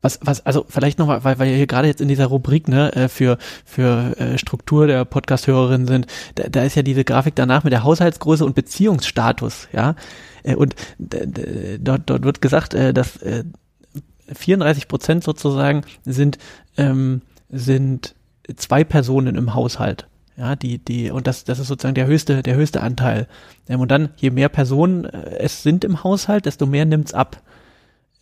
Was, 0.00 0.20
was, 0.22 0.46
also 0.46 0.64
vielleicht 0.68 0.98
nochmal, 1.00 1.24
weil, 1.24 1.38
weil 1.38 1.48
wir 1.50 1.56
hier 1.56 1.66
gerade 1.66 1.88
jetzt 1.88 2.00
in 2.00 2.06
dieser 2.06 2.26
Rubrik 2.26 2.68
ne, 2.68 2.94
äh, 2.94 3.08
für, 3.08 3.36
für 3.64 4.16
äh, 4.18 4.38
Struktur 4.38 4.86
der 4.86 5.04
Podcast-Hörerinnen 5.04 5.88
sind, 5.88 6.06
da, 6.36 6.44
da 6.48 6.62
ist 6.62 6.76
ja 6.76 6.82
diese 6.82 7.04
Grafik 7.04 7.34
danach 7.34 7.64
mit 7.64 7.72
der 7.72 7.82
Haushaltsgröße 7.82 8.44
und 8.44 8.54
Beziehungsstatus, 8.54 9.68
ja. 9.72 9.96
Äh, 10.44 10.54
und 10.54 10.76
dort, 10.98 12.08
dort 12.08 12.22
wird 12.22 12.40
gesagt, 12.40 12.74
dass 12.74 13.18
34 14.32 14.88
Prozent 14.88 15.24
sozusagen 15.24 15.82
sind, 16.04 16.38
ähm, 16.76 17.22
sind 17.50 18.14
zwei 18.56 18.84
Personen 18.84 19.36
im 19.36 19.54
Haushalt. 19.54 20.06
Ja, 20.36 20.54
die, 20.54 20.78
die, 20.78 21.10
und 21.10 21.26
das, 21.26 21.42
das 21.42 21.58
ist 21.58 21.66
sozusagen 21.66 21.96
der 21.96 22.06
höchste, 22.06 22.44
der 22.44 22.54
höchste 22.54 22.80
Anteil. 22.80 23.26
Ähm, 23.68 23.80
und 23.80 23.90
dann, 23.90 24.10
je 24.16 24.30
mehr 24.30 24.48
Personen 24.48 25.04
es 25.04 25.64
sind 25.64 25.84
im 25.84 26.04
Haushalt, 26.04 26.46
desto 26.46 26.66
mehr 26.66 26.84
nimmt's 26.84 27.12
ab. 27.12 27.42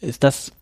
Ist 0.01 0.25
das 0.25 0.53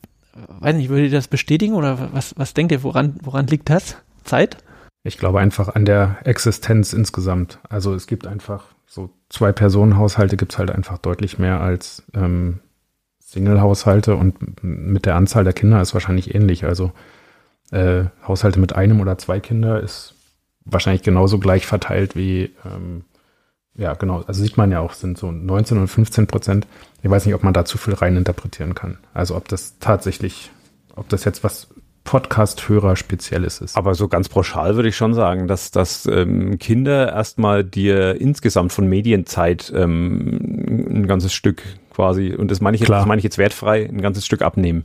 weiß 0.60 0.74
nicht, 0.76 0.88
würde 0.88 1.04
ihr 1.04 1.10
das 1.10 1.28
bestätigen 1.28 1.74
oder 1.74 2.10
was, 2.12 2.34
was 2.36 2.54
denkt 2.54 2.72
ihr, 2.72 2.82
woran, 2.82 3.16
woran 3.22 3.46
liegt 3.46 3.70
das? 3.70 3.96
Zeit? 4.24 4.56
Ich 5.02 5.18
glaube 5.18 5.40
einfach 5.40 5.74
an 5.74 5.84
der 5.84 6.16
Existenz 6.24 6.92
insgesamt. 6.92 7.58
Also 7.68 7.94
es 7.94 8.06
gibt 8.06 8.26
einfach 8.26 8.64
so 8.86 9.10
zwei 9.28 9.52
Personenhaushalte 9.52 10.36
gibt 10.36 10.52
es 10.52 10.58
halt 10.58 10.70
einfach 10.70 10.98
deutlich 10.98 11.38
mehr 11.38 11.60
als 11.60 12.04
ähm, 12.14 12.60
Single-Haushalte 13.18 14.14
und 14.16 14.62
mit 14.62 15.06
der 15.06 15.16
Anzahl 15.16 15.44
der 15.44 15.52
Kinder 15.52 15.80
ist 15.82 15.94
wahrscheinlich 15.94 16.34
ähnlich. 16.34 16.64
Also 16.64 16.92
äh, 17.70 18.04
Haushalte 18.26 18.60
mit 18.60 18.74
einem 18.74 19.00
oder 19.00 19.18
zwei 19.18 19.40
Kinder 19.40 19.80
ist 19.80 20.14
wahrscheinlich 20.64 21.02
genauso 21.02 21.38
gleich 21.38 21.66
verteilt 21.66 22.16
wie 22.16 22.54
ähm, 22.64 23.04
ja, 23.76 23.94
genau. 23.94 24.22
Also 24.26 24.42
sieht 24.42 24.56
man 24.56 24.70
ja 24.70 24.80
auch, 24.80 24.92
sind 24.92 25.18
so 25.18 25.32
19 25.32 25.78
und 25.78 25.88
15 25.88 26.26
Prozent. 26.26 26.66
Ich 27.02 27.10
weiß 27.10 27.26
nicht, 27.26 27.34
ob 27.34 27.42
man 27.42 27.52
da 27.52 27.64
zu 27.64 27.76
viel 27.78 27.94
reininterpretieren 27.94 28.74
kann. 28.74 28.98
Also 29.12 29.36
ob 29.36 29.48
das 29.48 29.78
tatsächlich, 29.78 30.50
ob 30.94 31.08
das 31.08 31.24
jetzt 31.24 31.42
was 31.42 31.68
Podcast-Hörer 32.04 32.96
Spezielles 32.96 33.60
ist. 33.60 33.76
Aber 33.76 33.94
so 33.94 34.08
ganz 34.08 34.28
pauschal 34.28 34.76
würde 34.76 34.90
ich 34.90 34.96
schon 34.96 35.14
sagen, 35.14 35.48
dass, 35.48 35.70
dass 35.70 36.06
ähm, 36.06 36.58
Kinder 36.58 37.12
erstmal 37.12 37.64
dir 37.64 38.20
insgesamt 38.20 38.72
von 38.72 38.86
Medienzeit 38.86 39.72
ähm, 39.74 40.88
ein 40.90 41.06
ganzes 41.06 41.32
Stück 41.32 41.62
quasi, 41.90 42.34
und 42.34 42.50
das 42.50 42.60
meine 42.60 42.74
ich 42.74 42.82
jetzt, 42.82 42.90
das 42.90 43.06
meine 43.06 43.18
ich 43.18 43.24
jetzt 43.24 43.38
wertfrei, 43.38 43.88
ein 43.88 44.02
ganzes 44.02 44.26
Stück 44.26 44.42
abnehmen. 44.42 44.84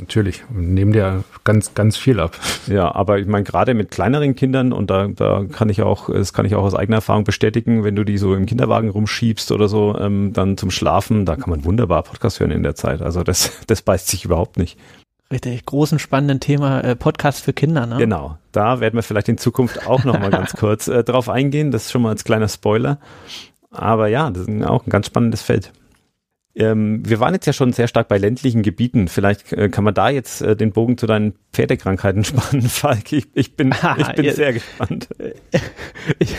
Natürlich, 0.00 0.42
nehmen 0.50 0.92
dir 0.92 1.24
ganz, 1.44 1.74
ganz 1.74 1.96
viel 1.96 2.20
ab. 2.20 2.38
Ja, 2.66 2.94
aber 2.94 3.18
ich 3.18 3.26
meine, 3.26 3.42
gerade 3.42 3.74
mit 3.74 3.90
kleineren 3.90 4.36
Kindern, 4.36 4.72
und 4.72 4.90
da, 4.90 5.08
da 5.08 5.44
kann 5.50 5.70
ich 5.70 5.82
auch, 5.82 6.08
das 6.08 6.32
kann 6.32 6.46
ich 6.46 6.54
auch 6.54 6.62
aus 6.62 6.74
eigener 6.74 6.98
Erfahrung 6.98 7.24
bestätigen, 7.24 7.82
wenn 7.82 7.96
du 7.96 8.04
die 8.04 8.16
so 8.16 8.34
im 8.34 8.46
Kinderwagen 8.46 8.90
rumschiebst 8.90 9.50
oder 9.50 9.66
so, 9.66 9.96
ähm, 9.98 10.32
dann 10.32 10.56
zum 10.56 10.70
Schlafen, 10.70 11.24
da 11.24 11.34
kann 11.36 11.50
man 11.50 11.64
wunderbar 11.64 12.04
Podcast 12.04 12.38
hören 12.38 12.52
in 12.52 12.62
der 12.62 12.76
Zeit. 12.76 13.02
Also 13.02 13.24
das, 13.24 13.52
das 13.66 13.82
beißt 13.82 14.08
sich 14.08 14.24
überhaupt 14.24 14.56
nicht. 14.56 14.78
Richtig, 15.32 15.64
großen 15.64 15.98
spannenden 15.98 16.38
Thema 16.38 16.80
äh, 16.80 16.94
Podcast 16.94 17.42
für 17.42 17.52
Kinder, 17.52 17.86
ne? 17.86 17.96
Genau, 17.98 18.36
da 18.52 18.80
werden 18.80 18.94
wir 18.94 19.02
vielleicht 19.02 19.28
in 19.28 19.38
Zukunft 19.38 19.86
auch 19.86 20.04
nochmal 20.04 20.30
ganz 20.30 20.52
kurz 20.56 20.86
äh, 20.86 21.02
drauf 21.02 21.28
eingehen. 21.28 21.70
Das 21.70 21.86
ist 21.86 21.92
schon 21.92 22.02
mal 22.02 22.10
als 22.10 22.24
kleiner 22.24 22.48
Spoiler. 22.48 22.98
Aber 23.70 24.08
ja, 24.08 24.30
das 24.30 24.46
ist 24.46 24.64
auch 24.64 24.86
ein 24.86 24.90
ganz 24.90 25.06
spannendes 25.06 25.42
Feld. 25.42 25.72
Ähm, 26.54 27.08
wir 27.08 27.20
waren 27.20 27.34
jetzt 27.34 27.46
ja 27.46 27.52
schon 27.52 27.72
sehr 27.72 27.88
stark 27.88 28.08
bei 28.08 28.18
ländlichen 28.18 28.62
Gebieten. 28.62 29.08
Vielleicht 29.08 29.52
äh, 29.52 29.68
kann 29.68 29.84
man 29.84 29.94
da 29.94 30.08
jetzt 30.10 30.42
äh, 30.42 30.56
den 30.56 30.72
Bogen 30.72 30.98
zu 30.98 31.06
deinen 31.06 31.34
Pferdekrankheiten 31.52 32.24
spannen, 32.24 32.62
Falk. 32.68 33.12
Ich, 33.12 33.26
ich 33.34 33.56
bin, 33.56 33.74
ich 33.98 34.12
bin 34.14 34.24
ja, 34.24 34.32
sehr 34.32 34.52
gespannt. 34.52 35.08
Ich, 36.18 36.34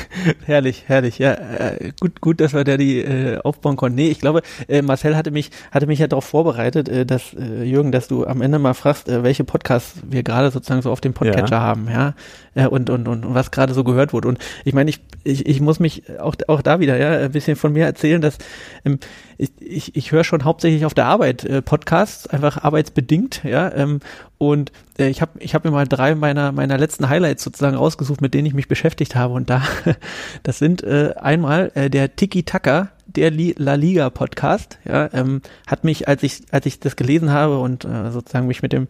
herrlich, 0.46 0.86
herrlich. 0.88 1.20
Ja, 1.20 1.34
äh, 1.34 1.92
gut, 2.00 2.20
gut, 2.20 2.42
dass 2.42 2.54
wir 2.54 2.64
da 2.64 2.78
die 2.78 3.00
äh, 3.00 3.38
aufbauen 3.38 3.76
konnten. 3.76 3.96
Nee, 3.96 4.10
ich 4.10 4.20
glaube, 4.20 4.42
äh, 4.68 4.82
Marcel 4.82 5.16
hatte 5.16 5.30
mich, 5.30 5.52
hatte 5.72 5.86
mich 5.86 6.00
ja 6.00 6.08
darauf 6.08 6.26
vorbereitet, 6.26 6.90
äh, 6.90 7.06
dass 7.06 7.34
äh, 7.34 7.64
Jürgen, 7.64 7.92
dass 7.92 8.08
du 8.08 8.26
am 8.26 8.42
Ende 8.42 8.58
mal 8.58 8.74
fragst, 8.74 9.08
äh, 9.08 9.24
welche 9.24 9.44
Podcasts 9.44 10.00
wir 10.04 10.24
gerade 10.24 10.50
sozusagen 10.50 10.82
so 10.82 10.92
auf 10.92 11.00
dem 11.00 11.14
Podcatcher 11.14 11.58
ja. 11.58 11.62
haben, 11.62 11.88
ja, 11.90 12.16
äh, 12.56 12.66
und, 12.66 12.90
und, 12.90 13.08
und, 13.08 13.24
und 13.24 13.34
was 13.36 13.52
gerade 13.52 13.74
so 13.74 13.84
gehört 13.84 14.14
wurde. 14.14 14.28
Und 14.28 14.40
ich 14.66 14.74
meine, 14.74 14.90
ich, 14.90 15.00
ich, 15.24 15.46
ich 15.46 15.62
muss 15.62 15.80
mich 15.80 16.04
auch, 16.20 16.36
auch 16.48 16.62
da 16.64 16.80
wieder, 16.80 16.98
ja, 16.98 17.26
ein 17.26 17.32
bisschen 17.32 17.56
von 17.56 17.74
mir 17.74 17.86
erzählen, 17.86 18.20
dass 18.20 18.40
ähm, 18.84 19.00
ich, 19.38 19.52
ich, 19.60 19.96
ich 19.96 20.12
höre 20.12 20.24
schon 20.24 20.44
hauptsächlich 20.44 20.86
auf 20.86 20.94
der 20.94 21.06
Arbeit 21.06 21.46
äh, 21.46 21.62
Podcasts, 21.62 22.28
einfach 22.28 22.64
arbeitsbedingt, 22.64 23.44
ja. 23.44 23.72
Ähm, 23.74 24.00
und 24.42 24.72
äh, 24.98 25.08
ich 25.08 25.22
habe 25.22 25.34
ich 25.38 25.54
hab 25.54 25.66
mir 25.66 25.70
mal 25.70 25.88
drei 25.88 26.16
meiner 26.16 26.52
meiner 26.52 26.80
letzten 26.80 27.10
Highlights 27.10 27.44
sozusagen 27.44 27.78
rausgesucht, 27.78 28.22
mit 28.22 28.34
denen 28.34 28.48
ich 28.48 28.56
mich 28.56 28.68
beschäftigt 28.68 29.14
habe. 29.16 29.36
Und 29.36 29.52
da, 29.52 29.62
das 30.44 30.58
sind 30.58 30.82
äh, 30.82 31.14
einmal 31.16 31.72
äh, 31.76 31.92
der 31.92 32.16
Tiki 32.16 32.42
Taka, 32.42 32.90
der 33.06 33.30
La 33.30 33.76
Liga 33.76 34.10
Podcast, 34.10 34.80
ja, 34.84 35.14
ähm, 35.14 35.44
hat 35.68 35.84
mich, 35.84 36.08
als 36.08 36.24
ich 36.24 36.42
als 36.50 36.66
ich 36.66 36.80
das 36.80 36.96
gelesen 36.96 37.30
habe 37.30 37.60
und 37.60 37.86
äh, 37.86 38.10
sozusagen 38.10 38.48
mich 38.48 38.64
mit 38.64 38.74
dem 38.74 38.88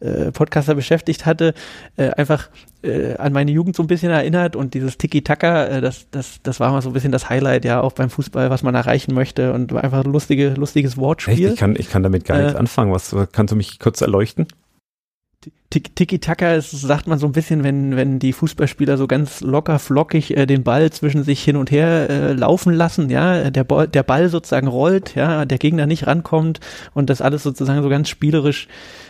äh, 0.00 0.32
Podcaster 0.32 0.74
beschäftigt 0.74 1.26
hatte, 1.26 1.52
äh, 1.98 2.12
einfach 2.12 2.48
äh, 2.82 3.16
an 3.16 3.34
meine 3.34 3.50
Jugend 3.50 3.76
so 3.76 3.82
ein 3.82 3.88
bisschen 3.88 4.10
erinnert 4.10 4.56
und 4.56 4.72
dieses 4.72 4.96
Tiki-Taka, 4.96 5.66
äh, 5.66 5.80
das, 5.82 6.06
das, 6.10 6.40
das 6.42 6.58
war 6.58 6.72
mal 6.72 6.80
so 6.80 6.88
ein 6.88 6.92
bisschen 6.94 7.12
das 7.12 7.28
Highlight, 7.28 7.66
ja, 7.66 7.82
auch 7.82 7.92
beim 7.92 8.08
Fußball, 8.08 8.48
was 8.48 8.62
man 8.62 8.74
erreichen 8.74 9.12
möchte 9.12 9.52
und 9.52 9.74
einfach 9.74 10.06
ein 10.06 10.10
lustige, 10.10 10.54
lustiges 10.54 10.96
Wortspiel. 10.96 11.44
Echt? 11.44 11.52
Ich 11.52 11.60
kann, 11.60 11.76
ich 11.76 11.90
kann 11.90 12.02
damit 12.02 12.24
gar 12.24 12.38
nichts 12.38 12.54
äh, 12.54 12.58
anfangen. 12.58 12.92
Was, 12.92 13.14
kannst 13.32 13.52
du 13.52 13.56
mich 13.56 13.78
kurz 13.78 14.00
erleuchten? 14.00 14.46
Tiki-Taka 15.70 16.54
ist, 16.54 16.70
sagt 16.70 17.06
man 17.06 17.18
so 17.18 17.26
ein 17.26 17.32
bisschen, 17.32 17.64
wenn, 17.64 17.96
wenn 17.96 18.18
die 18.18 18.32
Fußballspieler 18.32 18.96
so 18.96 19.06
ganz 19.06 19.40
locker 19.40 19.78
flockig 19.78 20.36
äh, 20.36 20.46
den 20.46 20.62
Ball 20.62 20.90
zwischen 20.90 21.24
sich 21.24 21.42
hin 21.42 21.56
und 21.56 21.70
her 21.70 22.08
äh, 22.08 22.32
laufen 22.32 22.72
lassen, 22.72 23.10
ja, 23.10 23.50
der 23.50 23.64
Ball, 23.64 23.88
der 23.88 24.04
Ball 24.04 24.28
sozusagen 24.28 24.68
rollt, 24.68 25.14
ja, 25.16 25.44
der 25.44 25.58
Gegner 25.58 25.86
nicht 25.86 26.06
rankommt 26.06 26.60
und 26.94 27.10
das 27.10 27.20
alles 27.20 27.42
sozusagen 27.42 27.82
so 27.82 27.88
ganz 27.88 28.08
spielerisch 28.08 28.68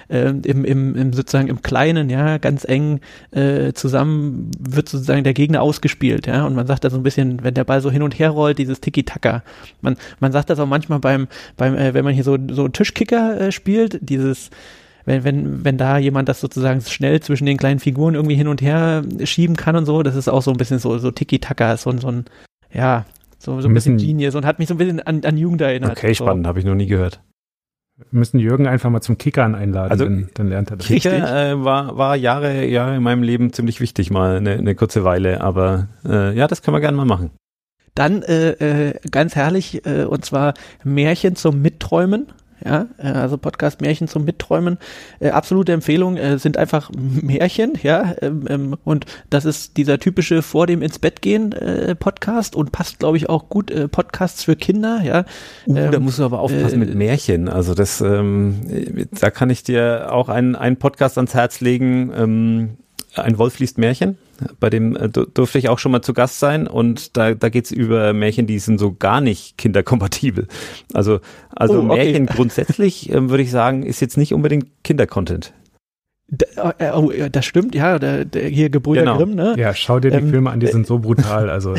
äh, 0.08 0.30
im, 0.30 0.64
im, 0.64 0.96
im 0.96 1.12
sozusagen 1.12 1.48
im 1.48 1.62
Kleinen, 1.62 2.08
ja, 2.08 2.38
ganz 2.38 2.64
eng 2.64 3.00
äh, 3.32 3.72
zusammen 3.74 4.50
wird 4.58 4.88
sozusagen 4.88 5.24
der 5.24 5.34
Gegner 5.34 5.62
ausgespielt, 5.62 6.26
ja, 6.26 6.46
und 6.46 6.54
man 6.54 6.66
sagt 6.66 6.84
da 6.84 6.90
so 6.90 6.96
ein 6.96 7.02
bisschen, 7.02 7.44
wenn 7.44 7.54
der 7.54 7.64
Ball 7.64 7.80
so 7.80 7.90
hin 7.90 8.02
und 8.02 8.18
her 8.18 8.30
rollt, 8.30 8.58
dieses 8.58 8.80
Tiki-Taka. 8.80 9.42
Man, 9.82 9.96
man 10.20 10.32
sagt 10.32 10.50
das 10.50 10.58
auch 10.58 10.66
manchmal 10.66 11.00
beim, 11.00 11.28
beim 11.56 11.76
äh, 11.76 11.94
wenn 11.94 12.04
man 12.04 12.14
hier 12.14 12.24
so, 12.24 12.38
so 12.50 12.66
Tischkicker 12.68 13.40
äh, 13.40 13.52
spielt, 13.52 13.98
dieses 14.00 14.50
wenn, 15.06 15.24
wenn, 15.24 15.64
wenn 15.64 15.78
da 15.78 15.98
jemand 15.98 16.28
das 16.28 16.40
sozusagen 16.40 16.80
schnell 16.82 17.20
zwischen 17.20 17.46
den 17.46 17.56
kleinen 17.56 17.80
Figuren 17.80 18.14
irgendwie 18.14 18.34
hin 18.34 18.48
und 18.48 18.60
her 18.60 19.04
schieben 19.24 19.56
kann 19.56 19.76
und 19.76 19.86
so, 19.86 20.02
das 20.02 20.16
ist 20.16 20.28
auch 20.28 20.42
so 20.42 20.50
ein 20.50 20.56
bisschen 20.56 20.78
so, 20.78 20.98
so 20.98 21.10
Tiki-Taka, 21.10 21.76
so, 21.76 21.96
so 21.96 22.08
ein, 22.08 22.24
ja, 22.72 23.06
so, 23.38 23.60
so 23.60 23.68
ein 23.68 23.74
bisschen 23.74 23.96
Genius 23.96 24.34
und 24.34 24.44
hat 24.44 24.58
mich 24.58 24.68
so 24.68 24.74
ein 24.74 24.78
bisschen 24.78 25.00
an, 25.00 25.24
an 25.24 25.38
Jugend 25.38 25.60
erinnert. 25.60 25.92
Okay, 25.92 26.14
spannend, 26.14 26.44
so. 26.44 26.48
habe 26.48 26.58
ich 26.58 26.64
noch 26.64 26.74
nie 26.74 26.86
gehört. 26.86 27.22
Wir 27.96 28.18
müssen 28.18 28.38
Jürgen 28.40 28.66
einfach 28.66 28.90
mal 28.90 29.00
zum 29.00 29.16
Kickern 29.16 29.54
einladen, 29.54 29.90
also, 29.90 30.04
dann, 30.04 30.28
dann 30.34 30.48
lernt 30.48 30.70
er 30.70 30.76
das. 30.76 30.86
Kicker 30.86 31.52
äh, 31.52 31.64
war, 31.64 31.96
war 31.96 32.16
Jahre, 32.16 32.66
Jahre 32.66 32.96
in 32.96 33.02
meinem 33.02 33.22
Leben 33.22 33.52
ziemlich 33.52 33.80
wichtig, 33.80 34.10
mal 34.10 34.36
eine, 34.36 34.54
eine 34.54 34.74
kurze 34.74 35.04
Weile, 35.04 35.40
aber 35.40 35.88
äh, 36.04 36.36
ja, 36.36 36.46
das 36.48 36.62
können 36.62 36.74
wir 36.74 36.80
gerne 36.80 36.96
mal 36.96 37.06
machen. 37.06 37.30
Dann 37.94 38.22
äh, 38.22 38.50
äh, 38.50 38.94
ganz 39.10 39.36
herrlich, 39.36 39.86
äh, 39.86 40.04
und 40.04 40.24
zwar 40.24 40.52
Märchen 40.84 41.36
zum 41.36 41.62
Mitträumen 41.62 42.26
ja, 42.64 42.86
äh, 42.98 43.08
also 43.08 43.38
Podcast 43.38 43.80
Märchen 43.80 44.08
zum 44.08 44.24
Mitträumen, 44.24 44.78
äh, 45.20 45.30
absolute 45.30 45.72
Empfehlung, 45.72 46.16
äh, 46.16 46.38
sind 46.38 46.56
einfach 46.56 46.90
Märchen, 46.96 47.74
ja, 47.82 48.14
ähm, 48.22 48.44
ähm, 48.48 48.76
und 48.84 49.06
das 49.30 49.44
ist 49.44 49.76
dieser 49.76 49.98
typische 49.98 50.42
vor 50.42 50.66
dem 50.66 50.82
ins 50.82 50.98
Bett 50.98 51.22
gehen 51.22 51.52
äh, 51.52 51.94
Podcast 51.94 52.56
und 52.56 52.72
passt, 52.72 52.98
glaube 52.98 53.16
ich, 53.16 53.28
auch 53.28 53.48
gut 53.48 53.70
äh, 53.70 53.88
Podcasts 53.88 54.44
für 54.44 54.56
Kinder, 54.56 55.00
ja. 55.02 55.24
Uh, 55.66 55.76
ähm, 55.76 55.92
da 55.92 56.00
musst 56.00 56.18
du 56.18 56.24
aber 56.24 56.40
aufpassen 56.40 56.78
mit 56.78 56.90
äh, 56.90 56.94
Märchen, 56.94 57.48
also 57.48 57.74
das, 57.74 58.00
ähm, 58.00 59.06
da 59.12 59.30
kann 59.30 59.50
ich 59.50 59.62
dir 59.62 60.12
auch 60.12 60.28
einen, 60.28 60.56
einen 60.56 60.76
Podcast 60.76 61.18
ans 61.18 61.34
Herz 61.34 61.60
legen, 61.60 62.12
ähm, 62.16 62.70
ein 63.14 63.38
Wolf 63.38 63.58
liest 63.58 63.78
Märchen. 63.78 64.18
Bei 64.60 64.70
dem 64.70 64.96
äh, 64.96 65.08
durfte 65.08 65.58
ich 65.58 65.68
auch 65.68 65.78
schon 65.78 65.92
mal 65.92 66.02
zu 66.02 66.12
Gast 66.12 66.38
sein 66.38 66.66
und 66.66 67.16
da, 67.16 67.34
da 67.34 67.48
geht's 67.48 67.70
über 67.70 68.12
Märchen, 68.12 68.46
die 68.46 68.58
sind 68.58 68.78
so 68.78 68.94
gar 68.94 69.20
nicht 69.20 69.58
kinderkompatibel. 69.58 70.48
Also, 70.92 71.20
also 71.50 71.80
oh, 71.80 71.90
okay. 71.90 72.04
Märchen 72.04 72.26
grundsätzlich, 72.26 73.10
äh, 73.10 73.28
würde 73.28 73.42
ich 73.42 73.50
sagen, 73.50 73.82
ist 73.82 74.00
jetzt 74.00 74.16
nicht 74.16 74.32
unbedingt 74.32 74.66
Kindercontent. 74.84 75.52
Äh, 76.78 76.90
oh, 76.90 77.12
das 77.30 77.44
stimmt, 77.44 77.76
ja, 77.76 78.00
der, 78.00 78.24
der 78.24 78.48
hier 78.48 78.68
Gebrüder 78.68 79.02
genau. 79.02 79.16
Grimm, 79.16 79.36
ne? 79.36 79.54
Ja, 79.56 79.72
schau 79.74 80.00
dir 80.00 80.10
die 80.10 80.16
ähm, 80.16 80.30
Filme 80.30 80.50
an, 80.50 80.58
die 80.58 80.66
sind 80.66 80.84
so 80.84 80.98
brutal, 80.98 81.48
also. 81.48 81.74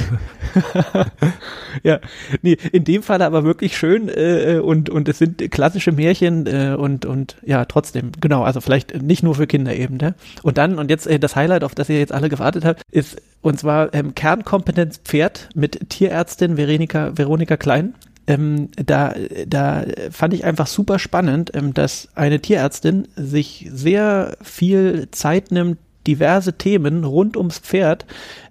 ja, 1.84 2.00
nee, 2.42 2.58
in 2.72 2.86
dem 2.86 3.04
Fall 3.04 3.22
aber 3.22 3.44
wirklich 3.44 3.76
schön 3.76 4.08
äh, 4.08 4.62
und 4.64 4.90
und 4.90 5.10
es 5.10 5.18
sind 5.18 5.52
klassische 5.52 5.92
Märchen 5.92 6.48
äh, 6.48 6.76
und 6.78 7.06
und 7.06 7.36
ja, 7.46 7.66
trotzdem, 7.66 8.14
genau, 8.22 8.44
also 8.44 8.62
vielleicht 8.62 9.02
nicht 9.02 9.22
nur 9.22 9.36
für 9.36 9.48
Kinder 9.48 9.76
eben, 9.76 9.98
ne? 9.98 10.16
Und 10.44 10.58
dann 10.58 10.80
und 10.80 10.90
jetzt 10.90 11.08
äh, 11.08 11.20
das 11.20 11.36
Highlight, 11.36 11.66
auf 11.66 11.76
das 11.76 11.90
ihr 11.90 12.00
jetzt 12.00 12.14
alle 12.14 12.30
gewartet 12.30 12.64
habt, 12.64 12.84
ist 12.90 13.22
und 13.42 13.60
zwar 13.60 13.94
ähm, 13.94 14.16
Kernkompetenz 14.16 15.00
Pferd 15.04 15.50
mit 15.56 15.90
Tierärztin 15.90 16.56
Veronika 16.56 17.12
Veronika 17.18 17.58
Klein 17.58 17.96
ähm, 18.28 18.70
da, 18.76 19.16
da 19.48 19.86
fand 20.12 20.34
ich 20.34 20.44
einfach 20.44 20.68
super 20.68 21.00
spannend, 21.00 21.52
ähm, 21.54 21.74
dass 21.74 22.10
eine 22.16 22.42
Tierärztin 22.42 23.08
sich 23.16 23.70
sehr 23.72 24.38
viel 24.42 25.08
Zeit 25.12 25.52
nimmt, 25.52 25.80
diverse 26.06 26.54
Themen 26.54 27.04
rund 27.04 27.38
ums 27.38 27.60
Pferd 27.60 28.06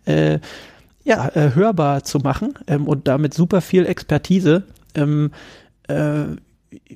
äh, 0.06 0.38
ja, 1.04 1.28
äh, 1.28 1.54
hörbar 1.54 2.02
zu 2.04 2.18
machen 2.18 2.54
ähm, 2.66 2.88
und 2.88 3.06
damit 3.06 3.32
super 3.32 3.60
viel 3.60 3.86
Expertise. 3.86 4.64
Ähm, 4.94 5.30
äh, 5.88 6.24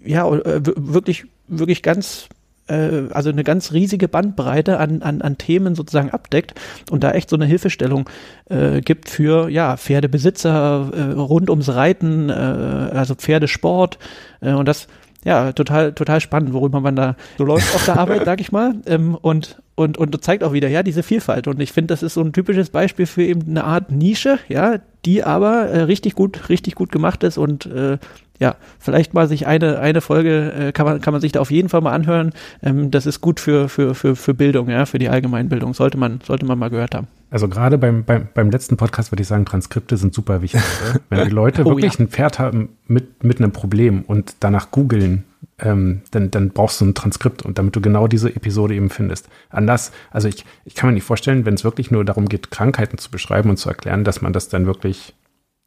ja, 0.04 0.28
äh, 0.28 0.60
wirklich, 0.76 1.26
wirklich 1.46 1.82
ganz 1.82 2.28
äh, 2.70 3.08
also 3.12 3.30
eine 3.30 3.44
ganz 3.44 3.72
riesige 3.72 4.08
Bandbreite 4.08 4.78
an, 4.78 5.02
an, 5.02 5.22
an 5.22 5.38
Themen 5.38 5.74
sozusagen 5.74 6.10
abdeckt 6.10 6.54
und 6.90 7.04
da 7.04 7.12
echt 7.12 7.30
so 7.30 7.36
eine 7.36 7.46
Hilfestellung 7.46 8.08
äh, 8.48 8.80
gibt 8.80 9.08
für 9.08 9.48
ja 9.48 9.76
Pferdebesitzer 9.76 10.90
äh, 10.94 11.12
rund 11.12 11.50
ums 11.50 11.68
Reiten, 11.74 12.30
äh, 12.30 12.32
also 12.32 13.14
Pferdesport 13.14 13.98
äh, 14.40 14.52
und 14.52 14.66
das 14.66 14.86
ja 15.24 15.52
total 15.52 15.92
total 15.92 16.20
spannend, 16.20 16.52
worüber 16.52 16.80
man 16.80 16.96
da 16.96 17.16
so 17.36 17.44
läuft 17.44 17.74
auf 17.74 17.84
der 17.84 17.98
Arbeit, 17.98 18.24
sag 18.24 18.40
ich 18.40 18.52
mal. 18.52 18.74
Ähm, 18.86 19.14
und 19.14 19.60
und 19.80 19.98
und 19.98 20.22
zeigt 20.22 20.44
auch 20.44 20.52
wieder 20.52 20.68
ja 20.68 20.82
diese 20.82 21.02
Vielfalt 21.02 21.48
und 21.48 21.60
ich 21.60 21.72
finde, 21.72 21.88
das 21.88 22.02
ist 22.02 22.14
so 22.14 22.20
ein 22.20 22.32
typisches 22.32 22.70
Beispiel 22.70 23.06
für 23.06 23.22
eben 23.22 23.42
eine 23.48 23.64
Art 23.64 23.90
Nische, 23.90 24.38
ja, 24.48 24.78
die 25.04 25.24
aber 25.24 25.68
äh, 25.68 25.82
richtig 25.82 26.14
gut 26.14 26.48
richtig 26.48 26.74
gut 26.74 26.92
gemacht 26.92 27.24
ist 27.24 27.38
und 27.38 27.66
äh, 27.66 27.98
ja, 28.40 28.56
vielleicht 28.78 29.12
mal 29.12 29.28
sich 29.28 29.46
eine, 29.46 29.78
eine 29.80 30.00
Folge 30.00 30.52
äh, 30.52 30.72
kann, 30.72 30.86
man, 30.86 31.00
kann 31.02 31.12
man 31.12 31.20
sich 31.20 31.30
da 31.30 31.40
auf 31.40 31.50
jeden 31.50 31.68
Fall 31.68 31.82
mal 31.82 31.92
anhören. 31.92 32.32
Ähm, 32.62 32.90
das 32.90 33.04
ist 33.04 33.20
gut 33.20 33.38
für, 33.38 33.68
für, 33.68 33.94
für, 33.94 34.16
für 34.16 34.32
Bildung, 34.32 34.70
ja, 34.70 34.86
für 34.86 34.98
die 34.98 35.10
Allgemeinbildung. 35.10 35.74
Sollte 35.74 35.98
man, 35.98 36.20
sollte 36.26 36.46
man 36.46 36.58
mal 36.58 36.70
gehört 36.70 36.94
haben. 36.94 37.06
Also 37.30 37.48
gerade 37.48 37.76
beim, 37.76 38.02
beim, 38.04 38.28
beim 38.32 38.50
letzten 38.50 38.78
Podcast 38.78 39.12
würde 39.12 39.20
ich 39.20 39.28
sagen, 39.28 39.44
Transkripte 39.44 39.98
sind 39.98 40.14
super 40.14 40.40
wichtig. 40.40 40.62
Wenn 41.10 41.28
die 41.28 41.34
Leute 41.34 41.62
oh, 41.66 41.66
wirklich 41.66 41.94
ja. 41.94 42.00
ein 42.00 42.08
Pferd 42.08 42.38
haben 42.38 42.70
mit, 42.88 43.22
mit 43.22 43.38
einem 43.38 43.52
Problem 43.52 44.04
und 44.06 44.36
danach 44.40 44.70
googeln, 44.70 45.24
ähm, 45.62 46.02
dann, 46.10 46.30
dann 46.30 46.50
brauchst 46.50 46.80
du 46.80 46.86
ein 46.86 46.94
Transkript 46.94 47.42
und 47.42 47.58
damit 47.58 47.76
du 47.76 47.80
genau 47.80 48.06
diese 48.06 48.34
Episode 48.34 48.74
eben 48.74 48.90
findest. 48.90 49.28
Anders, 49.48 49.92
also 50.10 50.28
ich, 50.28 50.44
ich 50.64 50.74
kann 50.74 50.88
mir 50.88 50.94
nicht 50.94 51.04
vorstellen, 51.04 51.46
wenn 51.46 51.54
es 51.54 51.64
wirklich 51.64 51.90
nur 51.90 52.04
darum 52.04 52.28
geht, 52.28 52.50
Krankheiten 52.50 52.98
zu 52.98 53.10
beschreiben 53.10 53.50
und 53.50 53.56
zu 53.56 53.68
erklären, 53.68 54.04
dass 54.04 54.22
man 54.22 54.32
das 54.32 54.48
dann 54.48 54.66
wirklich 54.66 55.14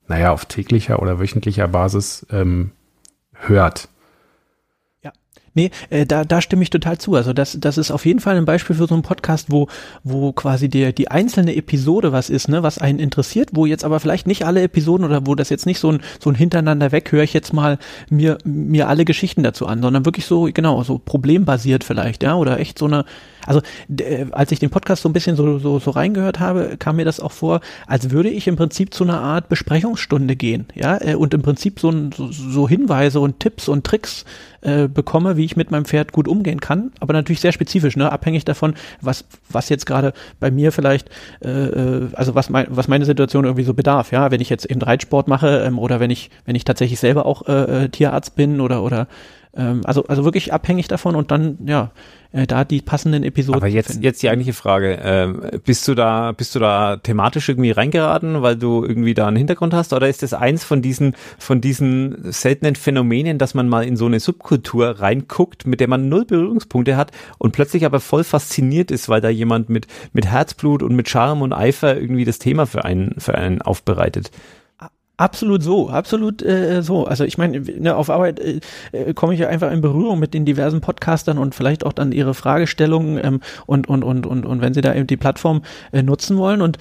naja, 0.07 0.31
auf 0.31 0.45
täglicher 0.45 1.01
oder 1.01 1.19
wöchentlicher 1.19 1.67
Basis 1.67 2.25
ähm, 2.29 2.71
hört. 3.33 3.89
Nee, 5.55 5.69
äh, 5.89 6.05
da, 6.05 6.25
da 6.25 6.41
stimme 6.41 6.63
ich 6.63 6.69
total 6.69 6.97
zu. 6.97 7.15
Also 7.15 7.33
das, 7.33 7.57
das 7.59 7.77
ist 7.77 7.91
auf 7.91 8.05
jeden 8.05 8.19
Fall 8.19 8.37
ein 8.37 8.45
Beispiel 8.45 8.75
für 8.75 8.87
so 8.87 8.95
einen 8.95 9.03
Podcast, 9.03 9.51
wo, 9.51 9.67
wo 10.03 10.31
quasi 10.31 10.67
der, 10.67 10.93
die 10.93 11.11
einzelne 11.11 11.55
Episode 11.55 12.11
was 12.11 12.29
ist, 12.29 12.49
ne, 12.49 12.63
was 12.63 12.79
einen 12.79 12.99
interessiert, 12.99 13.49
wo 13.53 13.65
jetzt 13.65 13.85
aber 13.85 13.99
vielleicht 13.99 14.25
nicht 14.25 14.45
alle 14.45 14.63
Episoden 14.63 15.05
oder 15.05 15.27
wo 15.27 15.35
das 15.35 15.49
jetzt 15.49 15.65
nicht 15.65 15.79
so 15.79 15.91
ein, 15.91 16.01
so 16.19 16.29
ein 16.29 16.35
Hintereinander 16.35 16.91
weg, 16.91 17.11
höre 17.11 17.23
ich 17.23 17.33
jetzt 17.33 17.53
mal 17.53 17.77
mir, 18.09 18.37
mir 18.43 18.89
alle 18.89 19.05
Geschichten 19.05 19.43
dazu 19.43 19.67
an, 19.67 19.81
sondern 19.81 20.05
wirklich 20.05 20.25
so, 20.25 20.49
genau, 20.51 20.83
so 20.83 20.97
problembasiert 20.97 21.83
vielleicht, 21.83 22.23
ja, 22.23 22.35
oder 22.35 22.59
echt 22.59 22.79
so 22.79 22.85
eine, 22.85 23.05
also 23.45 23.61
äh, 23.99 24.25
als 24.31 24.51
ich 24.51 24.59
den 24.59 24.69
Podcast 24.69 25.03
so 25.03 25.09
ein 25.09 25.13
bisschen 25.13 25.35
so, 25.35 25.59
so, 25.59 25.79
so 25.79 25.91
reingehört 25.91 26.39
habe, 26.39 26.77
kam 26.79 26.95
mir 26.95 27.05
das 27.05 27.19
auch 27.19 27.31
vor, 27.31 27.61
als 27.85 28.09
würde 28.09 28.29
ich 28.29 28.47
im 28.47 28.55
Prinzip 28.55 28.93
zu 28.93 29.03
einer 29.03 29.19
Art 29.19 29.49
Besprechungsstunde 29.49 30.35
gehen, 30.35 30.65
ja, 30.73 30.99
äh, 30.99 31.15
und 31.15 31.33
im 31.33 31.41
Prinzip 31.41 31.79
so, 31.79 31.91
so, 32.15 32.31
so 32.31 32.67
Hinweise 32.67 33.19
und 33.19 33.39
Tipps 33.39 33.67
und 33.67 33.83
Tricks 33.83 34.25
äh, 34.63 34.87
bekomme, 34.87 35.37
wie 35.37 35.45
ich 35.45 35.55
mit 35.55 35.71
meinem 35.71 35.85
Pferd 35.85 36.11
gut 36.11 36.27
umgehen 36.27 36.59
kann, 36.59 36.91
aber 36.99 37.13
natürlich 37.13 37.41
sehr 37.41 37.51
spezifisch, 37.51 37.95
ne? 37.95 38.11
abhängig 38.11 38.45
davon, 38.45 38.75
was, 39.01 39.25
was 39.49 39.69
jetzt 39.69 39.85
gerade 39.85 40.13
bei 40.39 40.51
mir 40.51 40.71
vielleicht, 40.71 41.09
äh, 41.43 41.49
äh, 41.49 42.07
also 42.13 42.35
was, 42.35 42.49
mein, 42.49 42.67
was 42.69 42.87
meine 42.87 43.05
Situation 43.05 43.45
irgendwie 43.45 43.63
so 43.63 43.73
bedarf, 43.73 44.11
ja, 44.11 44.31
wenn 44.31 44.41
ich 44.41 44.49
jetzt 44.49 44.65
eben 44.65 44.81
Reitsport 44.81 45.27
mache 45.27 45.63
ähm, 45.65 45.79
oder 45.79 45.99
wenn 45.99 46.09
ich, 46.09 46.29
wenn 46.45 46.55
ich 46.55 46.63
tatsächlich 46.63 46.99
selber 46.99 47.25
auch 47.25 47.47
äh, 47.47 47.85
äh 47.85 47.89
Tierarzt 47.89 48.35
bin 48.35 48.61
oder, 48.61 48.83
oder 48.83 49.07
ähm, 49.55 49.81
also, 49.83 50.05
also 50.05 50.23
wirklich 50.23 50.51
abhängig 50.51 50.87
davon 50.87 51.15
und 51.15 51.29
dann, 51.29 51.59
ja, 51.65 51.91
äh, 52.31 52.47
da 52.47 52.65
die 52.65 52.81
passenden 52.81 53.23
Episoden. 53.23 53.61
Aber 53.61 53.67
jetzt, 53.67 54.01
jetzt 54.01 54.23
die 54.23 54.29
eigentliche 54.29 54.53
Frage, 54.53 54.97
äh, 54.97 55.59
bist 55.59 55.87
du 55.87 55.93
da, 55.93 56.31
bist 56.31 56.55
du 56.55 56.59
da 56.59 56.97
thematisch 56.97 57.49
irgendwie 57.49 57.69
reingeraten, 57.69 58.41
weil 58.41 58.55
du 58.55 58.83
irgendwie 58.83 59.13
da 59.13 59.27
einen 59.27 59.37
Hintergrund 59.37 59.75
hast, 59.75 59.93
oder 59.93 60.09
ist 60.09 60.23
das 60.23 60.33
eins 60.33 60.63
von 60.63 60.81
diesen, 60.81 61.15
von 61.37 61.61
diesen 61.61 62.31
seltenen 62.31 62.75
Phänomenen, 62.75 63.37
dass 63.37 63.53
man 63.53 63.69
mal 63.69 63.85
in 63.85 63.95
so 63.95 64.07
eine 64.07 64.19
Subkultur 64.19 64.99
reinguckt, 64.99 65.67
mit 65.67 65.79
der 65.79 65.87
man 65.87 66.09
null 66.09 66.25
Berührungspunkte 66.25 66.97
hat 66.97 67.11
und 67.37 67.51
plötzlich 67.51 67.85
aber 67.85 67.99
voll 67.99 68.23
fasziniert 68.23 68.89
ist, 68.89 69.07
weil 69.07 69.21
da 69.21 69.29
jemand 69.29 69.69
mit, 69.69 69.85
mit 70.13 70.25
Herzblut 70.25 70.81
und 70.81 70.95
mit 70.95 71.09
Charme 71.09 71.43
und 71.43 71.53
Eifer 71.53 71.95
irgendwie 71.95 72.25
das 72.25 72.39
Thema 72.39 72.65
für 72.65 72.83
einen, 72.83 73.15
für 73.19 73.35
einen 73.35 73.61
aufbereitet? 73.61 74.31
Absolut 75.17 75.61
so, 75.61 75.89
absolut 75.89 76.41
äh, 76.41 76.81
so. 76.81 77.05
Also 77.05 77.23
ich 77.23 77.37
meine, 77.37 77.59
ne, 77.59 77.95
auf 77.95 78.09
Arbeit 78.09 78.39
äh, 78.39 78.59
äh, 78.91 79.13
komme 79.13 79.35
ich 79.35 79.39
ja 79.39 79.47
einfach 79.47 79.71
in 79.71 79.79
Berührung 79.79 80.17
mit 80.17 80.33
den 80.33 80.43
diversen 80.43 80.81
Podcastern 80.81 81.37
und 81.37 81.53
vielleicht 81.53 81.85
auch 81.85 81.93
dann 81.93 82.11
ihre 82.11 82.33
Fragestellungen 82.33 83.23
ähm, 83.23 83.41
und, 83.67 83.87
und, 83.87 84.03
und, 84.03 84.25
und, 84.25 84.43
und 84.43 84.61
wenn 84.61 84.73
sie 84.73 84.81
da 84.81 84.93
eben 84.95 85.05
die 85.05 85.17
Plattform 85.17 85.61
äh, 85.91 86.01
nutzen 86.01 86.37
wollen 86.37 86.63
und 86.63 86.79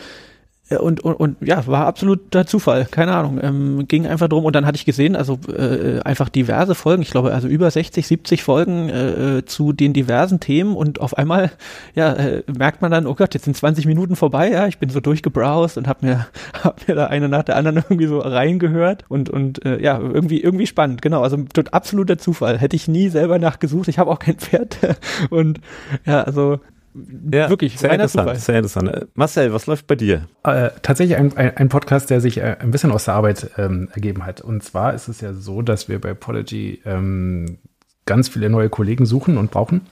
und, 0.77 1.01
und, 1.01 1.15
und 1.15 1.37
ja, 1.41 1.67
war 1.67 1.87
absoluter 1.87 2.47
Zufall, 2.47 2.87
keine 2.91 3.15
Ahnung. 3.15 3.39
Ähm, 3.43 3.89
ging 3.89 4.07
einfach 4.07 4.29
drum 4.29 4.45
und 4.45 4.55
dann 4.55 4.67
hatte 4.67 4.77
ich 4.77 4.85
gesehen, 4.85 5.17
also 5.17 5.39
äh, 5.49 6.01
einfach 6.01 6.29
diverse 6.29 6.75
Folgen, 6.75 7.03
ich 7.03 7.11
glaube 7.11 7.33
also 7.33 7.49
über 7.49 7.71
60, 7.71 8.07
70 8.07 8.43
Folgen 8.43 8.89
äh, 8.89 9.39
äh, 9.39 9.45
zu 9.45 9.73
den 9.73 9.93
diversen 9.93 10.41
Themen 10.41 10.77
und 10.77 11.01
auf 11.01 11.17
einmal 11.17 11.51
ja 11.95 12.13
äh, 12.13 12.43
merkt 12.57 12.83
man 12.83 12.91
dann, 12.91 13.07
oh 13.07 13.15
Gott, 13.15 13.35
jetzt 13.35 13.45
sind 13.45 13.57
20 13.57 13.87
Minuten 13.87 14.17
vorbei, 14.17 14.51
ja, 14.51 14.67
ich 14.67 14.79
bin 14.79 14.89
so 14.91 15.01
durchgebrowst 15.01 15.79
und 15.79 15.89
habe 15.89 16.07
mir 16.07 16.27
hab 16.63 16.87
mir 16.87 16.95
da 16.95 17.07
eine 17.07 17.29
nach 17.29 17.45
der 17.45 17.57
anderen 17.57 17.77
irgendwie 17.89 18.07
so 18.07 18.19
reingehört 18.19 19.05
und 19.09 19.31
und 19.31 19.65
äh, 19.65 19.83
ja, 19.83 19.99
irgendwie 19.99 20.41
irgendwie 20.41 20.67
spannend, 20.67 21.03
genau, 21.03 21.23
also 21.23 21.39
absoluter 21.71 22.19
Zufall. 22.19 22.59
Hätte 22.59 22.77
ich 22.77 22.89
nie 22.89 23.09
selber 23.09 23.39
nachgesucht, 23.39 23.89
ich 23.89 23.99
habe 23.99 24.11
auch 24.11 24.19
kein 24.19 24.37
Pferd 24.37 24.79
und 25.31 25.61
ja, 26.07 26.23
also 26.23 26.61
ja, 26.95 27.49
wirklich, 27.49 27.79
sehr 27.79 27.93
interessant, 27.93 28.29
Zufall. 28.29 28.39
sehr 28.39 28.57
interessant. 28.57 29.07
Marcel, 29.15 29.53
was 29.53 29.67
läuft 29.67 29.87
bei 29.87 29.95
dir? 29.95 30.29
Äh, 30.45 30.71
tatsächlich 30.83 31.17
ein, 31.17 31.37
ein, 31.37 31.57
ein, 31.57 31.69
Podcast, 31.69 32.11
der 32.11 32.21
sich 32.21 32.39
äh, 32.39 32.57
ein 32.59 32.71
bisschen 32.71 32.93
aus 32.93 33.07
der 33.07 33.15
Arbeit 33.15 33.51
ähm, 33.57 33.89
ergeben 33.95 34.27
hat. 34.27 34.41
Und 34.41 34.63
zwar 34.63 34.95
ist 34.95 35.09
es 35.09 35.21
ja 35.21 35.33
so, 35.33 35.63
dass 35.63 35.89
wir 35.89 36.01
bei 36.01 36.15
Podigy 36.15 36.83
ähm, 36.85 37.59
ganz 38.05 38.29
viele 38.29 38.51
neue 38.51 38.69
Kollegen 38.69 39.07
suchen 39.07 39.39
und 39.39 39.51
brauchen. 39.51 39.83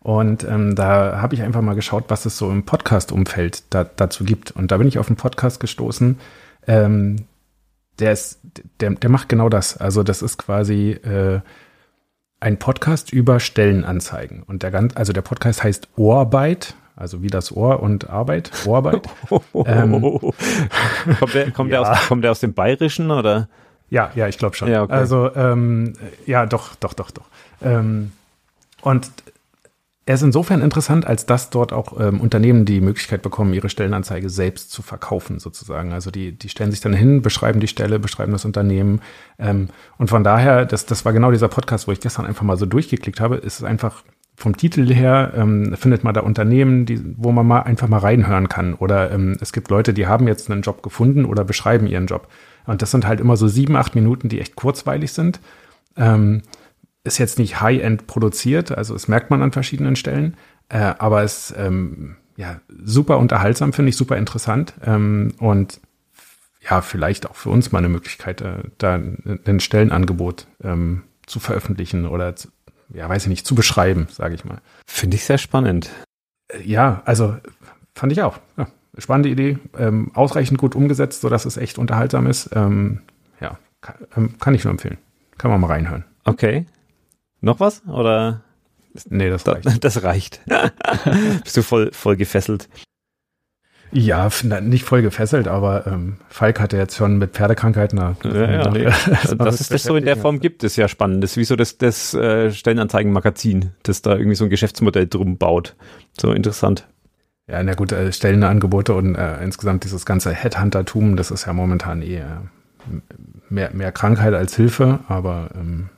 Und 0.00 0.44
ähm, 0.44 0.74
da 0.74 1.20
habe 1.20 1.34
ich 1.34 1.42
einfach 1.42 1.60
mal 1.60 1.74
geschaut, 1.74 2.04
was 2.08 2.26
es 2.26 2.36
so 2.36 2.50
im 2.50 2.64
Podcast-Umfeld 2.64 3.64
da, 3.70 3.84
dazu 3.84 4.24
gibt. 4.24 4.50
Und 4.50 4.70
da 4.70 4.78
bin 4.78 4.88
ich 4.88 4.98
auf 4.98 5.08
einen 5.08 5.16
Podcast 5.16 5.60
gestoßen, 5.60 6.18
ähm, 6.66 7.16
der 7.98 8.12
ist, 8.12 8.40
der, 8.80 8.90
der 8.90 9.10
macht 9.10 9.28
genau 9.28 9.48
das. 9.48 9.76
Also 9.76 10.02
das 10.02 10.22
ist 10.22 10.38
quasi 10.38 10.92
äh, 10.92 11.40
ein 12.40 12.58
Podcast 12.58 13.12
über 13.12 13.38
Stellenanzeigen. 13.38 14.42
Und 14.42 14.62
der 14.62 14.70
ganz, 14.70 14.96
also 14.96 15.12
der 15.12 15.22
Podcast 15.22 15.62
heißt 15.62 15.88
Ohrarbeit, 15.96 16.74
also 16.96 17.22
wie 17.22 17.28
das 17.28 17.52
Ohr 17.52 17.82
und 17.82 18.10
Arbeit, 18.10 18.50
Ohrarbeit. 18.66 19.08
ähm, 19.66 20.00
kommt, 21.18 21.34
der, 21.34 21.50
kommt, 21.52 21.70
ja. 21.70 21.82
der 21.82 21.92
aus, 21.92 22.08
kommt 22.08 22.24
der 22.24 22.30
aus 22.30 22.40
dem 22.40 22.54
Bayerischen 22.54 23.10
oder? 23.10 23.48
Ja, 23.90 24.10
ja, 24.14 24.28
ich 24.28 24.38
glaube 24.38 24.56
schon. 24.56 24.70
Ja, 24.70 24.82
okay. 24.82 24.92
Also 24.92 25.34
ähm, 25.34 25.94
ja, 26.26 26.46
doch, 26.46 26.74
doch, 26.76 26.94
doch, 26.94 27.10
doch. 27.10 27.26
Ähm, 27.62 28.12
und 28.82 29.10
er 30.10 30.14
ist 30.14 30.22
insofern 30.22 30.60
interessant, 30.60 31.06
als 31.06 31.24
dass 31.24 31.50
dort 31.50 31.72
auch 31.72 32.00
ähm, 32.00 32.20
Unternehmen 32.20 32.64
die 32.64 32.80
Möglichkeit 32.80 33.22
bekommen, 33.22 33.54
ihre 33.54 33.68
Stellenanzeige 33.68 34.28
selbst 34.28 34.72
zu 34.72 34.82
verkaufen, 34.82 35.38
sozusagen. 35.38 35.92
Also 35.92 36.10
die, 36.10 36.32
die 36.32 36.48
stellen 36.48 36.72
sich 36.72 36.80
dann 36.80 36.92
hin, 36.92 37.22
beschreiben 37.22 37.60
die 37.60 37.68
Stelle, 37.68 38.00
beschreiben 38.00 38.32
das 38.32 38.44
Unternehmen. 38.44 39.02
Ähm, 39.38 39.68
und 39.98 40.10
von 40.10 40.24
daher, 40.24 40.64
das, 40.64 40.84
das 40.84 41.04
war 41.04 41.12
genau 41.12 41.30
dieser 41.30 41.46
Podcast, 41.46 41.86
wo 41.86 41.92
ich 41.92 42.00
gestern 42.00 42.26
einfach 42.26 42.42
mal 42.42 42.56
so 42.56 42.66
durchgeklickt 42.66 43.20
habe, 43.20 43.36
ist 43.36 43.60
es 43.60 43.62
einfach 43.62 44.02
vom 44.34 44.56
Titel 44.56 44.92
her, 44.92 45.32
ähm, 45.36 45.76
findet 45.76 46.02
man 46.02 46.12
da 46.12 46.22
Unternehmen, 46.22 46.86
die, 46.86 47.00
wo 47.16 47.30
man 47.30 47.46
mal 47.46 47.60
einfach 47.60 47.86
mal 47.86 47.98
reinhören 47.98 48.48
kann. 48.48 48.74
Oder 48.74 49.12
ähm, 49.12 49.36
es 49.40 49.52
gibt 49.52 49.70
Leute, 49.70 49.94
die 49.94 50.08
haben 50.08 50.26
jetzt 50.26 50.50
einen 50.50 50.62
Job 50.62 50.82
gefunden 50.82 51.24
oder 51.24 51.44
beschreiben 51.44 51.86
ihren 51.86 52.06
Job. 52.06 52.26
Und 52.66 52.82
das 52.82 52.90
sind 52.90 53.06
halt 53.06 53.20
immer 53.20 53.36
so 53.36 53.46
sieben, 53.46 53.76
acht 53.76 53.94
Minuten, 53.94 54.28
die 54.28 54.40
echt 54.40 54.56
kurzweilig 54.56 55.12
sind. 55.12 55.38
Ähm, 55.96 56.42
ist 57.04 57.18
jetzt 57.18 57.38
nicht 57.38 57.60
High-End 57.60 58.06
produziert, 58.06 58.72
also 58.72 58.94
es 58.94 59.08
merkt 59.08 59.30
man 59.30 59.42
an 59.42 59.52
verschiedenen 59.52 59.96
Stellen, 59.96 60.36
äh, 60.68 60.94
aber 60.98 61.22
es 61.22 61.54
ähm, 61.56 62.16
ja 62.36 62.60
super 62.82 63.18
unterhaltsam, 63.18 63.72
finde 63.72 63.90
ich, 63.90 63.96
super 63.96 64.16
interessant 64.16 64.74
ähm, 64.84 65.34
und 65.38 65.80
ja, 66.68 66.82
vielleicht 66.82 67.28
auch 67.28 67.36
für 67.36 67.48
uns 67.48 67.72
mal 67.72 67.78
eine 67.78 67.88
Möglichkeit, 67.88 68.42
äh, 68.42 68.62
da 68.78 68.94
ein 68.94 69.60
Stellenangebot 69.60 70.46
ähm, 70.62 71.04
zu 71.26 71.40
veröffentlichen 71.40 72.06
oder 72.06 72.36
zu, 72.36 72.48
ja, 72.92 73.08
weiß 73.08 73.22
ich 73.22 73.28
nicht, 73.28 73.46
zu 73.46 73.54
beschreiben, 73.54 74.08
sage 74.10 74.34
ich 74.34 74.44
mal. 74.44 74.60
Finde 74.86 75.16
ich 75.16 75.24
sehr 75.24 75.38
spannend. 75.38 75.90
Äh, 76.48 76.62
ja, 76.62 77.02
also 77.06 77.36
fand 77.94 78.12
ich 78.12 78.22
auch. 78.22 78.38
Ja, 78.58 78.66
spannende 78.98 79.30
Idee, 79.30 79.58
ähm, 79.78 80.10
ausreichend 80.14 80.58
gut 80.58 80.74
umgesetzt, 80.74 81.22
sodass 81.22 81.46
es 81.46 81.56
echt 81.56 81.78
unterhaltsam 81.78 82.26
ist. 82.26 82.50
Ähm, 82.52 83.00
ja, 83.40 83.58
kann, 83.80 83.94
ähm, 84.16 84.38
kann 84.38 84.54
ich 84.54 84.64
nur 84.64 84.72
empfehlen. 84.72 84.98
Kann 85.38 85.50
man 85.50 85.60
mal 85.60 85.68
reinhören. 85.68 86.04
Okay, 86.24 86.66
noch 87.40 87.60
was? 87.60 87.86
Oder? 87.86 88.42
Nee, 89.08 89.30
das 89.30 89.46
reicht. 89.46 89.66
Das 89.84 90.02
reicht. 90.02 90.40
Bist 91.44 91.56
du 91.56 91.62
voll, 91.62 91.90
voll 91.92 92.16
gefesselt? 92.16 92.68
Ja, 93.92 94.28
nicht 94.60 94.84
voll 94.84 95.02
gefesselt, 95.02 95.48
aber 95.48 95.86
ähm, 95.88 96.18
Falk 96.28 96.60
hatte 96.60 96.76
jetzt 96.76 96.96
schon 96.96 97.18
mit 97.18 97.32
Pferdekrankheiten. 97.32 97.98
Na, 97.98 98.16
ja, 98.22 98.50
ja, 98.50 98.70
nee. 98.70 98.84
Dass 98.84 99.60
es 99.60 99.68
das 99.68 99.82
so 99.82 99.96
in 99.96 100.04
der 100.04 100.16
Form 100.16 100.38
gibt, 100.38 100.62
ist 100.62 100.76
ja 100.76 100.86
spannend. 100.86 101.24
Das 101.24 101.32
ist 101.32 101.36
wie 101.38 101.44
so 101.44 101.56
das, 101.56 101.76
das 101.76 102.14
äh, 102.14 102.52
Stellenanzeigenmagazin, 102.52 103.72
das 103.82 104.02
da 104.02 104.12
irgendwie 104.12 104.36
so 104.36 104.44
ein 104.44 104.50
Geschäftsmodell 104.50 105.08
drum 105.08 105.38
baut. 105.38 105.74
So 106.20 106.32
interessant. 106.32 106.86
Ja, 107.48 107.60
na 107.64 107.74
gut, 107.74 107.90
äh, 107.90 108.12
Stellenangebote 108.12 108.94
und 108.94 109.16
äh, 109.16 109.42
insgesamt 109.42 109.82
dieses 109.82 110.06
ganze 110.06 110.32
Headhuntertum, 110.32 111.16
das 111.16 111.32
ist 111.32 111.46
ja 111.46 111.52
momentan 111.52 112.00
eh 112.02 112.18
äh, 112.18 112.24
mehr, 113.48 113.70
mehr 113.74 113.90
Krankheit 113.90 114.34
als 114.34 114.54
Hilfe, 114.54 115.00
aber 115.08 115.50
ähm, 115.56 115.88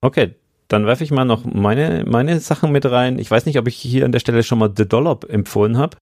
Okay, 0.00 0.36
dann 0.68 0.86
werfe 0.86 1.02
ich 1.02 1.10
mal 1.10 1.24
noch 1.24 1.44
meine, 1.44 2.04
meine 2.06 2.38
Sachen 2.40 2.70
mit 2.70 2.86
rein. 2.86 3.18
Ich 3.18 3.30
weiß 3.30 3.46
nicht, 3.46 3.58
ob 3.58 3.66
ich 3.66 3.76
hier 3.76 4.04
an 4.04 4.12
der 4.12 4.20
Stelle 4.20 4.42
schon 4.42 4.58
mal 4.58 4.72
The 4.76 4.86
Dollop 4.86 5.28
empfohlen 5.28 5.76
habe. 5.76 5.96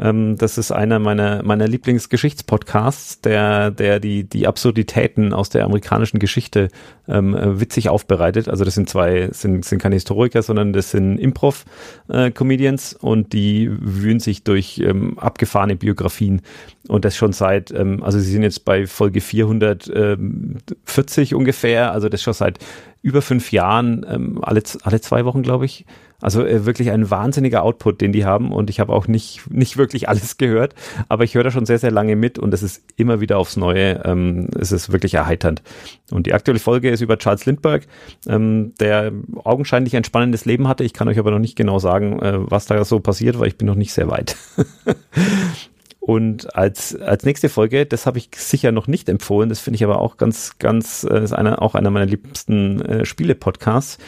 Ähm, 0.00 0.36
das 0.36 0.58
ist 0.58 0.70
einer 0.70 0.98
meiner, 0.98 1.42
meiner 1.42 1.66
Lieblingsgeschichtspodcasts, 1.66 3.20
der, 3.20 3.70
der 3.70 4.00
die, 4.00 4.24
die 4.24 4.46
Absurditäten 4.46 5.32
aus 5.32 5.50
der 5.50 5.64
amerikanischen 5.64 6.18
Geschichte 6.18 6.68
ähm, 7.08 7.36
witzig 7.60 7.88
aufbereitet. 7.88 8.48
Also 8.48 8.64
das 8.64 8.74
sind 8.74 8.88
zwei, 8.88 9.28
sind, 9.32 9.64
sind 9.64 9.80
keine 9.80 9.96
Historiker, 9.96 10.42
sondern 10.42 10.72
das 10.72 10.90
sind 10.90 11.18
Improv-Comedians 11.18 12.92
äh, 12.92 12.96
und 13.00 13.32
die 13.32 13.70
wühlen 13.70 14.20
sich 14.20 14.44
durch 14.44 14.78
ähm, 14.78 15.18
abgefahrene 15.18 15.76
Biografien 15.76 16.42
und 16.88 17.04
das 17.04 17.16
schon 17.16 17.32
seit, 17.32 17.70
ähm, 17.70 18.02
also 18.02 18.18
sie 18.18 18.30
sind 18.30 18.42
jetzt 18.42 18.64
bei 18.64 18.86
Folge 18.86 19.20
440 19.20 21.34
ungefähr, 21.34 21.92
also 21.92 22.08
das 22.08 22.22
schon 22.22 22.34
seit 22.34 22.58
über 23.02 23.22
fünf 23.22 23.52
Jahren, 23.52 24.04
ähm, 24.08 24.40
alle, 24.42 24.62
alle 24.82 25.00
zwei 25.00 25.24
Wochen, 25.24 25.42
glaube 25.42 25.64
ich. 25.64 25.86
Also 26.20 26.44
äh, 26.44 26.66
wirklich 26.66 26.90
ein 26.90 27.10
wahnsinniger 27.10 27.62
Output, 27.62 28.00
den 28.00 28.12
die 28.12 28.24
haben. 28.24 28.52
Und 28.52 28.70
ich 28.70 28.80
habe 28.80 28.92
auch 28.92 29.06
nicht, 29.06 29.50
nicht 29.50 29.76
wirklich 29.76 30.08
alles 30.08 30.36
gehört, 30.36 30.74
aber 31.08 31.24
ich 31.24 31.34
höre 31.34 31.44
da 31.44 31.50
schon 31.50 31.66
sehr, 31.66 31.78
sehr 31.78 31.92
lange 31.92 32.16
mit 32.16 32.38
und 32.38 32.52
es 32.52 32.62
ist 32.62 32.82
immer 32.96 33.20
wieder 33.20 33.38
aufs 33.38 33.56
Neue. 33.56 34.02
Ähm, 34.04 34.48
es 34.58 34.72
ist 34.72 34.92
wirklich 34.92 35.14
erheiternd. 35.14 35.62
Und 36.10 36.26
die 36.26 36.34
aktuelle 36.34 36.58
Folge 36.58 36.90
ist 36.90 37.00
über 37.00 37.18
Charles 37.18 37.46
Lindbergh, 37.46 37.86
ähm, 38.28 38.74
der 38.80 39.12
augenscheinlich 39.44 39.96
ein 39.96 40.04
spannendes 40.04 40.44
Leben 40.44 40.66
hatte. 40.66 40.84
Ich 40.84 40.92
kann 40.92 41.08
euch 41.08 41.18
aber 41.18 41.30
noch 41.30 41.38
nicht 41.38 41.56
genau 41.56 41.78
sagen, 41.78 42.20
äh, 42.20 42.38
was 42.38 42.66
da 42.66 42.84
so 42.84 43.00
passiert, 43.00 43.38
weil 43.38 43.48
ich 43.48 43.58
bin 43.58 43.66
noch 43.66 43.74
nicht 43.74 43.92
sehr 43.92 44.10
weit. 44.10 44.36
Und 46.08 46.56
als, 46.56 46.96
als 46.96 47.24
nächste 47.24 47.50
Folge, 47.50 47.84
das 47.84 48.06
habe 48.06 48.16
ich 48.16 48.30
sicher 48.34 48.72
noch 48.72 48.86
nicht 48.86 49.10
empfohlen, 49.10 49.50
das 49.50 49.60
finde 49.60 49.74
ich 49.74 49.84
aber 49.84 50.00
auch 50.00 50.16
ganz, 50.16 50.58
ganz, 50.58 51.04
äh, 51.04 51.22
ist 51.22 51.34
einer, 51.34 51.60
auch 51.60 51.74
einer 51.74 51.90
meiner 51.90 52.06
liebsten 52.06 52.80
äh, 52.80 53.04
Spiele-Podcasts. 53.04 53.98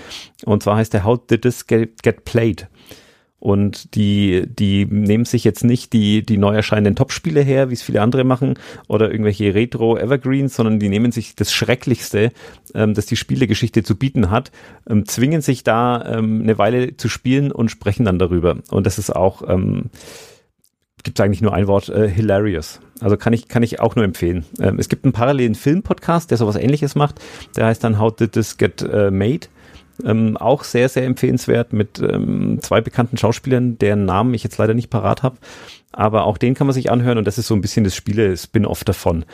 Und 0.46 0.62
zwar 0.62 0.76
heißt 0.76 0.94
der 0.94 1.04
How 1.04 1.20
Did 1.26 1.42
This 1.42 1.66
Get, 1.66 2.02
Get 2.02 2.24
Played? 2.24 2.68
Und 3.38 3.94
die, 3.94 4.44
die 4.46 4.86
nehmen 4.86 5.26
sich 5.26 5.44
jetzt 5.44 5.62
nicht 5.62 5.92
die, 5.92 6.24
die 6.24 6.38
neu 6.38 6.54
erscheinenden 6.54 6.96
Top-Spiele 6.96 7.42
her, 7.42 7.68
wie 7.68 7.74
es 7.74 7.82
viele 7.82 8.00
andere 8.00 8.24
machen, 8.24 8.54
oder 8.88 9.10
irgendwelche 9.10 9.54
Retro-Evergreens, 9.54 10.56
sondern 10.56 10.80
die 10.80 10.88
nehmen 10.88 11.12
sich 11.12 11.36
das 11.36 11.52
Schrecklichste, 11.52 12.32
ähm, 12.74 12.94
das 12.94 13.04
die 13.04 13.16
Spielegeschichte 13.16 13.82
zu 13.82 13.94
bieten 13.94 14.30
hat, 14.30 14.52
ähm, 14.88 15.04
zwingen 15.04 15.42
sich 15.42 15.64
da 15.64 16.16
ähm, 16.16 16.40
eine 16.44 16.56
Weile 16.56 16.96
zu 16.96 17.10
spielen 17.10 17.52
und 17.52 17.70
sprechen 17.70 18.06
dann 18.06 18.18
darüber. 18.18 18.56
Und 18.70 18.86
das 18.86 18.98
ist 18.98 19.14
auch, 19.14 19.46
ähm, 19.46 19.90
gibt 21.02 21.18
es 21.18 21.24
eigentlich 21.24 21.42
nur 21.42 21.54
ein 21.54 21.66
Wort, 21.66 21.88
äh, 21.88 22.08
hilarious. 22.08 22.80
Also 23.00 23.16
kann 23.16 23.32
ich, 23.32 23.48
kann 23.48 23.62
ich 23.62 23.80
auch 23.80 23.96
nur 23.96 24.04
empfehlen. 24.04 24.44
Ähm, 24.60 24.78
es 24.78 24.88
gibt 24.88 25.04
einen 25.04 25.12
parallelen 25.12 25.54
Film-Podcast, 25.54 26.30
der 26.30 26.38
sowas 26.38 26.56
ähnliches 26.56 26.94
macht. 26.94 27.20
Der 27.56 27.66
heißt 27.66 27.82
dann 27.82 27.98
How 27.98 28.14
Did 28.14 28.32
This 28.32 28.56
Get 28.56 28.82
äh, 28.82 29.10
Made? 29.10 29.48
Ähm, 30.04 30.36
auch 30.36 30.64
sehr, 30.64 30.88
sehr 30.88 31.04
empfehlenswert 31.04 31.72
mit 31.72 32.00
ähm, 32.00 32.58
zwei 32.62 32.80
bekannten 32.80 33.16
Schauspielern, 33.16 33.78
deren 33.78 34.04
Namen 34.04 34.34
ich 34.34 34.42
jetzt 34.42 34.58
leider 34.58 34.74
nicht 34.74 34.90
parat 34.90 35.22
habe. 35.22 35.36
Aber 35.92 36.24
auch 36.24 36.38
den 36.38 36.54
kann 36.54 36.66
man 36.66 36.74
sich 36.74 36.90
anhören 36.90 37.18
und 37.18 37.26
das 37.26 37.38
ist 37.38 37.48
so 37.48 37.54
ein 37.54 37.60
bisschen 37.60 37.84
das 37.84 37.94
Spiele-Spin-Off 37.94 38.84
davon, 38.84 39.24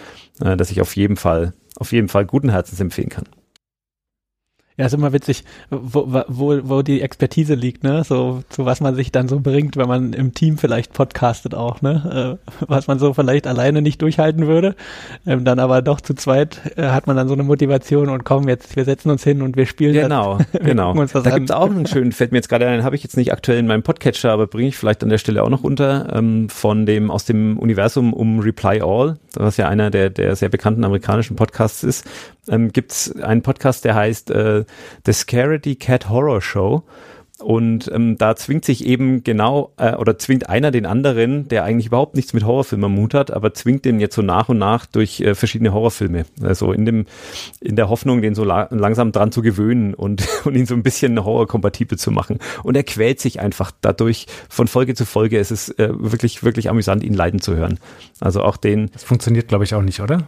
äh, 0.41 0.57
dass 0.57 0.71
ich 0.71 0.81
auf 0.81 0.97
jeden 0.97 1.17
Fall, 1.17 1.53
auf 1.77 1.93
jeden 1.93 2.09
Fall 2.09 2.25
guten 2.25 2.49
Herzens 2.49 2.81
empfehlen 2.81 3.11
kann. 3.11 3.25
Ja, 4.79 4.85
ist 4.85 4.93
immer 4.93 5.15
witzig, 5.15 5.45
wo, 5.71 6.23
wo, 6.29 6.61
wo 6.65 6.83
die 6.83 7.01
Expertise 7.01 7.55
liegt, 7.55 7.83
ne? 7.83 8.05
So, 8.05 8.43
zu 8.51 8.67
was 8.67 8.83
man 8.83 8.95
sich 8.95 9.11
dann 9.11 9.27
so 9.27 9.41
bringt, 9.41 9.79
wenn 9.79 9.89
man 9.89 10.13
im 10.13 10.35
Team 10.35 10.59
vielleicht 10.59 10.93
podcastet 10.93 11.55
auch, 11.55 11.81
ne? 11.81 12.39
Äh, 12.47 12.53
was 12.69 12.87
man 12.87 12.99
so 12.99 13.15
vielleicht 13.15 13.47
alleine 13.47 13.81
nicht 13.81 14.03
durchhalten 14.03 14.47
würde. 14.47 14.75
Ähm, 15.27 15.47
dann 15.47 15.61
aber 15.61 15.81
doch 15.81 16.03
zu 16.03 16.13
zweit 16.13 16.61
äh, 16.77 16.89
hat 16.89 17.07
man 17.07 17.17
dann 17.17 17.27
so 17.27 17.33
eine 17.33 17.43
Motivation 17.43 18.11
und 18.11 18.25
komm, 18.25 18.49
jetzt, 18.49 18.77
wir 18.77 18.85
setzen 18.85 19.11
uns 19.11 19.25
hin 19.25 19.41
und 19.41 19.57
wir 19.57 19.65
spielen. 19.65 19.95
Genau, 19.95 20.41
das. 20.53 20.61
genau. 20.63 20.93
da 21.07 21.31
gibt 21.31 21.49
es 21.49 21.57
auch 21.57 21.71
einen 21.71 21.87
schönen, 21.87 22.13
fällt 22.13 22.33
mir 22.33 22.39
jetzt 22.39 22.51
gerade 22.51 22.69
ein, 22.69 22.85
habe 22.85 22.97
ich 22.97 23.03
jetzt 23.03 23.17
nicht 23.17 23.33
aktuell 23.33 23.59
in 23.59 23.67
meinem 23.67 23.83
Podcatcher, 23.83 24.31
aber 24.31 24.47
bringe 24.47 24.69
ich 24.69 24.77
vielleicht 24.77 25.03
an 25.03 25.09
der 25.09 25.19
Stelle 25.19 25.43
auch 25.43 25.49
noch 25.49 25.65
unter, 25.65 26.15
ähm, 26.15 26.51
von 26.51 26.85
dem, 26.85 27.11
aus 27.11 27.25
dem 27.25 27.59
Universum 27.59 28.13
um 28.13 28.41
Reply 28.41 28.83
All, 28.83 29.17
was 29.37 29.57
ja 29.57 29.69
einer 29.69 29.91
der, 29.91 30.11
der 30.11 30.37
sehr 30.37 30.51
bekannten 30.51 30.85
amerikanischen 30.85 31.35
Podcasts 31.35 31.83
ist, 31.83 32.05
ähm, 32.49 32.73
gibt 32.73 32.93
es 32.93 33.21
einen 33.23 33.41
Podcast, 33.41 33.87
der 33.87 33.95
heißt 33.95 34.31
äh, 34.31 34.66
The 35.05 35.13
Scaredy 35.13 35.79
Cat 35.79 36.05
Horror 36.05 36.41
Show. 36.41 36.85
Und 37.39 37.91
ähm, 37.93 38.17
da 38.17 38.35
zwingt 38.35 38.65
sich 38.65 38.87
eben 38.87 39.23
genau, 39.23 39.73
äh, 39.77 39.95
oder 39.95 40.19
zwingt 40.19 40.49
einer 40.49 40.71
den 40.71 40.87
anderen, 40.87 41.49
der 41.49 41.65
eigentlich 41.65 41.89
überhaupt 41.89 42.17
nichts 42.17 42.33
mit 42.33 42.45
Horrorfilmen 42.45 42.91
Mut 42.91 43.13
hat, 43.13 43.31
aber 43.31 43.53
zwingt 43.53 43.85
den 43.85 44.01
jetzt 44.01 44.15
so 44.15 44.23
nach 44.23 44.49
und 44.49 44.57
nach 44.57 44.87
durch 44.87 45.21
äh, 45.21 45.35
verschiedene 45.35 45.75
Horrorfilme. 45.75 46.25
Also 46.41 46.73
in 46.73 46.87
dem, 46.87 47.07
in 47.61 47.77
der 47.77 47.91
Hoffnung, 47.91 48.23
den 48.23 48.35
so 48.35 48.43
la 48.43 48.69
langsam 48.71 49.13
dran 49.13 49.33
zu 49.33 49.43
gewöhnen 49.43 49.93
und, 49.93 50.27
und 50.45 50.55
ihn 50.55 50.65
so 50.65 50.75
ein 50.75 50.83
bisschen 50.83 51.23
horrorkompatibel 51.23 51.99
zu 51.99 52.11
machen. 52.11 52.39
Und 52.63 52.75
er 52.75 52.85
quält 52.85 53.21
sich 53.21 53.39
einfach 53.39 53.71
dadurch 53.83 54.27
von 54.49 54.67
Folge 54.67 54.95
zu 54.95 55.05
Folge. 55.05 55.39
Es 55.39 55.51
ist 55.51 55.79
äh, 55.79 55.91
wirklich, 55.93 56.43
wirklich 56.43 56.71
amüsant, 56.71 57.05
ihn 57.05 57.15
leiden 57.15 57.43
zu 57.43 57.55
hören. 57.55 57.79
Also 58.19 58.43
auch 58.43 58.57
den. 58.57 58.91
Das 58.93 59.05
funktioniert, 59.05 59.49
glaube 59.49 59.65
ich, 59.65 59.75
auch 59.75 59.83
nicht, 59.83 60.01
oder? 60.01 60.27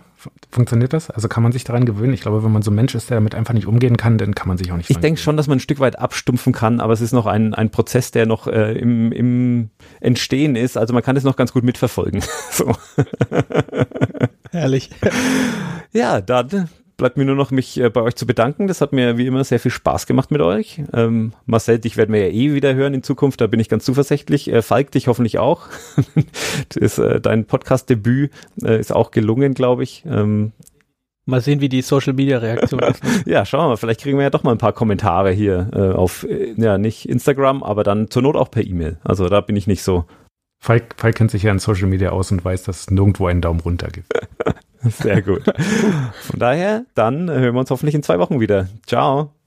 Funktioniert 0.50 0.92
das? 0.92 1.10
Also 1.10 1.28
kann 1.28 1.44
man 1.44 1.52
sich 1.52 1.62
daran 1.62 1.84
gewöhnen? 1.84 2.12
Ich 2.12 2.22
glaube, 2.22 2.42
wenn 2.42 2.50
man 2.50 2.62
so 2.62 2.72
ein 2.72 2.74
Mensch 2.74 2.94
ist, 2.94 3.08
der 3.08 3.16
damit 3.16 3.36
einfach 3.36 3.54
nicht 3.54 3.66
umgehen 3.66 3.96
kann, 3.96 4.18
dann 4.18 4.34
kann 4.34 4.48
man 4.48 4.58
sich 4.58 4.72
auch 4.72 4.76
nicht. 4.76 4.90
Ich 4.90 4.98
denke 4.98 5.20
schon, 5.20 5.36
dass 5.36 5.46
man 5.46 5.58
ein 5.58 5.60
Stück 5.60 5.78
weit 5.78 5.98
abstumpfen 5.98 6.52
kann, 6.52 6.80
aber 6.80 6.96
es 6.98 7.02
ist 7.02 7.12
noch 7.12 7.26
ein, 7.26 7.54
ein 7.54 7.70
Prozess, 7.70 8.10
der 8.10 8.26
noch 8.26 8.46
äh, 8.46 8.72
im, 8.72 9.12
im 9.12 9.70
Entstehen 10.00 10.56
ist. 10.56 10.76
Also 10.76 10.92
man 10.94 11.02
kann 11.02 11.16
es 11.16 11.24
noch 11.24 11.36
ganz 11.36 11.52
gut 11.52 11.62
mitverfolgen. 11.62 12.22
so. 12.50 12.74
Herrlich. 14.50 14.90
Ja, 15.92 16.20
dann 16.20 16.68
bleibt 16.96 17.16
mir 17.16 17.24
nur 17.24 17.36
noch, 17.36 17.52
mich 17.52 17.80
äh, 17.80 17.88
bei 17.88 18.02
euch 18.02 18.16
zu 18.16 18.26
bedanken. 18.26 18.66
Das 18.66 18.80
hat 18.80 18.92
mir 18.92 19.16
wie 19.16 19.26
immer 19.26 19.44
sehr 19.44 19.60
viel 19.60 19.70
Spaß 19.70 20.06
gemacht 20.06 20.30
mit 20.30 20.40
euch. 20.40 20.82
Ähm, 20.92 21.32
Marcel, 21.46 21.78
dich 21.78 21.96
werden 21.96 22.12
wir 22.12 22.26
ja 22.26 22.32
eh 22.32 22.52
wieder 22.54 22.74
hören 22.74 22.92
in 22.92 23.02
Zukunft, 23.04 23.40
da 23.40 23.46
bin 23.46 23.60
ich 23.60 23.68
ganz 23.68 23.84
zuversichtlich. 23.84 24.52
Äh, 24.52 24.62
Falk, 24.62 24.90
dich 24.90 25.06
hoffentlich 25.06 25.38
auch. 25.38 25.68
das, 26.70 26.98
äh, 26.98 27.20
dein 27.20 27.44
Podcast-Debüt 27.44 28.32
äh, 28.62 28.80
ist 28.80 28.92
auch 28.92 29.12
gelungen, 29.12 29.54
glaube 29.54 29.84
ich. 29.84 30.04
Ähm, 30.06 30.52
Mal 31.28 31.40
sehen, 31.40 31.60
wie 31.60 31.68
die 31.68 31.82
Social 31.82 32.14
Media 32.14 32.38
Reaktion 32.38 32.80
ist. 32.80 33.02
ja, 33.26 33.44
schauen 33.44 33.64
wir 33.64 33.68
mal. 33.68 33.76
Vielleicht 33.76 34.00
kriegen 34.00 34.18
wir 34.18 34.24
ja 34.24 34.30
doch 34.30 34.42
mal 34.42 34.52
ein 34.52 34.58
paar 34.58 34.72
Kommentare 34.72 35.30
hier 35.30 35.68
äh, 35.72 35.92
auf, 35.92 36.24
äh, 36.24 36.54
ja, 36.56 36.78
nicht 36.78 37.08
Instagram, 37.08 37.62
aber 37.62 37.84
dann 37.84 38.10
zur 38.10 38.22
Not 38.22 38.36
auch 38.36 38.50
per 38.50 38.64
E-Mail. 38.64 38.98
Also 39.04 39.28
da 39.28 39.40
bin 39.40 39.56
ich 39.56 39.66
nicht 39.66 39.82
so. 39.82 40.04
Falk, 40.60 40.94
Falk 40.96 41.14
kennt 41.14 41.30
sich 41.30 41.44
ja 41.44 41.52
in 41.52 41.58
Social 41.58 41.86
Media 41.86 42.10
aus 42.10 42.32
und 42.32 42.44
weiß, 42.44 42.64
dass 42.64 42.80
es 42.80 42.90
nirgendwo 42.90 43.26
einen 43.26 43.40
Daumen 43.40 43.60
runter 43.60 43.88
gibt. 43.88 44.12
Sehr 44.80 45.22
gut. 45.22 45.42
Von 46.22 46.40
daher, 46.40 46.84
dann 46.94 47.30
hören 47.30 47.54
wir 47.54 47.60
uns 47.60 47.70
hoffentlich 47.70 47.94
in 47.94 48.02
zwei 48.02 48.18
Wochen 48.18 48.40
wieder. 48.40 48.68
Ciao. 48.86 49.37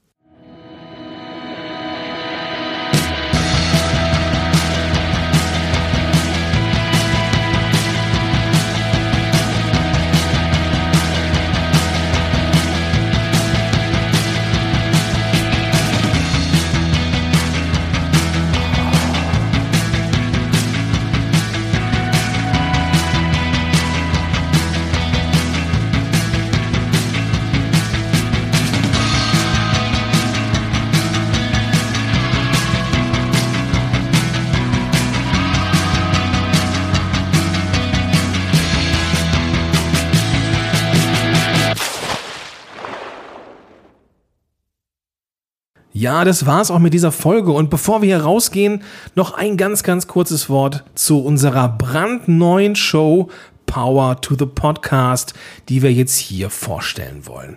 Ja, 46.02 46.24
das 46.24 46.46
war's 46.46 46.72
auch 46.72 46.80
mit 46.80 46.94
dieser 46.94 47.12
Folge. 47.12 47.52
Und 47.52 47.70
bevor 47.70 48.02
wir 48.02 48.16
hier 48.16 48.24
rausgehen, 48.24 48.82
noch 49.14 49.34
ein 49.34 49.56
ganz, 49.56 49.84
ganz 49.84 50.08
kurzes 50.08 50.50
Wort 50.50 50.82
zu 50.96 51.22
unserer 51.22 51.68
brandneuen 51.68 52.74
Show 52.74 53.30
Power 53.66 54.20
to 54.20 54.34
the 54.36 54.46
Podcast, 54.46 55.32
die 55.68 55.80
wir 55.80 55.92
jetzt 55.92 56.16
hier 56.16 56.50
vorstellen 56.50 57.28
wollen. 57.28 57.56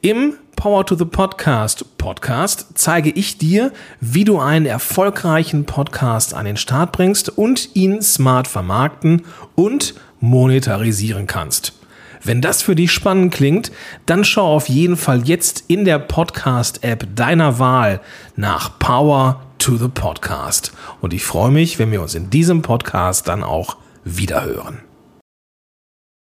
Im 0.00 0.34
Power 0.56 0.84
to 0.84 0.96
the 0.96 1.04
Podcast 1.04 1.96
Podcast 1.96 2.70
zeige 2.74 3.10
ich 3.10 3.38
dir, 3.38 3.70
wie 4.00 4.24
du 4.24 4.40
einen 4.40 4.66
erfolgreichen 4.66 5.64
Podcast 5.64 6.34
an 6.34 6.44
den 6.44 6.56
Start 6.56 6.90
bringst 6.90 7.38
und 7.38 7.76
ihn 7.76 8.02
smart 8.02 8.48
vermarkten 8.48 9.22
und 9.54 9.94
monetarisieren 10.18 11.28
kannst. 11.28 11.72
Wenn 12.26 12.40
das 12.40 12.62
für 12.62 12.74
dich 12.74 12.90
spannend 12.90 13.32
klingt, 13.32 13.70
dann 14.04 14.24
schau 14.24 14.54
auf 14.56 14.68
jeden 14.68 14.96
Fall 14.96 15.28
jetzt 15.28 15.64
in 15.68 15.84
der 15.84 16.00
Podcast-App 16.00 17.06
deiner 17.14 17.60
Wahl 17.60 18.00
nach 18.34 18.80
Power 18.80 19.42
to 19.58 19.76
the 19.76 19.88
Podcast. 19.88 20.72
Und 21.00 21.14
ich 21.14 21.24
freue 21.24 21.52
mich, 21.52 21.78
wenn 21.78 21.92
wir 21.92 22.02
uns 22.02 22.16
in 22.16 22.28
diesem 22.28 22.62
Podcast 22.62 23.28
dann 23.28 23.44
auch 23.44 23.76
wiederhören. 24.04 24.85